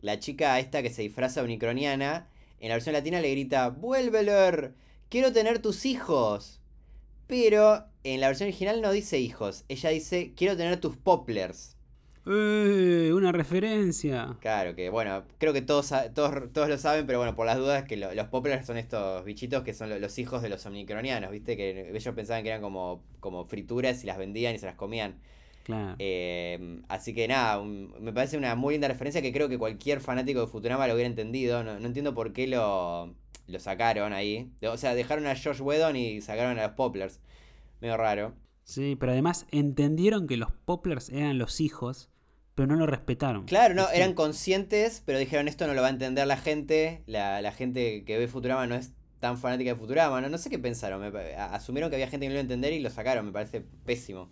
la 0.03 0.19
chica 0.19 0.59
esta 0.59 0.83
que 0.83 0.91
se 0.91 1.03
disfraza 1.03 1.43
unicroniana, 1.43 2.29
en 2.61 2.69
la 2.69 2.75
versión 2.77 2.93
latina 2.95 3.21
le 3.21 3.31
grita, 3.31 3.69
¡Vuelve 3.71 4.23
Lur! 4.23 4.75
¡Quiero 5.09 5.33
tener 5.33 5.61
tus 5.61 5.87
hijos! 5.87 6.61
Pero 7.27 7.85
en 8.05 8.21
la 8.21 8.29
versión 8.29 8.49
original 8.49 8.81
no 8.83 8.93
dice 8.93 9.19
hijos, 9.19 9.65
ella 9.69 9.91
dice, 9.91 10.33
quiero 10.37 10.57
tener 10.57 10.81
tus 10.81 10.97
poplars. 10.97 11.77
¡Eh! 12.27 13.13
Una 13.15 13.33
referencia. 13.33 14.37
Claro, 14.41 14.75
que 14.77 14.91
bueno, 14.91 15.25
creo 15.39 15.53
que 15.53 15.63
todos, 15.63 15.93
todos, 16.15 16.53
todos 16.53 16.69
lo 16.69 16.79
saben, 16.79 17.07
pero 17.07 17.19
bueno, 17.19 17.35
por 17.35 17.47
las 17.47 17.57
dudas, 17.59 17.85
que 17.85 17.97
lo- 17.97 18.15
los 18.15 18.29
poplars 18.29 18.67
son 18.67 18.77
estos 18.77 19.25
bichitos 19.25 19.63
que 19.65 19.75
son 19.75 19.89
lo- 19.91 19.99
los 19.99 20.19
hijos 20.19 20.43
de 20.43 20.49
los 20.49 20.65
omnicronianos, 20.67 21.31
¿viste? 21.31 21.57
Que 21.57 21.91
ellos 21.97 22.15
pensaban 22.15 22.43
que 22.43 22.51
eran 22.51 22.61
como, 22.63 23.03
como 23.21 23.45
frituras 23.47 24.03
y 24.05 24.07
las 24.07 24.19
vendían 24.19 24.55
y 24.55 24.59
se 24.59 24.67
las 24.67 24.75
comían. 24.77 25.19
Claro. 25.67 25.97
Eh, 25.99 26.81
así 26.89 27.13
que 27.13 27.27
nada, 27.27 27.59
un- 27.59 27.93
me 28.01 28.13
parece 28.13 28.39
una 28.39 28.55
muy 28.55 28.75
linda 28.75 28.87
referencia 28.87 29.21
que 29.21 29.33
creo 29.33 29.49
que 29.49 29.59
cualquier 29.59 30.01
fanático 30.01 30.41
de 30.41 30.47
Futurama 30.47 30.87
lo 30.87 30.95
hubiera 30.95 31.11
entendido. 31.11 31.65
No, 31.65 31.81
no 31.81 31.87
entiendo 31.89 32.15
por 32.15 32.33
qué 32.33 32.47
lo, 32.47 33.13
lo 33.49 33.59
sacaron 33.59 34.13
ahí. 34.13 34.49
O 34.63 34.77
sea, 34.77 34.95
dejaron 34.95 35.27
a 35.27 35.35
Josh 35.35 35.61
Whedon 35.61 35.97
y 35.97 36.21
sacaron 36.21 36.57
a 36.61 36.63
los 36.69 36.73
poplars. 36.77 37.19
Medio 37.81 37.97
raro. 37.97 38.35
Sí, 38.63 38.97
pero 38.99 39.11
además 39.11 39.47
entendieron 39.51 40.29
que 40.29 40.37
los 40.37 40.53
poplars 40.65 41.11
eran 41.11 41.37
los 41.39 41.61
hijos, 41.61 42.11
pero 42.55 42.69
no 42.69 42.77
lo 42.77 42.87
respetaron. 42.87 43.45
Claro, 43.47 43.75
no, 43.75 43.89
eran 43.91 44.15
conscientes, 44.15 45.03
pero 45.05 45.19
dijeron 45.19 45.49
esto 45.49 45.67
no 45.67 45.75
lo 45.75 45.83
va 45.83 45.89
a 45.89 45.91
entender 45.91 46.27
la 46.29 46.37
gente. 46.37 47.03
La, 47.07 47.43
la 47.43 47.51
gente 47.51 48.05
que 48.05 48.19
ve 48.19 48.29
Futurama 48.29 48.69
no 48.69 48.77
es 48.77 48.93
tan 49.19 49.37
fanática 49.37 49.71
de 49.73 49.77
Futurama. 49.77 50.21
No, 50.21 50.29
no 50.29 50.39
sé 50.39 50.49
qué 50.49 50.59
pensaron. 50.61 51.01
me 51.01 51.35
asumieron 51.35 51.91
que 51.91 51.97
había 51.97 52.07
gente 52.09 52.27
que 52.27 52.29
no 52.29 52.35
lo 52.35 52.39
iba 52.39 52.43
a 52.43 52.53
entender 52.53 52.73
y 52.73 52.79
lo 52.81 52.91
sacaron. 52.91 53.27
Me 53.27 53.33
parece 53.33 53.63
pésimo. 53.85 54.31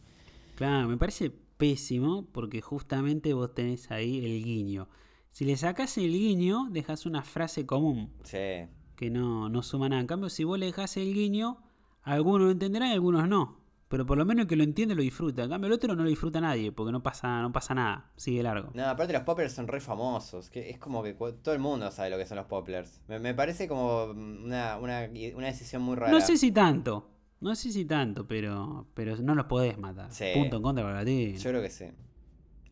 Claro, 0.54 0.88
me 0.88 0.96
parece 0.96 1.30
pésimo 1.56 2.26
porque 2.32 2.60
justamente 2.60 3.32
vos 3.34 3.54
tenés 3.54 3.90
ahí 3.90 4.18
el 4.24 4.44
guiño. 4.44 4.88
Si 5.30 5.44
le 5.44 5.56
sacás 5.56 5.98
el 5.98 6.12
guiño, 6.12 6.68
dejas 6.70 7.06
una 7.06 7.22
frase 7.22 7.66
común 7.66 8.12
Sí. 8.22 8.68
que 8.96 9.10
no, 9.10 9.48
no 9.48 9.62
suma 9.62 9.88
nada. 9.88 10.00
En 10.00 10.06
cambio, 10.06 10.28
si 10.30 10.44
vos 10.44 10.58
le 10.58 10.66
dejás 10.66 10.96
el 10.96 11.12
guiño, 11.12 11.58
algunos 12.02 12.42
lo 12.42 12.50
entenderán 12.50 12.90
y 12.90 12.92
algunos 12.92 13.28
no. 13.28 13.62
Pero 13.88 14.06
por 14.06 14.16
lo 14.18 14.24
menos 14.24 14.42
el 14.42 14.48
que 14.48 14.56
lo 14.56 14.64
entiende 14.64 14.94
lo 14.94 15.02
disfruta. 15.02 15.44
En 15.44 15.50
cambio, 15.50 15.66
el 15.68 15.72
otro 15.74 15.94
no 15.94 16.02
lo 16.02 16.08
disfruta 16.08 16.40
nadie 16.40 16.72
porque 16.72 16.90
no 16.90 17.02
pasa, 17.02 17.42
no 17.42 17.52
pasa 17.52 17.74
nada. 17.74 18.10
Sigue 18.16 18.42
largo. 18.42 18.70
No, 18.74 18.84
aparte 18.86 19.12
los 19.12 19.22
poplars 19.22 19.52
son 19.52 19.68
re 19.68 19.80
famosos. 19.80 20.50
Que 20.50 20.70
es 20.70 20.78
como 20.78 21.02
que 21.02 21.12
todo 21.14 21.52
el 21.54 21.60
mundo 21.60 21.90
sabe 21.92 22.10
lo 22.10 22.16
que 22.18 22.26
son 22.26 22.36
los 22.38 22.46
poplars. 22.46 23.00
Me, 23.08 23.18
me 23.20 23.34
parece 23.34 23.68
como 23.68 24.04
una, 24.04 24.78
una, 24.78 25.08
una 25.36 25.46
decisión 25.46 25.82
muy 25.82 25.96
rara. 25.96 26.10
No 26.12 26.20
sé 26.20 26.36
si 26.36 26.50
tanto. 26.50 27.10
No 27.44 27.54
sé 27.54 27.70
si 27.72 27.84
tanto, 27.84 28.26
pero, 28.26 28.86
pero 28.94 29.16
no 29.18 29.34
los 29.34 29.44
podés 29.46 29.76
matar. 29.78 30.10
Sí. 30.10 30.24
Punto 30.34 30.56
en 30.56 30.62
contra 30.62 30.82
para 30.82 31.04
ti. 31.04 31.34
Yo 31.36 31.50
creo 31.50 31.60
que 31.62 31.68
sí. 31.68 31.84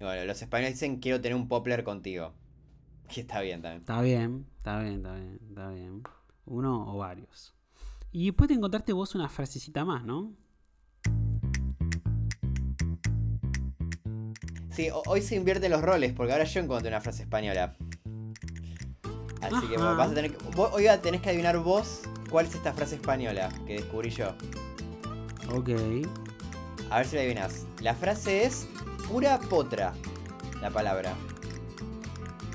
Bueno, 0.01 0.25
los 0.25 0.41
españoles 0.41 0.75
dicen 0.75 0.97
quiero 0.99 1.20
tener 1.20 1.37
un 1.37 1.47
poplar 1.47 1.85
contigo. 1.85 2.33
Que 3.12 3.20
está 3.20 3.43
bien 3.43 3.61
también. 3.61 3.81
Está 3.83 4.01
bien, 4.01 4.47
está 4.57 4.81
bien, 4.81 4.95
está 4.97 5.14
bien, 5.14 5.39
está 5.49 5.68
bien. 5.70 6.03
Uno 6.47 6.91
o 6.91 6.97
varios. 6.97 7.55
Y 8.11 8.25
después 8.27 8.49
te 8.49 8.55
encontraste 8.55 8.95
vos 8.95 9.14
una 9.14 9.29
frasecita 9.29 9.85
más, 9.85 10.05
¿no? 10.05 10.33
Sí, 14.70 14.89
ho- 14.89 15.03
hoy 15.07 15.20
se 15.20 15.37
invierten 15.37 15.70
los 15.70 15.83
roles, 15.83 16.14
porque 16.14 16.33
ahora 16.33 16.45
yo 16.45 16.61
encontré 16.61 16.89
una 16.89 17.03
frase 17.03 17.25
española. 17.25 17.77
Así 19.43 19.66
que 19.68 19.77
Ajá. 19.77 19.93
vas 19.95 20.11
a 20.11 20.14
tener 20.14 20.35
que. 20.35 20.45
vos- 20.57 20.70
Hoy 20.73 20.85
tenés 21.03 21.20
que 21.20 21.29
adivinar 21.29 21.59
vos 21.59 22.03
cuál 22.31 22.47
es 22.47 22.55
esta 22.55 22.73
frase 22.73 22.95
española 22.95 23.51
que 23.66 23.75
descubrí 23.75 24.09
yo. 24.11 24.35
Ok. 25.51 25.68
A 26.90 26.99
ver 26.99 27.07
si 27.07 27.16
la 27.16 27.22
adivinas. 27.22 27.66
La 27.80 27.95
frase 27.95 28.45
es 28.45 28.66
pura 29.09 29.38
potra. 29.40 29.93
La 30.61 30.70
palabra. 30.70 31.14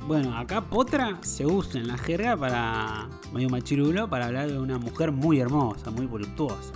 Bueno, 0.07 0.37
acá 0.37 0.61
potra 0.61 1.17
se 1.21 1.45
usa 1.45 1.81
en 1.81 1.87
la 1.87 1.97
jerga 1.97 2.37
para 2.37 3.09
medio 3.33 3.49
machirulo 3.49 4.09
para 4.09 4.27
hablar 4.27 4.49
de 4.49 4.57
una 4.57 4.77
mujer 4.77 5.11
muy 5.11 5.39
hermosa, 5.39 5.91
muy 5.91 6.05
voluptuosa. 6.05 6.71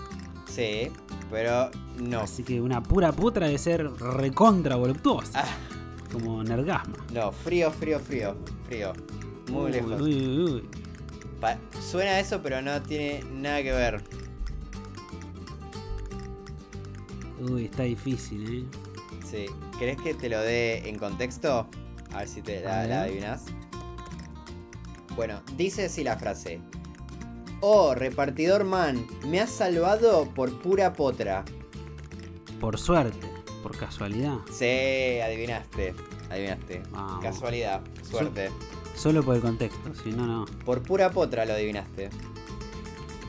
Sí, 0.50 0.92
pero 1.30 1.72
no. 1.98 2.20
Así 2.22 2.44
que 2.44 2.60
una 2.60 2.84
pura 2.84 3.14
potra 3.14 3.46
debe 3.46 3.58
ser 3.58 3.90
recontra 3.94 4.76
voluptuosa, 4.76 5.44
Ah, 5.46 5.48
como 6.12 6.44
Nergasma. 6.44 6.96
no, 7.14 7.32
frío, 7.32 7.72
frío, 7.72 8.00
frío. 8.02 8.36
Frío. 8.68 8.92
Muy 9.50 9.66
Uy, 9.68 9.72
lejos. 9.72 10.02
uy, 10.02 10.38
uy, 10.38 10.70
suena 11.82 12.12
a 12.12 12.20
eso, 12.20 12.42
pero 12.44 12.62
no 12.62 12.82
tiene 12.82 13.24
nada 13.32 13.64
que 13.64 13.72
ver. 13.72 14.04
Uy, 17.50 17.66
está 17.66 17.84
difícil, 17.84 18.60
¿eh? 18.60 18.78
Sí. 19.26 19.46
¿Querés 19.80 19.98
que 19.98 20.14
te 20.14 20.30
lo 20.30 20.40
dé 20.40 20.88
en 20.88 20.98
contexto? 20.98 21.68
A 22.14 22.20
ver 22.20 22.28
si 22.28 22.42
te 22.42 22.62
la, 22.62 22.86
la 22.86 23.04
adivinas. 23.04 23.46
Bueno, 25.16 25.42
dice 25.58 25.86
así 25.86 26.04
la 26.04 26.18
frase. 26.18 26.62
Oh, 27.62 27.96
repartidor 27.96 28.64
man, 28.64 29.06
me 29.28 29.40
has 29.40 29.50
salvado 29.50 30.26
por 30.34 30.62
pura 30.62 30.94
potra. 30.94 31.44
Por 32.60 32.78
suerte, 32.78 33.28
por 33.64 33.76
casualidad. 33.78 34.38
Sí, 34.52 35.20
adivinaste. 35.20 35.94
Adivinaste. 36.30 36.84
Vamos. 36.92 37.24
Casualidad, 37.24 37.82
suerte. 38.04 38.50
Solo 38.96 39.24
por 39.24 39.36
el 39.36 39.42
contexto, 39.42 39.94
si 39.96 40.12
no, 40.12 40.28
no. 40.28 40.46
Por 40.66 40.82
pura 40.84 41.10
potra 41.12 41.46
lo 41.46 41.54
adivinaste. 41.54 42.10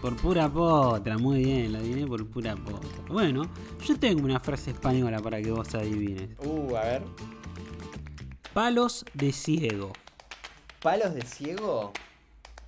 Por 0.03 0.17
pura 0.17 0.49
potra, 0.49 1.17
muy 1.17 1.45
bien, 1.45 1.73
la 1.73 1.79
adiviné 1.79 2.05
por 2.07 2.27
pura 2.29 2.57
potra. 2.57 2.91
Bueno, 3.09 3.49
yo 3.87 3.97
tengo 3.99 4.25
una 4.25 4.41
frase 4.41 4.73
española 4.73 5.21
para 5.21 5.41
que 5.41 5.53
vos 5.53 5.73
adivines. 5.77 6.29
Uh, 6.45 6.75
a 6.75 6.83
ver. 6.83 7.03
Palos 8.53 9.05
de 9.15 9.31
ciego. 9.33 9.93
¿Palos 10.83 11.15
de 11.15 11.23
ciego? 11.23 11.93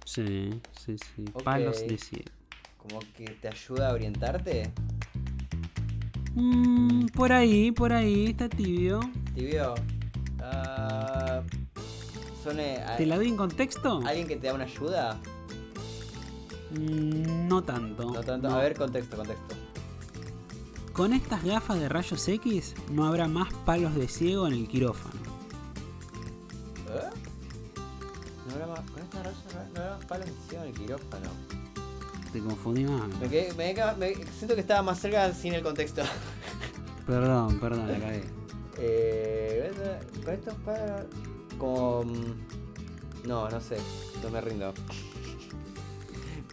Sí, 0.04 0.50
sí, 0.78 0.96
sí. 0.96 1.24
Palos 1.42 1.80
de 1.80 1.98
ciego. 1.98 2.30
Como 2.78 3.00
que 3.16 3.24
te 3.24 3.48
ayuda 3.48 3.90
a 3.90 3.94
orientarte. 3.94 4.70
Mm, 6.34 7.06
por 7.06 7.32
ahí, 7.32 7.72
por 7.72 7.92
ahí, 7.92 8.26
está 8.26 8.48
tibio. 8.48 9.00
Tibio. 9.34 9.74
A- 10.40 11.42
¿Te 12.98 13.06
la 13.06 13.16
doy 13.16 13.28
en 13.28 13.36
contexto? 13.38 14.00
¿Alguien 14.06 14.28
que 14.28 14.36
te 14.36 14.46
da 14.48 14.54
una 14.54 14.64
ayuda? 14.64 15.18
Mm, 16.78 17.48
no 17.48 17.62
tanto. 17.62 18.04
No 18.12 18.20
tanto. 18.22 18.48
no. 18.48 18.54
A 18.56 18.58
ver, 18.62 18.76
contexto, 18.76 19.16
contexto. 19.16 19.54
Con 20.92 21.12
estas 21.12 21.42
gafas 21.44 21.78
de 21.80 21.88
rayos 21.88 22.28
X 22.28 22.74
no 22.90 23.04
habrá 23.06 23.26
más 23.26 23.52
palos 23.64 23.94
de 23.96 24.06
ciego 24.08 24.46
en 24.46 24.54
el 24.54 24.68
quirófano. 24.68 25.20
¿Eh? 26.88 27.10
No 28.46 28.52
habrá 28.54 28.66
más. 28.68 28.90
Con 28.90 29.02
esta 29.02 29.22
raya 29.22 29.36
no 29.74 29.80
habrá 29.80 29.96
más 29.96 30.04
palos 30.06 30.26
de 30.26 30.32
ciego 30.48 30.64
en 30.64 30.70
el 30.70 30.74
quirófano. 30.76 31.28
Te 32.32 32.40
confundí 32.40 32.84
más. 32.84 33.08
Me 33.20 33.28
quedé- 33.28 33.52
me 33.54 33.74
quedé- 33.74 33.96
me- 33.96 34.14
siento 34.32 34.54
que 34.54 34.60
estaba 34.60 34.82
más 34.82 34.98
cerca 35.00 35.32
sin 35.32 35.54
el 35.54 35.62
contexto. 35.62 36.02
Perdón, 37.06 37.58
perdón, 37.60 37.86
la 37.92 37.98
cagué. 37.98 38.24
Eh, 38.78 39.72
con 40.24 40.34
estos 40.34 40.54
palos. 40.64 41.02
Como. 41.58 42.02
mm, 42.04 42.34
No, 43.26 43.48
no 43.48 43.60
sé. 43.60 43.76
No 44.22 44.30
me 44.30 44.40
rindo. 44.40 44.74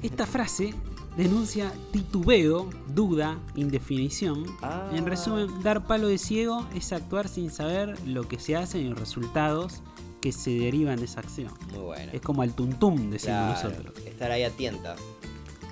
Esta 0.01 0.25
frase 0.25 0.73
denuncia 1.17 1.71
titubeo, 1.91 2.69
duda, 2.87 3.37
indefinición. 3.55 4.45
Ah. 4.61 4.89
En 4.93 5.05
resumen, 5.05 5.47
dar 5.61 5.85
palo 5.85 6.07
de 6.07 6.17
ciego 6.17 6.65
es 6.75 6.91
actuar 6.93 7.27
sin 7.27 7.51
saber 7.51 7.95
lo 8.07 8.27
que 8.27 8.39
se 8.39 8.55
hace 8.55 8.79
y 8.79 8.85
los 8.89 8.97
resultados 8.99 9.81
que 10.21 10.31
se 10.31 10.51
derivan 10.51 10.97
de 10.99 11.05
esa 11.05 11.19
acción. 11.19 11.51
Muy 11.71 11.79
bueno. 11.79 12.11
Es 12.13 12.21
como 12.21 12.41
al 12.43 12.53
tuntum, 12.53 12.95
decimos 13.09 13.21
Claro, 13.59 13.69
nosotros. 13.69 13.97
Estar 14.05 14.31
ahí 14.31 14.43
a 14.43 14.51
tientas. 14.51 14.99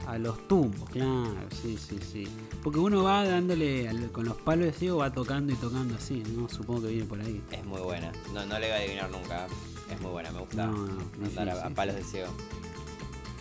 A 0.07 0.17
los 0.17 0.47
tumbos, 0.47 0.89
claro, 0.89 1.36
sí, 1.61 1.77
sí, 1.77 1.99
sí. 2.11 2.27
Porque 2.63 2.80
uno 2.80 3.03
va 3.03 3.23
dándole, 3.25 3.88
al- 3.88 4.11
con 4.11 4.25
los 4.25 4.38
palos 4.38 4.65
de 4.65 4.73
ciego, 4.73 4.97
va 4.97 5.13
tocando 5.13 5.53
y 5.53 5.55
tocando 5.55 5.93
así, 5.93 6.23
¿no? 6.36 6.49
Supongo 6.49 6.82
que 6.82 6.88
viene 6.88 7.05
por 7.05 7.21
ahí. 7.21 7.43
Es 7.51 7.63
muy 7.63 7.80
buena. 7.80 8.11
No, 8.34 8.43
no 8.47 8.57
le 8.57 8.65
voy 8.67 8.75
a 8.75 8.80
adivinar 8.80 9.11
nunca. 9.11 9.45
Es 9.91 10.01
muy 10.01 10.09
buena, 10.09 10.32
me 10.32 10.39
gusta. 10.39 10.65
No, 10.65 10.71
no, 10.88 11.25
andar 11.27 11.49
a, 11.49 11.51
a 11.51 11.55
difícil. 11.57 11.75
palos 11.75 11.95
de 11.95 12.03
ciego. 12.03 12.30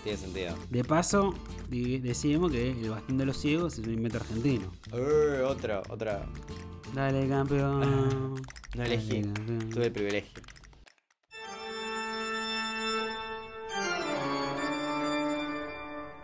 Tiene 0.09 0.23
sentido. 0.23 0.55
De 0.71 0.85
paso, 0.85 1.35
decimos 1.69 2.51
que 2.51 2.71
el 2.71 2.89
bastón 2.89 3.19
de 3.19 3.27
los 3.27 3.37
ciegos 3.37 3.75
es 3.79 3.87
un 3.87 3.93
invento 3.93 4.17
argentino. 4.17 4.73
Uh, 4.91 5.45
otro, 5.45 5.83
otra. 5.91 6.27
Dale, 6.95 7.29
campeón. 7.29 8.35
No 8.75 8.83
Dale, 8.85 8.95
elegí. 8.95 9.21
campeón. 9.21 9.69
Tuve 9.69 9.85
el 9.85 9.93
privilegio. 9.93 10.43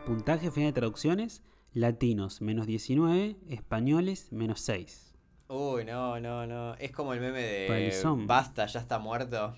Puntaje 0.07 0.51
final 0.51 0.71
de 0.71 0.81
traducciones: 0.81 1.43
latinos 1.75 2.41
menos 2.41 2.67
19, 2.67 3.37
españoles 3.51 4.33
menos 4.33 4.61
6. 4.61 5.13
Uy, 5.49 5.85
no, 5.85 6.19
no, 6.21 6.47
no. 6.47 6.75
Es 6.77 6.91
como 6.91 7.13
el 7.13 7.21
meme 7.21 7.43
de. 7.43 7.67
Palizón. 7.69 8.27
Basta, 8.27 8.65
ya 8.65 8.81
está 8.81 8.99
muerto. 8.99 9.55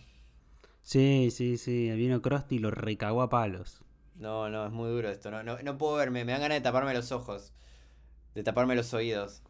Sí, 0.82 1.28
sí, 1.30 1.58
sí. 1.58 1.92
Vino 1.92 2.20
Krusty 2.20 2.56
y 2.56 2.58
lo 2.58 2.72
recagó 2.72 3.22
a 3.22 3.28
palos. 3.28 3.82
No, 4.18 4.48
no, 4.48 4.66
es 4.66 4.72
muy 4.72 4.88
duro 4.90 5.08
esto. 5.10 5.30
No, 5.30 5.42
no, 5.42 5.58
no 5.62 5.78
puedo 5.78 5.94
verme. 5.96 6.24
Me 6.24 6.32
dan 6.32 6.40
ganas 6.40 6.56
de 6.58 6.62
taparme 6.62 6.94
los 6.94 7.12
ojos. 7.12 7.52
De 8.34 8.42
taparme 8.42 8.74
los 8.74 8.92
oídos. 8.94 9.42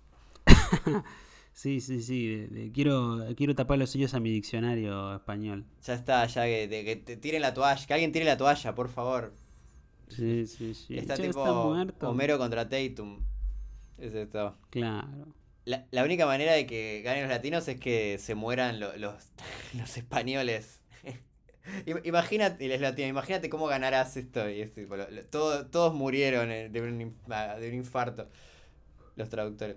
Sí, 1.52 1.80
sí, 1.80 2.02
sí. 2.02 2.26
de- 2.28 2.48
de- 2.48 2.70
quiero, 2.70 3.24
quiero 3.34 3.54
tapar 3.54 3.78
los 3.78 3.88
sellos 3.88 4.12
a 4.12 4.20
mi 4.20 4.30
diccionario 4.30 5.14
español. 5.16 5.64
Ya 5.82 5.94
está, 5.94 6.26
ya 6.26 6.44
que, 6.44 7.02
te 7.02 7.16
tiren 7.16 7.40
la 7.40 7.54
toalla. 7.54 7.86
Que 7.86 7.94
alguien 7.94 8.12
tire 8.12 8.26
la 8.26 8.36
toalla, 8.36 8.74
por 8.74 8.90
favor. 8.90 9.32
Sí, 10.08 10.46
sí, 10.46 10.74
sí. 10.74 10.98
está 10.98 11.16
Ya 11.16 11.22
tipo 11.24 11.40
está 11.40 11.52
muerto. 11.54 12.10
Homero 12.10 12.36
contra 12.36 12.68
Tatum. 12.68 13.24
Es 13.96 14.12
esto. 14.14 14.54
Claro. 14.68 15.28
La, 15.64 15.86
la 15.90 16.04
única 16.04 16.26
manera 16.26 16.52
de 16.52 16.66
que 16.66 17.00
ganen 17.02 17.22
los 17.22 17.30
latinos 17.30 17.66
es 17.68 17.80
que 17.80 18.18
se 18.18 18.34
mueran 18.34 18.78
lo- 18.78 18.94
los, 18.98 19.14
los 19.74 19.96
españoles. 19.96 20.75
Im- 21.86 22.00
Imagínate, 22.04 22.64
imagínate 23.06 23.48
cómo 23.48 23.66
ganarás 23.66 24.16
esto. 24.16 24.48
Y 24.48 24.60
es 24.62 24.72
tipo, 24.74 24.96
lo- 24.96 25.10
lo- 25.10 25.24
todo- 25.24 25.66
todos 25.66 25.94
murieron 25.94 26.50
eh, 26.50 26.68
de 26.68 26.80
un, 26.80 27.00
in- 27.00 27.16
ah, 27.30 27.56
de 27.58 27.68
un 27.68 27.74
infarto. 27.74 28.28
Los 29.16 29.28
traductores. 29.28 29.76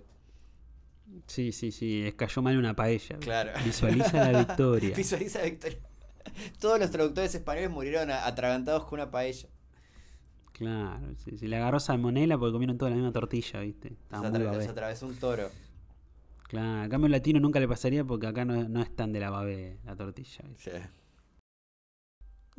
Sí, 1.27 1.51
sí, 1.51 1.71
sí. 1.71 2.03
Les 2.03 2.13
cayó 2.13 2.41
mal 2.41 2.57
una 2.57 2.75
paella. 2.75 3.17
Claro. 3.19 3.51
Visualiza 3.63 4.31
la 4.31 4.39
victoria. 4.39 4.93
Visualiza 4.95 5.39
la 5.39 5.45
victoria. 5.45 5.79
Todos 6.59 6.79
los 6.79 6.91
traductores 6.91 7.33
españoles 7.33 7.71
murieron 7.71 8.11
atragantados 8.11 8.85
con 8.85 8.99
una 8.99 9.09
paella. 9.09 9.47
Claro, 10.51 11.15
sí, 11.23 11.37
sí. 11.37 11.47
Le 11.47 11.55
agarró 11.55 11.79
salmonela 11.79 12.37
porque 12.37 12.51
comieron 12.51 12.77
toda 12.77 12.91
la 12.91 12.97
misma 12.97 13.11
tortilla, 13.13 13.61
¿viste? 13.61 13.93
Estaba 13.93 14.29
muy 14.29 14.43
atravesó 14.65 15.07
un 15.07 15.15
toro. 15.15 15.49
Claro, 16.49 16.81
a 16.83 16.89
cambio 16.89 17.07
latino 17.09 17.39
nunca 17.39 17.59
le 17.59 17.67
pasaría 17.67 18.03
porque 18.03 18.27
acá 18.27 18.43
no, 18.43 18.67
no 18.67 18.81
es 18.81 18.93
tan 18.95 19.13
de 19.13 19.19
la 19.19 19.29
babé 19.29 19.77
la 19.85 19.95
tortilla. 19.95 20.43
¿viste? 20.49 20.71
Sí. 20.81 20.87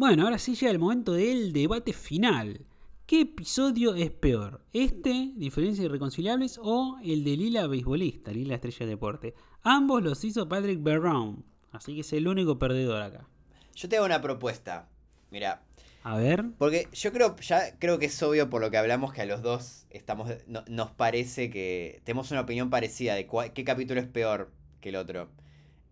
Bueno, 0.00 0.24
ahora 0.24 0.38
sí 0.38 0.54
llega 0.54 0.72
el 0.72 0.78
momento 0.78 1.12
del 1.12 1.52
debate 1.52 1.92
final. 1.92 2.64
¿Qué 3.04 3.20
episodio 3.20 3.94
es 3.94 4.10
peor? 4.10 4.64
¿Este, 4.72 5.32
Diferencias 5.36 5.84
Irreconciliables, 5.84 6.58
o 6.62 6.96
el 7.04 7.22
de 7.22 7.36
Lila 7.36 7.66
Beisbolista, 7.66 8.32
Lila 8.32 8.54
Estrella 8.54 8.86
de 8.86 8.92
Deporte? 8.92 9.34
Ambos 9.62 10.02
los 10.02 10.24
hizo 10.24 10.48
Patrick 10.48 10.82
Brown, 10.82 11.44
así 11.70 11.94
que 11.94 12.00
es 12.00 12.10
el 12.14 12.28
único 12.28 12.58
perdedor 12.58 13.02
acá. 13.02 13.28
Yo 13.74 13.90
te 13.90 13.98
hago 13.98 14.06
una 14.06 14.22
propuesta. 14.22 14.88
Mira, 15.30 15.64
A 16.02 16.16
ver, 16.16 16.46
Porque 16.56 16.88
yo 16.94 17.12
creo, 17.12 17.36
ya 17.36 17.78
creo 17.78 17.98
que 17.98 18.06
es 18.06 18.22
obvio 18.22 18.48
por 18.48 18.62
lo 18.62 18.70
que 18.70 18.78
hablamos 18.78 19.12
que 19.12 19.20
a 19.20 19.26
los 19.26 19.42
dos 19.42 19.84
estamos, 19.90 20.30
no- 20.46 20.64
nos 20.66 20.92
parece 20.92 21.50
que 21.50 22.00
tenemos 22.04 22.30
una 22.30 22.40
opinión 22.40 22.70
parecida 22.70 23.14
de 23.16 23.26
cuál- 23.26 23.52
qué 23.52 23.64
capítulo 23.64 24.00
es 24.00 24.06
peor 24.06 24.50
que 24.80 24.88
el 24.88 24.96
otro. 24.96 25.28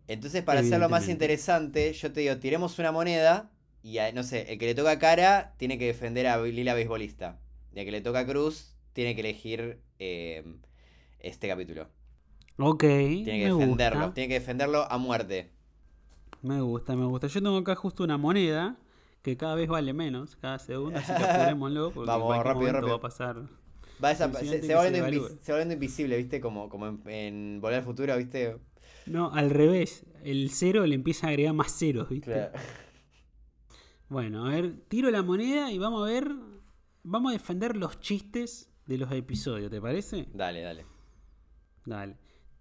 Entonces, 0.06 0.42
para 0.42 0.60
hacerlo 0.60 0.88
más 0.88 1.10
interesante, 1.10 1.92
yo 1.92 2.10
te 2.10 2.20
digo, 2.20 2.38
tiremos 2.38 2.78
una 2.78 2.90
moneda 2.90 3.50
y 3.88 3.98
a- 3.98 4.12
no 4.12 4.22
sé, 4.22 4.52
el 4.52 4.58
que 4.58 4.66
le 4.66 4.74
toca 4.74 4.98
cara 4.98 5.54
tiene 5.58 5.78
que 5.78 5.86
defender 5.86 6.26
a 6.26 6.38
Lila 6.42 6.74
Beisbolista. 6.74 7.38
Y 7.74 7.78
al 7.80 7.84
que 7.84 7.92
le 7.92 8.00
toca 8.00 8.26
Cruz 8.26 8.74
tiene 8.92 9.14
que 9.14 9.20
elegir 9.20 9.80
eh, 9.98 10.44
este 11.20 11.48
capítulo. 11.48 11.88
Ok, 12.58 12.80
Tiene 12.80 13.24
que 13.24 13.48
me 13.52 13.54
defenderlo. 13.54 14.00
gusta. 14.00 14.14
Tiene 14.14 14.28
que 14.28 14.34
defenderlo 14.40 14.90
a 14.90 14.98
muerte. 14.98 15.50
Me 16.42 16.60
gusta, 16.60 16.96
me 16.96 17.04
gusta. 17.06 17.26
Yo 17.28 17.42
tengo 17.42 17.56
acá 17.56 17.74
justo 17.74 18.04
una 18.04 18.16
moneda 18.18 18.76
que 19.22 19.36
cada 19.36 19.54
vez 19.54 19.68
vale 19.68 19.92
menos, 19.92 20.36
cada 20.36 20.58
segundo, 20.58 20.98
así 20.98 21.12
que 21.12 21.22
apurémoslo 21.24 21.90
porque 21.94 22.06
Vamos, 22.08 22.36
en 22.36 22.42
rápido, 22.44 22.72
rápido. 22.72 22.90
va 22.90 22.96
a 22.96 23.00
pasar. 23.00 23.36
Va 24.02 24.14
se, 24.14 24.18
se 24.24 24.28
va 24.28 24.38
se 24.40 24.62
se 24.62 24.74
va 24.74 24.80
volviendo 25.56 25.74
invisible, 25.74 26.16
¿viste? 26.16 26.40
Como, 26.40 26.68
como 26.68 26.86
en, 26.86 27.00
en 27.06 27.60
Volver 27.60 27.78
al 27.80 27.84
Futuro, 27.84 28.16
¿viste? 28.16 28.56
No, 29.06 29.32
al 29.32 29.50
revés. 29.50 30.04
El 30.22 30.50
cero 30.50 30.86
le 30.86 30.94
empieza 30.94 31.26
a 31.26 31.30
agregar 31.30 31.54
más 31.54 31.72
ceros, 31.76 32.08
¿viste? 32.08 32.32
Claro. 32.32 32.52
Bueno, 34.08 34.46
a 34.46 34.50
ver, 34.50 34.80
tiro 34.88 35.10
la 35.10 35.22
moneda 35.22 35.70
y 35.70 35.78
vamos 35.78 36.02
a 36.08 36.12
ver. 36.12 36.34
Vamos 37.02 37.30
a 37.30 37.32
defender 37.34 37.76
los 37.76 38.00
chistes 38.00 38.70
de 38.86 38.98
los 38.98 39.10
episodios, 39.12 39.70
¿te 39.70 39.80
parece? 39.80 40.28
Dale, 40.32 40.62
dale. 40.62 40.86
Dale. 41.84 42.16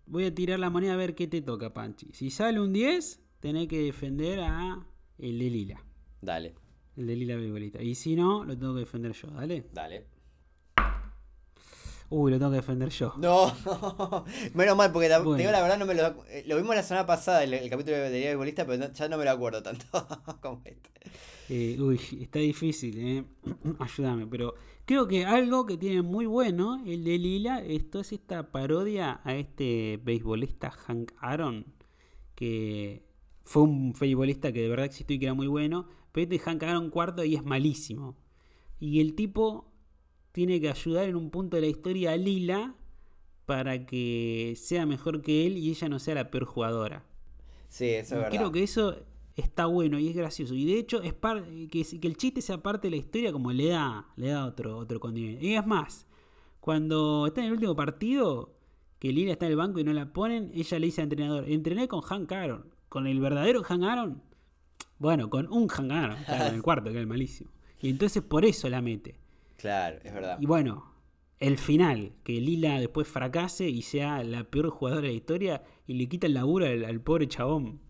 Voy 0.05 0.25
a 0.25 0.33
tirar 0.33 0.59
la 0.59 0.69
moneda 0.69 0.93
a 0.93 0.97
ver 0.97 1.15
qué 1.15 1.27
te 1.27 1.41
toca, 1.41 1.73
Panchi. 1.73 2.09
Si 2.13 2.29
sale 2.29 2.59
un 2.59 2.71
10, 2.71 3.21
tenés 3.39 3.67
que 3.67 3.79
defender 3.79 4.39
a 4.41 4.85
el 5.17 5.39
de 5.39 5.49
Lila. 5.49 5.83
Dale, 6.21 6.55
El 6.95 7.07
de 7.07 7.15
Lila 7.15 7.35
Beisbolista. 7.35 7.81
Y 7.81 7.95
si 7.95 8.15
no, 8.15 8.43
lo 8.43 8.57
tengo 8.57 8.73
que 8.73 8.81
defender 8.81 9.11
yo, 9.13 9.27
¿dale? 9.29 9.65
dale. 9.73 10.05
Uy, 12.09 12.31
lo 12.31 12.37
tengo 12.37 12.51
que 12.51 12.57
defender 12.57 12.89
yo. 12.89 13.13
No, 13.17 13.53
menos 14.53 14.77
mal, 14.77 14.91
porque 14.93 15.09
la, 15.09 15.17
te 15.17 15.23
Bueno. 15.23 15.37
digo 15.39 15.51
la 15.51 15.61
verdad, 15.61 15.77
no 15.77 15.85
me 15.85 15.93
lo, 15.93 16.23
eh, 16.29 16.43
lo 16.47 16.55
vimos 16.55 16.73
la 16.75 16.83
semana 16.83 17.05
pasada, 17.05 17.43
el, 17.43 17.53
el 17.53 17.69
capítulo 17.69 17.97
de 17.97 18.11
Día 18.11 18.35
Bolista, 18.37 18.65
pero 18.65 18.77
no- 18.87 18.93
ya 18.93 19.09
no 19.09 19.17
me 19.17 19.25
lo 19.25 19.31
acuerdo 19.31 19.61
tanto 19.61 19.85
como 20.41 20.61
este. 20.63 20.89
Eh, 21.49 21.77
uy, 21.79 21.99
está 22.21 22.39
difícil, 22.39 22.97
¿eh? 22.99 23.23
Ayúdame, 23.79 24.25
pero 24.27 24.55
creo 24.85 25.07
que 25.07 25.25
algo 25.25 25.65
que 25.65 25.77
tiene 25.77 26.01
muy 26.01 26.25
bueno 26.25 26.81
el 26.85 27.03
de 27.03 27.17
Lila, 27.17 27.59
esto 27.61 27.99
es 27.99 28.13
esta 28.13 28.51
parodia 28.51 29.19
a 29.25 29.35
este 29.35 29.99
beisbolista 30.03 30.71
Hank 30.71 31.11
Aaron, 31.19 31.65
que 32.35 33.03
fue 33.43 33.63
un 33.63 33.93
beisbolista 33.93 34.51
que 34.53 34.61
de 34.61 34.69
verdad 34.69 34.85
existió 34.85 35.15
y 35.15 35.19
que 35.19 35.25
era 35.25 35.33
muy 35.33 35.47
bueno, 35.47 35.87
pero 36.13 36.23
este 36.23 36.39
Hank 36.39 36.63
Aaron 36.63 36.89
cuarto 36.89 37.23
y 37.25 37.35
es 37.35 37.43
malísimo. 37.43 38.15
Y 38.79 38.99
el 39.01 39.15
tipo 39.15 39.71
tiene 40.37 40.61
que 40.61 40.69
ayudar 40.69 41.09
en 41.09 41.15
un 41.15 41.31
punto 41.31 41.55
de 41.57 41.61
la 41.61 41.67
historia 41.67 42.11
a 42.11 42.15
Lila 42.15 42.75
para 43.47 43.87
que 43.87 44.53
sea 44.55 44.85
mejor 44.85 45.23
que 45.23 45.47
él 45.47 45.57
y 45.57 45.71
ella 45.71 45.89
no 45.89 45.97
sea 45.97 46.13
la 46.13 46.29
peor 46.29 46.45
jugadora. 46.45 47.03
Sí, 47.69 47.85
eso 47.85 48.13
es 48.13 48.21
verdad. 48.21 48.37
Creo 48.37 48.51
que 48.51 48.61
eso 48.61 48.97
está 49.35 49.65
bueno 49.65 49.97
y 49.97 50.09
es 50.09 50.15
gracioso. 50.15 50.53
Y 50.53 50.65
de 50.65 50.77
hecho, 50.77 51.01
es 51.01 51.15
par- 51.15 51.43
que, 51.71 51.83
que 51.83 52.07
el 52.07 52.17
chiste 52.17 52.43
sea 52.43 52.61
parte 52.61 52.85
de 52.85 52.91
la 52.91 52.97
historia 52.97 53.31
como 53.31 53.51
le 53.51 53.69
da, 53.69 54.05
le 54.15 54.27
da 54.27 54.45
otro, 54.45 54.77
otro 54.77 54.99
condimento. 54.99 55.43
Y 55.43 55.55
es 55.55 55.65
más, 55.65 56.05
cuando 56.59 57.25
está 57.25 57.41
en 57.41 57.47
el 57.47 57.53
último 57.53 57.75
partido, 57.75 58.53
que 58.99 59.11
Lila 59.11 59.31
está 59.31 59.47
en 59.47 59.53
el 59.53 59.57
banco 59.57 59.79
y 59.79 59.83
no 59.83 59.91
la 59.91 60.13
ponen, 60.13 60.51
ella 60.53 60.77
le 60.77 60.85
dice 60.85 61.01
al 61.01 61.05
entrenador, 61.05 61.49
entrené 61.49 61.87
con 61.87 62.01
Hank 62.01 62.31
Aaron. 62.31 62.65
¿Con 62.89 63.07
el 63.07 63.19
verdadero 63.19 63.63
Hank 63.63 63.81
Aaron? 63.81 64.21
Bueno, 64.99 65.31
con 65.31 65.51
un 65.51 65.67
Hank 65.67 65.91
Aaron, 65.91 66.17
claro, 66.25 66.45
en 66.49 66.53
el 66.53 66.61
cuarto, 66.61 66.83
que 66.83 66.91
era 66.91 66.99
el 67.01 67.07
malísimo. 67.07 67.49
Y 67.81 67.89
entonces 67.89 68.21
por 68.21 68.45
eso 68.45 68.69
la 68.69 68.83
mete. 68.83 69.15
Claro, 69.57 69.99
es 70.03 70.13
verdad. 70.13 70.37
Y 70.39 70.45
bueno, 70.45 70.93
el 71.39 71.57
final, 71.57 72.13
que 72.23 72.33
Lila 72.33 72.79
después 72.79 73.07
fracase 73.07 73.69
y 73.69 73.81
sea 73.81 74.23
la 74.23 74.43
peor 74.45 74.69
jugadora 74.69 75.03
de 75.03 75.09
la 75.09 75.13
historia 75.17 75.63
y 75.85 75.95
le 75.95 76.07
quita 76.07 76.27
el 76.27 76.33
laburo 76.33 76.65
al, 76.65 76.85
al 76.85 77.01
pobre 77.01 77.27
chabón. 77.27 77.81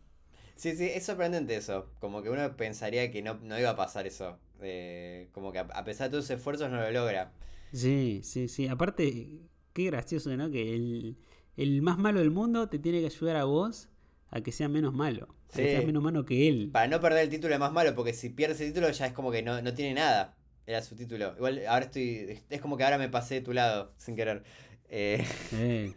Sí, 0.56 0.76
sí, 0.76 0.86
es 0.86 1.06
sorprendente 1.06 1.56
eso. 1.56 1.92
Como 2.00 2.22
que 2.24 2.30
uno 2.30 2.56
pensaría 2.58 3.12
que 3.12 3.22
no, 3.22 3.36
no 3.36 3.60
iba 3.60 3.70
a 3.72 3.76
pasar 3.76 4.08
eso. 4.08 4.40
Eh, 4.62 5.30
como 5.32 5.52
que 5.52 5.60
a, 5.60 5.62
a 5.62 5.84
pesar 5.84 6.08
de 6.08 6.12
todos 6.12 6.26
sus 6.26 6.38
esfuerzos 6.38 6.70
no 6.72 6.78
lo 6.82 6.92
logra. 6.92 7.32
Sí, 7.72 8.22
sí, 8.24 8.48
sí. 8.48 8.68
Aparte, 8.68 9.42
qué 9.74 9.84
gracioso, 9.86 10.36
¿no? 10.36 10.50
Que 10.50 10.76
el, 10.76 11.18
el 11.58 11.82
más 11.82 11.98
malo 11.98 12.20
del 12.20 12.32
mundo 12.32 12.70
te 12.70 12.80
tiene 12.80 13.00
que 13.02 13.08
ayudar 13.08 13.36
a 13.36 13.44
vos 13.44 13.90
a 14.30 14.42
que 14.42 14.52
sea 14.52 14.68
menos 14.70 14.94
malo. 14.94 15.36
A 15.54 15.58
que 15.58 15.70
seas 15.70 15.86
menos 15.86 16.04
malo 16.04 16.26
que 16.26 16.48
él. 16.48 16.70
Para 16.72 16.88
no 16.88 17.00
perder 17.00 17.24
el 17.24 17.30
título 17.30 17.54
es 17.54 17.60
más 17.60 17.72
malo, 17.72 17.94
porque 17.96 18.14
si 18.14 18.30
pierdes 18.30 18.60
el 18.62 18.70
título 18.70 18.90
ya 18.90 19.08
es 19.08 19.14
como 19.14 19.32
que 19.32 19.44
no, 19.44 19.62
no 19.62 19.74
tiene 19.74 19.94
nada. 19.94 20.37
Era 20.68 20.82
su 20.82 20.98
título. 20.98 21.34
Igual 21.38 21.66
ahora 21.66 21.86
estoy. 21.86 22.42
Es 22.50 22.62
como 22.62 22.76
que 22.76 22.84
ahora 22.84 22.98
me 22.98 23.08
pasé 23.08 23.36
de 23.36 23.42
tu 23.42 23.54
lado, 23.54 23.94
sin 23.98 24.18
querer. 24.18 24.44
Eh, 24.90 25.26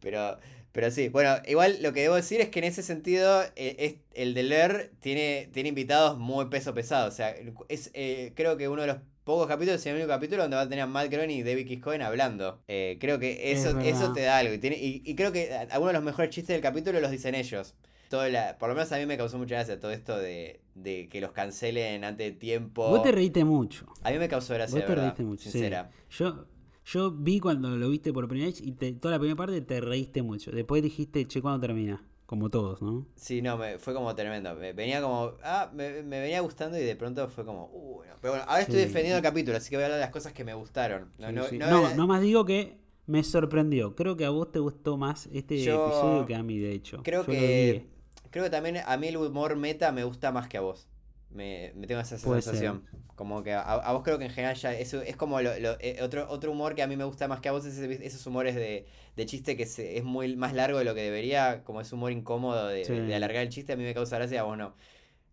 pero, 0.00 0.36
pero 0.72 0.90
sí, 0.90 1.08
bueno, 1.08 1.36
igual 1.46 1.78
lo 1.80 1.92
que 1.92 2.02
debo 2.02 2.16
decir 2.16 2.40
es 2.40 2.48
que 2.48 2.58
en 2.58 2.64
ese 2.64 2.82
sentido, 2.82 3.42
eh, 3.54 3.76
es, 3.78 3.94
el 4.14 4.34
de 4.34 4.42
Leer 4.42 4.90
tiene, 4.98 5.48
tiene 5.52 5.68
invitados 5.68 6.18
muy 6.18 6.46
peso 6.46 6.74
pesado. 6.74 7.08
O 7.08 7.12
sea, 7.12 7.32
es 7.68 7.92
eh, 7.94 8.32
creo 8.34 8.56
que 8.56 8.68
uno 8.68 8.82
de 8.82 8.88
los 8.88 8.96
pocos 9.22 9.46
capítulos, 9.46 9.86
el 9.86 9.94
único 9.94 10.08
capítulo 10.08 10.42
donde 10.42 10.56
va 10.56 10.62
a 10.62 10.68
tener 10.68 10.82
a 10.82 10.86
Matt 10.88 11.08
Groening 11.08 11.38
y 11.38 11.42
David 11.44 11.68
Kiscoen 11.68 12.02
hablando. 12.02 12.64
Eh, 12.66 12.98
creo 13.00 13.20
que 13.20 13.52
Es 13.52 13.64
eso, 13.64 13.78
eso 13.78 14.12
te 14.12 14.22
da 14.22 14.38
algo. 14.38 14.54
Y, 14.54 14.58
tiene, 14.58 14.76
y, 14.76 15.02
y 15.04 15.14
creo 15.14 15.30
que 15.30 15.52
algunos 15.70 15.92
de 15.92 15.98
los 15.98 16.02
mejores 16.02 16.30
chistes 16.30 16.54
del 16.54 16.62
capítulo 16.62 16.98
los 16.98 17.12
dicen 17.12 17.36
ellos. 17.36 17.76
Todo 18.08 18.28
la, 18.28 18.58
por 18.58 18.68
lo 18.68 18.74
menos 18.74 18.90
a 18.90 18.98
mí 18.98 19.06
me 19.06 19.16
causó 19.16 19.38
mucha 19.38 19.54
gracia 19.54 19.78
todo 19.78 19.92
esto 19.92 20.18
de, 20.18 20.60
de 20.82 21.08
que 21.08 21.20
los 21.20 21.32
cancelen 21.32 22.04
antes 22.04 22.32
de 22.32 22.38
tiempo. 22.38 22.88
Vos 22.88 23.02
te 23.02 23.12
reíste 23.12 23.44
mucho. 23.44 23.86
A 24.02 24.10
mí 24.10 24.18
me 24.18 24.28
causó 24.28 24.54
gracia, 24.54 24.76
Vos 24.76 24.84
te 24.86 24.90
verdad, 24.92 25.04
reíste 25.04 25.24
mucho. 25.24 25.42
sí. 25.44 25.50
Sincera. 25.52 25.90
Yo, 26.10 26.46
yo 26.84 27.10
vi 27.10 27.40
cuando 27.40 27.76
lo 27.76 27.88
viste 27.90 28.12
por 28.12 28.26
primera 28.28 28.50
vez 28.50 28.60
y 28.60 28.72
te- 28.72 28.92
toda 28.92 29.12
la 29.14 29.18
primera 29.18 29.36
parte 29.36 29.60
te 29.60 29.80
reíste 29.80 30.22
mucho. 30.22 30.50
Después 30.50 30.82
dijiste, 30.82 31.26
che, 31.26 31.40
¿cuándo 31.42 31.60
termina? 31.66 32.04
Como 32.26 32.48
todos, 32.48 32.80
¿no? 32.80 33.06
Sí, 33.16 33.42
no, 33.42 33.56
me, 33.58 33.78
fue 33.80 33.92
como 33.92 34.14
tremendo. 34.14 34.54
Me, 34.54 34.72
venía 34.72 35.02
como. 35.02 35.32
Ah, 35.42 35.68
me, 35.74 36.02
me 36.04 36.20
venía 36.20 36.40
gustando 36.40 36.78
y 36.78 36.82
de 36.82 36.94
pronto 36.94 37.28
fue 37.28 37.44
como. 37.44 37.66
Uh, 37.72 37.94
bueno. 37.96 38.14
Pero 38.20 38.34
bueno, 38.34 38.44
ahora 38.48 38.60
estoy 38.62 38.76
Sí. 38.76 38.82
defendiendo 38.82 39.16
el 39.16 39.22
capítulo, 39.24 39.56
así 39.56 39.68
que 39.68 39.74
voy 39.76 39.82
a 39.82 39.86
hablar 39.86 39.98
de 39.98 40.04
las 40.06 40.12
cosas 40.12 40.32
que 40.32 40.44
me 40.44 40.54
gustaron. 40.54 41.10
No, 41.18 41.26
Sí, 41.28 41.34
no, 41.34 41.44
sí. 41.46 41.58
no 41.58 41.68
No, 41.70 41.80
era- 41.88 41.96
no 41.96 42.06
más 42.06 42.22
digo 42.22 42.44
que 42.44 42.78
me 43.06 43.24
sorprendió. 43.24 43.96
Creo 43.96 44.16
que 44.16 44.24
a 44.26 44.30
vos 44.30 44.52
te 44.52 44.60
gustó 44.60 44.96
más 44.96 45.28
este 45.32 45.58
Yo 45.58 45.86
episodio 45.86 46.26
que 46.26 46.36
a 46.36 46.42
mí, 46.44 46.58
de 46.60 46.72
hecho. 46.72 47.02
creo 47.02 47.22
Yo 47.26 47.32
que. 47.32 47.86
Creo 48.30 48.44
que 48.44 48.50
también 48.50 48.78
a 48.84 48.96
mí 48.96 49.08
el 49.08 49.16
humor 49.16 49.56
meta 49.56 49.92
me 49.92 50.04
gusta 50.04 50.32
más 50.32 50.48
que 50.48 50.58
a 50.58 50.60
vos. 50.60 50.88
Me, 51.30 51.72
me 51.76 51.86
tengo 51.86 52.00
esa 52.00 52.18
sensación. 52.18 52.84
Como 53.16 53.42
que 53.42 53.52
a, 53.52 53.60
a 53.62 53.92
vos 53.92 54.02
creo 54.02 54.18
que 54.18 54.24
en 54.24 54.30
general 54.30 54.56
ya 54.56 54.72
eso 54.74 55.02
es 55.02 55.16
como 55.16 55.40
lo, 55.42 55.58
lo- 55.60 55.76
eh, 55.80 55.98
otro, 56.02 56.26
otro 56.28 56.50
humor 56.52 56.74
que 56.74 56.82
a 56.82 56.86
mí 56.86 56.96
me 56.96 57.04
gusta 57.04 57.28
más 57.28 57.40
que 57.40 57.48
a 57.48 57.52
vos, 57.52 57.64
es 57.66 57.78
esos 57.78 58.26
humores 58.26 58.54
de, 58.54 58.86
de 59.16 59.26
chiste 59.26 59.56
que 59.56 59.66
se- 59.66 59.96
es 59.98 60.04
muy 60.04 60.36
más 60.36 60.54
largo 60.54 60.78
de 60.78 60.84
lo 60.84 60.94
que 60.94 61.02
debería, 61.02 61.62
como 61.64 61.80
es 61.80 61.92
humor 61.92 62.12
incómodo 62.12 62.66
de, 62.68 62.84
Sí. 62.84 62.94
de 62.94 63.14
alargar 63.14 63.42
el 63.42 63.48
chiste, 63.50 63.72
a 63.72 63.76
mí 63.76 63.84
me 63.84 63.94
causa 63.94 64.16
gracia, 64.16 64.40
a 64.40 64.44
vos 64.44 64.56
no. 64.58 64.74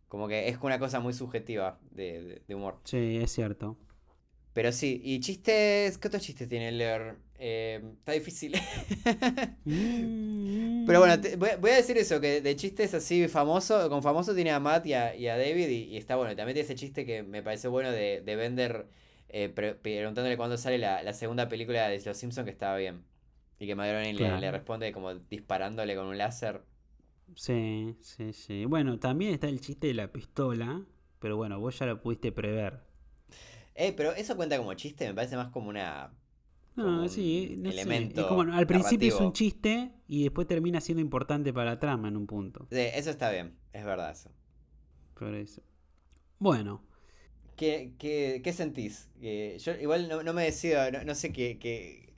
Como 0.09 0.27
que 0.27 0.49
es 0.49 0.57
una 0.61 0.79
cosa 0.79 0.99
muy 0.99 1.13
subjetiva 1.13 1.79
de, 1.91 2.41
humor. 2.55 2.79
Sí, 2.83 3.17
es 3.21 3.31
cierto. 3.31 3.77
Pero 4.53 4.71
sí, 4.71 5.01
y 5.03 5.19
chistes, 5.19 5.97
¿qué 5.97 6.07
otros 6.07 6.23
chistes 6.23 6.49
tiene 6.49 6.71
leer? 6.71 7.17
Eh, 7.39 7.81
está 7.99 8.13
difícil. 8.13 8.53
Pero 10.85 10.99
bueno, 10.99 11.19
te- 11.19 11.35
voy, 11.35 11.49
voy 11.59 11.71
a 11.71 11.75
decir 11.75 11.97
eso, 11.97 12.19
que 12.21 12.41
de 12.41 12.55
chistes 12.55 12.93
así 12.93 13.27
famoso, 13.27 13.89
con 13.89 14.01
famoso 14.01 14.33
tiene 14.33 14.51
a 14.51 14.59
Matt 14.59 14.85
y 14.87 14.93
a, 14.93 15.15
y 15.15 15.27
a 15.27 15.37
David 15.37 15.67
y, 15.69 15.83
y 15.85 15.97
está 15.97 16.15
bueno. 16.15 16.31
Y 16.31 16.35
también 16.35 16.55
tiene 16.55 16.65
ese 16.65 16.75
chiste 16.75 17.05
que 17.05 17.23
me 17.23 17.43
parece 17.43 17.67
bueno 17.67 17.91
de, 17.91 18.21
de 18.21 18.35
Bender 18.35 18.87
eh, 19.29 19.49
pre- 19.49 19.75
preguntándole 19.75 20.37
cuándo 20.37 20.57
sale 20.57 20.77
la, 20.77 21.03
la 21.03 21.13
segunda 21.13 21.49
película 21.49 21.87
de 21.89 22.01
Los 22.03 22.17
Simpsons 22.17 22.45
que 22.45 22.51
estaba 22.51 22.77
bien. 22.77 23.03
Y 23.59 23.67
que 23.67 23.75
Groening 23.75 24.15
le- 24.17 24.37
le, 24.37 24.51
responde 24.51 24.91
como 24.93 25.13
disparándole 25.15 25.95
con 25.95 26.05
un 26.07 26.17
láser. 26.17 26.61
Sí, 27.35 27.95
sí, 28.01 28.33
sí. 28.33 28.65
Bueno, 28.65 28.99
también 28.99 29.33
está 29.33 29.47
el 29.47 29.61
chiste 29.61 29.87
de 29.87 29.93
la 29.93 30.11
pistola, 30.11 30.81
pero 31.19 31.37
bueno, 31.37 31.59
vos 31.59 31.77
ya 31.79 31.85
lo 31.85 32.01
pudiste 32.01 32.31
prever. 32.31 32.79
Eh, 33.75 33.93
pero 33.95 34.11
eso 34.13 34.35
cuenta 34.35 34.57
como 34.57 34.73
chiste, 34.73 35.07
me 35.07 35.13
parece 35.13 35.35
más 35.35 35.49
como 35.49 35.69
una... 35.69 36.11
No, 36.77 37.07
sí, 37.09 37.55
no 37.57 37.71
sé. 37.73 38.09
elemento 38.09 38.21
Es 38.21 38.25
como, 38.25 38.41
al 38.43 38.67
principio 38.67 39.09
es 39.09 39.19
un 39.19 39.33
chiste 39.33 39.91
y 40.07 40.23
después 40.23 40.47
termina 40.47 40.79
siendo 40.81 41.01
importante 41.01 41.51
para 41.53 41.71
la 41.71 41.79
trama 41.79 42.07
en 42.07 42.17
un 42.17 42.27
punto. 42.27 42.67
Sí, 42.69 42.77
eso 42.79 43.09
está 43.09 43.29
bien, 43.31 43.57
es 43.73 43.83
verdad 43.85 44.11
eso. 44.11 44.29
Por 45.13 45.33
eso. 45.35 45.61
Bueno, 46.39 46.83
¿Qué, 47.55 47.93
qué, 47.97 48.41
qué 48.43 48.53
sentís? 48.53 49.09
Eh, 49.21 49.57
yo 49.59 49.73
igual 49.75 50.07
no, 50.07 50.21
no 50.23 50.33
me 50.33 50.43
decido, 50.43 50.91
no, 50.91 51.03
no 51.03 51.15
sé 51.15 51.33
qué, 51.33 51.57
qué- 51.59 52.13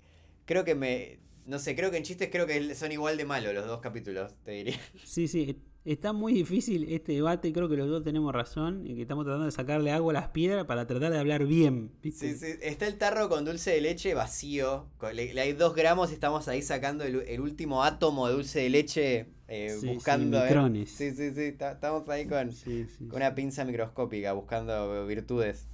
Creo 0.45 0.65
que 0.65 0.75
me... 0.75 1.19
No 1.45 1.59
sé, 1.59 1.75
creo 1.75 1.91
que 1.91 1.97
en 1.97 2.03
chistes 2.03 2.29
creo 2.31 2.45
que 2.47 2.75
son 2.75 2.91
igual 2.91 3.17
de 3.17 3.25
malos 3.25 3.53
los 3.53 3.65
dos 3.67 3.79
capítulos, 3.81 4.33
te 4.43 4.51
diría. 4.51 4.79
sí, 5.03 5.27
sí. 5.27 5.61
Está 5.85 6.11
muy 6.13 6.33
difícil 6.33 6.91
este 6.91 7.13
debate, 7.13 7.51
creo 7.53 7.69
que 7.69 7.77
los 7.77 7.87
dos 7.87 8.03
tenemos 8.03 8.33
razón 8.33 8.85
y 8.85 8.95
que 8.95 9.03
estamos 9.03 9.23
tratando 9.23 9.45
de 9.45 9.51
sacarle 9.51 9.91
agua 9.91 10.11
a 10.11 10.13
las 10.13 10.27
piedras 10.29 10.65
para 10.65 10.85
tratar 10.85 11.11
de 11.11 11.17
hablar 11.17 11.45
bien. 11.45 11.91
¿viste? 12.03 12.33
Sí, 12.33 12.37
sí, 12.37 12.59
está 12.61 12.85
el 12.85 12.97
tarro 12.97 13.29
con 13.29 13.45
dulce 13.45 13.71
de 13.71 13.81
leche 13.81 14.13
vacío. 14.13 14.87
Le, 15.13 15.33
le 15.33 15.41
hay 15.41 15.53
dos 15.53 15.73
gramos 15.75 16.11
y 16.11 16.13
estamos 16.15 16.47
ahí 16.49 16.61
sacando 16.61 17.05
el, 17.05 17.21
el 17.27 17.39
último 17.39 17.83
átomo 17.83 18.27
de 18.27 18.33
dulce 18.33 18.59
de 18.59 18.69
leche 18.69 19.27
eh, 19.47 19.75
Sí, 19.79 19.87
buscando. 19.87 20.41
micrones. 20.41 20.91
Sí, 20.91 21.11
sí, 21.11 21.31
sí. 21.33 21.53
ta- 21.53 21.71
Estamos 21.71 22.07
ahí 22.09 22.27
con, 22.27 22.51
Sí, 22.51 22.85
sí, 22.85 23.07
con 23.07 23.15
una 23.17 23.33
pinza 23.33 23.63
microscópica 23.65 24.33
buscando 24.33 25.07
virtudes. 25.07 25.65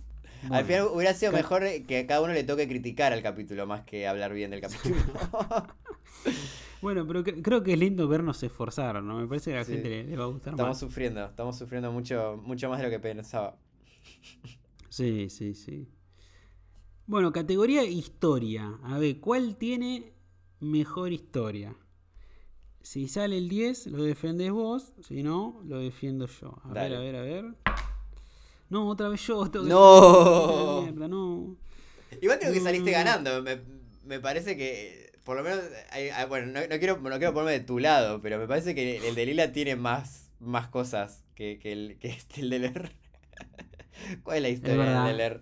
Al 0.51 0.65
final 0.65 0.87
hubiera 0.93 1.13
sido 1.13 1.31
mejor 1.31 1.63
que 1.87 1.99
a 1.99 2.07
cada 2.07 2.21
uno 2.21 2.33
le 2.33 2.43
toque 2.43 2.67
criticar 2.67 3.13
al 3.13 3.21
capítulo 3.21 3.65
más 3.65 3.81
que 3.85 4.07
hablar 4.07 4.33
bien 4.33 4.51
del 4.51 4.61
capítulo. 4.61 4.95
Bueno, 6.81 7.07
pero 7.07 7.23
cre- 7.23 7.41
creo 7.41 7.63
que 7.63 7.73
es 7.73 7.79
lindo 7.79 8.07
vernos 8.07 8.43
esforzar, 8.43 9.01
¿no? 9.01 9.17
Me 9.17 9.27
parece 9.27 9.49
que 9.51 9.55
a 9.55 9.59
la 9.61 9.65
Sí. 9.65 9.71
gente 9.73 9.89
le, 9.89 10.03
le 10.03 10.17
va 10.17 10.25
a 10.25 10.27
gustar 10.27 10.53
estamos 10.53 10.69
más. 10.71 10.79
sufriendo, 10.79 11.25
estamos 11.25 11.57
sufriendo 11.57 11.91
mucho, 11.91 12.39
mucho 12.43 12.69
más 12.69 12.77
de 12.77 12.83
lo 12.85 12.89
que 12.91 12.99
pensaba. 12.99 13.57
Sí, 14.89 15.29
sí, 15.29 15.55
sí. 15.55 15.87
Bueno, 17.07 17.31
categoría 17.31 17.83
historia. 17.83 18.77
A 18.83 18.99
ver, 18.99 19.19
¿cuál 19.19 19.55
tiene 19.55 20.13
mejor 20.59 21.11
historia? 21.11 21.75
Si 22.81 23.07
sale 23.07 23.37
el 23.39 23.49
10, 23.49 23.87
lo 23.87 24.03
defendés 24.03 24.51
vos. 24.51 24.93
Si 25.01 25.23
no, 25.23 25.61
lo 25.65 25.79
defiendo 25.79 26.27
yo. 26.27 26.59
A 26.65 26.73
Dale. 26.73 26.99
ver, 26.99 27.15
a 27.15 27.21
ver, 27.21 27.35
a 27.35 27.41
ver. 27.41 27.55
No, 28.69 28.87
otra 28.89 29.09
vez 29.09 29.21
yo. 29.25 29.49
tengo 29.49 29.65
que- 29.65 29.71
No. 29.71 30.81
Mierda, 30.83 31.07
no. 31.07 31.55
Igual 32.21 32.39
creo 32.39 32.53
que 32.53 32.59
saliste 32.61 32.91
ganando. 32.91 33.41
Me, 33.43 33.59
me 34.05 34.19
parece 34.19 34.55
que. 34.57 35.11
Por 35.23 35.37
lo 35.37 35.43
menos. 35.43 35.59
hay- 35.91 36.09
bueno, 36.27 36.47
no, 36.47 36.59
no 36.61 36.79
quiero, 36.79 36.97
no 36.97 37.17
quiero 37.17 37.33
ponerme 37.33 37.51
de 37.53 37.59
tu 37.65 37.79
lado, 37.79 38.21
pero 38.21 38.37
me 38.37 38.47
parece 38.47 38.75
que 38.75 39.07
el 39.07 39.15
de 39.15 39.25
Lila 39.25 39.51
tiene 39.51 39.75
más, 39.75 40.29
más 40.39 40.67
cosas 40.67 41.23
que, 41.35 41.59
que 41.59 41.71
el, 41.73 41.97
que 41.99 42.09
este, 42.09 42.41
el 42.41 42.49
de 42.49 42.59
Ler. 42.59 42.91
¿Cuál 44.23 44.37
es 44.37 44.41
la 44.43 44.49
historia 44.49 44.75
del 45.03 45.05
de 45.05 45.13
Ler? 45.13 45.41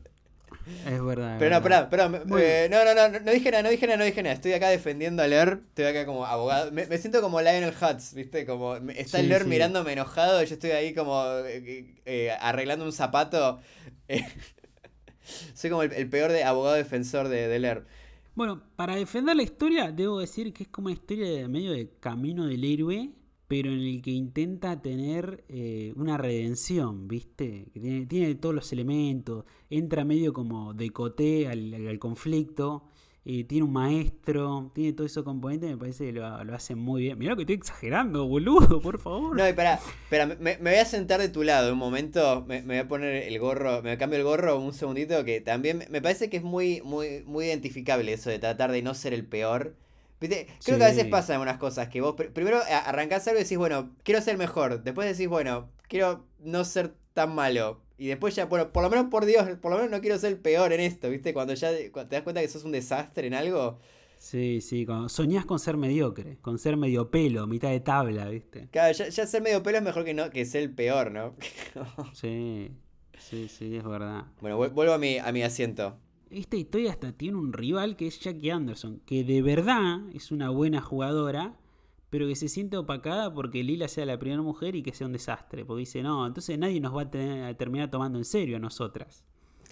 Es 0.85 1.03
verdad. 1.03 1.38
Pero 1.40 1.56
no, 1.56 1.61
verdad. 1.61 1.90
eh, 2.38 2.68
no, 2.72 2.84
no, 2.85 2.94
no, 2.94 3.19
no, 3.19 3.31
dije 3.31 3.52
nada, 3.52 3.64
no 3.64 3.69
dije 3.69 3.85
nada, 3.88 3.98
no 3.98 4.06
dije 4.06 4.22
nada. 4.23 4.35
Estoy 4.35 4.53
acá 4.53 4.69
defendiendo 4.69 5.23
a 5.23 5.27
Ler. 5.27 5.61
Estoy 5.69 5.85
acá 5.85 6.06
como 6.06 6.26
abogado. 6.26 6.72
Me, 6.72 6.85
me 6.88 6.98
siento 6.98 7.22
como 7.22 7.41
Lionel 7.41 7.73
Hutz, 7.73 8.14
¿viste? 8.14 8.45
Como 8.45 8.76
está 8.77 9.22
Sí, 9.22 9.23
Ler 9.23 9.44
sí. 9.44 9.48
mirándome 9.48 9.94
enojado 9.94 10.44
yo 10.44 10.53
estoy 10.53 10.72
ahí 10.72 10.94
como 10.94 11.23
eh, 11.45 11.95
eh, 12.06 12.31
arreglando 12.40 12.85
un 12.85 12.94
zapato. 12.94 13.60
Soy 15.53 15.69
como 15.69 15.84
el, 15.84 15.94
el 15.94 16.10
peor 16.10 16.31
de 16.31 16.44
abogado 16.44 16.76
defensor 16.76 17.27
de, 17.30 17.48
de 17.48 17.60
Ler. 17.60 17.85
Bueno, 18.35 18.64
para 18.76 18.95
defender 18.95 19.35
la 19.35 19.44
historia, 19.44 19.91
debo 19.91 20.19
decir 20.19 20.53
que 20.53 20.64
es 20.64 20.69
como 20.69 20.88
una 20.88 20.94
historia 20.95 21.30
de 21.30 21.48
medio 21.48 21.72
de 21.72 21.91
camino 21.99 22.48
del 22.48 22.64
héroe, 22.64 23.11
pero 23.48 23.72
en 23.72 23.82
el 23.82 24.02
que 24.02 24.11
intenta 24.11 24.82
tener 24.82 25.44
eh, 25.49 25.94
una 25.95 26.18
redención, 26.18 27.07
¿viste? 27.07 27.68
Tiene, 28.07 28.36
todos 28.36 28.56
los 28.56 28.72
elementos, 28.72 29.45
entra 29.70 30.06
medio 30.06 30.34
como 30.34 30.74
de 30.74 30.90
coté 30.91 31.48
al, 31.48 31.99
conflicto, 31.99 32.86
eh, 33.26 33.44
tiene 33.44 33.65
un 33.65 33.74
maestro, 33.74 34.72
tiene 34.74 34.94
todos 34.94 35.11
esos 35.11 35.24
componentes, 35.24 35.70
me 35.70 35.78
parece 35.78 36.06
que 36.06 36.14
lo, 36.14 36.44
lo 36.44 36.56
hacen 36.56 36.78
muy 36.78 37.03
bien. 37.03 37.20
Mirá 37.20 37.36
que 37.36 37.41
estoy 37.41 37.56
exagerando, 37.56 38.26
boludo, 38.28 38.82
por 38.82 38.99
favor. 38.99 39.36
No, 39.36 39.45
y 39.45 39.49
espera, 39.49 39.80
me, 40.40 40.57
voy 40.57 40.76
a 40.76 40.86
sentar 40.86 41.20
de 41.20 41.30
tu 41.30 41.44
lado 41.44 41.74
un 41.74 41.80
momento, 41.80 42.45
me, 42.48 42.61
me 42.61 42.76
voy 42.76 42.78
a 42.78 42.88
poner 42.88 43.24
el 43.24 43.40
gorro, 43.40 43.82
me 43.82 43.98
cambio 43.98 44.20
el 44.20 44.26
gorro 44.26 44.60
un 44.60 44.74
segundito, 44.74 45.24
que 45.26 45.41
también 45.41 45.86
me 45.90 46.02
parece 46.02 46.30
que 46.30 46.38
es 46.38 46.44
muy, 46.44 46.82
muy, 46.82 47.24
muy 47.26 47.45
identificable 47.45 48.14
eso 48.14 48.30
de 48.30 48.40
tratar 48.40 48.72
de 48.72 48.82
no 48.82 48.94
ser 48.94 49.14
el 49.14 49.26
peor. 49.26 49.76
¿Viste? 50.24 50.48
Creo 50.64 50.78
que 50.78 50.86
a 50.86 50.88
veces 50.88 51.06
pasan 51.12 51.41
unas 51.41 51.58
cosas 51.58 51.90
que 51.90 52.00
vos 52.02 52.16
pr- 52.16 52.32
primero 52.32 52.60
arrancás 52.86 53.28
algo 53.28 53.40
y 53.40 53.44
decís, 53.44 53.58
bueno, 53.58 53.91
quiero 54.04 54.22
ser 54.22 54.38
mejor, 54.38 54.82
después 54.84 55.06
decís, 55.12 55.28
bueno, 55.28 55.70
quiero 55.90 56.26
no 56.40 56.64
ser 56.64 56.94
tan 57.14 57.36
malo. 57.36 57.82
Y 57.98 58.08
después 58.08 58.34
ya, 58.36 58.45
bueno, 58.45 58.72
por 58.72 58.84
lo 58.84 58.90
menos 58.90 59.06
por 59.12 59.26
Dios, 59.26 59.45
por 59.62 59.72
lo 59.72 59.78
menos 59.78 59.91
no 59.91 60.02
quiero 60.02 60.18
ser 60.18 60.32
el 60.34 60.40
peor 60.40 60.74
en 60.74 60.80
esto, 60.80 61.10
¿viste? 61.10 61.34
Cuando 61.34 61.54
ya 61.54 61.70
cuando 61.91 62.10
te 62.10 62.16
das 62.16 62.24
cuenta 62.24 62.41
que 62.41 62.48
sos 62.48 62.64
un 62.64 62.72
desastre 62.72 63.28
en 63.28 63.34
algo, 63.34 63.80
Sí, 64.18 64.62
sí, 64.62 64.86
cuando 64.86 65.10
soñás 65.10 65.45
con 65.45 65.60
ser 65.60 65.76
mediocre, 65.78 66.38
con 66.41 66.58
ser 66.58 66.78
medio 66.78 67.12
pelo, 67.12 67.45
mitad 67.45 67.70
de 67.70 67.82
tabla, 67.82 68.30
¿viste? 68.30 68.70
claro, 68.72 68.94
ya, 68.94 69.10
ya 69.10 69.28
ser 69.28 69.41
medio 69.41 69.62
pelo 69.64 69.78
es 69.80 69.84
mejor 69.84 70.06
que 70.06 70.14
no 70.14 70.30
que 70.30 70.45
ser 70.45 70.64
el 70.64 70.74
peor, 70.74 71.12
¿no? 71.12 71.36
Sí, 72.14 72.72
sí, 73.18 73.48
sí, 73.50 73.76
es 73.78 73.84
verdad. 73.84 74.26
bueno, 74.41 74.58
vuel- 74.60 74.72
vuelvo 74.74 74.94
a 74.94 74.98
mi, 74.98 75.18
a 75.18 75.32
mi 75.32 75.44
asiento. 75.44 75.98
Esta 76.34 76.58
historia 76.58 76.92
hasta 76.92 77.14
tiene 77.14 77.38
un 77.38 77.54
rival 77.54 77.96
que 77.96 78.08
es 78.08 78.20
Jackie 78.20 78.50
Anderson, 78.50 79.00
que 79.06 79.24
de 79.24 79.42
verdad 79.42 80.02
es 80.14 80.32
una 80.32 80.50
buena 80.50 80.82
jugadora, 80.82 81.58
pero 82.10 82.28
que 82.28 82.36
se 82.36 82.50
siente 82.50 82.76
opacada 82.78 83.34
porque 83.34 83.64
Lila 83.64 83.88
sea 83.88 84.06
la 84.06 84.20
primera 84.20 84.42
mujer 84.42 84.76
y 84.76 84.84
que 84.84 84.94
sea 84.94 85.08
un 85.08 85.14
desastre. 85.14 85.64
Porque 85.66 85.82
dice, 85.82 86.02
no, 86.04 86.26
entonces 86.28 86.58
nadie 86.60 86.82
nos 86.82 86.96
va 86.96 87.04
a, 87.04 87.12
tener- 87.12 87.44
a 87.46 87.56
terminar 87.58 87.90
tomando 87.92 88.18
en 88.18 88.26
serio 88.26 88.58
a 88.58 88.60
nosotras. 88.60 89.24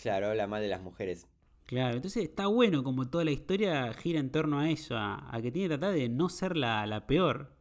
Claro, 0.01 0.27
habla 0.27 0.47
mal 0.47 0.61
de 0.61 0.67
las 0.67 0.81
mujeres. 0.81 1.27
Claro, 1.65 1.95
entonces 1.95 2.23
está 2.23 2.45
bueno 2.47 2.83
como 2.83 3.09
toda 3.09 3.23
la 3.25 3.31
historia 3.31 3.91
gira 3.93 4.19
en 4.19 4.31
torno 4.31 4.59
a 4.59 4.69
eso, 4.69 4.95
a, 4.95 5.33
a 5.35 5.41
que 5.41 5.51
tiene 5.51 5.69
que 5.69 5.77
tratar 5.79 5.95
de 5.97 6.07
no 6.09 6.29
ser 6.29 6.55
la, 6.57 6.85
la 6.85 7.07
peor. 7.07 7.55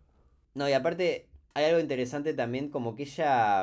No, 0.55 0.69
y 0.69 0.73
aparte 0.73 1.29
hay 1.55 1.65
algo 1.67 1.81
interesante 1.81 2.35
también, 2.35 2.71
como 2.71 2.95
que 2.97 3.05
ella, 3.05 3.63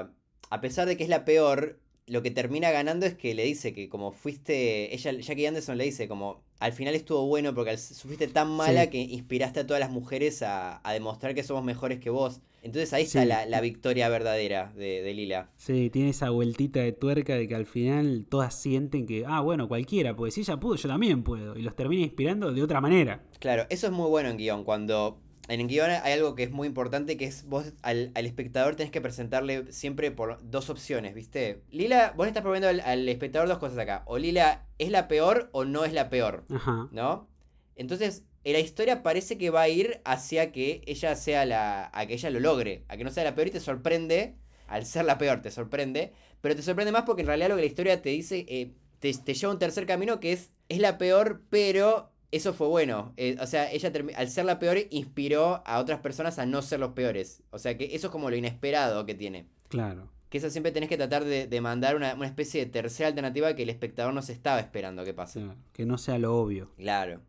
a 0.49 0.61
pesar 0.61 0.87
de 0.87 0.97
que 0.97 1.03
es 1.03 1.09
la 1.09 1.25
peor, 1.25 1.79
lo 2.07 2.21
que 2.23 2.31
termina 2.31 2.71
ganando 2.71 3.05
es 3.05 3.15
que 3.15 3.35
le 3.35 3.43
dice 3.43 3.73
que 3.73 3.89
como 3.89 4.11
fuiste, 4.11 4.93
ella, 4.95 5.11
Jackie 5.11 5.45
Anderson 5.45 5.77
le 5.77 5.83
dice 5.83 6.07
como, 6.07 6.41
al 6.59 6.73
final 6.73 6.95
estuvo 6.95 7.25
bueno 7.27 7.53
porque 7.53 7.77
fuiste 7.77 8.27
tan 8.27 8.49
mala 8.49 8.83
Sí. 8.85 8.89
que 8.89 8.97
inspiraste 8.99 9.59
a 9.61 9.67
todas 9.67 9.79
las 9.79 9.91
mujeres 9.91 10.41
a, 10.41 10.79
a 10.87 10.93
demostrar 10.93 11.35
que 11.35 11.43
somos 11.43 11.63
mejores 11.63 11.99
que 11.99 12.09
vos. 12.09 12.39
Entonces 12.63 12.91
ahí 12.91 13.03
está 13.03 13.23
la, 13.23 13.45
la 13.45 13.61
victoria 13.61 14.09
verdadera 14.09 14.73
de, 14.75 15.01
de 15.01 15.13
Lila. 15.13 15.51
Sí, 15.57 15.89
tiene 15.89 16.09
esa 16.09 16.31
vueltita 16.31 16.79
de 16.81 16.91
tuerca 16.91 17.35
de 17.35 17.47
que 17.47 17.55
al 17.55 17.65
final 17.65 18.25
todas 18.27 18.59
sienten 18.59 19.05
que, 19.05 19.23
ah, 19.27 19.41
bueno, 19.41 19.67
cualquiera, 19.67 20.15
porque 20.15 20.31
si 20.31 20.41
ella 20.41 20.57
pudo, 20.59 20.75
yo 20.75 20.89
también 20.89 21.23
puedo. 21.23 21.57
Y 21.57 21.61
los 21.61 21.75
termina 21.75 22.03
inspirando 22.03 22.51
de 22.51 22.63
otra 22.63 22.81
manera. 22.81 23.21
Claro, 23.39 23.65
eso 23.69 23.87
es 23.87 23.93
muy 23.93 24.09
bueno 24.09 24.29
en 24.29 24.37
guion, 24.37 24.63
cuando 24.63 25.19
en 25.47 25.61
el 25.61 25.67
guion 25.67 25.89
hay 25.89 26.13
algo 26.13 26.35
que 26.35 26.43
es 26.43 26.51
muy 26.51 26.67
importante, 26.67 27.17
que 27.17 27.25
es 27.25 27.45
vos 27.45 27.73
al, 27.81 28.11
al 28.15 28.25
espectador 28.25 28.75
tenés 28.75 28.91
que 28.91 29.01
presentarle 29.01 29.71
siempre 29.71 30.11
por 30.11 30.39
dos 30.49 30.69
opciones, 30.69 31.15
¿viste? 31.15 31.61
Lila, 31.71 32.13
vos 32.15 32.25
le 32.25 32.29
estás 32.29 32.41
proponiendo 32.41 32.67
al, 32.67 32.81
al 32.81 33.07
espectador 33.07 33.47
dos 33.47 33.57
cosas 33.57 33.77
acá. 33.77 34.03
O 34.05 34.17
Lila 34.17 34.65
es 34.77 34.91
la 34.91 35.07
peor 35.07 35.49
o 35.53 35.63
no 35.65 35.85
es 35.85 35.93
la 35.93 36.09
peor, 36.09 36.43
Ajá. 36.49 36.89
¿no? 36.91 37.29
Entonces, 37.75 38.23
en 38.43 38.53
la 38.53 38.59
historia 38.59 39.03
parece 39.03 39.37
que 39.37 39.49
va 39.49 39.61
a 39.61 39.69
ir 39.69 40.01
hacia 40.03 40.51
que 40.51 40.81
ella 40.85 41.15
sea 41.15 41.45
la... 41.45 41.89
a 41.93 42.05
que 42.07 42.13
ella 42.13 42.29
lo 42.29 42.39
logre, 42.39 42.83
a 42.87 42.97
que 42.97 43.03
no 43.03 43.11
sea 43.11 43.23
la 43.23 43.35
peor 43.35 43.47
y 43.47 43.51
te 43.51 43.59
sorprende, 43.59 44.35
al 44.67 44.85
ser 44.85 45.05
la 45.05 45.17
peor 45.17 45.41
te 45.41 45.51
sorprende, 45.51 46.11
pero 46.41 46.55
te 46.55 46.61
sorprende 46.61 46.91
más 46.91 47.03
porque 47.03 47.21
en 47.21 47.27
realidad 47.27 47.49
lo 47.49 47.55
que 47.55 47.61
la 47.61 47.67
historia 47.67 48.01
te 48.01 48.09
dice, 48.09 48.45
eh, 48.49 48.73
te, 48.99 49.13
te 49.13 49.33
lleva 49.33 49.51
a 49.51 49.53
un 49.53 49.59
tercer 49.59 49.85
camino 49.85 50.19
que 50.19 50.33
es, 50.33 50.51
es 50.69 50.79
la 50.79 50.97
peor, 50.97 51.41
pero 51.49 52.11
eso 52.31 52.53
fue 52.53 52.67
bueno. 52.67 53.13
Eh, 53.17 53.37
o 53.39 53.47
sea, 53.47 53.71
ella 53.71 53.91
al 54.15 54.29
ser 54.29 54.45
la 54.45 54.59
peor 54.59 54.77
inspiró 54.89 55.61
a 55.65 55.79
otras 55.79 55.99
personas 56.01 56.39
a 56.39 56.45
no 56.45 56.61
ser 56.61 56.79
los 56.79 56.91
peores. 56.93 57.41
O 57.51 57.59
sea, 57.59 57.77
que 57.77 57.95
eso 57.95 58.07
es 58.07 58.11
como 58.11 58.29
lo 58.29 58.35
inesperado 58.35 59.05
que 59.05 59.15
tiene. 59.15 59.47
Claro. 59.69 60.09
Que 60.29 60.39
eso 60.39 60.49
siempre 60.49 60.73
tenés 60.73 60.89
que 60.89 60.97
tratar 60.97 61.23
de, 61.23 61.47
de 61.47 61.61
mandar 61.61 61.95
una, 61.95 62.13
una 62.13 62.25
especie 62.27 62.65
de 62.65 62.69
tercera 62.71 63.07
alternativa 63.09 63.55
que 63.55 63.63
el 63.63 63.69
espectador 63.69 64.13
no 64.13 64.21
se 64.21 64.33
estaba 64.33 64.59
esperando 64.59 65.05
que 65.05 65.13
pase. 65.13 65.39
Claro, 65.39 65.55
Que 65.71 65.85
no 65.85 65.97
sea 65.97 66.17
lo 66.19 66.35
obvio. 66.37 66.69
Claro. 66.77 67.21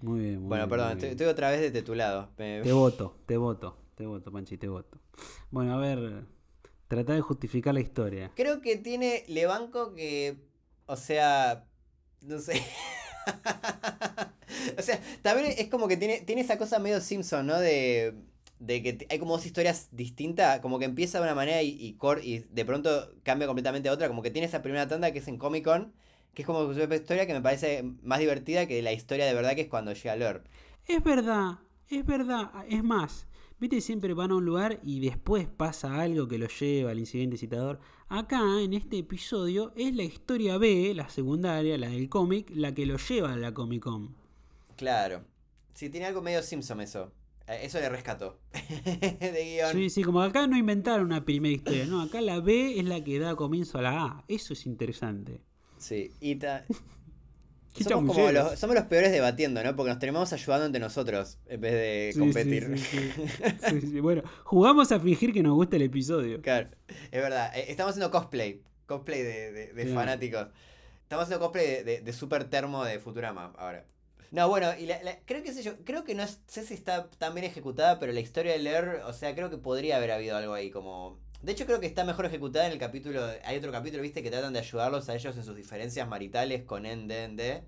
Muy 0.00 0.20
bien. 0.20 0.38
muy 0.40 0.48
Bueno, 0.48 0.64
bien, 0.64 0.70
perdón, 0.70 0.86
muy 0.86 0.92
estoy, 0.92 1.06
bien. 1.08 1.12
estoy 1.12 1.26
otra 1.26 1.50
vez 1.50 1.72
de 1.72 1.82
tu 1.82 1.94
lado. 1.96 2.28
Te 2.36 2.72
voto, 2.72 3.16
te 3.26 3.36
voto, 3.36 3.76
te 3.96 4.06
voto, 4.06 4.30
Panchi, 4.30 4.56
te 4.58 4.68
voto. 4.68 4.98
Bueno, 5.50 5.74
a 5.74 5.78
ver, 5.78 6.24
trata 6.86 7.14
de 7.14 7.20
justificar 7.20 7.74
la 7.74 7.80
historia. 7.80 8.30
Creo 8.36 8.60
que 8.60 8.76
tiene, 8.76 9.24
le 9.26 9.46
banco 9.46 9.92
que, 9.94 10.36
o 10.86 10.94
sea, 10.96 11.64
no 12.20 12.38
sé. 12.38 12.62
o 14.78 14.82
sea, 14.82 15.00
también 15.22 15.54
es 15.58 15.68
como 15.68 15.88
que 15.88 15.96
tiene, 15.96 16.20
tiene 16.20 16.42
esa 16.42 16.58
cosa 16.58 16.78
medio 16.78 17.00
Simpson, 17.00 17.46
¿no? 17.46 17.58
De, 17.58 18.14
de 18.58 18.82
que 18.82 19.06
hay 19.10 19.18
como 19.18 19.32
dos 19.36 19.46
historias 19.46 19.88
distintas, 19.92 20.60
como 20.60 20.78
que 20.78 20.84
empieza 20.86 21.18
de 21.18 21.24
una 21.24 21.34
manera 21.34 21.62
y, 21.62 21.70
y, 21.80 21.94
cor- 21.94 22.22
y 22.24 22.40
de 22.50 22.64
pronto 22.64 23.12
cambia 23.22 23.46
completamente 23.46 23.88
a 23.88 23.92
otra, 23.92 24.08
como 24.08 24.22
que 24.22 24.30
tiene 24.30 24.46
esa 24.46 24.62
primera 24.62 24.88
tanda 24.88 25.12
que 25.12 25.18
es 25.20 25.28
en 25.28 25.38
Comic 25.38 25.64
Con, 25.64 25.92
que 26.34 26.42
es 26.42 26.46
como 26.46 26.72
su 26.72 26.80
historia 26.94 27.26
que 27.26 27.34
me 27.34 27.42
parece 27.42 27.82
más 28.02 28.18
divertida 28.18 28.66
que 28.66 28.82
la 28.82 28.92
historia 28.92 29.26
de 29.26 29.34
verdad 29.34 29.54
que 29.54 29.62
es 29.62 29.68
cuando 29.68 29.92
llega 29.92 30.16
Lore. 30.16 30.42
Es 30.86 31.02
verdad, 31.02 31.58
es 31.88 32.04
verdad. 32.06 32.50
Es 32.68 32.82
más, 32.82 33.26
viste, 33.60 33.80
siempre 33.80 34.14
van 34.14 34.30
a 34.30 34.36
un 34.36 34.44
lugar 34.44 34.80
y 34.82 35.00
después 35.00 35.46
pasa 35.48 36.00
algo 36.00 36.28
que 36.28 36.38
lo 36.38 36.46
lleva 36.48 36.90
al 36.90 36.98
incidente 36.98 37.36
citador. 37.36 37.80
Acá, 38.08 38.40
en 38.62 38.72
este 38.74 38.98
episodio, 38.98 39.72
es 39.76 39.94
la 39.94 40.04
historia 40.04 40.58
B, 40.58 40.92
la 40.94 41.08
secundaria, 41.08 41.76
la 41.78 41.88
del 41.88 42.08
cómic, 42.08 42.50
la 42.54 42.72
que 42.74 42.86
lo 42.86 42.96
lleva 42.98 43.32
a 43.32 43.36
la 43.36 43.52
Comic 43.54 43.82
Con. 43.82 44.14
Claro. 44.76 45.24
Sí, 45.74 45.90
tiene 45.90 46.06
algo 46.06 46.22
medio 46.22 46.42
Simpson 46.42 46.80
eso. 46.80 47.12
Eh, 47.48 47.60
Eso 47.62 47.78
le 47.80 47.88
rescató. 47.88 48.38
de 48.52 49.56
guion. 49.56 49.72
Sí, 49.72 49.90
sí, 49.90 50.02
como 50.02 50.20
acá 50.22 50.46
no 50.46 50.56
inventaron 50.56 51.06
una 51.06 51.24
primera 51.24 51.54
historia, 51.54 51.86
no, 51.86 52.00
acá 52.02 52.20
la 52.20 52.40
B 52.40 52.78
es 52.78 52.84
la 52.84 53.02
que 53.04 53.18
da 53.18 53.36
comienzo 53.36 53.78
a 53.78 53.82
la 53.82 54.04
A. 54.04 54.24
Eso 54.28 54.52
es 54.52 54.66
interesante. 54.66 55.40
Sí, 55.78 56.10
y 56.20 56.36
ta- 56.36 56.64
somos, 57.84 58.16
como 58.16 58.30
los, 58.32 58.58
somos 58.58 58.74
los 58.76 58.84
peores 58.86 59.12
debatiendo, 59.12 59.62
¿no? 59.62 59.74
Porque 59.76 59.90
nos 59.90 59.98
terminamos 59.98 60.32
ayudando 60.32 60.66
entre 60.66 60.80
nosotros 60.80 61.38
en 61.46 61.60
vez 61.60 61.72
de 61.72 62.10
Sí, 62.12 62.18
competir. 62.18 62.78
sí, 63.68 63.80
sí. 63.80 64.00
Bueno, 64.00 64.22
jugamos 64.44 64.92
a 64.92 65.00
fingir 65.00 65.32
que 65.32 65.42
nos 65.42 65.54
gusta 65.54 65.76
el 65.76 65.82
episodio. 65.82 66.40
Claro, 66.40 66.68
es 66.88 67.22
verdad. 67.22 67.56
Eh, 67.56 67.66
Estamos 67.68 67.90
haciendo 67.90 68.10
cosplay. 68.10 68.62
Cosplay 68.86 69.22
de, 69.22 69.52
de- 69.52 69.72
de 69.72 69.82
Claro. 69.84 69.94
fanáticos. 70.00 70.46
Estamos 71.02 71.24
haciendo 71.24 71.44
cosplay 71.44 71.82
de, 71.84 72.12
Super 72.12 72.44
Termo 72.44 72.84
de 72.84 72.98
Futurama 72.98 73.52
ahora. 73.58 73.84
No, 74.32 74.48
bueno, 74.48 74.70
y 74.78 74.86
la- 74.86 75.02
la- 75.04 75.18
creo 75.24 75.42
que 75.42 75.52
sé 75.52 75.62
yo, 75.62 75.76
creo 75.84 76.02
que 76.04 76.14
no 76.14 76.24
sé 76.46 76.64
si 76.66 76.74
está 76.74 77.08
tan 77.10 77.32
bien 77.34 77.44
ejecutada, 77.46 77.98
pero 78.00 78.12
la 78.12 78.20
historia 78.20 78.52
de 78.52 78.58
leer, 78.58 79.02
o 79.06 79.12
sea, 79.12 79.34
creo 79.34 79.50
que 79.50 79.56
podría 79.56 79.96
haber 79.98 80.10
habido 80.10 80.36
algo 80.36 80.52
ahí 80.54 80.70
como. 80.70 81.18
De 81.42 81.52
hecho, 81.52 81.66
creo 81.66 81.80
que 81.80 81.86
está 81.86 82.04
mejor 82.04 82.26
ejecutada 82.26 82.66
en 82.66 82.72
el 82.72 82.78
capítulo. 82.78 83.24
Hay 83.44 83.56
otro 83.58 83.70
capítulo, 83.70 84.02
viste, 84.02 84.22
que 84.22 84.30
tratan 84.30 84.52
de 84.52 84.58
ayudarlos 84.60 85.08
a 85.08 85.14
ellos 85.14 85.36
en 85.36 85.44
sus 85.44 85.56
diferencias 85.56 86.08
maritales 86.08 86.62
con 86.64 86.84
NDND. 86.84 87.62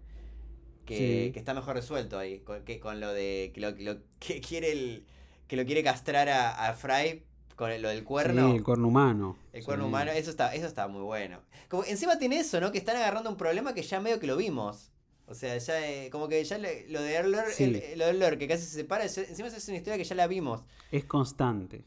Que, 0.85 0.97
Sí. 1.27 1.33
que 1.33 1.39
está 1.39 1.53
mejor 1.55 1.77
resuelto 1.77 2.19
ahí. 2.19 2.41
Con, 2.41 2.65
que, 2.65 2.81
con 2.81 2.99
lo 3.01 3.13
de. 3.13 3.51
Que 3.55 3.61
lo, 3.61 3.75
que 3.75 3.83
lo- 3.85 3.99
que 4.19 4.41
quiere 4.47 4.73
el. 4.73 5.05
Que 5.47 5.57
lo 5.57 5.65
quiere 5.65 5.83
castrar 5.83 6.29
a, 6.29 6.69
a 6.69 6.75
Fry 6.75 7.23
con 7.57 7.71
lo 7.83 7.89
del 7.89 8.05
cuerno. 8.05 8.51
Sí, 8.51 8.57
el 8.57 8.63
cuerno 8.63 8.89
humano. 8.89 9.37
El 9.53 9.65
cuerno 9.65 9.87
humano, 9.87 10.11
eso 10.13 10.31
está, 10.31 10.55
eso 10.55 10.67
está 10.67 10.87
muy 10.89 11.03
bueno. 11.03 11.41
Como, 11.69 11.85
encima 11.85 12.19
tiene 12.19 12.39
eso, 12.39 12.61
¿no? 12.61 12.71
Que 12.73 12.79
están 12.79 12.97
agarrando 12.97 13.29
un 13.31 13.37
problema 13.37 13.75
que 13.75 13.83
ya 13.83 13.99
medio 14.01 14.21
que 14.21 14.27
lo 14.27 14.37
vimos. 14.37 14.91
O 15.27 15.35
sea, 15.35 15.57
ya 15.59 15.87
eh, 15.91 16.09
como 16.11 16.29
que 16.29 16.43
ya 16.45 16.57
le- 16.59 16.89
lo 16.89 17.03
de 17.03 17.15
Erler, 17.15 17.47
Sí. 17.51 17.65
el- 17.65 17.99
lo 17.99 18.05
de 18.07 18.11
Erler, 18.13 18.39
que 18.39 18.47
casi 18.49 18.63
se 18.65 18.71
separa, 18.77 19.05
encima 19.05 19.49
es 19.49 19.69
una 19.69 19.77
historia 19.77 19.97
que 19.99 20.05
ya 20.05 20.15
la 20.15 20.27
vimos. 20.27 20.63
Es 20.93 21.05
constante. 21.05 21.85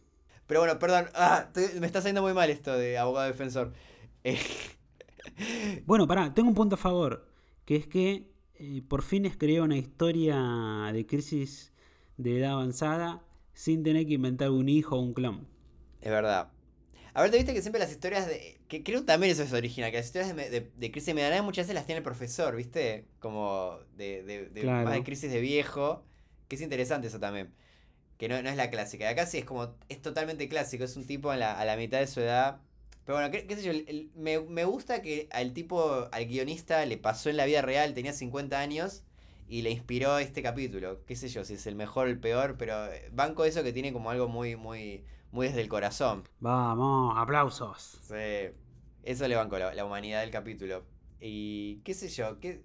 Pero 0.52 0.60
bueno, 0.61 0.78
perdón, 0.80 1.06
ah, 1.15 1.49
me 1.80 1.88
está 1.88 2.02
saliendo 2.02 2.22
muy 2.22 2.34
mal 2.34 2.49
esto 2.49 2.78
de 2.78 2.98
abogado 2.98 3.28
defensor. 3.28 3.72
Eh, 4.26 4.38
Bueno, 5.86 6.07
pará, 6.07 6.34
tengo 6.34 6.49
un 6.49 6.56
punto 6.56 6.76
a 6.76 6.78
favor, 6.78 7.28
que 7.65 7.76
es 7.76 7.88
que 7.88 8.32
eh, 8.56 8.82
por 8.88 9.02
fin 9.02 9.26
escribió 9.26 9.64
una 9.64 9.78
historia 9.78 10.91
de 10.94 11.06
crisis 11.06 11.73
de 12.18 12.40
edad 12.40 12.53
avanzada 12.53 13.23
sin 13.53 13.84
tener 13.84 14.06
que 14.07 14.14
inventar 14.14 14.49
un 14.52 14.69
hijo 14.69 14.98
o 14.98 15.02
un 15.02 15.14
clon. 15.14 15.48
es 16.02 16.11
verdad. 16.11 16.52
A 17.14 17.22
ver, 17.22 17.32
te 17.32 17.38
viste 17.38 17.53
que 17.53 17.61
siempre 17.61 17.80
las 17.80 17.91
historias 17.91 18.28
de. 18.28 18.61
que 18.68 18.84
creo 18.84 19.03
también 19.06 19.32
eso 19.34 19.44
es 19.44 19.53
original, 19.53 19.91
que 19.91 19.98
las 19.98 20.06
historias 20.07 20.36
de, 20.36 20.49
de, 20.49 20.72
de 20.76 20.91
crisis 20.91 21.07
de 21.07 21.14
mediana 21.15 21.41
muchas 21.44 21.65
veces 21.65 21.76
las 21.76 21.86
tiene 21.86 21.98
el 21.99 22.03
profesor, 22.03 22.56
¿viste? 22.56 23.07
Como 23.19 23.80
de, 23.98 24.23
de, 24.23 24.45
de- 24.49 24.61
Claro. 24.61 24.86
más 24.86 24.94
de 24.95 25.03
crisis 25.03 25.32
de 25.32 25.41
viejo. 25.41 26.06
Que 26.48 26.56
es 26.56 26.61
interesante 26.61 27.07
eso 27.07 27.19
también. 27.19 27.53
Que 28.22 28.30
no, 28.30 28.41
no 28.41 28.49
es 28.49 28.56
la 28.57 28.69
clásica. 28.69 29.06
De 29.06 29.11
acá 29.11 29.26
sí 29.26 29.39
es 29.39 29.45
como. 29.45 29.76
Es 29.89 30.02
totalmente 30.02 30.48
clásico. 30.49 30.84
Es 30.84 30.95
un 30.98 31.07
tipo 31.07 31.31
a 31.31 31.38
la, 31.38 31.60
a 31.60 31.65
la 31.65 31.76
mitad 31.77 31.99
de 31.99 32.07
su 32.07 32.22
edad. 32.22 32.61
Pero 33.06 33.18
bueno, 33.18 33.31
qué, 33.31 33.48
qué 33.48 33.56
sé 33.56 33.64
yo. 33.64 33.72
el- 33.72 33.85
el- 33.88 34.11
me, 34.15 34.39
me 34.41 34.65
gusta 34.65 35.02
que 35.02 35.27
al 35.31 35.53
tipo, 35.53 36.07
al 36.11 36.26
guionista, 36.27 36.85
le 36.85 36.98
pasó 36.98 37.30
en 37.30 37.38
la 37.38 37.45
vida 37.45 37.61
real, 37.61 37.93
tenía 37.95 38.14
50 38.14 38.60
años. 38.60 39.03
Y 39.48 39.64
le 39.64 39.72
inspiró 39.72 40.18
este 40.19 40.41
capítulo. 40.43 41.03
Qué 41.06 41.15
sé 41.15 41.27
yo, 41.30 41.43
si 41.45 41.56
es 41.56 41.68
el 41.68 41.76
mejor 41.76 42.07
o 42.07 42.10
el 42.10 42.19
peor. 42.19 42.57
Pero 42.57 42.85
eh, 42.93 43.10
banco 43.14 43.43
eso 43.45 43.64
que 43.64 43.73
tiene 43.73 43.91
como 43.93 44.11
algo 44.11 44.27
muy, 44.30 44.56
muy, 44.56 45.06
muy 45.31 45.48
desde 45.48 45.61
el 45.61 45.69
corazón. 45.69 46.23
Vamos, 46.41 47.14
aplausos. 47.18 48.02
Sí, 48.02 48.15
eso 49.03 49.27
le 49.27 49.35
banco 49.35 49.57
la, 49.57 49.73
la 49.73 49.85
humanidad 49.85 50.22
del 50.22 50.31
capítulo. 50.31 50.84
Y 51.19 51.77
qué 51.84 51.93
sé 51.93 52.10
yo, 52.10 52.39
qué... 52.39 52.64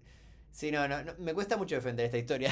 Sí, 0.56 0.70
no, 0.72 0.88
no, 0.88 1.04
no, 1.04 1.12
me 1.18 1.34
cuesta 1.34 1.58
mucho 1.58 1.74
defender 1.74 2.06
esta 2.06 2.16
historia. 2.16 2.50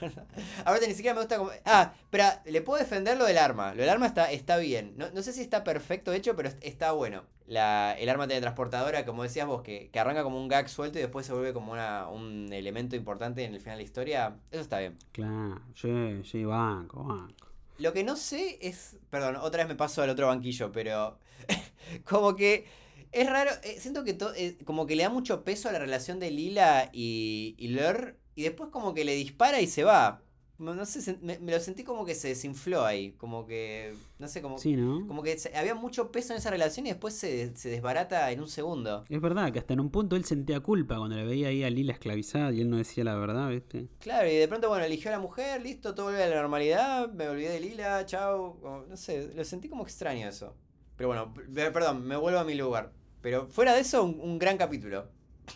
Ahorita 0.64 0.88
ni 0.88 0.94
siquiera 0.94 1.14
me 1.14 1.20
gusta 1.20 1.38
como... 1.38 1.52
Ah, 1.64 1.94
pero 2.10 2.24
le 2.46 2.62
puedo 2.62 2.80
defender 2.82 3.16
lo 3.16 3.26
del 3.26 3.38
arma. 3.38 3.74
Lo 3.74 3.82
del 3.82 3.90
arma 3.90 4.06
está, 4.06 4.32
está 4.32 4.56
bien. 4.56 4.94
No, 4.96 5.08
no 5.12 5.22
sé 5.22 5.32
si 5.32 5.40
está 5.40 5.62
perfecto 5.62 6.12
hecho, 6.12 6.34
pero 6.34 6.48
est- 6.48 6.58
está 6.64 6.90
bueno. 6.90 7.22
La, 7.46 7.94
el 7.96 8.08
arma 8.08 8.26
teletransportadora, 8.26 9.04
como 9.06 9.22
decías 9.22 9.46
vos, 9.46 9.62
que, 9.62 9.88
que 9.92 10.00
arranca 10.00 10.24
como 10.24 10.40
un 10.40 10.48
gag 10.48 10.68
suelto 10.68 10.98
y 10.98 11.02
después 11.02 11.26
se 11.26 11.32
vuelve 11.32 11.52
como 11.52 11.70
una, 11.72 12.08
un 12.08 12.52
elemento 12.52 12.96
importante 12.96 13.44
en 13.44 13.54
el 13.54 13.60
final 13.60 13.76
de 13.78 13.84
la 13.84 13.86
historia. 13.86 14.36
Eso 14.50 14.60
está 14.62 14.80
bien. 14.80 14.96
Claro, 15.12 15.62
sí, 15.74 16.22
sí, 16.24 16.44
banco, 16.44 17.04
banco. 17.04 17.48
Lo 17.78 17.92
que 17.92 18.04
no 18.04 18.16
sé 18.16 18.58
es. 18.62 18.96
Perdón, 19.10 19.36
otra 19.36 19.62
vez 19.64 19.68
me 19.68 19.74
paso 19.76 20.02
al 20.02 20.10
otro 20.10 20.26
banquillo, 20.28 20.70
pero. 20.72 21.18
como 22.04 22.36
que. 22.36 22.66
Es 23.14 23.28
raro. 23.30 23.50
eh, 23.62 23.76
siento 23.80 24.04
que 24.04 24.12
to- 24.14 24.34
eh, 24.34 24.58
como 24.64 24.86
que 24.86 24.96
le 24.96 25.04
da 25.04 25.08
mucho 25.08 25.44
peso 25.44 25.68
a 25.68 25.72
la 25.72 25.78
relación 25.78 26.18
de 26.18 26.30
Lila 26.30 26.90
y, 26.92 27.54
y 27.58 27.68
Lur. 27.68 28.16
Y 28.34 28.42
después 28.42 28.70
como 28.70 28.92
que 28.94 29.04
le 29.04 29.14
dispara 29.14 29.60
y 29.60 29.66
se 29.68 29.84
va. 29.84 30.20
No, 30.58 30.72
no 30.74 30.86
sé, 30.86 31.18
me, 31.20 31.38
me 31.40 31.50
lo 31.52 31.58
sentí 31.60 31.82
como 31.82 32.04
que 32.04 32.14
se 32.14 32.28
desinfló 32.28 32.84
ahí. 32.84 33.12
Como 33.12 33.46
que. 33.46 33.94
No 34.18 34.26
sé, 34.28 34.40
como. 34.42 34.58
Sí, 34.58 34.76
¿no? 34.76 35.06
Como 35.06 35.22
que 35.22 35.36
había 35.54 35.74
mucho 35.74 36.10
peso 36.12 36.32
en 36.32 36.38
esa 36.38 36.50
relación 36.50 36.86
y 36.86 36.90
después 36.90 37.14
se, 37.14 37.56
se 37.56 37.68
desbarata 37.70 38.30
en 38.32 38.40
un 38.40 38.48
segundo. 38.48 39.04
Es 39.08 39.20
verdad 39.20 39.52
que 39.52 39.58
hasta 39.60 39.74
en 39.74 39.80
un 39.80 39.90
punto 39.90 40.16
él 40.16 40.24
sentía 40.24 40.60
culpa 40.60 40.96
cuando 40.96 41.16
le 41.16 41.24
veía 41.24 41.48
ahí 41.48 41.62
a 41.64 41.70
Lila 41.70 41.92
esclavizada 41.92 42.52
y 42.52 42.60
él 42.60 42.70
no 42.70 42.76
decía 42.78 43.02
la 43.04 43.14
verdad, 43.16 43.48
¿viste? 43.50 43.88
Claro, 44.00 44.28
y 44.28 44.34
de 44.36 44.46
pronto, 44.48 44.68
bueno, 44.68 44.84
eligió 44.84 45.10
a 45.10 45.12
la 45.14 45.18
mujer, 45.20 45.60
listo, 45.62 45.94
todo 45.94 46.06
vuelve 46.06 46.22
a 46.22 46.28
la 46.28 46.40
normalidad, 46.42 47.12
me 47.12 47.28
olvidé 47.28 47.50
de 47.50 47.60
Lila, 47.60 48.04
chao. 48.06 48.84
No 48.88 48.96
sé, 48.96 49.32
lo 49.34 49.44
sentí 49.44 49.68
como 49.68 49.82
extraño 49.84 50.28
eso. 50.28 50.54
Pero 50.96 51.08
bueno, 51.08 51.34
perdón, 51.52 52.06
me 52.06 52.16
vuelvo 52.16 52.38
a 52.38 52.44
mi 52.44 52.54
lugar. 52.54 52.92
Pero 53.24 53.46
fuera 53.48 53.72
de 53.72 53.80
eso, 53.80 54.04
un, 54.04 54.20
un 54.20 54.38
gran 54.38 54.58
capítulo. 54.58 55.06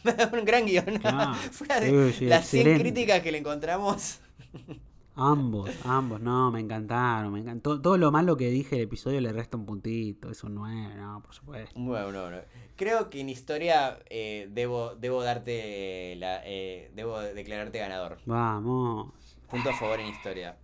un 0.32 0.44
gran 0.46 0.64
guion. 0.64 0.86
Claro. 1.00 1.34
fuera 1.52 1.78
de 1.80 2.12
sí, 2.14 2.24
las 2.24 2.46
100 2.48 2.60
excelente. 2.62 2.80
críticas 2.82 3.20
que 3.20 3.30
le 3.30 3.38
encontramos. 3.38 4.20
Ambos, 5.20 5.68
ambos, 5.84 6.20
no, 6.20 6.52
me 6.52 6.60
encantaron, 6.60 7.32
me 7.32 7.40
encantó. 7.40 7.80
Todo 7.82 7.98
lo 7.98 8.12
malo 8.12 8.36
que 8.36 8.50
dije 8.50 8.76
del 8.76 8.84
episodio 8.84 9.20
le 9.20 9.32
resta 9.32 9.56
un 9.56 9.66
puntito, 9.66 10.30
eso 10.30 10.48
no 10.48 10.68
es, 10.68 10.94
no, 10.96 11.20
por 11.20 11.34
supuesto. 11.34 11.72
Bueno, 11.78 12.12
no, 12.12 12.30
no. 12.30 12.38
Creo 12.76 13.10
que 13.10 13.20
en 13.20 13.28
historia 13.28 13.98
eh, 14.08 14.48
debo, 14.52 14.94
debo 14.94 15.24
darte 15.24 16.14
la, 16.20 16.40
eh, 16.44 16.92
debo 16.94 17.18
declararte 17.18 17.80
ganador. 17.80 18.18
Vamos. 18.26 19.12
Punto 19.50 19.70
a 19.70 19.74
favor 19.74 19.98
en 19.98 20.06
historia. 20.06 20.56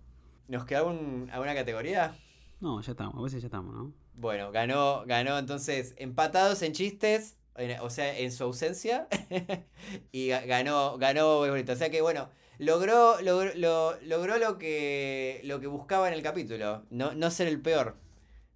¿Nos 0.47 0.63
queda 0.63 0.79
algún- 0.79 1.29
alguna 1.33 1.53
categoría? 1.53 2.15
No, 2.61 2.79
ya 2.79 2.91
estamos, 2.93 3.15
a 3.15 3.21
veces 3.23 3.41
ya 3.41 3.47
estamos, 3.47 3.75
¿no? 3.75 3.91
Bueno, 4.15 4.51
ganó, 4.51 5.03
ganó 5.05 5.37
entonces 5.37 5.93
empatados 5.97 6.61
en 6.61 6.71
chistes, 6.73 7.37
en- 7.57 7.79
o 7.81 7.89
sea, 7.89 8.17
en 8.17 8.31
su 8.31 8.43
ausencia, 8.45 9.07
y 10.11 10.27
ga- 10.29 10.45
ganó, 10.45 10.97
ganó 10.97 11.41
Beisbolista. 11.41 11.73
O 11.73 11.75
sea 11.75 11.89
que 11.89 12.01
bueno, 12.01 12.29
logró, 12.57 13.19
logró, 13.21 13.51
lo, 13.55 13.99
logró 14.01 14.37
lo 14.37 14.57
que 14.57 15.41
lo 15.43 15.59
que 15.59 15.67
buscaba 15.67 16.07
en 16.07 16.13
el 16.13 16.21
capítulo, 16.23 16.83
no, 16.89 17.13
no 17.13 17.29
ser 17.31 17.47
el 17.47 17.61
peor. 17.61 17.97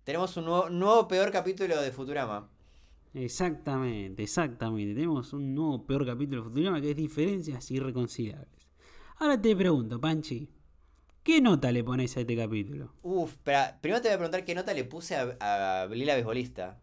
Tenemos 0.05 0.35
un 0.37 0.45
nuevo, 0.45 0.69
nuevo 0.69 1.07
peor 1.07 1.31
capítulo 1.31 1.81
de 1.81 1.91
Futurama. 1.91 2.49
Exactamente, 3.13 4.23
exactamente. 4.23 4.93
Tenemos 4.93 5.33
un 5.33 5.53
nuevo 5.55 5.85
peor 5.85 6.05
capítulo 6.05 6.43
de 6.43 6.49
Futurama 6.49 6.81
que 6.81 6.91
es 6.91 6.95
diferencias 6.95 7.69
irreconciliables. 7.71 8.69
Ahora 9.17 9.41
te 9.41 9.55
pregunto, 9.55 9.99
Panchi, 9.99 10.47
¿qué 11.29 11.41
nota 11.41 11.71
le 11.71 11.83
pones 11.83 12.15
a 12.17 12.21
este 12.21 12.35
capítulo? 12.35 12.93
Uf, 13.01 13.31
espera, 13.33 13.77
primero 13.81 14.01
te 14.01 14.07
voy 14.09 14.15
a 14.15 14.17
preguntar 14.17 14.45
qué 14.45 14.55
nota 14.55 14.73
le 14.73 14.83
puse 14.83 15.15
a, 15.15 15.37
a 15.83 15.85
Lila 15.87 16.15
Beisbolista. 16.15 16.79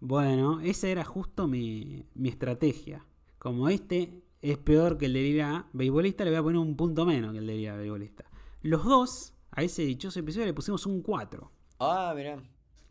Bueno, 0.00 0.60
esa 0.60 0.88
era 0.88 1.04
justo 1.04 1.46
mi, 1.48 2.06
mi 2.14 2.28
estrategia. 2.28 3.04
Como 3.38 3.68
este 3.68 4.22
es 4.42 4.58
peor 4.58 4.96
que 4.98 5.06
el 5.06 5.12
de 5.14 5.22
Lila 5.22 5.66
Beisbolista, 5.72 6.24
le 6.24 6.30
voy 6.30 6.38
a 6.38 6.42
poner 6.42 6.58
un 6.60 6.76
punto 6.76 7.04
menos 7.04 7.32
que 7.32 7.38
el 7.38 7.46
de 7.46 7.54
Lila 7.56 7.76
Beisbolista. 7.76 8.24
Los 8.62 8.84
dos, 8.84 9.34
a 9.50 9.62
ese 9.62 9.82
dichoso 9.82 10.20
episodio 10.20 10.46
le 10.46 10.54
pusimos 10.54 10.86
un 10.86 11.02
4. 11.02 11.50
Ah, 11.80 12.12
mirá. 12.16 12.42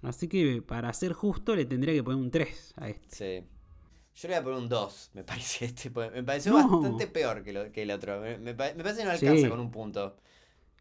Así 0.01 0.27
que 0.27 0.61
para 0.61 0.93
ser 0.93 1.13
justo 1.13 1.55
le 1.55 1.65
tendría 1.65 1.93
que 1.93 2.03
poner 2.03 2.21
un 2.21 2.29
3 2.31 2.73
a 2.77 2.89
este. 2.89 3.15
Sí. 3.41 3.47
Yo 4.15 4.27
le 4.29 4.33
voy 4.35 4.39
a 4.41 4.43
poner 4.43 4.59
un 4.59 4.69
2, 4.69 5.11
me 5.13 5.23
parece 5.23 5.65
este. 5.65 5.89
Me 5.89 6.23
pareció 6.23 6.51
No. 6.53 6.67
bastante 6.81 7.07
peor 7.07 7.43
que, 7.43 7.53
lo- 7.53 7.71
que 7.71 7.83
el 7.83 7.91
otro. 7.91 8.19
Me, 8.21 8.37
me 8.37 8.53
pa- 8.53 8.73
me 8.75 8.83
parece 8.83 8.99
que 8.99 9.05
no 9.05 9.11
alcanza 9.11 9.43
Sí. 9.43 9.49
con 9.49 9.59
un 9.59 9.71
punto. 9.71 10.17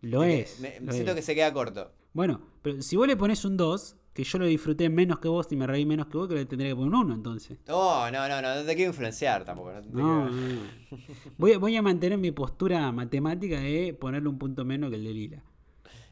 Lo 0.02 0.22
es. 0.24 0.60
Me, 0.60 0.78
lo 0.80 0.92
siento 0.92 1.10
es. 1.12 1.16
que 1.16 1.22
se 1.22 1.34
queda 1.34 1.52
corto. 1.52 1.92
Bueno, 2.12 2.40
pero 2.62 2.80
si 2.82 2.96
vos 2.96 3.06
le 3.06 3.16
pones 3.16 3.44
un 3.44 3.56
2, 3.56 3.96
que 4.14 4.24
yo 4.24 4.38
lo 4.38 4.46
disfruté 4.46 4.88
menos 4.88 5.18
que 5.18 5.28
vos 5.28 5.46
y 5.50 5.56
me 5.56 5.66
reí 5.66 5.84
menos 5.84 6.06
que 6.06 6.16
vos, 6.16 6.28
que 6.28 6.34
le 6.34 6.46
tendría 6.46 6.70
que 6.70 6.76
poner 6.76 6.88
un 6.94 7.00
1 7.06 7.14
entonces. 7.14 7.58
No, 7.68 8.10
no, 8.10 8.28
no, 8.28 8.40
no, 8.40 8.54
no 8.54 8.64
te 8.64 8.74
quiero 8.74 8.90
influenciar 8.90 9.44
tampoco. 9.44 9.72
No 9.72 9.82
te 9.82 9.88
No, 9.88 9.92
quiero- 9.92 10.30
no, 10.30 10.30
no. 10.30 10.60
Voy, 11.38 11.52
a- 11.52 11.58
voy 11.58 11.76
a 11.76 11.82
mantener 11.82 12.18
mi 12.18 12.30
postura 12.32 12.90
matemática 12.92 13.60
de 13.60 13.94
ponerle 13.98 14.28
un 14.28 14.38
punto 14.38 14.64
menos 14.64 14.90
que 14.90 14.96
el 14.96 15.04
de 15.04 15.12
Lila. 15.12 15.42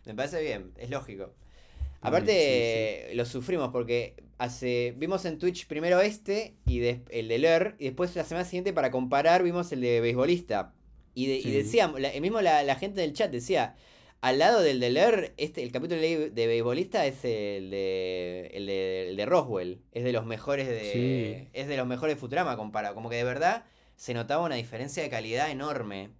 Me 0.05 0.15
parece 0.15 0.43
bien, 0.43 0.73
es 0.77 0.91
lógico. 0.91 1.33
Sí, 1.35 2.09
Aparte, 2.09 3.11
lo 3.15 3.25
sufrimos 3.25 3.71
porque 3.71 4.15
hace 4.37 4.95
vimos 4.99 5.25
en 5.25 5.39
Twitch 5.39 5.67
primero 5.67 6.01
este 6.03 6.55
y 6.67 6.81
des- 6.81 7.01
el 7.09 7.29
de 7.29 7.39
Ler, 7.39 7.77
y 7.79 7.85
después 7.87 8.15
la 8.15 8.25
semana 8.25 8.45
siguiente 8.45 8.75
para 8.75 8.91
comparar 8.91 9.43
vimos 9.43 9.73
el 9.73 9.81
de 9.81 10.03
beisbolista. 10.03 10.75
Y, 11.15 11.27
de- 11.27 11.37
y 11.39 11.51
decíamos, 11.53 12.01
la- 12.01 12.13
mismo 12.21 12.41
la, 12.41 12.63
la 12.63 12.77
gente 12.77 13.01
del 13.01 13.13
chat 13.13 13.31
decía, 13.31 13.77
al 14.21 14.39
lado 14.39 14.61
del 14.63 14.81
de 14.81 14.91
Ler, 14.91 15.35
este, 15.37 15.63
el 15.63 15.71
capítulo 15.73 16.01
de, 16.01 16.31
de 16.31 16.47
beisbolista 16.47 17.07
es 17.07 17.25
el 17.25 17.71
de, 17.71 18.51
el 18.55 18.67
de, 18.67 19.09
el 19.11 19.17
de 19.17 19.27
Roswell. 19.27 19.83
Es 19.93 20.05
de 20.05 20.13
los 20.13 20.25
mejores 20.27 20.67
de. 20.69 21.45
Sí. 21.45 21.49
Es 21.53 21.69
de 21.69 21.77
los 21.77 21.87
mejores 21.87 22.17
de 22.17 22.21
Futurama 22.21 22.57
comparado. 22.57 22.95
Como 22.95 23.11
que 23.11 23.17
de 23.17 23.25
verdad 23.25 23.65
se 23.97 24.15
notaba 24.15 24.45
una 24.45 24.55
diferencia 24.57 25.03
de 25.03 25.11
calidad 25.11 25.51
enorme. 25.51 26.11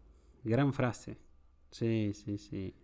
Gran 0.45 0.73
frase. 0.73 1.19
Sí, 1.71 2.13
sí, 2.15 2.39
sí. 2.39 2.75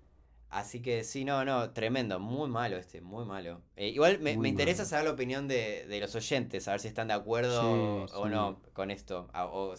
Así 0.48 0.82
que 0.82 1.04
sí, 1.04 1.24
no, 1.24 1.44
no, 1.44 1.70
tremendo, 1.72 2.18
muy 2.18 2.48
malo 2.48 2.76
este, 2.76 3.00
muy 3.00 3.24
malo. 3.24 3.62
Eh, 3.76 3.88
igual 3.90 4.18
me, 4.18 4.36
me 4.36 4.48
interesa 4.48 4.84
saber 4.84 5.04
la 5.04 5.12
opinión 5.12 5.46
de, 5.46 5.86
de 5.86 6.00
los 6.00 6.12
oyentes, 6.16 6.66
a 6.66 6.72
ver 6.72 6.80
si 6.80 6.88
están 6.88 7.06
de 7.06 7.14
acuerdo 7.14 8.02
Sí, 8.02 8.14
o 8.16 8.24
sí. 8.24 8.30
no 8.30 8.60
con 8.72 8.90
esto. 8.90 9.28
o 9.32 9.74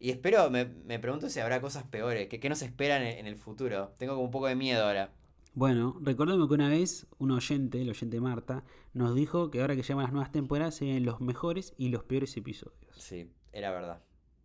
y 0.00 0.10
espero, 0.10 0.50
me, 0.50 0.64
me 0.64 0.98
pregunto 0.98 1.28
si 1.28 1.40
habrá 1.40 1.60
cosas 1.60 1.84
peores, 1.84 2.28
que, 2.28 2.40
que 2.40 2.48
nos 2.48 2.62
esperan 2.62 3.02
en, 3.02 3.18
en 3.18 3.26
el 3.26 3.36
futuro. 3.36 3.94
Tengo 3.98 4.14
como 4.14 4.24
un 4.24 4.30
poco 4.30 4.46
de 4.48 4.56
miedo 4.56 4.84
ahora. 4.84 5.12
Bueno, 5.54 5.96
recordemos 6.00 6.48
que 6.48 6.54
una 6.54 6.68
vez 6.68 7.06
un 7.18 7.32
oyente, 7.32 7.82
el 7.82 7.90
oyente 7.90 8.20
Marta, 8.20 8.64
nos 8.94 9.14
dijo 9.14 9.50
que 9.50 9.60
ahora 9.60 9.74
que 9.76 9.82
llegan 9.82 10.02
las 10.04 10.12
nuevas 10.12 10.32
temporadas 10.32 10.74
se 10.76 10.84
ven 10.86 11.04
los 11.04 11.20
mejores 11.20 11.74
y 11.76 11.88
los 11.88 12.04
peores 12.04 12.36
episodios. 12.36 12.76
Sí, 12.96 13.30
era 13.52 13.70
verdad, 13.72 14.00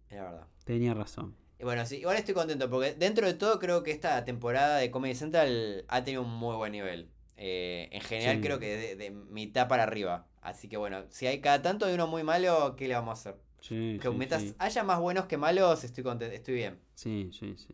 era 0.09 0.23
verdad. 0.23 0.47
Tenía 0.63 0.93
razón. 0.95 1.35
Y 1.59 1.63
bueno, 1.63 1.85
sí, 1.85 1.97
igual 1.97 2.17
estoy 2.17 2.33
contento 2.33 2.69
porque 2.69 2.93
dentro 2.95 3.27
de 3.27 3.33
todo 3.35 3.59
creo 3.59 3.83
que 3.83 3.91
esta 3.91 4.25
temporada 4.25 4.77
de 4.77 4.91
Comedy 4.91 5.15
Central 5.15 5.85
ha 5.87 6.03
tenido 6.03 6.23
un 6.23 6.31
muy 6.31 6.55
buen 6.55 6.71
nivel. 6.71 7.09
Eh, 7.37 7.87
en 7.91 8.01
general 8.01 8.37
Sí. 8.37 8.41
creo 8.41 8.59
que 8.59 8.75
de, 8.77 8.95
de 8.95 9.11
mitad 9.11 9.67
para 9.67 9.83
arriba. 9.83 10.27
Así 10.41 10.67
que 10.67 10.77
bueno, 10.77 11.03
si 11.09 11.27
hay 11.27 11.39
cada 11.39 11.61
tanto 11.61 11.85
hay 11.85 11.93
uno 11.93 12.07
muy 12.07 12.23
malo, 12.23 12.75
¿qué 12.75 12.87
le 12.87 12.93
vamos 12.95 13.09
a 13.09 13.13
hacer? 13.29 13.41
Sí, 13.61 13.97
Que 14.01 14.09
sí, 14.39 14.55
haya 14.59 14.83
más 14.83 14.99
buenos 14.99 15.25
que 15.25 15.37
malos, 15.37 15.83
estoy 15.83 16.03
contento, 16.03 16.35
estoy 16.35 16.53
bien. 16.55 16.79
Sí, 16.93 17.29
sí, 17.33 17.55
sí. 17.57 17.73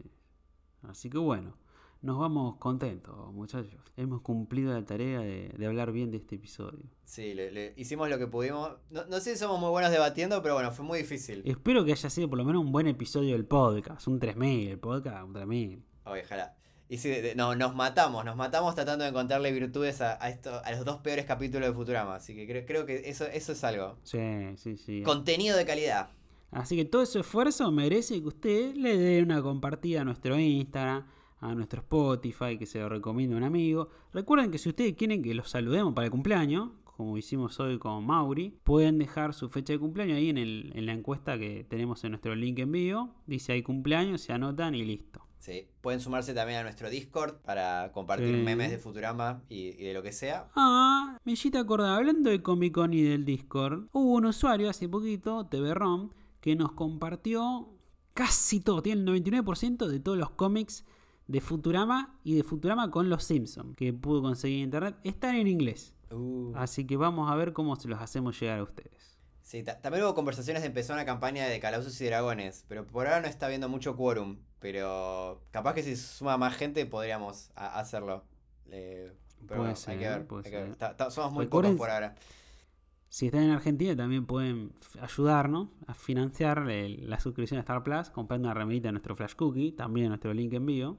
Así 0.84 1.10
que 1.10 1.18
bueno, 1.18 1.58
nos 2.02 2.18
vamos 2.18 2.56
contentos, 2.58 3.34
muchachos. 3.34 3.80
Hemos 3.98 4.22
cumplido 4.22 4.74
la 4.74 4.86
tarea 4.86 5.20
de, 5.20 5.50
de 5.50 5.66
hablar 5.68 5.92
bien 5.92 6.10
de 6.12 6.18
este 6.18 6.36
episodio. 6.36 6.80
Sí, 7.04 7.34
le, 7.34 7.52
le- 7.52 7.74
hicimos 7.78 8.10
lo 8.10 8.18
que 8.18 8.26
pudimos. 8.28 8.72
No, 8.90 9.06
no 9.06 9.20
sé 9.20 9.34
si 9.34 9.38
somos 9.40 9.60
muy 9.60 9.70
buenos 9.70 9.92
debatiendo, 9.92 10.42
pero 10.42 10.54
bueno, 10.56 10.72
fue 10.72 10.86
muy 10.86 11.00
difícil. 11.00 11.44
Espero 11.46 11.84
que 11.86 11.92
haya 11.92 12.10
sido 12.10 12.30
por 12.30 12.38
lo 12.38 12.46
menos 12.46 12.64
un 12.64 12.72
buen 12.72 12.88
episodio 12.88 13.34
del 13.34 13.46
podcast. 13.46 14.08
Un 14.08 14.20
3000, 14.20 14.70
el 14.70 14.80
podcast, 14.80 15.26
un 15.26 15.34
3000. 15.34 15.84
Oye, 16.06 16.22
ojalá. 16.24 16.56
Y 16.94 16.98
sí, 16.98 17.08
de- 17.08 17.22
de- 17.22 17.36
no, 17.36 17.56
nos 17.56 17.74
matamos, 17.74 18.26
nos 18.26 18.36
matamos 18.36 18.76
tratando 18.76 19.04
de 19.06 19.12
encontrarle 19.12 19.50
virtudes 19.54 20.02
a, 20.02 20.22
a 20.22 20.30
esto, 20.30 20.62
a 20.62 20.72
los 20.72 20.84
dos 20.84 20.98
peores 20.98 21.24
capítulos 21.26 21.70
de 21.70 21.74
Futurama. 21.74 22.16
Así 22.16 22.36
que 22.36 22.46
creo, 22.46 22.66
creo 22.66 22.86
que 22.86 23.04
eso, 23.10 23.26
eso 23.28 23.54
es 23.54 23.64
algo. 23.64 23.96
Sí, 24.04 24.20
sí, 24.58 24.76
sí. 24.76 25.02
Contenido 25.02 25.56
de 25.56 25.66
calidad. 25.66 26.10
Así 26.52 26.76
que 26.76 26.84
todo 26.84 27.02
ese 27.04 27.22
esfuerzo 27.22 27.72
merece 27.72 28.20
que 28.22 28.28
usted 28.28 28.76
le 28.76 28.98
dé 28.98 29.24
una 29.24 29.42
compartida 29.42 30.02
a 30.02 30.04
nuestro 30.04 30.38
Instagram, 30.38 31.06
a 31.40 31.56
nuestro 31.56 31.80
Spotify, 31.80 32.58
que 32.58 32.66
se 32.66 32.80
lo 32.80 32.90
recomienda 32.90 33.36
a 33.36 33.38
un 33.38 33.46
amigo. 33.46 33.88
Recuerden 34.12 34.52
que 34.52 34.58
si 34.58 34.68
ustedes 34.68 34.94
quieren 34.96 35.24
que 35.24 35.34
los 35.34 35.50
saludemos 35.50 35.94
para 35.94 36.08
el 36.08 36.12
cumpleaños, 36.12 36.72
como 36.84 37.18
hicimos 37.18 37.58
hoy 37.62 37.80
con 37.80 38.06
Mauri, 38.06 38.60
pueden 38.66 38.98
dejar 39.00 39.34
su 39.34 39.48
fecha 39.50 39.72
de 39.72 39.80
cumpleaños 39.80 40.18
ahí 40.18 40.30
en, 40.30 40.38
el- 40.38 40.72
en 40.76 40.86
la 40.86 40.92
encuesta 40.92 41.40
que 41.40 41.64
tenemos 41.70 42.04
en 42.04 42.12
nuestro 42.12 42.36
link 42.36 42.60
en 42.60 42.74
vivo. 42.74 43.16
Dice 43.28 43.54
ahí 43.54 43.64
cumpleaños, 43.64 44.20
se 44.20 44.34
anotan 44.34 44.76
y 44.76 44.84
listo. 44.84 45.26
Sí. 45.42 45.68
Pueden 45.82 46.00
sumarse 46.00 46.34
también 46.36 46.60
a 46.60 46.64
nuestro 46.64 46.88
Discord 46.90 47.36
para 47.42 47.92
compartir 47.94 48.28
Sí. 48.36 48.42
memes 48.44 48.70
de 48.72 48.78
Futurama 48.78 49.42
y, 49.50 49.70
y 49.70 49.86
de 49.88 49.94
lo 49.94 50.04
que 50.04 50.12
sea. 50.12 50.48
Ah, 50.56 51.18
me 51.26 51.32
hiciste 51.34 51.58
acordar, 51.58 51.98
hablando 51.98 52.30
de 52.30 52.42
Comic 52.44 52.74
Con 52.76 52.94
y 52.94 53.02
del 53.02 53.26
Discord, 53.26 53.88
hubo 53.92 54.14
un 54.14 54.26
usuario 54.26 54.70
hace 54.70 54.88
poquito, 54.88 55.48
TVROM, 55.48 56.12
que 56.42 56.56
nos 56.56 56.74
compartió 56.74 57.70
casi 58.14 58.60
todo, 58.60 58.82
tiene 58.84 59.02
el 59.02 59.08
99% 59.26 59.88
de 59.88 60.00
todos 60.00 60.18
los 60.18 60.30
cómics 60.32 60.86
de 61.28 61.42
Futurama 61.42 62.20
y 62.24 62.36
de 62.36 62.44
Futurama 62.44 62.92
con 62.92 63.10
los 63.10 63.24
Simpsons 63.24 63.76
que 63.76 63.94
pudo 63.94 64.22
conseguir 64.22 64.58
en 64.60 64.64
internet. 64.66 64.96
Están 65.04 65.36
en 65.36 65.48
inglés, 65.48 65.96
Uh. 66.12 66.52
así 66.56 66.86
que 66.86 66.98
vamos 66.98 67.32
a 67.32 67.36
ver 67.36 67.54
cómo 67.54 67.76
se 67.78 67.88
los 67.88 68.00
hacemos 68.02 68.40
llegar 68.40 68.60
a 68.60 68.64
ustedes. 68.64 69.18
Sí, 69.42 69.64
ta- 69.64 69.82
también 69.82 70.04
hubo 70.06 70.14
conversaciones 70.14 70.62
de 70.62 70.68
empezar 70.68 70.96
una 70.96 71.06
campaña 71.06 71.48
de 71.48 71.60
Calabozos 71.60 72.00
y 72.00 72.06
Dragones, 72.06 72.64
pero 72.68 72.86
por 72.86 73.08
ahora 73.08 73.22
no 73.22 73.28
está 73.28 73.48
habiendo 73.48 73.70
mucho 73.70 73.96
quórum. 73.96 74.38
Pero 74.62 75.42
capaz 75.52 75.74
que 75.74 75.84
si 75.84 75.96
suma 75.98 76.38
más 76.38 76.56
gente 76.56 76.86
podríamos 76.86 77.50
a- 77.56 77.80
hacerlo. 77.80 78.24
Eh, 78.70 79.12
pero 79.40 79.48
Puede 79.48 79.60
bueno, 79.60 79.76
ser, 79.76 79.92
hay 79.94 80.00
que 80.00 80.08
ver. 80.10 80.28
hay 80.46 80.52
que 80.52 80.76
ver. 80.98 81.12
somos 81.12 81.34
muy 81.34 81.46
Recuerden- 81.46 81.72
pocos 81.74 81.78
por 81.78 81.90
ahora. 81.90 82.16
Si 83.10 83.26
están 83.26 83.42
en 83.44 83.50
Argentina 83.52 83.94
también 83.96 84.26
pueden 84.26 84.72
ayudarnos 85.02 85.68
a 85.88 85.94
financiar 85.94 86.70
el- 86.70 87.10
la 87.10 87.20
suscripción 87.20 87.58
a 87.58 87.62
Star 87.62 87.84
Plus 87.84 88.10
comprando 88.12 88.48
una 88.48 88.54
remerita 88.54 88.88
de 88.88 88.92
nuestro 88.94 89.16
Flash 89.16 89.34
Cookie, 89.36 89.74
también 89.74 90.08
nuestro 90.10 90.34
link 90.34 90.54
en 90.54 90.66
vivo. 90.66 90.98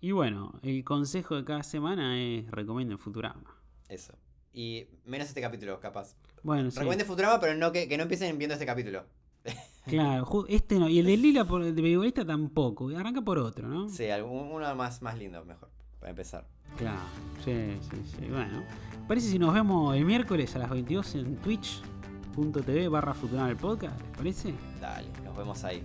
Y 0.00 0.12
bueno, 0.12 0.60
el 0.62 0.84
consejo 0.84 1.34
de 1.34 1.44
cada 1.44 1.62
semana 1.64 2.20
es 2.22 2.48
recomienden 2.50 2.98
Futurama. 2.98 3.56
Eso. 3.88 4.12
Y 4.52 4.86
menos 5.04 5.28
este 5.28 5.40
capítulo, 5.40 5.80
capaz. 5.80 6.14
Bueno, 6.42 6.70
sí. 6.70 6.78
Recomiende 6.78 7.04
Futurama, 7.06 7.40
pero 7.40 7.54
no 7.54 7.72
que, 7.72 7.88
que 7.88 7.96
no 7.96 8.02
empiecen 8.04 8.36
viendo 8.38 8.52
este 8.54 8.66
capítulo. 8.66 9.04
Claro, 9.86 10.46
este 10.48 10.80
no. 10.80 10.88
Y 10.88 10.98
el 10.98 11.06
de 11.06 11.16
Lila 11.16 11.44
por, 11.44 11.62
de 11.64 11.80
beisbolista 11.80 12.24
tampoco. 12.24 12.88
Arranca 12.88 13.22
por 13.22 13.38
otro, 13.38 13.68
¿no? 13.68 13.88
Sí, 13.88 14.10
algún- 14.10 14.50
uno 14.50 14.74
más, 14.74 15.00
más 15.00 15.16
lindo, 15.16 15.44
mejor, 15.44 15.68
para 16.00 16.10
empezar. 16.10 16.44
Claro. 16.76 16.98
Sí, 17.44 17.52
sí, 17.82 17.96
sí. 18.18 18.26
Bueno. 18.28 18.64
Parece 19.06 19.28
si 19.30 19.38
nos 19.38 19.54
vemos 19.54 19.94
el 19.96 20.04
miércoles 20.04 20.56
a 20.56 20.58
las 20.58 20.70
22 20.70 21.14
en 21.14 21.36
twitch.tv 21.36 22.88
barra 22.88 23.14
Futurama 23.14 23.48
el 23.50 23.56
podcast. 23.56 23.96
¿Les 24.00 24.10
parece? 24.16 24.54
Dale, 24.80 25.06
nos 25.24 25.36
vemos 25.36 25.62
ahí. 25.62 25.80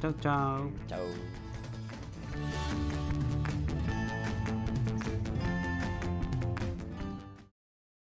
Chau, 0.00 0.14
chau. 0.20 0.70
Chau. 0.86 1.00